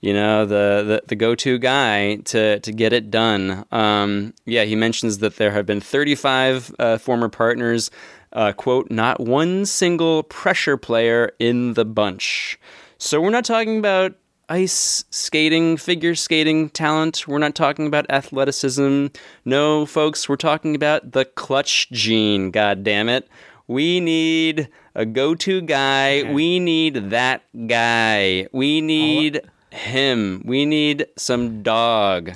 you 0.00 0.14
know, 0.14 0.46
the 0.46 0.84
the, 0.86 1.02
the 1.06 1.14
go 1.14 1.34
to 1.34 1.58
guy 1.58 2.16
to 2.16 2.58
to 2.60 2.72
get 2.72 2.92
it 2.94 3.10
done. 3.10 3.66
Um, 3.70 4.32
yeah, 4.46 4.64
he 4.64 4.74
mentions 4.74 5.18
that 5.18 5.36
there 5.36 5.50
have 5.52 5.66
been 5.66 5.80
35 5.80 6.74
uh, 6.78 6.98
former 6.98 7.28
partners. 7.28 7.90
Uh, 8.32 8.52
quote, 8.52 8.90
not 8.90 9.20
one 9.20 9.64
single 9.64 10.22
pressure 10.22 10.76
player 10.76 11.32
in 11.38 11.74
the 11.74 11.84
bunch. 11.84 12.58
So 12.98 13.20
we're 13.20 13.30
not 13.30 13.44
talking 13.44 13.78
about 13.78 14.14
ice 14.48 15.04
skating, 15.10 15.76
figure 15.76 16.14
skating 16.14 16.70
talent. 16.70 17.26
We're 17.28 17.38
not 17.38 17.54
talking 17.54 17.86
about 17.86 18.06
athleticism. 18.10 19.06
No, 19.44 19.86
folks, 19.86 20.28
we're 20.28 20.36
talking 20.36 20.74
about 20.74 21.12
the 21.12 21.24
clutch 21.24 21.90
gene, 21.90 22.50
god 22.50 22.84
damn 22.84 23.08
it. 23.08 23.28
We 23.66 24.00
need 24.00 24.68
a 24.94 25.04
go-to 25.04 25.60
guy. 25.60 26.32
We 26.32 26.58
need 26.58 27.10
that 27.10 27.42
guy. 27.66 28.48
We 28.50 28.80
need 28.80 29.42
him. 29.70 30.42
We 30.44 30.64
need 30.64 31.06
some 31.16 31.62
dog. 31.62 32.32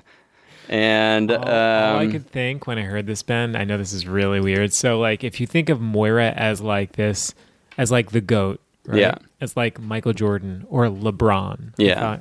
And 0.68 1.30
all, 1.30 1.38
all 1.38 1.98
I 1.98 2.04
um, 2.04 2.12
could 2.12 2.26
think 2.28 2.66
when 2.66 2.78
I 2.78 2.82
heard 2.82 3.06
this, 3.06 3.22
Ben, 3.22 3.56
I 3.56 3.64
know 3.64 3.78
this 3.78 3.92
is 3.92 4.06
really 4.06 4.40
weird. 4.40 4.72
So, 4.72 4.98
like, 4.98 5.24
if 5.24 5.40
you 5.40 5.46
think 5.46 5.68
of 5.68 5.80
Moira 5.80 6.30
as 6.30 6.60
like 6.60 6.92
this, 6.92 7.34
as 7.76 7.90
like 7.90 8.10
the 8.10 8.20
goat, 8.20 8.60
right? 8.86 9.00
Yeah. 9.00 9.14
As 9.42 9.56
like 9.56 9.78
Michael 9.80 10.12
Jordan 10.14 10.64
or 10.70 10.86
LeBron. 10.86 11.74
Yeah. 11.76 11.92
If, 12.14 12.20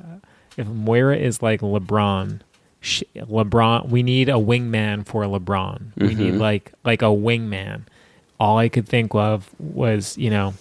if 0.58 0.66
Moira 0.66 1.16
is 1.16 1.40
like 1.40 1.62
LeBron, 1.62 2.40
sh 2.82 3.02
LeBron, 3.16 3.88
we 3.88 4.02
need 4.02 4.28
a 4.28 4.32
wingman 4.34 5.06
for 5.06 5.22
LeBron. 5.24 5.92
We 5.96 6.14
need 6.14 6.34
Mhm. 6.34 6.40
like 6.40 6.72
like 6.84 7.00
a 7.00 7.06
wingman. 7.06 7.84
All 8.38 8.58
I 8.58 8.68
could 8.68 8.86
think 8.86 9.14
of 9.14 9.48
was, 9.58 10.18
you 10.18 10.28
know, 10.28 10.52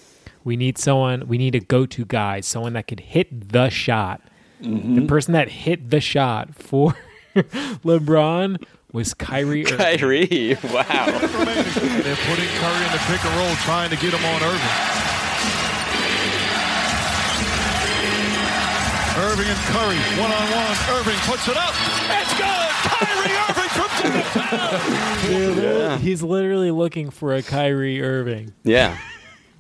we 0.46 0.56
need 0.56 0.78
someone. 0.78 1.28
We 1.28 1.38
need 1.38 1.56
a 1.56 1.60
go-to 1.60 2.06
guy, 2.06 2.40
someone 2.42 2.74
that 2.74 2.88
could 2.88 3.00
hit 3.02 3.50
the 3.50 3.70
shot. 3.70 4.22
The 4.62 5.06
person 5.08 5.34
that 5.34 5.50
hit 5.50 5.90
the 5.90 6.00
shot 6.00 6.54
for 6.56 6.96
LeBron 7.84 8.64
was 8.94 9.14
Kyrie. 9.14 9.66
Irving. 9.66 9.78
Kyrie, 9.78 10.58
wow. 10.64 11.06
They're 11.06 12.16
putting 12.30 12.50
Curry 12.62 12.86
in 12.86 12.92
the 12.94 13.02
pick 13.08 13.26
and 13.26 13.36
roll, 13.38 13.56
trying 13.66 13.90
to 13.90 13.96
get 13.98 14.14
him 14.14 14.24
on 14.24 14.42
Irving. 14.44 15.01
Irving 19.22 19.46
and 19.48 19.58
Curry, 19.70 19.98
one 20.22 20.32
on 20.32 20.52
one. 20.52 20.78
Irving 20.98 21.18
puts 21.30 21.48
it 21.48 21.56
up. 21.58 21.74
It's 22.10 22.34
good. 22.38 22.72
Kyrie 22.90 23.36
Irving 23.38 23.70
from 23.70 24.12
downtown. 24.12 25.28
Dude, 25.28 26.02
He's 26.02 26.24
literally 26.24 26.72
looking 26.72 27.10
for 27.12 27.34
a 27.36 27.44
Kyrie 27.44 28.02
Irving. 28.02 28.54
Yeah. 28.64 28.98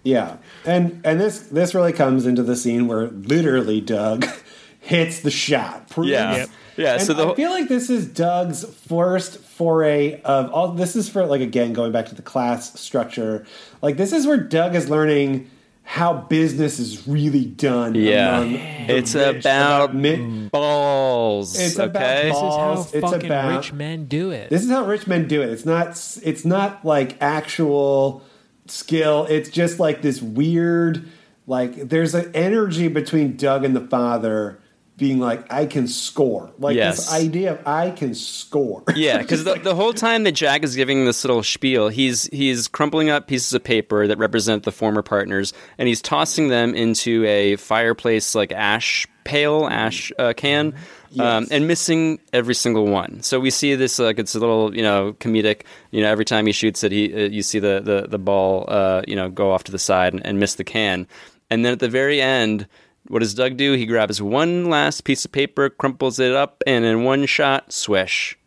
Yeah, 0.04 0.38
and 0.66 1.00
and 1.06 1.22
this 1.22 1.42
this 1.42 1.76
really 1.76 1.94
comes 1.94 2.26
into 2.26 2.42
the 2.42 2.56
scene 2.56 2.88
where 2.88 3.08
literally 3.10 3.82
Doug 3.82 4.26
hits 4.80 5.20
the 5.20 5.30
shot. 5.30 5.90
Proves- 5.90 6.10
Yeah. 6.10 6.36
Yep. 6.38 6.50
Yeah, 6.78 6.94
And 6.94 7.02
so 7.04 7.14
the 7.14 7.28
I 7.30 7.36
feel 7.36 7.52
like 7.52 7.68
this 7.68 7.90
is 7.92 8.08
Doug's 8.08 8.64
first 8.88 9.38
foray 9.40 10.20
of 10.22 10.50
all. 10.52 10.70
This 10.70 10.96
is 10.96 11.08
for 11.08 11.24
like 11.28 11.42
again 11.42 11.74
going 11.74 11.92
back 11.92 12.08
to 12.08 12.16
the 12.16 12.24
class 12.24 12.80
structure. 12.80 13.46
Like 13.84 13.98
this 13.98 14.12
is 14.12 14.26
where 14.26 14.38
Doug 14.38 14.74
is 14.76 14.90
learning 14.90 15.52
how 15.92 16.14
business 16.14 16.80
is 16.80 17.06
really 17.06 17.44
done. 17.44 17.96
Yeah. 17.96 18.38
among 18.38 18.54
the 18.54 18.60
It's 18.96 19.14
rich, 19.14 19.44
about 19.44 19.94
mi- 19.94 20.48
balls. 20.48 21.60
It's 21.60 21.78
about 21.78 22.02
okay. 22.02 22.30
balls. 22.32 22.94
it's 22.94 23.12
fucking 23.12 23.26
about 23.26 23.58
rich 23.58 23.74
men 23.74 24.06
do 24.06 24.32
it. 24.32 24.50
This 24.50 24.64
is 24.64 24.72
how 24.72 24.86
rich 24.86 25.06
men 25.06 25.28
do 25.28 25.42
it. 25.42 25.50
It's 25.50 25.66
not. 25.66 25.90
It's 26.24 26.46
not 26.46 26.86
like 26.86 27.22
actual 27.22 28.24
skill. 28.68 29.28
It's 29.30 29.50
just 29.50 29.82
like 29.82 30.02
this 30.02 30.22
weird. 30.22 31.10
Like 31.46 31.90
there's 31.90 32.16
an 32.16 32.32
energy 32.34 32.88
between 32.88 33.36
Doug 33.36 33.66
and 33.66 33.76
the 33.76 33.86
father 33.86 34.61
being 35.02 35.18
like, 35.18 35.52
I 35.52 35.66
can 35.66 35.88
score. 35.88 36.52
Like 36.60 36.76
Yes. 36.76 36.98
this 36.98 37.12
idea 37.12 37.54
of 37.54 37.68
I 37.68 37.90
can 37.90 38.14
score. 38.14 38.84
Yeah, 38.96 39.18
because 39.22 39.44
the, 39.44 39.56
the 39.56 39.74
whole 39.74 39.94
time 39.94 40.26
that 40.26 40.34
Jack 40.34 40.64
is 40.64 40.76
giving 40.76 41.06
this 41.06 41.24
little 41.24 41.42
spiel, 41.42 41.90
he's 41.90 42.26
he's 42.28 42.68
crumpling 42.68 43.10
up 43.10 43.26
pieces 43.28 43.52
of 43.54 43.64
paper 43.64 44.06
that 44.06 44.20
represent 44.20 44.62
the 44.64 44.72
former 44.72 45.02
partners, 45.02 45.54
and 45.80 45.88
he's 45.88 46.04
tossing 46.04 46.50
them 46.50 46.76
into 46.76 47.26
a 47.26 47.56
fireplace 47.56 48.36
like 48.36 48.52
ash 48.52 49.08
pail, 49.24 49.68
ash 49.72 50.12
uh, 50.20 50.34
can, 50.38 50.76
um, 51.20 51.48
and 51.50 51.68
missing 51.68 52.20
every 52.32 52.54
single 52.54 52.86
one. 52.86 53.24
So 53.24 53.40
we 53.40 53.50
see 53.50 53.74
this 53.74 53.98
like 53.98 54.20
it's 54.20 54.36
a 54.36 54.40
little 54.40 54.76
you 54.76 54.84
know 54.84 55.14
comedic. 55.14 55.64
You 55.90 56.04
know, 56.04 56.12
every 56.12 56.26
time 56.26 56.46
he 56.46 56.52
shoots 56.52 56.84
it, 56.84 56.92
he 56.92 57.12
uh, 57.12 57.28
you 57.28 57.42
see 57.42 57.58
the 57.58 57.82
the 57.84 58.08
the 58.08 58.20
ball 58.20 58.66
uh, 58.68 59.02
you 59.08 59.16
know 59.16 59.30
go 59.32 59.52
off 59.52 59.64
to 59.64 59.72
the 59.72 59.80
side 59.80 60.14
and, 60.14 60.24
and 60.24 60.40
miss 60.40 60.56
the 60.56 60.64
can, 60.64 61.08
and 61.50 61.66
then 61.66 61.74
at 61.74 61.80
the 61.80 61.90
very 61.90 62.22
end. 62.22 62.68
What 63.12 63.20
does 63.20 63.34
Doug 63.34 63.58
do? 63.58 63.74
He 63.74 63.86
grabs 63.86 64.22
one 64.22 64.70
last 64.70 65.04
piece 65.04 65.26
of 65.26 65.32
paper, 65.32 65.70
crumples 65.70 66.20
it 66.20 66.34
up, 66.34 66.64
and 66.66 66.86
in 66.86 67.04
one 67.04 67.26
shot, 67.26 67.72
swish 67.74 68.38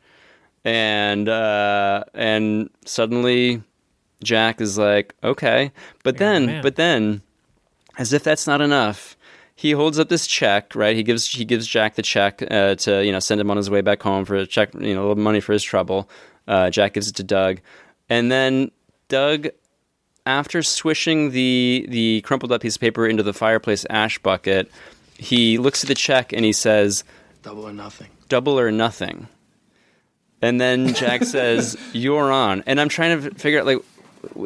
and 0.64 1.28
uh, 1.28 2.04
and 2.14 2.70
suddenly 2.86 3.62
Jack 4.22 4.60
is 4.60 4.78
like, 4.78 5.14
okay, 5.22 5.70
but 6.02 6.16
then, 6.16 6.46
man. 6.46 6.62
but 6.62 6.76
then, 6.76 7.22
as 7.98 8.12
if 8.12 8.24
that's 8.24 8.46
not 8.46 8.60
enough, 8.60 9.16
he 9.54 9.72
holds 9.72 9.98
up 9.98 10.08
this 10.08 10.26
check. 10.26 10.74
Right, 10.74 10.96
he 10.96 11.02
gives 11.02 11.26
he 11.28 11.44
gives 11.44 11.66
Jack 11.66 11.96
the 11.96 12.02
check 12.02 12.42
uh, 12.50 12.74
to 12.76 13.04
you 13.04 13.12
know 13.12 13.20
send 13.20 13.40
him 13.40 13.50
on 13.50 13.56
his 13.56 13.70
way 13.70 13.82
back 13.82 14.02
home 14.02 14.24
for 14.24 14.36
a 14.36 14.46
check, 14.46 14.72
you 14.74 14.94
know, 14.94 15.00
a 15.00 15.06
little 15.08 15.22
money 15.22 15.40
for 15.40 15.52
his 15.52 15.62
trouble. 15.62 16.08
Uh, 16.48 16.70
Jack 16.70 16.94
gives 16.94 17.08
it 17.08 17.16
to 17.16 17.22
Doug, 17.22 17.60
and 18.08 18.32
then 18.32 18.70
Doug. 19.08 19.48
After 20.26 20.62
swishing 20.62 21.30
the 21.32 21.86
the 21.88 22.20
crumpled 22.22 22.50
up 22.52 22.62
piece 22.62 22.76
of 22.76 22.80
paper 22.80 23.06
into 23.06 23.22
the 23.22 23.34
fireplace 23.34 23.84
ash 23.90 24.18
bucket, 24.18 24.70
he 25.18 25.58
looks 25.58 25.84
at 25.84 25.88
the 25.88 25.94
check 25.94 26.32
and 26.32 26.44
he 26.44 26.52
says, 26.52 27.04
Double 27.42 27.66
or 27.68 27.72
nothing. 27.72 28.08
double 28.28 28.58
or 28.58 28.70
nothing. 28.70 29.28
And 30.40 30.60
then 30.60 30.94
Jack 30.94 31.24
says, 31.24 31.76
"You're 31.92 32.32
on." 32.32 32.62
And 32.66 32.80
I'm 32.80 32.88
trying 32.88 33.20
to 33.22 33.30
figure 33.34 33.60
out 33.60 33.66
like, 33.66 33.78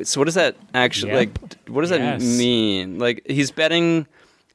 so 0.05 0.21
what 0.21 0.25
does 0.25 0.35
that 0.35 0.57
actually 0.75 1.13
Yep. 1.13 1.19
like? 1.43 1.69
What 1.69 1.83
does 1.83 1.91
Yes. 1.91 2.21
that 2.23 2.27
mean? 2.39 2.99
Like 2.99 3.23
he's 3.27 3.51
betting 3.53 4.07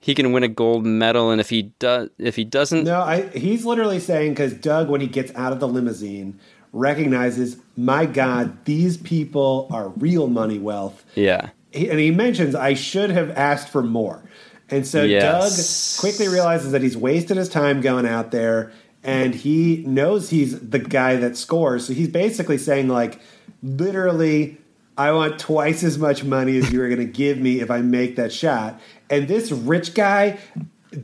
he 0.01 0.13
can 0.15 0.33
win 0.33 0.43
a 0.43 0.49
gold 0.49 0.85
medal, 0.85 1.31
and 1.31 1.39
if 1.39 1.49
he 1.49 1.61
does, 1.79 2.09
if 2.17 2.35
he 2.35 2.43
doesn't, 2.43 2.83
No, 2.83 2.99
I, 2.99 3.21
he's 3.29 3.63
literally 3.63 4.01
saying 4.01 4.31
because 4.33 4.53
Doug, 4.53 4.89
when 4.89 4.99
he 4.99 5.07
gets 5.07 5.31
out 5.33 5.53
of 5.53 5.61
the 5.61 5.67
limousine, 5.69 6.41
recognizes, 6.73 7.57
my 7.77 8.05
God, 8.05 8.65
these 8.65 8.97
people 8.97 9.67
are 9.71 9.89
real 9.89 10.27
money 10.27 10.59
wealth. 10.59 11.05
yeah, 11.15 11.51
he, 11.71 11.89
and 11.89 11.99
he 11.99 12.11
mentions 12.11 12.55
I 12.55 12.73
should 12.73 13.11
have 13.11 13.31
asked 13.31 13.69
for 13.69 13.81
more. 13.81 14.23
And 14.69 14.85
so 14.87 15.03
Yes. 15.03 15.97
Doug 15.97 16.01
quickly 16.01 16.27
realizes 16.27 16.71
that 16.71 16.81
he's 16.81 16.97
wasted 16.97 17.37
his 17.37 17.49
time 17.49 17.81
going 17.81 18.05
out 18.05 18.31
there 18.31 18.71
and 19.03 19.35
he 19.35 19.83
knows 19.85 20.29
he's 20.29 20.59
the 20.59 20.79
guy 20.79 21.17
that 21.17 21.35
scores. 21.35 21.85
So 21.85 21.93
he's 21.93 22.07
basically 22.07 22.57
saying 22.57 22.87
like 22.87 23.19
literally 23.61 24.57
I 24.97 25.11
want 25.11 25.39
twice 25.39 25.83
as 25.83 25.97
much 25.97 26.23
money 26.23 26.57
as 26.57 26.71
you 26.71 26.81
are 26.81 26.87
going 26.87 26.99
to 27.05 27.05
give 27.05 27.37
me 27.37 27.59
if 27.59 27.69
I 27.69 27.81
make 27.81 28.15
that 28.15 28.31
shot. 28.31 28.79
And 29.09 29.27
this 29.27 29.51
rich 29.51 29.93
guy 29.93 30.39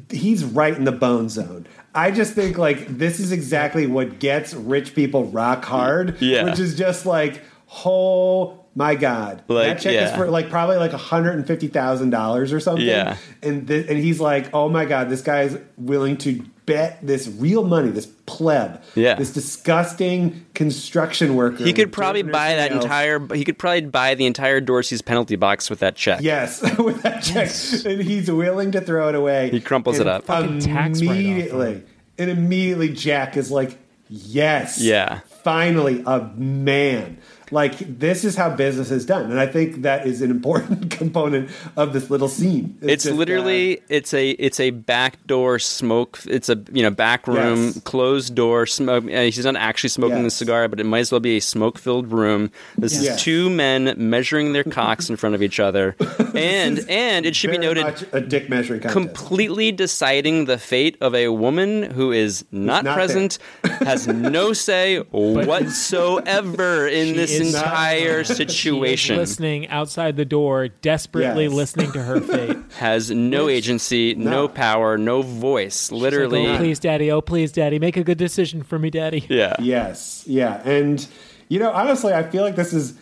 he's 0.09 0.43
right 0.43 0.75
in 0.75 0.83
the 0.83 0.91
bone 0.91 1.29
zone. 1.29 1.67
I 1.95 2.11
just 2.11 2.33
think 2.33 2.57
like 2.57 2.85
this 2.87 3.19
is 3.19 3.31
exactly 3.31 3.87
what 3.87 4.19
gets 4.19 4.53
rich 4.53 4.93
people 4.95 5.25
rock 5.25 5.65
hard, 5.65 6.17
Yeah. 6.21 6.43
which 6.45 6.59
is 6.59 6.75
just 6.75 7.05
like, 7.05 7.41
oh 7.85 8.59
my 8.79 8.95
god, 8.95 9.43
Like, 9.49 9.67
that 9.67 9.81
check 9.81 9.93
is 10.09 10.15
for 10.15 10.27
like 10.29 10.49
probably 10.49 10.77
like 10.77 10.93
hundred 10.93 11.35
and 11.35 11.45
fifty 11.45 11.67
thousand 11.67 12.11
dollars 12.11 12.53
or 12.53 12.59
something. 12.61 12.85
Yeah. 12.85 13.17
and 13.43 13.67
th- 13.67 13.87
and 13.89 13.97
he's 13.99 14.19
like, 14.21 14.53
oh 14.53 14.69
my 14.69 14.85
god, 14.85 15.09
this 15.09 15.21
guy's 15.21 15.57
willing 15.77 16.15
to 16.19 16.41
bet 16.65 16.99
this 17.01 17.27
real 17.27 17.63
money, 17.65 17.89
this 17.89 18.05
pleb, 18.27 18.81
Yeah. 18.95 19.15
this 19.15 19.33
disgusting 19.33 20.45
construction 20.53 21.35
worker. 21.35 21.63
he 21.65 21.73
could 21.73 21.91
probably 21.91 22.21
buy 22.21 22.55
that 22.55 22.71
nails. 22.71 22.83
entire. 22.85 23.35
He 23.35 23.43
could 23.43 23.57
probably 23.57 23.81
buy 23.81 24.15
the 24.15 24.25
entire 24.27 24.61
Dorsey's 24.61 25.01
penalty 25.01 25.35
box 25.35 25.69
with 25.69 25.79
that 25.79 25.95
check. 25.95 26.21
Yes, 26.21 26.61
with 26.79 27.01
that 27.01 27.21
check, 27.23 27.49
and 27.91 28.01
he's 28.01 28.31
willing 28.31 28.71
to 28.71 28.81
throw 28.81 29.09
it 29.09 29.15
away. 29.15 29.49
He 29.49 29.59
crumples 29.59 29.99
it 29.99 30.07
up. 30.07 30.25
Fucking 30.25 30.59
tax 30.59 31.01
immediately, 31.01 31.83
and 32.17 32.29
immediately 32.29 32.89
Jack 32.93 33.35
is 33.35 33.49
like, 33.51 33.77
"Yes, 34.07 34.79
Yeah. 34.79 35.19
finally 35.43 36.03
a 36.05 36.29
man." 36.35 37.17
Like 37.51 37.77
this 37.99 38.23
is 38.23 38.35
how 38.35 38.49
business 38.55 38.91
is 38.91 39.05
done, 39.05 39.31
and 39.31 39.39
I 39.39 39.47
think 39.47 39.81
that 39.81 40.05
is 40.05 40.21
an 40.21 40.29
important 40.31 40.91
component 40.99 41.49
of 41.75 41.93
this 41.93 42.09
little 42.09 42.27
scene. 42.27 42.77
It's, 42.81 43.03
just, 43.03 43.13
uh, 43.13 43.17
literally 43.17 43.81
it's 43.89 44.13
a 44.13 44.29
it's 44.31 44.59
a 44.59 44.69
backdoor 44.69 45.57
smoke. 45.59 46.19
It's 46.25 46.49
a 46.49 46.63
you 46.71 46.83
know 46.83 46.91
back 46.91 47.27
room, 47.27 47.65
Yes. 47.65 47.81
closed 47.85 48.35
door 48.35 48.65
smoke. 48.65 49.05
Uh, 49.05 49.21
he's 49.23 49.43
not 49.45 49.55
actually 49.55 49.89
smoking 49.89 50.23
the 50.23 50.29
cigar, 50.29 50.67
but 50.67 50.79
it 50.79 50.83
might 50.85 50.99
as 50.99 51.11
well 51.11 51.19
be 51.19 51.37
a 51.37 51.41
smoke 51.41 51.77
filled 51.79 52.11
room. 52.11 52.51
This 52.77 52.93
Yes. 53.01 53.17
is 53.17 53.21
two 53.23 53.49
men 53.49 53.93
measuring 53.97 54.53
their 54.53 54.63
cocks 54.63 55.09
in 55.09 55.15
front 55.15 55.33
of 55.35 55.41
each 55.41 55.59
other, 55.59 55.95
and 56.35 56.79
and 56.89 57.25
it 57.25 57.35
should 57.35 57.51
be 57.51 57.57
noted. 57.57 57.85
a 58.11 58.21
dick 58.21 58.49
measuring 58.49 58.81
contest. 58.81 58.93
Completely 58.93 59.71
deciding 59.71 60.45
the 60.45 60.57
fate 60.59 60.97
of 61.01 61.15
a 61.15 61.29
woman 61.29 61.83
who 61.83 62.11
is 62.11 62.45
not, 62.51 62.83
not 62.83 62.95
present, 62.95 63.39
has 63.63 64.07
no 64.07 64.53
say 64.59 64.99
whatsoever 64.99 66.87
in 66.87 67.15
this 67.15 67.38
entire 67.39 68.23
She 68.23 68.31
is 68.31 68.37
situation. 68.37 69.15
listening 69.17 69.67
outside 69.69 70.15
the 70.17 70.25
door, 70.25 70.67
desperately 70.67 71.45
Yes. 71.45 71.53
listening 71.53 71.91
to 71.93 72.01
her 72.03 72.19
fate. 72.21 72.57
Has 72.77 73.09
no 73.11 73.49
agency, 73.49 74.15
no. 74.15 74.29
no. 74.31 74.47
power, 74.47 74.97
no 74.97 75.21
voice. 75.21 75.83
She's 75.85 75.91
like, 75.91 76.01
Literally, 76.01 76.47
oh, 76.47 76.57
please, 76.57 76.79
daddy. 76.79 77.11
Oh, 77.11 77.21
please, 77.21 77.51
daddy. 77.51 77.79
Make 77.79 77.97
a 77.97 78.03
good 78.03 78.17
decision 78.17 78.63
for 78.63 78.77
me, 78.79 78.89
daddy. 78.89 79.25
yeah. 79.29 79.55
Yes, 79.59 80.23
yeah, 80.27 80.61
and 80.65 81.05
you 81.47 81.59
know, 81.59 81.71
honestly, 81.71 82.13
I 82.13 82.23
feel 82.23 82.43
like 82.43 82.55
this 82.55 82.73
is 82.73 82.93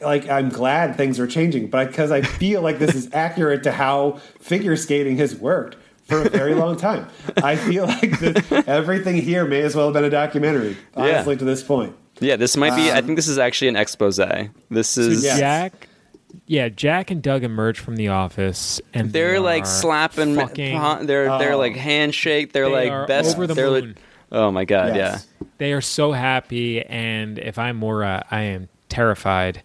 like 0.00 0.28
I'm 0.28 0.48
glad 0.48 0.96
things 0.96 1.18
are 1.20 1.26
changing, 1.26 1.68
but 1.68 1.88
because 1.88 2.10
I 2.10 2.22
feel 2.22 2.60
like 2.60 2.78
this 2.78 2.94
is 2.94 3.08
accurate 3.12 3.62
to 3.64 3.72
how 3.72 4.20
figure 4.40 4.76
skating 4.76 5.16
has 5.18 5.34
worked 5.34 5.76
for 6.04 6.22
a 6.22 6.28
very 6.28 6.54
long 6.54 6.76
time. 6.76 7.06
I 7.42 7.54
feel 7.56 7.86
like 7.86 8.18
this, 8.18 8.52
everything 8.66 9.16
here 9.16 9.44
may 9.44 9.62
as 9.62 9.74
well 9.76 9.86
have 9.86 9.94
been 9.94 10.04
a 10.04 10.10
documentary, 10.10 10.76
honestly, 10.94 11.36
to 11.36 11.44
this 11.44 11.62
point. 11.62 11.94
Yeah, 12.22 12.36
this 12.36 12.56
might 12.56 12.74
be. 12.76 12.90
I 12.90 12.98
Um, 12.98 13.04
think 13.06 13.16
this 13.16 13.28
is 13.28 13.38
actually 13.38 13.68
an 13.68 13.76
expose. 13.76 14.18
This 14.70 14.96
is. 14.96 15.24
Yes. 15.24 15.38
Jack, 15.38 15.88
yeah, 16.46 16.68
Jack 16.68 17.10
and 17.10 17.22
Doug 17.22 17.44
emerge 17.44 17.78
from 17.78 17.96
the 17.96 18.08
office, 18.08 18.80
and 18.94 19.12
They're 19.12 19.32
they 19.34 19.38
like 19.38 19.66
slapping. 19.66 20.34
Fucking, 20.36 21.06
they're 21.06 21.36
they're 21.38 21.52
Oh. 21.54 21.58
like 21.58 21.76
handshake. 21.76 22.52
They're 22.52 22.66
They 22.66 22.72
like 22.88 22.90
are 22.90 23.06
best. 23.06 23.34
over 23.36 23.46
the 23.46 23.54
they're 23.54 23.70
like- 23.70 23.96
oh 24.30 24.50
my 24.50 24.64
god! 24.64 24.96
Yes. 24.96 25.26
they 25.58 25.72
are 25.72 25.80
so 25.80 26.12
happy, 26.12 26.82
and 26.82 27.38
if 27.38 27.58
I'm 27.58 27.76
Moira, 27.76 28.24
I 28.30 28.42
am 28.42 28.68
terrified. 28.88 29.62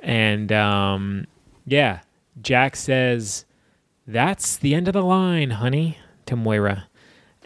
And 0.00 0.52
um, 0.52 1.26
yeah, 1.66 2.00
Jack 2.42 2.76
says, 2.76 3.44
"That's 4.06 4.56
the 4.56 4.74
end 4.74 4.86
of 4.88 4.92
the 4.94 5.02
line, 5.02 5.50
honey," 5.50 5.98
to 6.26 6.36
Moira, 6.36 6.84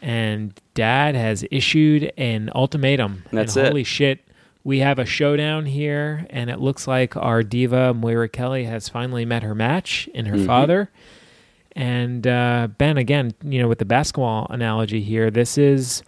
and 0.02 0.52
Dad 0.74 1.14
has 1.14 1.44
issued 1.50 2.12
an 2.16 2.50
ultimatum. 2.54 3.24
That's 3.32 3.56
and 3.56 3.66
it. 3.66 3.68
Holy 3.70 3.84
shit. 3.84 4.20
We 4.68 4.80
have 4.80 4.98
a 4.98 5.06
showdown 5.06 5.64
here, 5.64 6.26
and 6.28 6.50
it 6.50 6.60
looks 6.60 6.86
like 6.86 7.16
our 7.16 7.42
diva 7.42 7.94
Moira 7.94 8.28
Kelly 8.28 8.64
has 8.64 8.86
finally 8.86 9.24
met 9.24 9.42
her 9.42 9.54
match 9.54 10.10
in 10.12 10.26
her 10.26 10.36
Mhm. 10.36 10.44
father. 10.44 10.90
And 11.72 12.26
uh, 12.26 12.68
Ben, 12.76 12.98
again, 12.98 13.32
you 13.42 13.62
know, 13.62 13.66
with 13.68 13.78
the 13.78 13.86
basketball 13.86 14.46
analogy 14.50 15.00
here, 15.00 15.30
this 15.30 15.56
is 15.56 16.02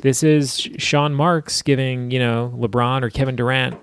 This 0.00 0.22
is 0.22 0.56
Sean 0.78 1.14
Marks 1.14 1.60
giving 1.60 2.10
you 2.10 2.18
know 2.18 2.52
LeBron 2.58 3.02
or 3.02 3.10
Kevin 3.10 3.36
Durant 3.36 3.76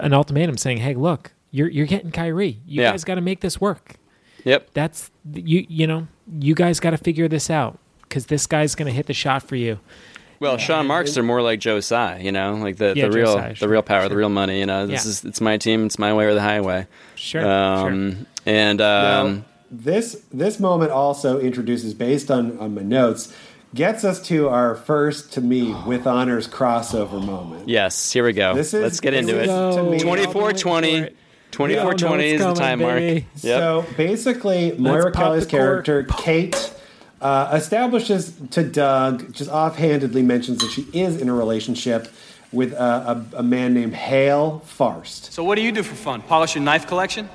an 0.00 0.12
ultimatum, 0.12 0.58
saying, 0.58 0.76
"Hey, 0.76 0.94
look, 0.94 1.32
you're 1.50 1.68
you're 1.70 1.86
getting 1.86 2.10
Kyrie. 2.10 2.58
You 2.66 2.82
Yeah. 2.82 2.90
guys 2.92 3.04
got 3.04 3.14
to 3.16 3.20
make 3.22 3.40
this 3.40 3.58
work. 3.58 3.94
Yep. 4.44 4.68
That's 4.74 5.10
you. 5.32 5.64
You 5.68 5.86
know, 5.86 6.08
you 6.40 6.54
guys 6.54 6.78
got 6.78 6.90
to 6.90 6.98
figure 6.98 7.26
this 7.26 7.48
out 7.50 7.78
because 8.02 8.26
this 8.26 8.46
guy's 8.46 8.74
going 8.76 8.86
to 8.86 8.92
hit 8.94 9.06
the 9.06 9.14
shot 9.14 9.42
for 9.42 9.56
you." 9.56 9.80
Well, 10.40 10.58
Sean 10.58 10.86
Marks 10.86 11.16
are 11.16 11.22
more 11.22 11.42
like 11.42 11.60
Joe 11.60 11.80
Tsai, 11.80 12.18
you 12.18 12.32
know, 12.32 12.54
like 12.54 12.76
the, 12.76 12.92
Yeah, 12.96 13.06
the 13.06 13.10
Joe 13.12 13.16
real 13.18 13.32
Tsai, 13.34 13.54
the 13.58 13.68
real 13.68 13.82
power, 13.82 14.08
the 14.08 14.16
real 14.16 14.28
money. 14.28 14.60
You 14.60 14.66
know, 14.66 14.86
this 14.86 15.04
Yeah. 15.04 15.10
is 15.10 15.24
it's 15.24 15.40
my 15.40 15.56
team, 15.56 15.86
it's 15.86 15.98
my 15.98 16.12
way 16.12 16.26
or 16.26 16.34
the 16.34 16.42
highway. 16.42 16.86
Sure, 17.14 17.46
Um, 17.46 18.26
And 18.44 18.80
um, 18.80 19.36
Now, 19.36 19.42
this 19.70 20.22
this 20.32 20.60
moment 20.60 20.90
also 20.92 21.40
introduces, 21.40 21.94
based 21.94 22.30
on, 22.30 22.56
on 22.58 22.74
my 22.74 22.82
notes, 22.82 23.32
gets 23.74 24.04
us 24.04 24.20
to 24.28 24.48
our 24.48 24.74
first, 24.76 25.32
to 25.34 25.40
me, 25.40 25.74
with 25.86 26.06
honors 26.06 26.46
crossover 26.48 27.24
moment. 27.24 27.68
yes, 27.68 28.12
here 28.12 28.24
we 28.24 28.32
go. 28.32 28.54
This 28.54 28.72
is- 28.74 28.82
Let's 28.82 29.00
get 29.00 29.10
this 29.12 29.20
into 29.28 29.40
is, 29.40 29.48
it. 29.48 29.76
to 29.76 29.82
me- 29.90 29.98
24-20. 29.98 31.10
24-20 31.52 32.22
is 32.34 32.40
the 32.42 32.52
time 32.54 32.80
mark. 32.80 33.00
Yep. 33.00 33.24
So 33.42 33.86
basically, 33.96 34.72
Moira 34.78 35.10
Kelly's 35.10 35.46
character, 35.46 36.02
Kate, 36.18 36.72
uh, 37.20 37.50
establishes 37.52 38.32
to 38.50 38.62
Doug, 38.62 39.32
just 39.32 39.50
offhandedly 39.50 40.22
mentions 40.22 40.58
that 40.58 40.70
she 40.70 40.86
is 40.92 41.20
in 41.20 41.28
a 41.28 41.34
relationship 41.34 42.08
with 42.52 42.72
a, 42.72 43.24
a, 43.34 43.38
a 43.38 43.42
man 43.42 43.74
named 43.74 43.94
Hale 43.94 44.60
Forrest. 44.60 45.32
So 45.32 45.42
what 45.44 45.56
do 45.56 45.62
you 45.62 45.72
do 45.72 45.82
for 45.82 45.94
fun? 45.94 46.22
Polish 46.22 46.54
your 46.54 46.64
knife 46.64 46.86
collection? 46.86 47.28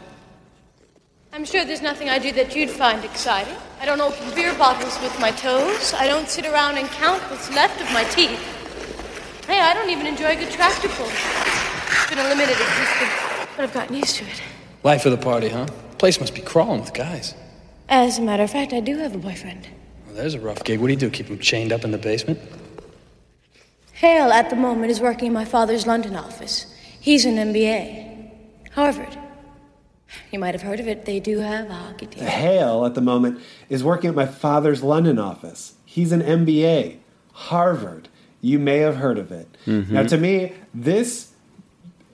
I'm 1.33 1.45
sure 1.45 1.63
there's 1.63 1.81
nothing 1.81 2.09
I 2.09 2.19
do 2.19 2.31
that 2.33 2.55
you'd 2.55 2.69
find 2.69 3.03
exciting. 3.05 3.55
I 3.79 3.85
don't 3.85 4.01
open 4.01 4.35
beer 4.35 4.53
bottles 4.55 4.99
with 5.01 5.17
my 5.19 5.31
toes. 5.31 5.93
I 5.93 6.07
don't 6.07 6.27
sit 6.27 6.45
around 6.45 6.77
and 6.77 6.87
count 6.89 7.21
what's 7.31 7.49
left 7.51 7.79
of 7.81 7.91
my 7.93 8.03
teeth. 8.05 8.39
Hey, 9.47 9.59
I 9.59 9.73
don't 9.73 9.89
even 9.89 10.07
enjoy 10.07 10.31
a 10.31 10.35
good 10.35 10.51
tractor 10.51 10.89
pull. 10.89 11.07
It's 11.07 12.09
been 12.09 12.19
a 12.19 12.27
limited 12.29 12.51
existence, 12.51 13.47
but 13.55 13.63
I've 13.63 13.73
gotten 13.73 13.95
used 13.95 14.17
to 14.17 14.25
it. 14.25 14.41
Life 14.83 15.05
of 15.05 15.11
the 15.11 15.17
party, 15.17 15.49
huh? 15.49 15.67
Place 15.97 16.19
must 16.19 16.35
be 16.35 16.41
crawling 16.41 16.81
with 16.81 16.93
guys. 16.93 17.33
As 17.91 18.17
a 18.17 18.21
matter 18.21 18.43
of 18.43 18.49
fact, 18.49 18.71
I 18.71 18.79
do 18.79 18.97
have 18.99 19.13
a 19.13 19.17
boyfriend. 19.17 19.67
Well, 20.07 20.15
there's 20.15 20.33
a 20.33 20.39
rough 20.39 20.63
gig. 20.63 20.79
What 20.79 20.87
do 20.87 20.93
you 20.93 20.99
do? 20.99 21.09
Keep 21.09 21.27
him 21.27 21.39
chained 21.39 21.73
up 21.73 21.83
in 21.83 21.91
the 21.91 21.97
basement? 21.97 22.39
Hale, 23.91 24.31
at 24.31 24.49
the 24.49 24.55
moment, 24.55 24.89
is 24.91 25.01
working 25.01 25.27
in 25.27 25.33
my 25.33 25.43
father's 25.43 25.85
London 25.85 26.15
office. 26.15 26.73
He's 27.01 27.25
an 27.25 27.35
MBA. 27.35 28.31
Harvard. 28.71 29.17
You 30.31 30.39
might 30.39 30.53
have 30.55 30.61
heard 30.61 30.79
of 30.79 30.87
it. 30.87 31.03
They 31.03 31.19
do 31.19 31.39
have 31.39 31.69
a 31.69 31.73
hockey 31.73 32.05
team. 32.05 32.23
Hale, 32.23 32.85
at 32.85 32.95
the 32.95 33.01
moment, 33.01 33.41
is 33.67 33.83
working 33.83 34.09
at 34.09 34.15
my 34.15 34.25
father's 34.25 34.81
London 34.81 35.19
office. 35.19 35.73
He's 35.85 36.13
an 36.13 36.21
MBA, 36.21 36.95
Harvard. 37.33 38.07
You 38.39 38.57
may 38.57 38.77
have 38.77 38.95
heard 38.95 39.17
of 39.17 39.33
it. 39.33 39.49
Mhm. 39.67 39.89
Now, 39.91 40.03
to 40.03 40.17
me, 40.17 40.53
this 40.73 41.31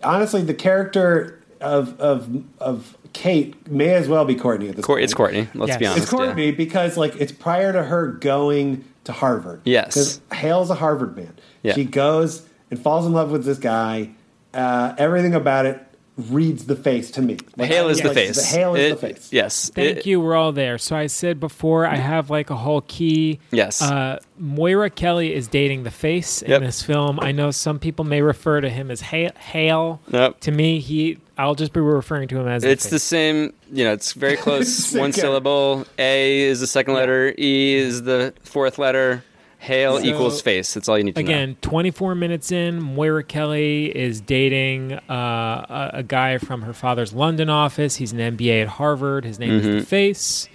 honestly, 0.04 0.41
the 0.41 0.54
character 0.56 1.40
of 1.62 1.99
of 1.99 2.44
of 2.60 2.98
Kate 3.18 3.68
may 3.68 3.95
as 3.95 4.07
well 4.07 4.26
be 4.26 4.35
Courtney 4.35 4.69
at 4.69 4.76
this 4.76 4.85
Cour- 4.85 4.98
point. 4.98 5.03
it's 5.06 5.14
Courtney, 5.15 5.48
let's 5.56 5.76
be 5.76 5.88
honest, 5.88 6.03
It's 6.03 6.11
Courtney 6.11 6.52
because 6.52 6.98
like 6.98 7.15
it's 7.15 7.31
prior 7.31 7.73
to 7.73 7.81
her 7.81 8.11
going 8.11 8.85
to 9.06 9.11
Harvard. 9.11 9.61
Yes. 9.64 9.88
because 9.88 10.22
Hale's 10.39 10.69
a 10.69 10.76
Harvard 10.76 11.15
man. 11.18 11.34
Yeah. 11.64 11.73
She 11.73 11.84
goes 11.85 12.48
and 12.69 12.80
falls 12.80 13.07
in 13.07 13.14
love 13.14 13.31
with 13.31 13.44
this 13.44 13.57
guy. 13.57 14.11
Uh, 14.53 14.94
everything 14.99 15.34
about 15.34 15.65
it 15.65 15.84
reads 16.18 16.65
the 16.65 16.76
face 16.76 17.11
to 17.11 17.22
me. 17.22 17.38
Like, 17.56 17.69
Hale 17.69 17.89
is 17.89 18.02
the 18.02 18.07
like, 18.07 18.15
face. 18.18 18.52
Hale 18.52 18.76
is 18.76 18.91
It- 18.91 18.99
the 19.02 19.07
face. 19.07 19.30
Yes. 19.31 19.69
Thank 19.73 19.98
It- 19.99 20.06
you. 20.07 20.19
We're 20.19 20.35
all 20.35 20.52
there. 20.52 20.77
So 20.77 20.95
I 20.95 21.07
said 21.07 21.39
before, 21.39 21.85
I 21.85 21.95
have 21.95 22.30
like 22.30 22.49
a 22.49 22.56
whole 22.56 22.81
key. 22.81 23.39
Yes. 23.52 23.81
Uh, 23.81 24.19
Moira 24.39 24.89
Kelly 24.89 25.34
is 25.34 25.48
dating 25.48 25.84
the 25.84 25.91
face 25.91 26.44
Yep. 26.45 26.57
in 26.61 26.64
this 26.65 26.81
film. 26.81 27.19
I 27.22 27.31
know 27.31 27.52
some 27.52 27.77
people 27.80 28.03
may 28.06 28.22
refer 28.22 28.61
to 28.61 28.69
him 28.69 28.89
as 28.91 29.02
Ha- 29.02 29.31
Hale. 29.38 29.99
Nope. 30.11 30.39
To 30.41 30.52
me, 30.52 30.80
he. 30.80 31.18
I'll 31.39 31.53
just 31.53 31.72
be 31.72 31.80
referring 31.80 32.27
to 32.30 32.39
him 32.39 32.48
as. 32.48 32.64
It's 32.64 32.85
the, 32.85 32.91
the 32.91 32.99
same, 32.99 33.53
you 33.72 33.84
know, 33.84 33.94
it's 33.94 34.14
very 34.14 34.38
close. 34.45 34.91
One 34.95 35.11
guy. 35.11 35.22
syllable. 35.22 35.85
A 35.99 36.39
is 36.41 36.60
the 36.61 36.68
second 36.68 36.95
letter. 36.95 37.31
E 37.38 37.76
is 37.76 38.02
the 38.03 38.34
fourth 38.44 38.80
letter. 38.80 39.23
Hail 39.60 39.98
So- 40.00 40.06
equals 40.06 40.42
face. 40.42 40.74
That's 40.76 40.88
all 40.88 40.98
you 40.98 41.04
need 41.04 41.16
to 41.16 41.24
know. 41.24 41.26
Again, 41.30 41.58
24 41.62 42.14
minutes 42.16 42.52
in, 42.52 42.82
Moira 42.82 43.24
Kelly 43.24 43.86
is 43.96 44.22
dating 44.22 44.94
uh, 44.94 45.02
a, 45.10 45.90
a 46.00 46.04
guy 46.04 46.38
from 46.38 46.62
her 46.62 46.74
father's 46.74 47.12
London 47.14 47.50
office. 47.50 47.96
He's 47.96 48.12
an 48.14 48.20
MBA 48.20 48.62
at 48.62 48.68
Harvard. 48.68 49.26
His 49.26 49.40
name 49.40 49.52
is 49.52 49.66
Mhm. 49.66 49.80
The 49.80 49.86
Face, 49.86 50.48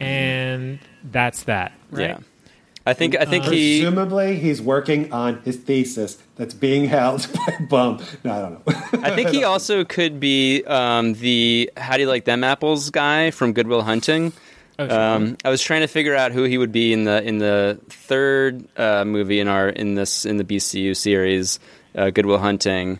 and 0.00 0.78
that's 1.10 1.44
that. 1.44 1.72
Right? 1.90 2.10
Yeah. 2.10 2.18
I 2.86 2.92
think 2.92 3.16
I 3.16 3.24
think 3.24 3.44
he 3.46 3.80
Presumably, 3.80 4.36
he's 4.38 4.60
working 4.60 5.10
on 5.10 5.40
his 5.42 5.56
thesis 5.56 6.18
that's 6.36 6.52
being 6.52 6.84
held 6.84 7.26
by 7.46 7.64
Bum. 7.70 8.04
No, 8.24 8.32
I 8.32 8.40
don't 8.40 8.52
know. 8.66 9.00
I 9.02 9.14
think 9.14 9.30
he 9.34 9.42
also 9.42 9.84
could 9.84 10.20
be 10.20 10.62
um, 10.64 11.14
the 11.14 11.70
how 11.78 11.94
do 11.96 12.02
you 12.02 12.08
like 12.08 12.26
them 12.26 12.44
apples 12.44 12.90
guy 12.90 13.30
from 13.30 13.54
Good 13.54 13.68
Will 13.68 13.82
Hunting. 13.82 14.34
Oh, 14.78 14.88
sure. 14.88 15.00
um, 15.00 15.36
I 15.44 15.50
was 15.50 15.62
trying 15.62 15.82
to 15.82 15.86
figure 15.86 16.16
out 16.16 16.32
who 16.32 16.44
he 16.44 16.58
would 16.58 16.72
be 16.72 16.92
in 16.92 17.04
the 17.04 17.22
in 17.22 17.38
the 17.38 17.78
third 17.88 18.66
uh, 18.76 19.04
movie 19.04 19.38
in 19.40 19.46
our 19.46 19.68
in 19.68 19.94
this 19.94 20.24
in 20.24 20.36
the 20.36 20.44
BCU 20.44 20.96
series, 20.96 21.60
uh, 21.94 22.10
Good 22.10 22.26
Will 22.26 22.38
Hunting, 22.38 22.98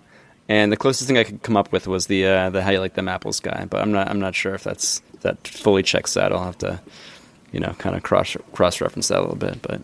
and 0.48 0.70
the 0.70 0.76
closest 0.76 1.08
thing 1.08 1.18
I 1.18 1.24
could 1.24 1.42
come 1.42 1.56
up 1.56 1.72
with 1.72 1.88
was 1.88 2.06
the 2.06 2.26
uh, 2.26 2.50
the 2.50 2.62
how 2.62 2.70
you 2.70 2.78
like 2.78 2.94
them 2.94 3.08
apples 3.08 3.40
guy. 3.40 3.66
But 3.68 3.80
I'm 3.80 3.90
not 3.90 4.08
I'm 4.08 4.20
not 4.20 4.36
sure 4.36 4.54
if 4.54 4.62
that's 4.62 5.02
that 5.22 5.48
fully 5.48 5.82
checks 5.82 6.16
out. 6.16 6.32
I'll 6.32 6.44
have 6.44 6.58
to 6.58 6.80
you 7.50 7.58
know 7.58 7.74
kind 7.78 7.96
of 7.96 8.04
cross 8.04 8.36
cross 8.52 8.80
reference 8.80 9.08
that 9.08 9.18
a 9.18 9.22
little 9.22 9.36
bit, 9.36 9.60
but. 9.62 9.82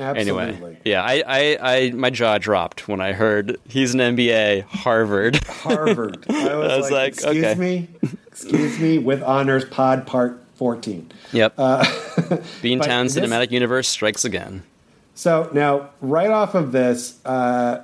Absolutely. 0.00 0.42
Anyway, 0.44 0.78
yeah, 0.84 1.02
I, 1.02 1.24
I, 1.26 1.58
I, 1.60 1.90
my 1.90 2.10
jaw 2.10 2.38
dropped 2.38 2.86
when 2.86 3.00
I 3.00 3.14
heard 3.14 3.58
he's 3.66 3.94
an 3.94 4.00
MBA, 4.00 4.62
Harvard. 4.62 5.44
Harvard. 5.44 6.24
I 6.28 6.32
was, 6.54 6.70
I 6.70 6.76
was 6.76 6.90
like, 6.92 6.92
like, 6.92 7.08
excuse 7.14 7.44
okay. 7.44 7.54
me, 7.56 7.88
excuse 8.28 8.78
me, 8.78 8.98
with 8.98 9.24
honors 9.24 9.64
pod 9.64 10.06
part 10.06 10.40
14. 10.58 11.10
Yep. 11.32 11.54
Uh, 11.56 11.84
Beantown 12.62 13.04
this- 13.04 13.16
Cinematic 13.16 13.50
Universe 13.50 13.88
strikes 13.88 14.24
again. 14.24 14.62
So 15.14 15.50
now, 15.52 15.90
right 16.00 16.30
off 16.30 16.54
of 16.54 16.70
this, 16.72 17.18
uh, 17.24 17.82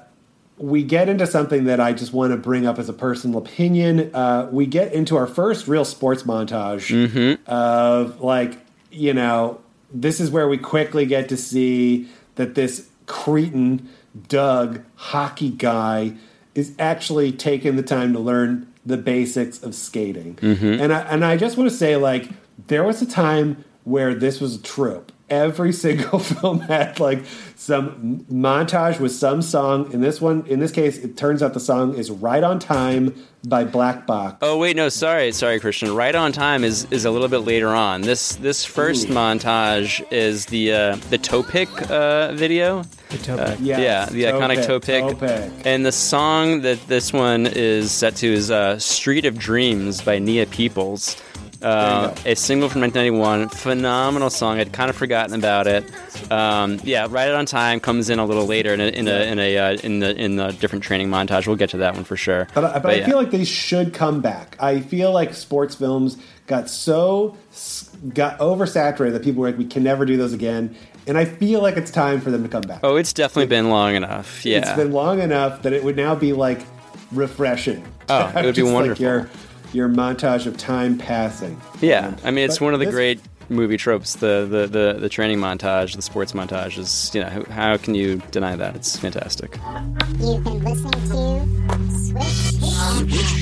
we 0.57 0.85
get 0.85 1.09
into 1.09 1.27
something 1.27 1.65
that 1.65 1.81
I 1.81 1.93
just 1.93 2.13
want 2.13 2.33
to 2.33 2.37
bring 2.37 2.65
up 2.65 2.79
as 2.79 2.89
a 2.89 2.93
personal 2.93 3.39
opinion. 3.39 4.15
Uh, 4.15 4.49
we 4.53 4.67
get 4.67 4.93
into 4.93 5.17
our 5.17 5.27
first 5.27 5.67
real 5.67 5.85
sports 5.85 6.23
montage 6.23 6.93
Mm-hmm. 7.09 7.43
of 7.51 8.21
like, 8.21 8.59
you 8.93 9.13
know, 9.15 9.61
this 9.93 10.21
is 10.21 10.31
where 10.31 10.49
we 10.49 10.59
quickly 10.59 11.07
get 11.07 11.29
to 11.31 11.37
see 11.37 12.09
that 12.37 12.55
this 12.55 12.89
cretin 13.07 13.89
Doug 14.29 14.81
hockey 14.95 15.51
guy 15.51 16.15
is 16.55 16.73
actually 16.79 17.33
taking 17.33 17.75
the 17.75 17.83
time 17.83 18.13
to 18.13 18.21
learn 18.21 18.73
the 18.87 18.97
basics 18.97 19.61
of 19.61 19.75
skating. 19.75 20.37
Mhm. 20.37 20.81
And 20.81 20.93
I 20.93 21.01
and 21.01 21.25
I 21.25 21.37
just 21.37 21.57
want 21.57 21.69
to 21.69 21.77
say 21.77 21.97
like 21.97 22.29
there 22.67 22.85
was 22.85 23.03
a 23.03 23.07
time 23.07 23.65
where 23.85 24.15
this 24.15 24.41
was 24.41 24.57
a 24.57 24.63
trope. 24.63 25.13
Every 25.31 25.73
single 25.85 26.19
film 26.19 26.61
had 26.61 27.01
like 27.01 27.25
some 27.57 28.27
montage 28.31 29.01
with 29.01 29.13
some 29.13 29.41
song. 29.41 29.91
In 29.93 30.01
this 30.03 30.21
one, 30.21 30.47
in 30.47 30.61
this 30.61 30.71
case, 30.71 30.99
it 30.99 31.17
turns 31.17 31.43
out 31.43 31.55
the 31.55 31.61
song 31.61 31.95
is 31.95 32.11
"Right 32.11 32.43
on 32.45 32.59
Time" 32.59 33.15
by 33.47 33.65
Black 33.65 34.07
Box. 34.07 34.37
Oh 34.43 34.59
wait, 34.59 34.77
no, 34.77 34.91
sorry, 34.91 35.33
sorry, 35.33 35.61
Christian. 35.61 35.95
Right 35.95 36.15
on 36.15 36.33
time 36.33 36.63
is, 36.63 36.87
is 36.91 37.07
a 37.07 37.11
little 37.11 37.29
bit 37.29 37.39
later 37.39 37.69
on. 37.69 38.03
This 38.03 38.37
this 38.37 38.67
first 38.67 39.09
montage 39.09 40.05
is 40.13 40.47
the 40.47 40.73
uh, 40.73 40.97
the 41.09 41.19
Toe 41.19 41.43
Pick 41.43 41.69
uh, 41.91 42.33
video. 42.33 42.81
Uh, 42.81 43.57
Yes, 43.61 43.79
yeah, 43.81 44.07
the 44.07 44.25
iconic 44.25 44.67
Topic. 44.67 44.83
Pick, 44.83 45.05
Toe 45.05 45.15
Pick. 45.15 45.67
And 45.67 45.87
the 45.87 45.93
song 45.93 46.63
that 46.63 46.87
this 46.87 47.13
one 47.13 47.47
is 47.47 47.93
set 47.93 48.17
to 48.17 48.27
is 48.31 48.51
uh, 48.51 48.79
"Street 48.79 49.25
of 49.25 49.39
Dreams" 49.39 50.03
by 50.03 50.19
Nia 50.19 50.45
Peeples. 50.47 51.19
Uh, 51.65 52.15
a 52.27 52.35
single 52.37 52.69
from 52.69 52.83
1991, 52.83 53.49
phenomenal 53.49 54.31
song. 54.31 54.59
I'd 54.59 54.73
kind 54.73 54.91
of 54.91 54.97
forgotten 54.97 55.35
about 55.35 55.67
it. 55.67 55.85
Um, 56.31 56.79
yeah, 56.85 57.07
right 57.09 57.29
It 57.29 57.35
on 57.35 57.47
time 57.47 57.81
comes 57.81 58.11
in 58.11 58.19
a 58.19 58.25
little 58.27 58.47
later 58.47 58.75
in 58.75 58.81
a 58.81 58.89
in 58.89 59.09
a, 59.09 59.31
in 59.33 59.39
a 59.39 59.57
uh, 59.59 59.73
in 59.83 60.01
the 60.01 60.15
in 60.17 60.37
the 60.37 60.51
different 60.53 60.85
training 60.85 61.09
montage. 61.09 61.47
We'll 61.47 61.57
get 61.57 61.71
to 61.71 61.79
that 61.79 61.95
one 61.95 62.05
for 62.05 62.17
sure. 62.17 62.47
But, 62.55 62.65
I- 62.65 62.79
but 62.79 62.91
I 62.91 62.95
yeah. 62.97 63.07
feel 63.07 63.17
like 63.17 63.31
they 63.31 63.45
should 63.45 63.95
come 63.95 64.21
back. 64.21 64.57
I 64.61 64.81
feel 64.81 65.11
like 65.13 65.35
sports 65.35 65.75
films 65.75 66.17
got 66.47 66.69
so 66.69 67.37
got 68.13 68.39
oversaturated 68.39 69.13
that 69.13 69.23
people 69.23 69.41
were 69.41 69.49
like, 69.49 69.59
we 69.59 69.65
can 69.67 69.83
never 69.83 70.05
do 70.05 70.17
those 70.17 70.33
again. 70.35 70.77
And 71.07 71.19
I 71.19 71.25
feel 71.25 71.61
like 71.63 71.77
it's 71.77 71.91
time 71.91 72.21
for 72.21 72.31
them 72.31 72.43
to 72.43 72.49
come 72.49 72.63
back. 72.63 72.81
Oh, 72.83 72.97
it's 72.97 73.13
definitely 73.13 73.47
been 73.47 73.69
long 73.69 73.95
enough. 73.95 74.45
Yeah. 74.45 74.59
It's 74.59 74.73
been 74.73 74.93
long 74.93 75.21
enough 75.21 75.63
that 75.63 75.73
it 75.73 75.85
would 75.85 75.97
now 75.97 76.15
be 76.15 76.33
like 76.33 76.61
refreshing. 77.13 77.85
Oh, 78.09 78.33
it 78.37 78.45
would 78.45 78.55
be 78.55 78.63
like, 78.65 78.75
wonderful. 78.75 79.03
your, 79.03 79.31
your 79.75 79.89
montage 79.89 80.47
of 80.47 80.57
time 80.57 80.97
passing. 80.97 81.61
Yeah, 81.81 82.15
I 82.25 82.31
mean, 82.31 82.45
it's 82.45 82.59
But 82.59 82.65
one 82.67 82.75
of 82.75 82.81
the 82.81 82.87
this- 82.87 82.95
great 82.95 83.21
movie 83.51 83.77
tropes. 83.77 84.15
The, 84.15 84.47
the 84.51 84.67
the 84.67 84.97
the 85.01 85.09
training 85.09 85.39
montage, 85.39 85.97
the 85.97 86.03
sports 86.03 86.33
montage 86.33 86.79
is. 86.79 87.11
You 87.15 87.23
know, 87.23 87.29
how, 87.29 87.45
how 87.53 87.77
can 87.77 87.95
you 87.95 88.23
deny 88.31 88.57
that? 88.57 88.75
It's 88.77 88.97
fantastic. 88.97 89.59
You've 90.19 90.43
been 90.45 90.65
listening 90.65 90.93
to 90.93 91.91
Switch. 91.91 92.55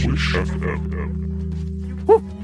Swish 0.02 0.34
FM. 0.34 2.41